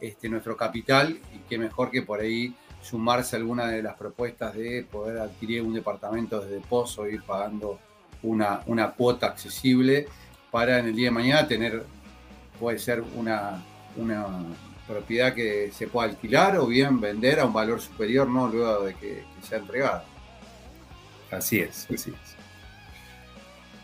este, 0.00 0.28
nuestro 0.28 0.56
capital 0.56 1.18
y 1.34 1.38
qué 1.48 1.58
mejor 1.58 1.90
que 1.90 2.02
por 2.02 2.20
ahí 2.20 2.54
sumarse 2.82 3.36
a 3.36 3.38
alguna 3.38 3.66
de 3.66 3.82
las 3.82 3.96
propuestas 3.96 4.54
de 4.54 4.86
poder 4.90 5.18
adquirir 5.18 5.62
un 5.62 5.74
departamento 5.74 6.40
desde 6.40 6.60
Pozo 6.60 7.06
e 7.06 7.14
ir 7.14 7.22
pagando 7.22 7.78
una, 8.22 8.62
una 8.66 8.92
cuota 8.92 9.26
accesible 9.26 10.06
para 10.50 10.78
en 10.78 10.86
el 10.86 10.96
día 10.96 11.08
de 11.08 11.10
mañana 11.12 11.46
tener, 11.46 11.82
puede 12.58 12.78
ser 12.78 13.02
una, 13.16 13.62
una 13.96 14.26
propiedad 14.86 15.34
que 15.34 15.70
se 15.72 15.88
pueda 15.88 16.08
alquilar 16.08 16.56
o 16.56 16.66
bien 16.66 17.00
vender 17.00 17.40
a 17.40 17.44
un 17.44 17.52
valor 17.52 17.80
superior, 17.80 18.28
¿no? 18.28 18.48
Luego 18.48 18.84
de 18.84 18.94
que, 18.94 19.24
que 19.38 19.46
sea 19.46 19.58
entregada. 19.58 20.04
Así 21.30 21.60
es, 21.60 21.86
así 21.90 22.10
es. 22.10 22.37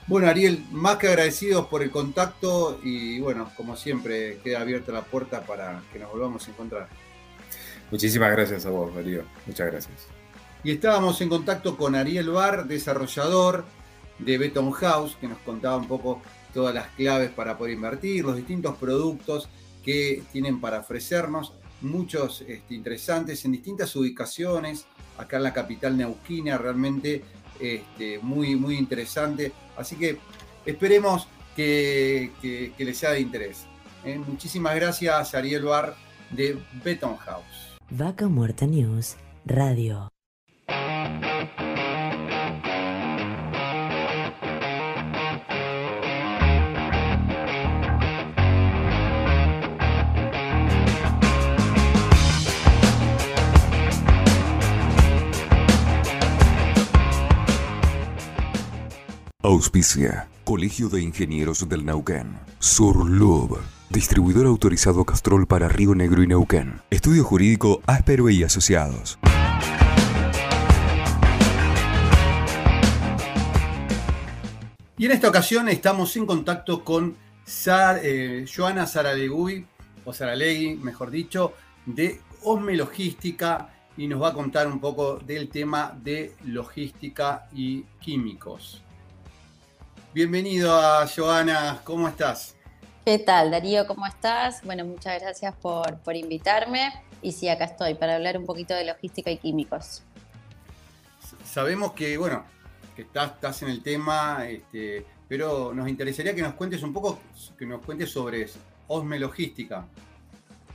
Bueno, 0.07 0.29
Ariel, 0.29 0.63
más 0.71 0.99
que 0.99 1.09
agradecidos 1.09 1.67
por 1.67 1.83
el 1.83 1.91
contacto 1.91 2.79
y 2.83 3.21
bueno, 3.21 3.51
como 3.57 3.75
siempre, 3.75 4.39
queda 4.45 4.61
abierta 4.61 4.93
la 4.93 5.03
puerta 5.03 5.43
para 5.43 5.83
que 5.93 5.99
nos 5.99 6.13
volvamos 6.13 6.47
a 6.47 6.51
encontrar. 6.51 6.89
Muchísimas 7.91 8.33
gracias 8.33 8.67
a 8.67 8.71
vos, 8.71 8.95
Darío. 8.95 9.23
Muchas 9.47 9.71
gracias. 9.71 9.95
Y 10.63 10.73
estábamos 10.73 11.21
en 11.21 11.29
contacto 11.29 11.77
con 11.77 11.95
Ariel 11.95 12.31
Bar, 12.31 12.67
desarrollador 12.67 13.65
de 14.19 14.39
Beton 14.39 14.71
House, 14.73 15.17
que 15.21 15.29
nos 15.29 15.39
contaba 15.39 15.77
un 15.77 15.89
poco 15.89 16.21
todas 16.53 16.75
las 16.75 16.89
claves 16.89 17.31
para 17.31 17.57
poder 17.57 17.75
invertir, 17.75 18.25
los 18.25 18.37
distintos 18.37 18.77
productos 18.77 19.49
que 19.83 20.23
tienen 20.33 20.61
para 20.61 20.81
ofrecernos, 20.81 21.53
muchos 21.81 22.43
este, 22.43 22.75
interesantes 22.75 23.45
en 23.45 23.53
distintas 23.53 23.95
ubicaciones, 23.97 24.87
acá 25.19 25.37
en 25.37 25.43
la 25.43 25.53
capital 25.53 25.97
neuquina, 25.97 26.57
realmente 26.57 27.23
este, 27.61 28.19
muy, 28.21 28.57
muy 28.57 28.77
interesante. 28.77 29.53
Así 29.77 29.97
que 29.97 30.19
esperemos 30.67 31.29
que, 31.57 32.31
les 32.79 32.97
sea 32.97 33.11
de 33.11 33.21
interés. 33.21 33.67
¿eh? 34.05 34.19
Muchísimas 34.19 34.75
gracias, 34.75 35.35
Ariel 35.35 35.65
Bar 35.65 35.97
de 36.31 36.59
Beton 36.85 37.17
House. 37.17 37.77
Vaca 37.91 38.29
Muerta 38.29 38.67
News 38.67 39.17
Radio. 39.45 40.14
Auspicia. 59.45 60.27
Colegio 60.43 60.89
de 60.89 61.03
Ingenieros 61.03 61.69
del 61.69 61.85
Neuquén. 61.85 62.39
Surlub. 62.61 63.59
Distribuidor 63.91 64.47
autorizado 64.47 65.05
Castrol 65.05 65.47
para 65.47 65.69
Río 65.69 65.95
Negro 65.95 66.23
y 66.23 66.27
Neuquén. 66.27 66.81
Estudio 66.89 67.25
Jurídico 67.25 67.83
Áspero 67.87 68.31
y 68.31 68.43
Asociados. 68.43 69.19
Y 74.97 75.05
en 75.05 75.13
esta 75.13 75.29
ocasión 75.29 75.69
estamos 75.69 76.17
en 76.17 76.25
contacto 76.25 76.83
con 76.83 77.15
eh, 77.67 78.47
Joana 78.51 78.87
Saralegui, 78.87 79.67
o 80.07 80.13
Saralegui, 80.15 80.77
mejor 80.77 81.11
dicho, 81.11 81.53
de 81.85 82.19
Osme 82.45 82.77
Logística 82.77 83.69
y 83.99 84.09
nos 84.09 84.23
va 84.23 84.29
a 84.29 84.33
contar 84.33 84.69
un 84.69 84.81
poco 84.81 85.19
del 85.19 85.51
tema 85.51 85.95
de 86.03 86.35
logística 86.45 87.47
y 87.53 87.83
químicos. 88.01 88.84
Bienvenido 90.15 90.73
a 90.73 91.09
Joana, 91.09 91.81
¿cómo 91.83 92.07
estás? 92.07 92.55
¿Qué 93.05 93.19
tal, 93.19 93.51
Darío? 93.51 93.85
¿Cómo 93.89 94.07
estás? 94.07 94.63
Bueno, 94.63 94.85
muchas 94.85 95.21
gracias 95.21 95.57
por, 95.57 95.99
invitarme. 96.15 96.93
Y 97.21 97.33
sí, 97.33 97.49
acá 97.49 97.65
estoy 97.65 97.95
para 97.95 98.15
hablar 98.15 98.39
un 98.39 98.47
poquito 98.47 98.75
de 98.75 98.85
logística 98.85 99.33
y 99.33 99.39
químicos. 99.39 100.05
Sabemos 101.45 101.95
que, 101.95 102.17
bueno, 102.17 102.45
que 102.95 103.03
estás, 103.03 103.33
estás 103.33 103.63
en 103.63 103.71
el 103.71 103.83
tema, 103.83 104.47
este, 104.47 105.05
pero 105.27 105.75
nos 105.75 105.89
interesaría 105.89 106.33
que 106.33 106.43
nos 106.43 106.55
cuentes 106.55 106.85
un 106.85 106.93
poco, 106.93 107.19
que 107.59 107.67
nos 107.67 107.85
cuentes 107.85 108.13
sobre 108.13 108.47
Osme 108.87 109.19
Logística. 109.19 109.85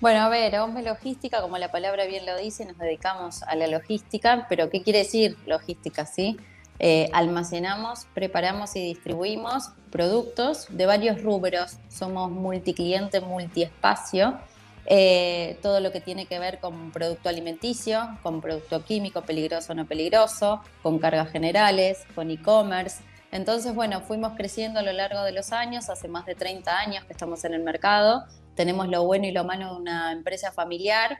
Bueno, 0.02 0.20
a 0.20 0.28
ver, 0.28 0.60
Osme 0.60 0.84
Logística, 0.84 1.42
como 1.42 1.58
la 1.58 1.72
palabra 1.72 2.06
bien 2.08 2.26
lo 2.26 2.38
dice, 2.38 2.66
nos 2.66 2.78
dedicamos 2.78 3.44
a 3.44 3.56
la 3.56 3.68
logística, 3.68 4.48
pero 4.50 4.70
¿qué 4.70 4.84
quiere 4.84 5.00
decir 5.00 5.38
logística, 5.46 6.06
sí? 6.06 6.38
Eh, 6.80 7.10
almacenamos, 7.12 8.08
preparamos 8.14 8.76
y 8.76 8.82
distribuimos 8.82 9.72
productos 9.92 10.68
de 10.70 10.86
varios 10.86 11.22
rubros. 11.22 11.78
Somos 11.90 12.32
multicliente, 12.32 13.20
multiespacio. 13.20 14.40
Eh, 14.86 15.60
todo 15.62 15.82
lo 15.82 15.92
que 15.92 16.02
tiene 16.02 16.26
que 16.26 16.40
ver 16.40 16.60
con 16.60 16.92
producto 16.92 17.30
alimenticio, 17.30 18.18
con 18.24 18.42
producto 18.42 18.84
químico, 18.84 19.22
peligroso 19.22 19.74
o 19.74 19.76
no 19.76 19.86
peligroso, 19.86 20.62
con 20.82 20.98
cargas 20.98 21.30
generales, 21.30 22.06
con 22.16 22.32
e-commerce. 22.32 23.04
Entonces, 23.32 23.76
bueno, 23.76 24.02
fuimos 24.02 24.34
creciendo 24.36 24.80
a 24.80 24.82
lo 24.82 24.92
largo 24.92 25.22
de 25.24 25.32
los 25.32 25.52
años, 25.52 25.90
hace 25.90 26.08
más 26.08 26.26
de 26.26 26.34
30 26.34 26.80
años 26.80 27.04
que 27.04 27.14
estamos 27.14 27.44
en 27.46 27.54
el 27.54 27.62
mercado, 27.62 28.26
tenemos 28.56 28.88
lo 28.88 29.04
bueno 29.04 29.28
y 29.28 29.32
lo 29.32 29.44
malo 29.44 29.76
de 29.76 29.80
una 29.80 30.12
empresa 30.12 30.52
familiar, 30.52 31.20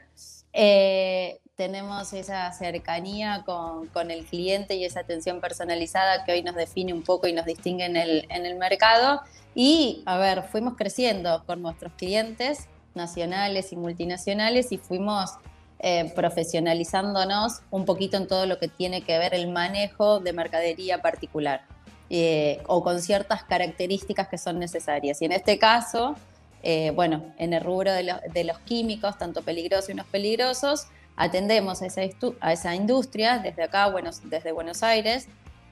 eh, 0.52 1.38
tenemos 1.56 2.12
esa 2.14 2.50
cercanía 2.52 3.44
con, 3.44 4.10
el 4.10 4.24
cliente 4.24 4.76
y 4.76 4.84
esa 4.84 5.00
atención 5.00 5.40
personalizada 5.40 6.24
que 6.24 6.32
hoy 6.32 6.42
nos 6.42 6.54
define 6.54 6.94
un 6.94 7.02
poco 7.02 7.26
y 7.26 7.34
nos 7.34 7.44
distingue 7.44 7.84
en 7.84 7.96
el, 7.96 8.26
en 8.30 8.46
el 8.46 8.56
mercado. 8.56 9.20
Y, 9.54 10.02
a 10.06 10.16
ver, 10.16 10.44
fuimos 10.44 10.74
creciendo 10.76 11.44
con 11.44 11.60
nuestros 11.60 11.92
clientes 11.94 12.68
nacionales 12.94 13.72
y 13.72 13.76
multinacionales 13.76 14.72
y 14.72 14.78
fuimos 14.78 15.32
eh, 15.80 16.12
profesionalizándonos 16.14 17.60
un 17.70 17.84
poquito 17.84 18.16
en 18.16 18.26
todo 18.26 18.46
lo 18.46 18.58
que 18.58 18.68
tiene 18.68 19.02
que 19.02 19.18
ver 19.18 19.34
el 19.34 19.48
manejo 19.48 20.20
de 20.20 20.32
mercadería 20.32 21.00
particular 21.00 21.62
eh, 22.10 22.62
o 22.66 22.82
con 22.82 23.00
ciertas 23.00 23.44
características 23.44 24.28
que 24.28 24.36
son 24.36 24.58
necesarias. 24.58 25.22
Y 25.22 25.26
en 25.26 25.32
este 25.32 25.58
caso, 25.58 26.16
eh, 26.62 26.92
bueno, 26.94 27.32
en 27.38 27.52
el 27.52 27.62
rubro 27.62 27.92
de, 27.92 28.44
los 28.44 28.58
químicos, 28.60 29.18
tanto 29.18 29.42
peligrosos 29.42 29.90
y 29.90 29.94
no 29.94 30.04
peligrosos, 30.04 30.86
atendemos 31.16 31.82
a 31.82 31.86
esa, 31.86 32.74
industria 32.74 33.38
desde 33.38 33.62
acá, 33.62 33.88
bueno, 33.88 34.10
desde 34.24 34.52
Buenos 34.52 34.82
Aires. 34.82 35.28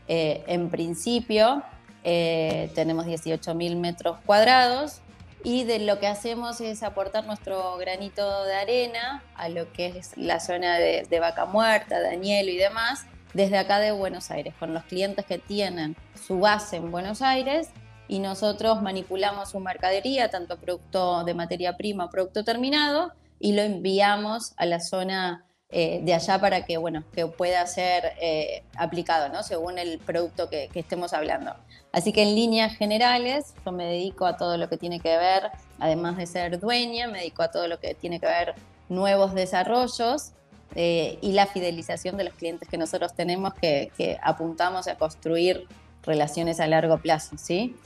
en 0.07 0.71
principio, 0.71 1.63
tenemos 2.03 3.07
18.000 3.07 3.77
metros 3.77 4.19
cuadrados 4.25 5.01
y 5.45 5.65
de 5.65 5.79
lo 5.79 5.99
que 5.99 6.07
hacemos 6.07 6.61
es 6.61 6.83
aportar 6.83 7.25
nuestro 7.25 7.77
granito 7.77 8.45
de 8.45 8.55
arena 8.55 9.23
a 9.37 9.49
lo 9.49 9.73
que 9.73 9.87
es 9.87 10.17
la 10.17 10.41
zona 10.41 10.79
de, 10.79 11.21
Vaca 11.21 11.47
Muerta, 11.47 12.01
Danielo 12.01 12.51
y 12.51 12.57
demás, 12.57 13.07
desde 13.35 13.59
acá 13.59 13.79
de 13.79 13.93
Buenos 13.93 14.31
Aires, 14.31 14.55
con 14.59 14.75
los 14.75 14.83
clientes 14.85 15.25
que 15.25 15.39
tienen 15.39 15.97
su 16.27 16.41
base 16.41 16.77
en 16.77 16.91
Buenos 16.91 17.23
Aires 17.23 17.69
y 18.09 18.19
nosotros 18.19 18.83
manipulamos 18.83 19.51
su 19.51 19.61
mercadería, 19.61 20.31
tanto 20.31 20.59
producto 20.59 21.25
de 21.25 21.35
materia 21.35 21.77
prima 21.77 22.07
o 22.07 22.11
producto 22.11 22.43
terminado, 22.43 23.13
y 23.39 23.53
lo 23.53 23.63
enviamos 23.63 24.55
a 24.57 24.67
la 24.67 24.81
zona 24.81 25.45
eh, 25.71 26.01
de 26.03 26.15
allá 26.15 26.41
para 26.41 26.65
que, 26.65 26.79
bueno, 26.79 27.05
que 27.13 27.27
pueda 27.27 27.67
ser 27.67 28.15
eh, 28.23 28.63
aplicado, 28.75 29.29
¿no? 29.29 29.43
Según 29.43 29.79
el 29.79 29.99
producto 29.99 30.49
que, 30.49 30.71
que, 30.73 30.81
estemos 30.81 31.13
hablando. 31.13 31.55
Así 31.93 32.11
que 32.11 32.23
en 32.23 32.35
líneas 32.35 32.75
generales, 32.75 33.55
yo 33.67 33.73
me 33.73 33.85
dedico 33.85 34.25
a 34.25 34.39
todo 34.39 34.57
lo 34.57 34.71
que 34.71 34.79
tiene 34.79 34.99
que 34.99 35.15
ver, 35.19 35.51
además 35.79 36.17
de 36.17 36.27
ser 36.27 36.59
dueña, 36.59 37.09
me 37.09 37.19
dedico 37.19 37.43
a 37.43 37.51
todo 37.51 37.69
lo 37.69 37.79
que 37.81 37.95
tiene 37.95 38.19
que 38.19 38.27
ver 38.27 38.55
nuevos 38.89 39.35
desarrollos 39.35 40.33
eh, 40.75 41.19
y 41.21 41.33
la 41.33 41.47
fidelización 41.47 42.17
de 42.17 42.25
los 42.25 42.35
clientes 42.35 42.67
que 42.67 42.79
nosotros 42.79 43.15
tenemos 43.15 43.53
que, 43.53 43.93
que 43.97 44.19
apuntamos 44.23 44.89
a 44.89 44.97
construir 44.97 45.67
relaciones 46.03 46.61
a 46.61 46.67
largo 46.67 46.99
plazo, 46.99 47.37
¿sí? 47.37 47.77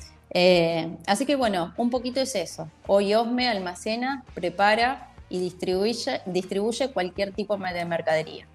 Así 1.07 1.27
que 1.27 1.37
bueno, 1.37 1.75
un 1.77 1.91
poquito 1.91 2.21
es 2.21 2.35
eso. 2.35 2.71
Hoy 2.87 3.15
OSME 3.15 3.49
almacena, 3.49 4.25
prepara 4.35 5.13
y 5.29 5.39
distribuye, 5.39 6.21
distribuye 6.27 6.91
cualquier 6.93 7.33
tipo 7.33 7.57
de 7.57 7.85
mercadería. 7.85 8.47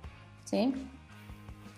¿sí? 0.46 0.74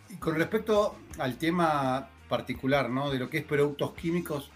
Y 0.10 0.16
con 0.16 0.36
respecto 0.36 0.96
al 1.18 1.36
tema 1.38 2.10
particular 2.28 2.90
¿no? 2.90 3.10
de 3.10 3.20
lo 3.20 3.30
que 3.30 3.40
es 3.40 3.44
productos 3.44 3.94
químicos, 3.94 4.52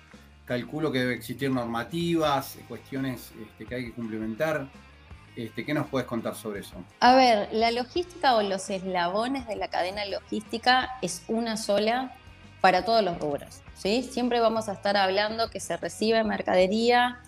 calculo 0.46 0.92
que 0.92 1.00
debe 1.00 1.16
existir 1.16 1.50
normativas, 1.50 2.58
cuestiones 2.68 3.32
este, 3.42 3.66
que 3.66 3.76
hay 3.76 3.86
que 3.86 3.94
complementar. 3.94 4.68
Este, 5.36 5.66
¿Qué 5.66 5.74
nos 5.74 5.88
puedes 5.88 6.08
contar 6.08 6.36
sobre 6.36 6.60
eso? 6.60 6.76
A 7.00 7.16
ver, 7.16 7.50
la 7.52 7.72
logística 7.72 8.36
o 8.36 8.44
los 8.44 8.70
eslabones 8.70 9.48
de 9.48 9.56
la 9.56 9.68
cadena 9.68 10.06
logística 10.06 10.98
es 11.02 11.24
una 11.28 11.58
sola 11.58 12.16
para 12.64 12.86
todos 12.86 13.04
los 13.04 13.20
rubros. 13.20 13.60
¿sí? 13.76 14.04
Siempre 14.10 14.40
vamos 14.40 14.70
a 14.70 14.72
estar 14.72 14.96
hablando 14.96 15.50
que 15.50 15.60
se 15.60 15.76
recibe 15.76 16.24
mercadería 16.24 17.20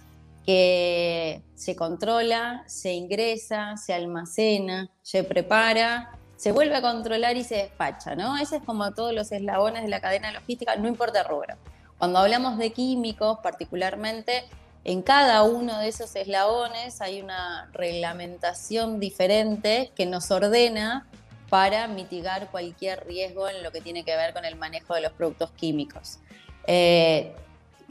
que 0.45 1.41
se 1.55 1.75
controla, 1.75 2.63
se 2.67 2.93
ingresa, 2.93 3.75
se 3.75 3.93
almacena, 3.93 4.89
se 5.01 5.25
prepara, 5.25 6.11
se 6.37 6.53
vuelve 6.53 6.77
a 6.77 6.81
controlar 6.81 7.35
y 7.35 7.43
se 7.43 7.55
despacha, 7.55 8.15
¿no? 8.15 8.37
Ese 8.37 8.57
es 8.57 8.63
como 8.63 8.93
todos 8.93 9.11
los 9.11 9.33
eslabones 9.33 9.83
de 9.83 9.89
la 9.89 9.99
cadena 9.99 10.31
logística, 10.31 10.77
no 10.77 10.87
importa 10.87 11.21
el 11.21 11.27
rubro. 11.27 11.55
Cuando 11.97 12.19
hablamos 12.19 12.57
de 12.57 12.71
químicos, 12.71 13.39
particularmente, 13.43 14.45
en 14.85 15.01
cada 15.01 15.43
uno 15.43 15.79
de 15.79 15.89
esos 15.89 16.15
eslabones 16.15 17.01
hay 17.01 17.21
una 17.21 17.69
reglamentación 17.73 19.01
diferente 19.01 19.91
que 19.95 20.05
nos 20.05 20.31
ordena 20.31 21.07
para 21.49 21.87
mitigar 21.87 22.49
cualquier 22.51 23.05
riesgo 23.05 23.47
en 23.47 23.63
lo 23.63 23.71
que 23.71 23.81
tiene 23.81 24.03
que 24.03 24.15
ver 24.15 24.33
con 24.33 24.45
el 24.45 24.55
manejo 24.55 24.95
de 24.95 25.01
los 25.01 25.11
productos 25.11 25.51
químicos. 25.51 26.19
Eh, 26.67 27.33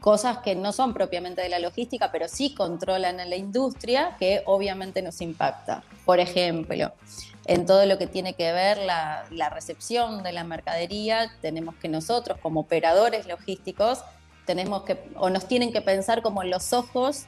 cosas 0.00 0.38
que 0.38 0.54
no 0.54 0.72
son 0.72 0.92
propiamente 0.92 1.40
de 1.40 1.48
la 1.48 1.58
logística, 1.58 2.12
pero 2.12 2.28
sí 2.28 2.54
controlan 2.54 3.20
a 3.20 3.24
la 3.24 3.36
industria, 3.36 4.16
que 4.18 4.42
obviamente 4.44 5.00
nos 5.00 5.20
impacta. 5.20 5.82
Por 6.04 6.20
ejemplo, 6.20 6.92
en 7.46 7.64
todo 7.64 7.86
lo 7.86 7.96
que 7.96 8.06
tiene 8.06 8.34
que 8.34 8.52
ver 8.52 8.78
la, 8.78 9.24
la 9.30 9.48
recepción 9.48 10.22
de 10.22 10.32
la 10.32 10.44
mercadería, 10.44 11.30
tenemos 11.40 11.74
que 11.76 11.88
nosotros 11.88 12.38
como 12.42 12.60
operadores 12.60 13.26
logísticos 13.26 14.00
tenemos 14.44 14.82
que 14.82 14.98
o 15.16 15.30
nos 15.30 15.48
tienen 15.48 15.72
que 15.72 15.80
pensar 15.80 16.22
como 16.22 16.44
los 16.44 16.72
ojos 16.72 17.24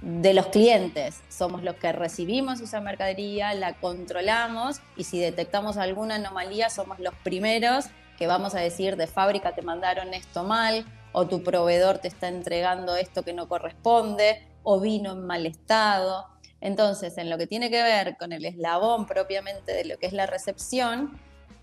de 0.00 0.34
los 0.34 0.46
clientes. 0.46 1.20
Somos 1.28 1.62
los 1.62 1.76
que 1.76 1.92
recibimos 1.92 2.60
esa 2.60 2.80
mercadería, 2.80 3.54
la 3.54 3.74
controlamos 3.74 4.80
y 4.96 5.04
si 5.04 5.18
detectamos 5.18 5.76
alguna 5.76 6.16
anomalía 6.16 6.70
somos 6.70 6.98
los 6.98 7.14
primeros 7.24 7.86
que 8.16 8.26
vamos 8.26 8.54
a 8.54 8.60
decir 8.60 8.96
de 8.96 9.06
fábrica 9.06 9.54
te 9.54 9.62
mandaron 9.62 10.12
esto 10.14 10.44
mal 10.44 10.84
o 11.12 11.26
tu 11.26 11.42
proveedor 11.42 11.98
te 11.98 12.08
está 12.08 12.28
entregando 12.28 12.96
esto 12.96 13.22
que 13.22 13.32
no 13.32 13.48
corresponde, 13.48 14.46
o 14.62 14.80
vino 14.80 15.12
en 15.12 15.26
mal 15.26 15.46
estado. 15.46 16.26
Entonces, 16.60 17.16
en 17.18 17.30
lo 17.30 17.38
que 17.38 17.46
tiene 17.46 17.70
que 17.70 17.82
ver 17.82 18.16
con 18.18 18.32
el 18.32 18.44
eslabón 18.44 19.06
propiamente 19.06 19.72
de 19.72 19.84
lo 19.84 19.98
que 19.98 20.06
es 20.06 20.12
la 20.12 20.26
recepción, 20.26 21.18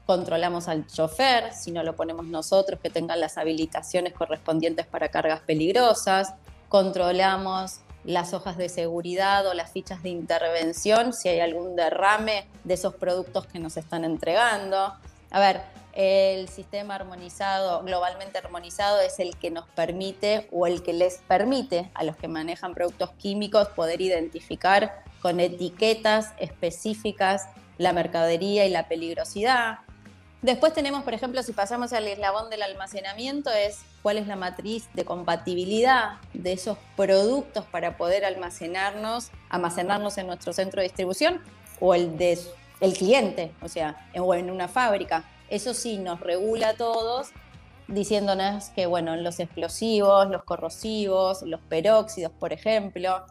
controlamos 0.06 0.68
al 0.68 0.88
chofer, 0.88 1.54
si 1.54 1.72
no 1.72 1.84
lo 1.84 1.96
ponemos 1.96 2.26
nosotros, 2.26 2.80
que 2.80 2.90
tengan 2.90 3.20
las 3.20 3.38
habilitaciones 3.38 4.14
correspondientes 4.14 4.86
para 4.88 5.10
cargas 5.10 5.42
peligrosas, 5.42 6.34
controlamos 6.70 7.82
las 8.06 8.34
hojas 8.34 8.58
de 8.58 8.70
seguridad 8.70 9.48
o 9.48 9.54
las 9.54 9.72
fichas 9.72 10.04
de 10.04 10.10
intervención, 10.10 11.14
si 11.14 11.30
hay 11.30 11.40
algún 11.40 11.76
derrame 11.76 12.48
de 12.64 12.74
esos 12.76 12.96
productos 12.96 13.48
que 13.48 13.60
nos 13.60 13.78
están 13.78 14.06
entregando. 14.06 14.94
A 15.32 15.40
ver, 15.40 15.62
el 15.94 16.50
sistema 16.50 16.96
armonizado, 16.96 17.82
globalmente 17.84 18.38
armonizado, 18.38 19.00
es 19.00 19.20
el 19.20 19.36
que 19.38 19.50
nos 19.50 19.68
permite 19.70 20.48
o 20.52 20.68
el 20.68 20.84
que 20.84 20.94
les 20.94 21.20
permite 21.28 21.90
a 21.94 22.04
los 22.04 22.16
que 22.18 22.28
manejan 22.28 22.74
productos 22.74 23.12
químicos 23.14 23.70
poder 23.70 24.02
identificar 24.02 25.04
con 25.22 25.40
etiquetas 25.40 26.34
específicas 26.38 27.48
la 27.78 27.94
mercadería 27.94 28.66
y 28.66 28.70
la 28.70 28.88
peligrosidad. 28.88 29.80
Después 30.42 30.74
tenemos, 30.74 31.04
por 31.04 31.14
ejemplo, 31.14 31.42
si 31.42 31.54
pasamos 31.54 31.92
al 31.94 32.08
eslabón 32.08 32.50
del 32.50 32.62
almacenamiento, 32.62 33.50
es 33.52 33.80
cuál 34.04 34.18
es 34.18 34.28
la 34.28 34.36
matriz 34.36 34.88
de 34.94 35.04
compatibilidad 35.04 36.18
de 36.34 36.54
esos 36.54 36.78
productos 36.96 37.66
para 37.66 37.98
poder 37.98 38.26
almacenarnos, 38.26 39.32
almacenarnos 39.50 40.18
en 40.18 40.28
nuestro 40.28 40.54
centro 40.54 40.82
de 40.82 40.88
distribución 40.88 41.42
o 41.80 41.96
el 41.96 42.18
de 42.18 42.40
el 42.82 42.94
cliente, 42.94 43.54
o 43.62 43.70
sea, 43.70 44.10
o 44.20 44.34
en 44.36 44.52
una 44.52 44.68
fábrica. 44.68 45.24
Eso 45.50 45.74
sí, 45.74 45.98
nos 45.98 46.20
regula 46.20 46.70
a 46.70 46.74
todos 46.76 47.30
diciéndonos 47.88 48.70
que, 48.70 48.86
bueno, 48.86 49.16
los 49.16 49.40
explosivos, 49.40 50.30
los 50.30 50.44
corrosivos, 50.44 51.44
los 51.44 51.62
peróxidos, 51.62 52.32
por 52.34 52.52
ejemplo, 52.52 53.26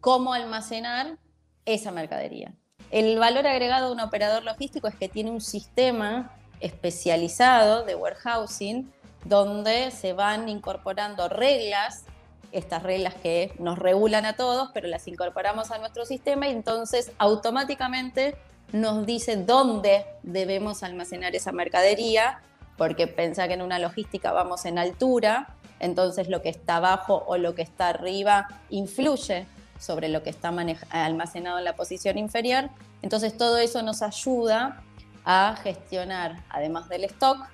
cómo 0.00 0.32
almacenar 0.32 1.18
esa 1.64 1.90
mercadería. 1.90 2.54
El 2.90 3.18
valor 3.18 3.46
agregado 3.46 3.88
de 3.88 3.92
un 3.92 4.00
operador 4.00 4.42
logístico 4.42 4.88
es 4.88 4.94
que 4.94 5.08
tiene 5.08 5.30
un 5.30 5.40
sistema 5.40 6.32
especializado 6.60 7.84
de 7.84 7.94
warehousing 7.94 8.92
donde 9.24 9.90
se 9.90 10.12
van 10.12 10.48
incorporando 10.48 11.28
reglas, 11.28 12.04
estas 12.52 12.82
reglas 12.82 13.14
que 13.14 13.52
nos 13.58 13.78
regulan 13.78 14.26
a 14.26 14.34
todos, 14.34 14.70
pero 14.74 14.88
las 14.88 15.06
incorporamos 15.06 15.70
a 15.70 15.78
nuestro 15.78 16.04
sistema 16.04 16.48
y 16.48 16.52
entonces 16.52 17.12
automáticamente 17.18 18.36
nos 18.72 19.06
dice 19.06 19.36
dónde 19.36 20.04
debemos 20.22 20.82
almacenar 20.82 21.34
esa 21.34 21.52
mercadería, 21.52 22.40
porque 22.76 23.06
pensá 23.06 23.46
que 23.46 23.54
en 23.54 23.62
una 23.62 23.78
logística 23.78 24.32
vamos 24.32 24.64
en 24.64 24.78
altura, 24.78 25.54
entonces 25.80 26.28
lo 26.28 26.42
que 26.42 26.48
está 26.48 26.76
abajo 26.76 27.24
o 27.26 27.36
lo 27.36 27.54
que 27.54 27.62
está 27.62 27.88
arriba 27.88 28.48
influye 28.68 29.46
sobre 29.80 30.08
lo 30.08 30.22
que 30.22 30.30
está 30.30 30.54
almacenado 30.90 31.58
en 31.58 31.64
la 31.64 31.74
posición 31.74 32.18
inferior. 32.18 32.70
Entonces 33.02 33.36
todo 33.36 33.58
eso 33.58 33.82
nos 33.82 34.02
ayuda 34.02 34.82
a 35.24 35.56
gestionar, 35.62 36.44
además 36.50 36.88
del 36.88 37.04
stock, 37.04 37.48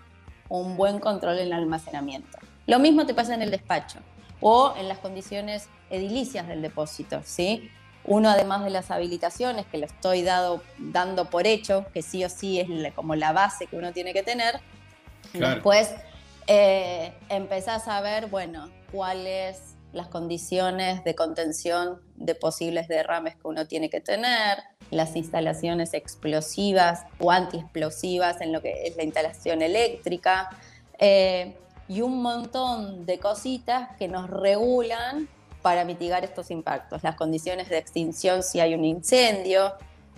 un 0.49 0.77
buen 0.77 0.99
control 0.99 1.39
en 1.39 1.47
el 1.47 1.53
almacenamiento. 1.53 2.39
Lo 2.67 2.79
mismo 2.79 3.07
te 3.07 3.15
pasa 3.15 3.35
en 3.35 3.43
el 3.43 3.51
despacho 3.51 4.01
o 4.41 4.75
en 4.77 4.89
las 4.89 4.99
condiciones 4.99 5.69
edilicias 5.89 6.47
del 6.47 6.63
depósito, 6.63 7.23
¿sí? 7.25 7.71
Uno, 8.05 8.29
además 8.29 8.63
de 8.65 8.71
las 8.71 8.91
habilitaciones, 8.91 9.67
que 9.67 9.79
lo 9.79 9.87
estoy 9.87 10.23
dado, 10.23 10.63
dando 10.79 11.31
por 11.31 11.47
hecho, 11.47 11.87
que 11.93 12.03
sí 12.03 12.25
o 12.25 12.29
sí 12.29 12.61
es 12.61 12.93
como 12.93 13.17
la 13.17 13.33
base 13.33 13.67
que 13.67 13.77
uno 13.77 13.93
tiene 13.93 14.13
que 14.13 14.23
tener, 14.23 14.61
después 15.33 15.93
eh, 16.47 17.13
empezás 17.29 17.89
a 17.89 18.01
ver, 18.01 18.27
bueno, 18.27 18.71
cuáles 18.93 19.76
las 19.97 20.09
condiciones 20.09 21.03
de 21.05 21.15
contención 21.15 22.01
de 22.15 22.35
posibles 22.35 22.87
derrames 22.89 23.35
que 23.35 23.49
uno 23.49 23.67
tiene 23.67 23.91
que 23.91 24.01
tener, 24.01 24.59
las 24.91 25.17
instalaciones 25.17 25.95
explosivas 25.95 27.05
o 27.19 27.31
antiexplosivas 27.31 28.41
en 28.41 28.53
lo 28.53 28.63
que 28.63 28.87
es 28.87 28.97
la 28.97 29.03
instalación 29.03 29.63
eléctrica, 29.63 30.51
eh, 30.99 31.57
y 31.89 32.01
un 32.01 32.23
montón 32.23 33.07
de 33.07 33.19
cositas 33.19 33.97
que 33.97 34.09
nos 34.09 34.29
regulan 34.29 35.29
para 35.63 35.85
mitigar 35.85 36.25
estos 36.25 36.51
impactos, 36.51 37.03
las 37.03 37.17
condiciones 37.17 37.69
de 37.69 37.79
extinción 37.79 38.43
si 38.43 38.61
hay 38.61 38.75
un 38.75 38.85
incendio 38.85 39.73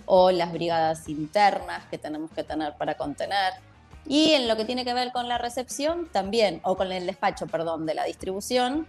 o 0.05 0.31
las 0.31 0.51
brigadas 0.51 1.07
internas 1.07 1.85
que 1.85 1.97
tenemos 1.97 2.31
que 2.31 2.43
tener 2.43 2.73
para 2.77 2.95
contener. 2.95 3.53
Y 4.07 4.31
en 4.31 4.47
lo 4.47 4.57
que 4.57 4.65
tiene 4.65 4.85
que 4.85 4.93
ver 4.93 5.11
con 5.11 5.27
la 5.27 5.37
recepción 5.37 6.07
también, 6.11 6.61
o 6.63 6.75
con 6.75 6.91
el 6.91 7.05
despacho, 7.05 7.45
perdón, 7.45 7.85
de 7.85 7.93
la 7.93 8.05
distribución, 8.05 8.87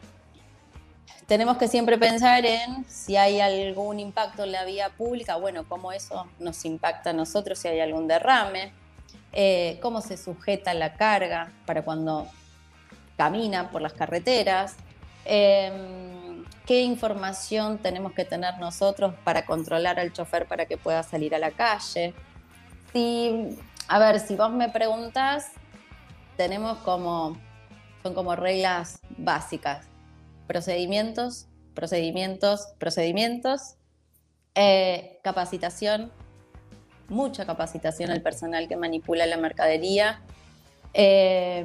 tenemos 1.30 1.58
que 1.58 1.68
siempre 1.68 1.96
pensar 1.96 2.44
en 2.44 2.84
si 2.88 3.16
hay 3.16 3.40
algún 3.40 4.00
impacto 4.00 4.42
en 4.42 4.50
la 4.50 4.64
vía 4.64 4.88
pública, 4.88 5.36
bueno, 5.36 5.64
cómo 5.68 5.92
eso 5.92 6.26
nos 6.40 6.64
impacta 6.64 7.10
a 7.10 7.12
nosotros, 7.12 7.56
si 7.56 7.68
hay 7.68 7.78
algún 7.78 8.08
derrame, 8.08 8.72
eh, 9.32 9.78
cómo 9.80 10.00
se 10.00 10.16
sujeta 10.16 10.74
la 10.74 10.94
carga 10.94 11.52
para 11.66 11.82
cuando 11.82 12.26
camina 13.16 13.70
por 13.70 13.80
las 13.80 13.92
carreteras, 13.92 14.74
em, 15.24 16.44
qué 16.66 16.80
información 16.80 17.78
tenemos 17.78 18.12
que 18.12 18.24
tener 18.24 18.58
nosotros 18.58 19.14
para 19.22 19.46
controlar 19.46 20.00
al 20.00 20.12
chofer 20.12 20.46
para 20.46 20.66
que 20.66 20.78
pueda 20.78 21.04
salir 21.04 21.32
a 21.36 21.38
la 21.38 21.52
calle. 21.52 22.12
Si, 22.92 23.56
a 23.86 24.00
ver, 24.00 24.18
si 24.18 24.34
vos 24.34 24.50
me 24.50 24.68
preguntas, 24.68 25.52
tenemos 26.36 26.78
como, 26.78 27.36
son 28.02 28.14
como 28.14 28.34
reglas 28.34 28.98
básicas 29.16 29.89
procedimientos, 30.50 31.46
procedimientos, 31.74 32.66
procedimientos, 32.78 33.76
eh, 34.56 35.20
capacitación, 35.22 36.10
mucha 37.08 37.46
capacitación 37.46 38.10
al 38.10 38.20
personal 38.20 38.66
que 38.66 38.74
manipula 38.74 39.26
la 39.26 39.36
mercadería 39.36 40.20
eh, 40.92 41.64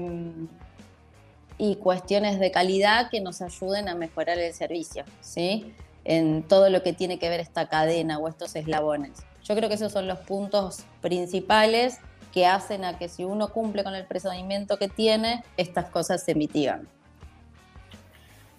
y 1.57 1.78
cuestiones 1.78 2.40
de 2.40 2.52
calidad 2.52 3.10
que 3.10 3.22
nos 3.22 3.41
ayuden 3.41 3.90
a 3.90 3.95
mejorar 3.95 4.38
el 4.38 4.53
servicio, 4.53 5.03
¿sí? 5.20 5.74
En 6.03 6.44
todo 6.44 6.70
lo 6.70 6.84
que 6.84 6.94
tiene 6.94 7.18
que 7.18 7.28
ver 7.28 7.40
esta 7.40 7.68
cadena 7.68 8.20
o 8.20 8.28
estos 8.28 8.56
eslabones. 8.56 9.14
Yo 9.44 9.56
creo 9.56 9.68
que 9.68 9.76
esos 9.76 9.94
son 9.94 10.07
los 10.07 10.20
puntos 10.20 10.84
principales 11.02 11.98
que 12.32 12.45
hacen 12.45 12.86
a 12.86 12.99
que 12.99 13.10
si 13.10 13.24
uno 13.24 13.52
cumple 13.52 13.84
con 13.84 13.95
el 13.95 14.06
procedimiento 14.06 14.78
que 14.78 14.90
tiene, 14.90 15.44
estas 15.57 15.90
cosas 15.90 16.22
se 16.22 16.36
mitigan. 16.36 16.88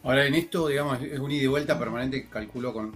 Ahora, 0.06 0.24
en 0.24 0.36
esto, 0.36 0.68
digamos, 0.68 1.02
es 1.02 1.18
un 1.18 1.32
ida 1.32 1.42
y 1.42 1.46
vuelta 1.48 1.76
permanente 1.76 2.22
que 2.22 2.28
calculo 2.28 2.72
con, 2.72 2.92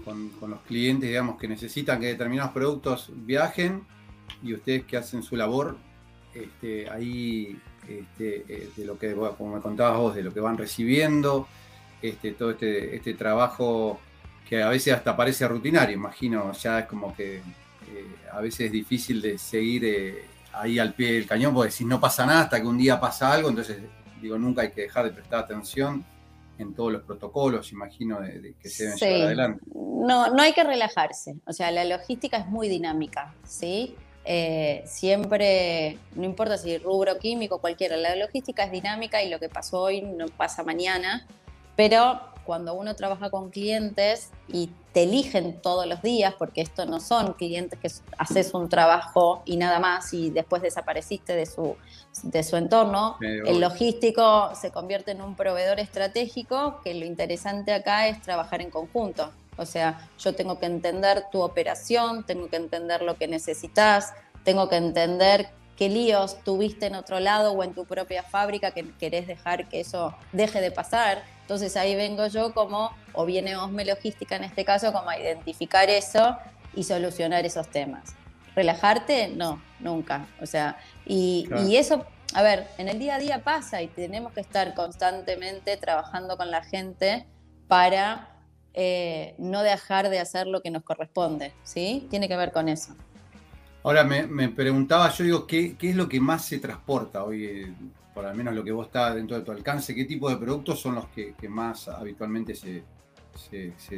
los 0.49 0.61
clientes, 0.61 1.09
digamos, 1.09 1.41
que 1.41 1.49
necesitan 1.49 1.99
que 1.99 2.07
determinados 2.07 2.53
productos 2.53 3.11
viajen 3.13 3.83
y 4.45 4.55
ustedes 4.55 4.85
que 4.85 4.97
hacen 4.97 5.25
su 5.25 5.35
labor, 5.35 5.77
este, 6.33 6.89
ahí, 6.89 7.59
este, 7.89 8.45
eh, 8.49 8.71
de 8.77 8.85
lo 8.85 8.97
que, 8.97 9.13
como 9.37 9.57
me 9.57 9.61
contabas 9.61 9.99
vos, 9.99 10.15
de 10.15 10.23
lo 10.23 10.33
que 10.33 10.39
van 10.39 10.57
recibiendo, 10.57 11.49
este, 12.01 12.31
todo 12.31 12.53
este, 12.53 12.95
este 12.95 13.15
trabajo 13.15 13.99
que 14.49 14.63
a 14.63 14.69
veces 14.69 14.95
hasta 14.95 15.17
parece 15.17 15.49
rutinario, 15.49 15.97
imagino, 15.97 16.53
ya 16.53 16.79
es 16.79 16.87
como 16.87 17.13
que 17.17 17.39
eh, 17.39 17.43
a 18.33 18.41
veces 18.41 18.67
es 18.67 18.73
difícil 18.73 19.21
de 19.21 19.37
seguir 19.37 19.85
eh, 19.85 20.25
ahí 20.53 20.79
al 20.79 20.95
pie 20.95 21.15
del 21.15 21.27
cañón, 21.27 21.55
porque 21.55 21.73
si 21.73 21.85
no 21.85 21.99
pasa 21.99 22.25
nada 22.25 22.43
hasta 22.43 22.61
que 22.61 22.69
un 22.69 22.79
día 22.79 23.01
pasa 23.01 23.33
algo, 23.33 23.49
entonces 23.49 23.79
digo, 24.23 24.39
nunca 24.39 24.63
hay 24.63 24.71
que 24.71 24.83
dejar 24.83 25.07
de 25.07 25.11
prestar 25.11 25.41
atención 25.41 26.05
en 26.61 26.75
todos 26.75 26.93
los 26.93 27.03
protocolos, 27.03 27.73
imagino, 27.73 28.21
de, 28.21 28.55
que 28.61 28.69
se 28.69 28.85
deben 28.85 28.99
llevar 28.99 29.23
adelante. 29.23 29.65
No, 29.75 30.33
no 30.33 30.43
hay 30.43 30.53
que 30.53 30.65
relajarse. 30.65 31.37
O 31.47 31.53
sea, 31.53 31.71
la 31.71 31.85
logística 31.85 32.37
es 32.37 32.47
muy 32.47 32.69
dinámica, 32.69 33.35
¿sí? 33.45 33.97
Eh, 34.25 34.83
siempre, 34.87 35.99
no 36.15 36.25
importa 36.25 36.59
si 36.59 36.79
rubro 36.79 37.19
químico, 37.19 37.59
cualquiera, 37.59 37.97
la 37.97 38.15
logística 38.17 38.65
es 38.65 38.71
dinámica 38.71 39.23
y 39.23 39.31
lo 39.31 39.41
que 39.41 39.49
pasó 39.49 39.81
hoy 39.81 40.03
no 40.03 40.27
pasa 40.27 40.63
mañana, 40.63 41.27
pero 41.75 42.21
cuando 42.51 42.75
uno 42.75 42.97
trabaja 42.97 43.31
con 43.31 43.51
clientes 43.51 44.33
y 44.49 44.71
te 44.93 45.05
eligen 45.05 45.63
todos 45.63 45.87
los 45.87 46.03
días, 46.03 46.35
porque 46.37 46.63
esto 46.63 46.85
no 46.85 46.99
son 46.99 47.35
clientes 47.35 47.79
que 47.79 47.89
haces 48.19 48.53
un 48.55 48.69
trabajo 48.69 49.43
y 49.45 49.57
nada 49.57 49.79
más 49.79 50.13
y 50.13 50.31
después 50.31 50.61
desapareciste 50.61 51.37
de 51.37 51.47
su, 51.47 51.77
de 52.25 52.43
su 52.43 52.57
entorno, 52.57 53.19
el 53.21 53.61
logístico 53.61 54.51
se 54.57 54.73
convierte 54.73 55.13
en 55.13 55.23
un 55.23 55.37
proveedor 55.37 55.79
estratégico, 55.79 56.81
que 56.83 56.93
lo 56.93 57.05
interesante 57.05 57.73
acá 57.73 58.09
es 58.09 58.21
trabajar 58.21 58.61
en 58.63 58.71
conjunto. 58.71 59.31
O 59.57 59.65
sea, 59.65 60.09
yo 60.19 60.35
tengo 60.35 60.59
que 60.59 60.67
entender 60.67 61.27
tu 61.31 61.43
operación, 61.43 62.27
tengo 62.27 62.49
que 62.49 62.57
entender 62.57 63.03
lo 63.03 63.15
que 63.15 63.29
necesitas, 63.29 64.13
tengo 64.43 64.69
que 64.69 64.75
entender 64.75 65.51
qué 65.77 65.89
líos 65.89 66.43
tuviste 66.43 66.87
en 66.87 66.97
otro 66.97 67.21
lado 67.21 67.53
o 67.53 67.63
en 67.63 67.75
tu 67.75 67.85
propia 67.85 68.25
fábrica 68.25 68.73
que 68.73 68.91
querés 68.99 69.29
dejar 69.29 69.69
que 69.69 69.79
eso 69.79 70.17
deje 70.33 70.61
de 70.61 70.73
pasar. 70.73 71.23
Entonces 71.51 71.77
ahí 71.77 71.97
vengo 71.97 72.29
yo 72.29 72.55
como, 72.55 72.93
o 73.13 73.27
viene 73.27 73.57
Osme 73.57 73.85
Logística 73.85 74.37
en 74.37 74.45
este 74.45 74.65
caso, 74.65 74.93
como 74.93 75.11
a 75.11 75.19
identificar 75.19 75.91
eso 75.91 76.37
y 76.77 76.85
solucionar 76.85 77.45
esos 77.45 77.67
temas. 77.67 78.15
¿Relajarte? 78.55 79.33
No, 79.35 79.61
nunca. 79.81 80.29
O 80.41 80.47
sea, 80.47 80.79
y, 81.05 81.49
y 81.67 81.75
eso, 81.75 82.07
a 82.35 82.43
ver, 82.43 82.69
en 82.79 82.89
el 82.89 83.01
día 83.01 83.17
a 83.17 83.19
día 83.19 83.43
pasa 83.43 83.83
y 83.83 83.89
tenemos 83.89 84.33
que 84.33 84.43
estar 84.43 84.75
constantemente 84.75 85.77
trabajando 85.77 86.37
con 86.37 86.53
la 86.53 86.63
gente 86.63 87.27
para 87.67 88.29
eh, 88.73 89.35
no 89.39 89.65
dejar 89.65 90.09
de 90.09 90.21
hacer 90.21 90.47
lo 90.47 90.63
que 90.63 90.71
nos 90.71 90.85
corresponde, 90.85 91.53
¿sí? 91.65 92.07
Tiene 92.11 92.29
que 92.29 92.37
ver 92.37 92.53
con 92.53 92.69
eso. 92.69 92.95
Ahora 93.83 94.05
me, 94.05 94.51
preguntaba, 94.51 95.11
yo 95.11 95.25
digo, 95.25 95.47
¿qué, 95.49 95.77
es 95.81 95.97
lo 95.97 96.09
que 96.09 96.21
más 96.21 96.45
se 96.45 96.61
transporta 96.61 97.25
hoy, 97.25 97.45
eh, 97.45 97.75
por 98.15 98.27
al 98.27 98.35
menos 98.35 98.55
lo 98.55 98.65
que 98.65 98.73
vos 98.73 98.87
está 98.87 99.15
dentro 99.15 99.39
de 99.39 99.45
tu 99.45 99.53
alcance? 99.53 99.95
¿Qué 99.95 100.05
tipo 100.05 100.29
de 100.29 100.37
productos 100.37 100.81
son 100.81 100.97
los 100.97 101.07
que, 101.09 101.35
más 101.49 101.89
habitualmente 101.89 102.55
se, 102.55 102.83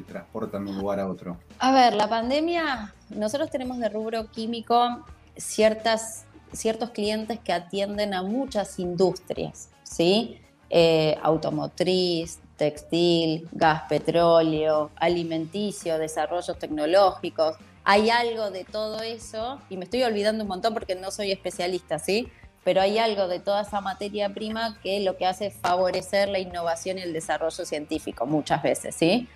transportan 0.07 0.65
de 0.65 0.71
un 0.71 0.79
lugar 0.79 1.01
a 1.01 1.09
otro? 1.09 1.39
A 1.59 1.73
ver, 1.73 1.95
la 1.95 2.09
pandemia, 2.09 2.95
nosotros 3.11 3.51
tenemos 3.51 3.79
de 3.79 3.89
rubro 3.89 4.31
químico 4.31 5.05
ciertas, 5.37 6.27
ciertos 6.53 6.91
clientes 6.91 7.39
que 7.41 7.53
atienden 7.53 8.15
a 8.15 8.23
muchas 8.23 8.79
industrias, 8.79 9.71
¿sí? 9.83 10.39
Eh, 10.71 11.19
automotriz, 11.23 12.41
textil, 12.57 13.49
gas, 13.53 13.83
petróleo, 13.89 14.91
alimenticio, 14.97 15.99
desarrollos 15.99 16.59
tecnológicos 16.59 17.57
hay 17.85 18.11
algo 18.11 18.51
de 18.51 18.65
todo 18.65 19.03
eso, 19.03 19.61
y 19.69 19.77
me 19.77 19.85
estoy 19.85 20.03
olvidando 20.03 20.45
un 20.45 20.49
montón 20.49 20.73
porque 20.73 20.95
no 20.95 21.11
soy 21.11 21.33
especialista, 21.33 21.99
¿sí? 21.99 22.29
Pero 22.65 22.81
hay 22.81 22.99
algo 22.99 23.29
de 23.29 23.41
toda 23.41 23.63
esa 23.63 23.81
materia 23.81 24.33
prima 24.33 24.79
que 24.83 25.01
lo 25.01 25.17
que 25.17 25.27
hace 25.27 25.47
es 25.47 25.55
favorecer 25.55 26.29
la 26.29 26.39
innovación 26.39 26.99
y 26.99 27.03
el 27.03 27.13
desarrollo 27.13 27.65
científico 27.65 28.27
muchas 28.27 28.63
veces, 28.63 28.95
¿sí? 28.95 29.29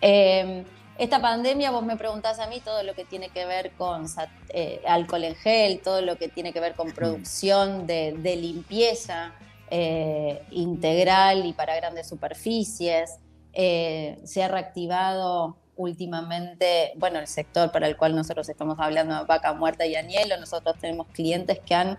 Em, 0.00 0.64
esta 0.98 1.20
pandemia, 1.20 1.72
vos 1.72 1.82
me 1.82 1.96
preguntás 1.96 2.38
a 2.38 2.46
mí 2.46 2.60
todo 2.60 2.82
lo 2.82 2.94
que 2.94 3.04
tiene 3.04 3.30
que 3.30 3.46
ver 3.46 3.72
con 3.72 4.06
eh, 4.50 4.80
alcohol 4.86 5.24
en 5.24 5.34
gel, 5.34 5.80
todo 5.80 6.02
lo 6.02 6.16
que 6.16 6.28
tiene 6.28 6.52
que 6.52 6.60
ver 6.60 6.74
con 6.74 6.92
producción 6.92 7.86
de, 7.86 8.36
limpieza 8.36 9.32
eh, 9.70 10.42
integral 10.50 11.46
y 11.46 11.52
para 11.52 11.74
grandes 11.74 12.08
superficies. 12.08 13.18
Eh, 13.54 14.20
se 14.24 14.44
ha 14.44 14.48
reactivado 14.48 15.56
últimamente, 15.76 16.92
bueno, 16.96 17.18
el 17.18 17.26
sector 17.26 17.72
para 17.72 17.88
el 17.88 17.96
cual 17.96 18.14
nosotros 18.14 18.48
estamos 18.48 18.78
hablando, 18.78 19.26
vaca 19.26 19.52
muerta 19.52 19.86
y 19.86 19.96
anielo, 19.96 20.36
nosotros 20.36 20.76
tenemos 20.78 21.08
clientes 21.08 21.58
que 21.58 21.74
han 21.74 21.98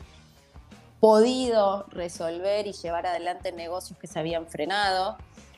podido 1.05 1.85
resolver 1.91 2.65
y 2.65 2.71
llevar 2.71 3.05
adelante 3.05 3.51
negocios 3.51 3.99
que 3.99 4.07
se 4.07 4.17
habían 4.17 4.47
frenado. 4.47 5.17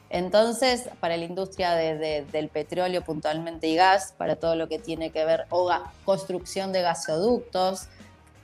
Entonces, 0.09 0.89
para 0.99 1.15
la 1.15 1.23
industria 1.23 1.73
del 1.73 2.49
petróleo 2.49 3.01
puntualmente 3.01 3.65
y 3.67 3.77
gas, 3.77 4.13
para 4.17 4.35
todo 4.35 4.57
lo 4.57 4.67
que 4.67 4.77
tiene 4.77 5.09
que 5.09 5.23
ver, 5.23 5.45
o 5.49 5.73
construcción 6.03 6.73
de 6.73 6.81
gasoductos. 6.81 7.87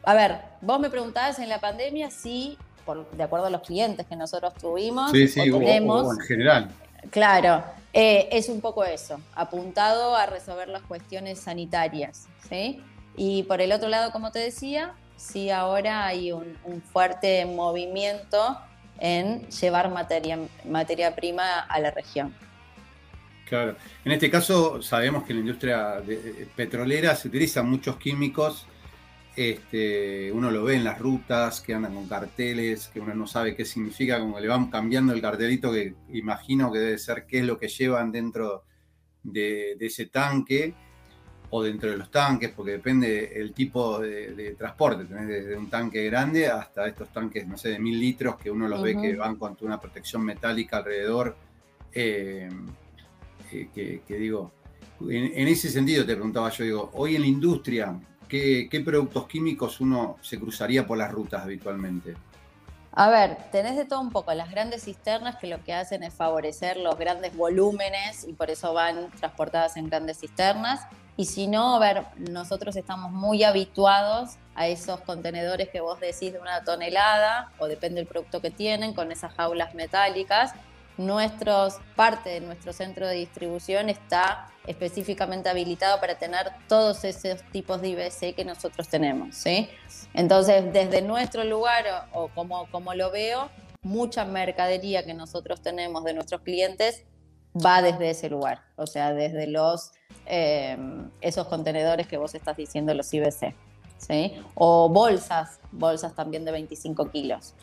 A 0.03 0.13
ver, 0.13 0.39
vos 0.61 0.79
me 0.79 0.89
preguntabas 0.89 1.39
en 1.39 1.49
la 1.49 1.59
pandemia 1.59 2.09
si, 2.09 2.57
por, 2.85 3.11
de 3.11 3.23
acuerdo 3.23 3.47
a 3.47 3.49
los 3.49 3.63
clientes 3.63 4.07
que 4.07 4.15
nosotros 4.15 4.53
tuvimos, 4.53 5.11
sí, 5.11 5.27
sí, 5.27 5.41
tenemos, 5.51 6.09
en 6.17 6.25
general. 6.25 6.69
Claro, 7.09 7.65
eh, 7.91 8.29
es 8.31 8.47
un 8.47 8.61
poco 8.61 8.85
eso, 8.85 9.19
apuntado 9.35 10.15
a 10.15 10.25
resolver 10.25 10.69
las 10.69 10.83
cuestiones 10.83 11.41
sanitarias. 11.41 12.27
¿sí? 12.47 12.81
Y 13.17 13.43
por 13.43 13.59
el 13.59 13.73
otro 13.73 13.89
lado, 13.89 14.13
como 14.13 14.31
te 14.31 14.39
decía, 14.39 14.95
sí 15.15 15.49
ahora 15.49 16.05
hay 16.05 16.31
un, 16.31 16.55
fuerte 16.91 17.45
movimiento 17.45 18.57
en 18.99 19.47
llevar 19.49 19.91
materia, 19.91 20.39
materia 20.65 21.15
prima 21.15 21.59
a 21.59 21.79
la 21.79 21.91
región. 21.91 22.33
Claro. 23.47 23.75
En 24.05 24.11
este 24.11 24.29
caso 24.29 24.81
sabemos 24.81 25.23
que 25.23 25.33
en 25.33 25.39
la 25.39 25.41
industria 25.41 26.03
eh, 26.07 26.47
petrolera 26.55 27.15
se 27.15 27.27
utilizan 27.27 27.69
muchos 27.69 27.97
químicos. 27.97 28.65
Este, 29.35 30.31
uno 30.31 30.51
lo 30.51 30.63
ve 30.63 30.75
en 30.75 30.83
las 30.83 30.99
rutas 30.99 31.59
que 31.59 31.73
andan 31.73 31.95
con 31.95 32.07
carteles, 32.07 32.87
que 32.87 32.99
uno 32.99 33.15
no 33.15 33.25
sabe 33.25 33.55
qué 33.55 33.65
significa, 33.65 34.19
como 34.19 34.39
le 34.39 34.47
van 34.47 34.69
cambiando 34.69 35.13
el 35.13 35.21
cartelito, 35.21 35.71
que 35.71 35.95
imagino 36.09 36.71
que 36.71 36.79
debe 36.79 36.97
ser 36.99 37.25
qué 37.25 37.39
es 37.39 37.45
lo 37.45 37.57
que 37.57 37.67
llevan 37.67 38.11
dentro 38.11 38.63
de, 39.23 39.75
ese 39.79 40.05
tanque 40.07 40.73
o 41.55 41.61
dentro 41.61 41.91
de 41.91 41.97
los 41.97 42.09
tanques, 42.09 42.49
porque 42.49 42.71
depende 42.71 43.31
el 43.35 43.53
tipo 43.53 43.99
de, 43.99 44.55
transporte. 44.57 45.05
Tenés 45.05 45.27
desde 45.27 45.55
un 45.55 45.69
tanque 45.69 46.03
grande 46.05 46.47
hasta 46.47 46.87
estos 46.87 47.09
tanques, 47.09 47.47
no 47.47 47.59
sé, 47.59 47.69
de 47.69 47.79
mil 47.79 47.99
litros, 47.99 48.37
que 48.37 48.49
uno 48.49 48.67
los 48.67 48.81
ve 48.81 48.99
que 48.99 49.15
van 49.15 49.35
con 49.35 49.55
una 49.61 49.79
protección 49.79 50.25
metálica 50.25 50.77
alrededor. 50.77 51.35
Eh, 51.93 52.49
que, 53.71 54.01
digo, 54.07 54.51
en, 55.07 55.47
ese 55.47 55.69
sentido 55.69 56.03
te 56.03 56.15
preguntaba 56.15 56.49
yo, 56.49 56.63
digo, 56.63 56.89
hoy 56.95 57.17
en 57.17 57.21
la 57.21 57.27
industria, 57.27 57.99
¿qué, 58.27 58.81
productos 58.83 59.27
químicos 59.27 59.79
uno 59.79 60.17
se 60.23 60.39
cruzaría 60.39 60.87
por 60.87 60.97
las 60.97 61.11
rutas 61.11 61.43
habitualmente? 61.43 62.15
A 62.95 63.09
ver, 63.09 63.37
tenés 63.51 63.75
de 63.75 63.85
todo 63.85 64.01
un 64.01 64.11
poco. 64.11 64.33
Las 64.33 64.51
grandes 64.51 64.83
cisternas 64.83 65.37
que 65.37 65.47
lo 65.47 65.63
que 65.63 65.73
hacen 65.73 66.03
es 66.03 66.13
favorecer 66.13 66.77
los 66.77 66.95
grandes 66.97 67.35
volúmenes 67.35 68.23
y 68.27 68.33
por 68.33 68.51
eso 68.51 68.73
van 68.73 69.09
transportadas 69.11 69.77
en 69.77 69.89
grandes 69.89 70.19
cisternas. 70.19 70.81
Y 71.17 71.25
si 71.25 71.47
no, 71.47 71.75
a 71.75 71.79
ver, 71.79 72.05
nosotros 72.17 72.75
estamos 72.75 73.11
muy 73.11 73.43
habituados 73.43 74.37
a 74.53 74.67
esos 74.67 75.01
contenedores 75.01 75.69
que 75.69 75.81
vos 75.81 75.99
decís 75.99 76.33
de 76.33 76.39
una 76.39 76.63
tonelada, 76.63 77.51
o 77.57 77.67
depende 77.67 77.95
del 77.95 78.07
producto 78.07 78.41
que 78.41 78.51
tienen, 78.51 78.93
con 78.93 79.11
esas 79.11 79.33
jaulas 79.33 79.73
metálicas, 79.73 80.53
nuestros, 80.97 81.79
parte 81.95 82.29
de 82.29 82.41
nuestro 82.41 82.73
centro 82.73 83.07
de 83.07 83.15
distribución 83.15 83.89
está 83.89 84.47
específicamente 84.67 85.49
habilitado 85.49 85.99
para 85.99 86.17
tener 86.17 86.47
todos 86.67 87.03
esos 87.03 87.41
tipos 87.51 87.81
de 87.81 87.89
IBC 87.89 88.35
que 88.35 88.45
nosotros 88.45 88.87
tenemos. 88.87 89.35
¿sí? 89.35 89.69
Entonces, 90.13 90.71
desde 90.71 91.01
nuestro 91.01 91.43
lugar, 91.43 92.09
o, 92.13 92.29
como, 92.29 92.69
como 92.71 92.93
lo 92.93 93.11
veo, 93.11 93.49
mucha 93.81 94.25
mercadería 94.25 95.05
que 95.05 95.13
nosotros 95.13 95.61
tenemos 95.61 96.03
de 96.03 96.13
nuestros 96.13 96.41
clientes 96.41 97.05
va 97.53 97.81
desde 97.81 98.09
ese 98.09 98.29
lugar, 98.29 98.63
o 98.77 98.87
sea, 98.87 99.13
desde 99.13 99.45
los 99.45 99.91
eh, 100.25 100.77
esos 101.21 101.47
contenedores 101.47 102.07
que 102.07 102.17
vos 102.17 102.33
estás 102.33 102.57
diciendo, 102.57 102.93
los 102.93 103.13
IBC. 103.13 103.53
¿sí? 103.97 104.33
O 104.55 104.89
bolsas, 104.89 105.59
bolsas 105.71 106.15
también 106.15 106.45
de 106.45 106.51
25 106.51 107.09
kilos. 107.11 107.53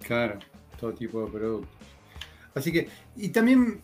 Claro, 0.00 0.38
todo 0.78 0.92
tipo 0.92 1.24
de 1.24 1.30
productos. 1.30 1.70
Así 2.54 2.72
que, 2.72 2.88
y 3.16 3.28
también 3.28 3.80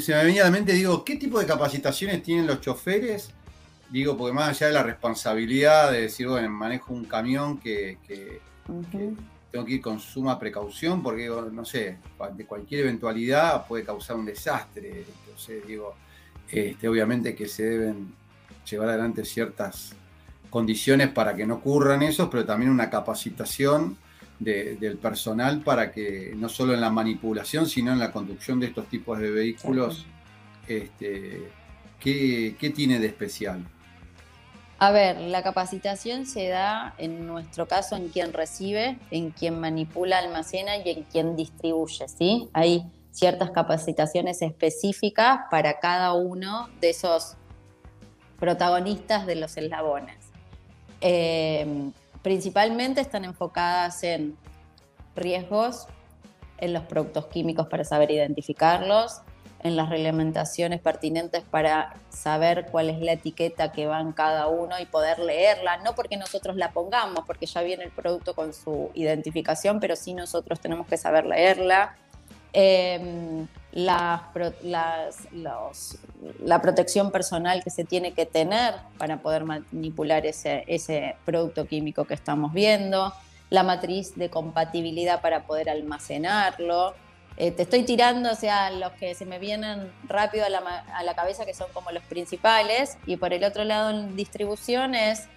se 0.00 0.14
me 0.14 0.24
venía 0.24 0.42
a 0.42 0.44
la 0.46 0.50
mente, 0.50 0.72
digo, 0.72 1.04
¿qué 1.04 1.16
tipo 1.16 1.38
de 1.38 1.46
capacitaciones 1.46 2.22
tienen 2.22 2.46
los 2.46 2.60
choferes? 2.60 3.30
Digo, 3.90 4.16
porque 4.16 4.34
más 4.34 4.48
allá 4.50 4.66
de 4.68 4.72
la 4.74 4.82
responsabilidad 4.82 5.92
de 5.92 6.02
decir, 6.02 6.28
bueno, 6.28 6.48
manejo 6.50 6.92
un 6.92 7.04
camión 7.04 7.58
que, 7.58 7.98
tengo 9.50 9.64
que 9.64 9.72
ir 9.72 9.80
con 9.80 9.98
suma 9.98 10.38
precaución 10.38 11.02
porque, 11.02 11.28
no 11.28 11.64
sé, 11.64 11.98
de 12.36 12.44
cualquier 12.44 12.82
eventualidad 12.82 13.66
puede 13.66 13.84
causar 13.84 14.16
un 14.16 14.26
desastre. 14.26 15.04
Entonces, 15.20 15.66
digo, 15.66 15.94
este, 16.50 16.88
obviamente 16.88 17.34
que 17.34 17.48
se 17.48 17.64
deben 17.64 18.12
llevar 18.68 18.90
adelante 18.90 19.24
ciertas 19.24 19.94
condiciones 20.50 21.08
para 21.08 21.34
que 21.34 21.46
no 21.46 21.56
ocurran 21.56 22.02
eso, 22.02 22.28
pero 22.28 22.44
también 22.44 22.70
una 22.70 22.90
capacitación 22.90 23.96
del 24.38 24.98
personal 24.98 25.60
para 25.62 25.90
que 25.90 26.32
no 26.36 26.48
solo 26.48 26.74
en 26.74 26.80
la 26.80 26.90
manipulación, 26.90 27.66
sino 27.66 27.92
en 27.92 27.98
la 27.98 28.12
conducción 28.12 28.60
de 28.60 28.66
estos 28.66 28.86
tipos 28.86 29.18
de 29.18 29.30
vehículos, 29.30 30.06
este, 30.68 31.50
¿qué, 31.98 32.72
tiene 32.74 33.00
de 33.00 33.08
especial? 33.08 33.64
A 34.78 34.92
ver, 34.92 35.18
la 35.18 35.42
capacitación 35.42 36.24
se 36.24 36.46
da 36.46 36.94
en 36.98 37.26
nuestro 37.26 37.66
caso 37.66 37.96
en 37.96 38.08
quien 38.10 38.32
recibe, 38.32 38.96
en 39.10 39.30
quien 39.30 39.58
manipula, 39.58 40.18
almacena 40.18 40.76
y 40.76 40.88
en 40.90 41.02
quien 41.02 41.34
distribuye, 41.34 42.06
¿sí? 42.06 42.48
Hay 42.52 42.84
ciertas 43.10 43.50
capacitaciones 43.50 44.40
específicas 44.42 45.40
para 45.50 45.80
cada 45.80 46.12
uno 46.12 46.68
de 46.80 46.90
esos 46.90 47.36
protagonistas 48.38 49.26
de 49.26 49.34
los 49.34 49.56
eslabones. 49.56 50.16
Eh, 51.00 51.90
Principalmente 52.28 53.00
están 53.00 53.24
enfocadas 53.24 54.02
en 54.02 54.36
riesgos, 55.16 55.86
en 56.58 56.74
los 56.74 56.82
productos 56.82 57.24
químicos 57.28 57.68
para 57.68 57.84
saber 57.84 58.10
identificarlos, 58.10 59.22
en 59.60 59.76
las 59.76 59.88
reglamentaciones 59.88 60.82
pertinentes 60.82 61.42
para 61.50 61.94
saber 62.10 62.66
cuál 62.70 62.90
es 62.90 63.00
la 63.00 63.12
etiqueta 63.12 63.72
que 63.72 63.86
va 63.86 64.02
en 64.02 64.12
cada 64.12 64.46
uno 64.46 64.78
y 64.78 64.84
poder 64.84 65.20
leerla, 65.20 65.78
no 65.78 65.94
porque 65.94 66.18
nosotros 66.18 66.56
la 66.56 66.72
pongamos, 66.72 67.24
porque 67.26 67.46
ya 67.46 67.62
viene 67.62 67.84
el 67.84 67.92
producto 67.92 68.34
con 68.34 68.52
su 68.52 68.90
identificación, 68.92 69.80
pero 69.80 69.96
sí 69.96 70.12
nosotros 70.12 70.60
tenemos 70.60 70.86
que 70.86 70.98
saber 70.98 71.24
leerla. 71.24 71.96
Em, 72.60 73.46
la, 73.70 74.32
la 76.40 76.60
protección 76.60 77.12
personal 77.12 77.62
que 77.62 77.70
se 77.70 77.84
tiene 77.84 78.14
que 78.14 78.26
tener 78.26 78.74
para 78.98 79.18
poder 79.18 79.44
manipular 79.44 80.26
ese, 80.26 81.14
producto 81.24 81.68
químico 81.68 82.04
que 82.04 82.14
estamos 82.14 82.52
viendo, 82.52 83.12
la 83.48 83.62
matriz 83.62 84.16
de 84.16 84.28
compatibilidad 84.28 85.20
para 85.20 85.46
poder 85.46 85.70
almacenarlo. 85.70 86.94
Eh, 87.36 87.52
te 87.52 87.62
estoy 87.62 87.84
tirando, 87.84 88.32
o 88.32 88.34
sea, 88.34 88.72
los 88.72 88.90
que 88.94 89.14
se 89.14 89.24
me 89.24 89.38
vienen 89.38 89.92
rápido 90.08 90.44
a 90.44 90.48
la, 90.48 90.84
la 91.04 91.14
cabeza, 91.14 91.46
que 91.46 91.54
son 91.54 91.68
como 91.72 91.92
los 91.92 92.02
principales, 92.02 92.98
y 93.06 93.18
por 93.18 93.32
el 93.32 93.44
otro 93.44 93.62
lado 93.62 93.90
en 93.90 94.16
distribución 94.16 94.96
es 94.96 95.28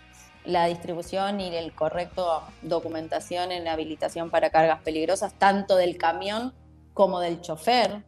la 0.44 0.66
distribución 0.66 1.40
y 1.40 1.56
el 1.56 1.72
correcto 1.74 2.42
documentación 2.64 3.52
en 3.52 3.68
habilitación 3.68 4.32
para 4.32 4.50
cargas 4.50 4.82
peligrosas, 4.82 5.36
tanto 5.36 5.76
del 5.76 6.00
camión 6.00 6.56
como 6.94 7.20
del 7.20 7.42
chofer, 7.42 8.04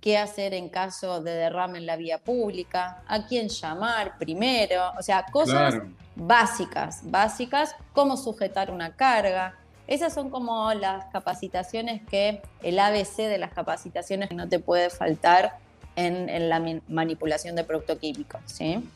qué 0.00 0.16
hacer 0.16 0.54
en 0.54 0.68
caso 0.68 1.20
de 1.20 1.32
derrame 1.32 1.78
en 1.78 1.86
la 1.86 1.96
vía 1.96 2.18
pública, 2.18 3.02
a 3.06 3.26
quién 3.26 3.48
llamar 3.48 4.16
primero, 4.18 4.92
o 4.98 5.02
sea, 5.02 5.26
cosas 5.30 5.74
básicas, 6.14 7.00
básicas, 7.04 7.74
cómo 7.92 8.16
sujetar 8.16 8.70
una 8.70 8.94
carga. 8.94 9.56
Esas 9.86 10.12
son 10.12 10.30
como 10.30 10.72
las 10.74 11.06
capacitaciones 11.06 12.02
que 12.08 12.42
el 12.62 12.78
ABC 12.78 13.16
de 13.16 13.38
las 13.38 13.52
capacitaciones 13.52 14.30
no 14.32 14.48
te 14.48 14.58
puede 14.58 14.90
faltar 14.90 15.58
en, 15.96 16.48
la 16.48 16.62
manipulación 16.88 17.56
de 17.56 17.64
producto 17.64 17.98
químico. 17.98 18.38
¿sí? 18.44 18.88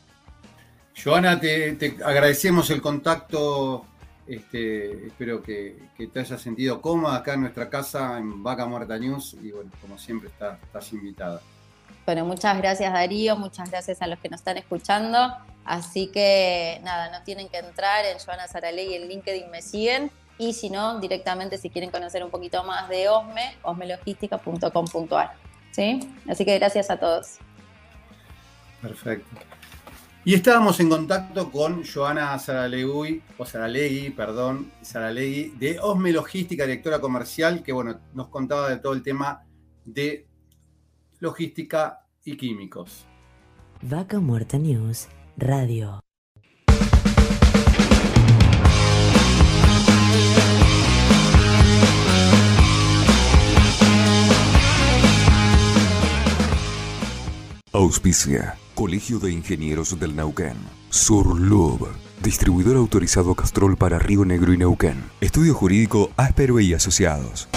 Joana, 1.03 1.39
te 1.39 1.97
agradecemos 2.05 2.69
el 2.69 2.81
contacto 2.81 3.85
este, 4.27 5.07
espero 5.07 5.41
que, 5.41 5.77
te 6.11 6.19
hayas 6.19 6.41
sentido 6.41 6.81
cómoda 6.81 7.17
acá 7.17 7.33
en 7.33 7.41
nuestra 7.41 7.69
casa 7.69 8.17
en 8.17 8.43
Vaca 8.43 8.65
Muerta 8.65 8.97
News 8.97 9.35
y 9.41 9.51
bueno, 9.51 9.71
como 9.81 9.97
siempre 9.97 10.29
estás 10.29 10.93
invitada. 10.93 11.41
Bueno, 12.05 12.25
muchas 12.25 12.57
gracias 12.57 12.91
Darío, 12.91 13.37
muchas 13.37 13.71
gracias 13.71 14.01
a 14.01 14.07
los 14.07 14.19
que 14.19 14.29
nos 14.29 14.41
están 14.41 14.57
escuchando. 14.57 15.35
Así 15.65 16.07
que 16.07 16.81
nada, 16.83 17.17
no 17.17 17.23
tienen 17.23 17.47
que 17.47 17.57
entrar 17.57 18.05
en 18.05 18.17
Joana 18.19 18.47
Saraley 18.47 18.95
en 18.95 19.07
LinkedIn 19.07 19.49
me 19.49 19.61
siguen 19.61 20.11
y 20.37 20.53
si 20.53 20.69
no, 20.69 20.99
directamente 20.99 21.57
si 21.57 21.69
quieren 21.69 21.91
conocer 21.91 22.23
un 22.23 22.31
poquito 22.31 22.63
más 22.63 22.89
de 22.89 23.07
OSME, 23.07 23.57
osmelogística.com.ar. 23.61 25.33
¿Sí? 25.71 25.99
Así 26.27 26.45
que 26.45 26.57
gracias 26.59 26.89
a 26.89 26.97
todos. 26.97 27.37
Perfecto. 28.81 29.52
Y 30.25 30.35
estábamos 30.35 30.79
en 30.79 30.87
contacto 30.87 31.51
con 31.51 31.83
Joana 31.83 32.39
Saralegui, 32.39 33.21
o 33.37 33.45
Saralegui, 33.45 34.09
perdón, 34.11 34.71
Saralegui, 34.81 35.53
de 35.59 35.77
Osme 35.81 36.13
Logística, 36.13 36.63
directora 36.63 37.01
comercial, 37.01 37.61
que 37.61 37.73
bueno, 37.73 37.99
nos 38.13 38.29
contaba 38.29 38.69
de 38.69 38.77
todo 38.77 38.93
el 38.93 39.03
tema 39.03 39.43
de 39.83 40.25
logística 41.19 42.05
y 42.23 42.37
químicos. 42.37 43.05
Vaca 43.81 44.21
Muerta 44.21 44.57
News, 44.57 45.09
Radio. 45.35 45.99
Auspicia. 57.73 58.62
Colegio 58.75 59.19
de 59.19 59.31
Ingenieros 59.31 59.99
del 59.99 60.15
Neuquén. 60.15 60.55
Surlub. 60.89 61.87
Distribuidor 62.23 62.75
autorizado 62.75 63.35
Castrol 63.35 63.77
para 63.77 63.99
Río 63.99 64.25
Negro 64.25 64.51
y 64.51 64.57
Neuquén. 64.57 65.03
Estudio 65.21 65.53
Jurídico 65.53 66.09
Áspero 66.17 66.59
y 66.59 66.73
Asociados. 66.73 67.47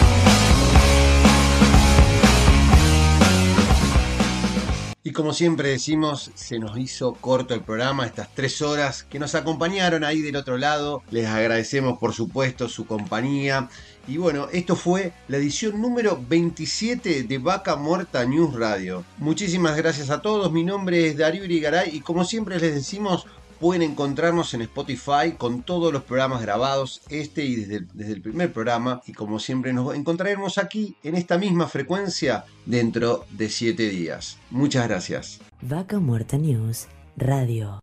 Y 5.06 5.12
como 5.12 5.32
siempre 5.32 5.68
decimos, 5.68 6.32
se 6.34 6.58
nos 6.58 6.76
hizo 6.76 7.14
corto 7.14 7.54
el 7.54 7.62
programa, 7.62 8.04
estas 8.04 8.34
tres 8.34 8.60
horas 8.60 9.04
que 9.04 9.20
nos 9.20 9.36
acompañaron 9.36 10.02
ahí 10.02 10.20
del 10.20 10.34
otro 10.34 10.58
lado. 10.58 11.02
Les 11.10 11.28
agradecemos 11.28 11.98
por 11.98 12.12
supuesto 12.12 12.68
su 12.68 12.86
compañía. 12.86 13.68
Y 14.08 14.18
bueno, 14.18 14.48
esto 14.52 14.76
fue 14.76 15.12
la 15.28 15.36
edición 15.36 15.80
número 15.80 16.20
27 16.28 17.24
de 17.24 17.38
Vaca 17.38 17.76
Muerta 17.76 18.24
News 18.24 18.54
Radio. 18.54 19.04
Muchísimas 19.18 19.76
gracias 19.76 20.10
a 20.10 20.22
todos, 20.22 20.52
mi 20.52 20.64
nombre 20.64 21.08
es 21.08 21.16
Darío 21.16 21.44
Irigaray 21.44 21.96
y 21.96 22.00
como 22.00 22.24
siempre 22.24 22.60
les 22.60 22.74
decimos, 22.74 23.26
pueden 23.58 23.82
encontrarnos 23.82 24.54
en 24.54 24.62
Spotify 24.62 25.32
con 25.36 25.62
todos 25.62 25.92
los 25.92 26.02
programas 26.02 26.42
grabados, 26.42 27.02
este 27.08 27.44
y 27.44 27.56
desde 27.56 28.12
el, 28.12 28.22
primer 28.22 28.52
programa. 28.52 29.00
Y 29.06 29.12
como 29.12 29.38
siempre 29.38 29.72
nos 29.72 29.94
encontraremos 29.94 30.58
aquí 30.58 30.96
en 31.02 31.14
esta 31.14 31.38
misma 31.38 31.66
frecuencia 31.66 32.44
dentro 32.64 33.24
de 33.30 33.48
7 33.48 33.88
días. 33.88 34.38
Muchas 34.50 34.86
gracias. 34.88 35.40
Vaca 35.62 35.98
Muerta 35.98 36.36
News 36.36 36.86
Radio. 37.16 37.80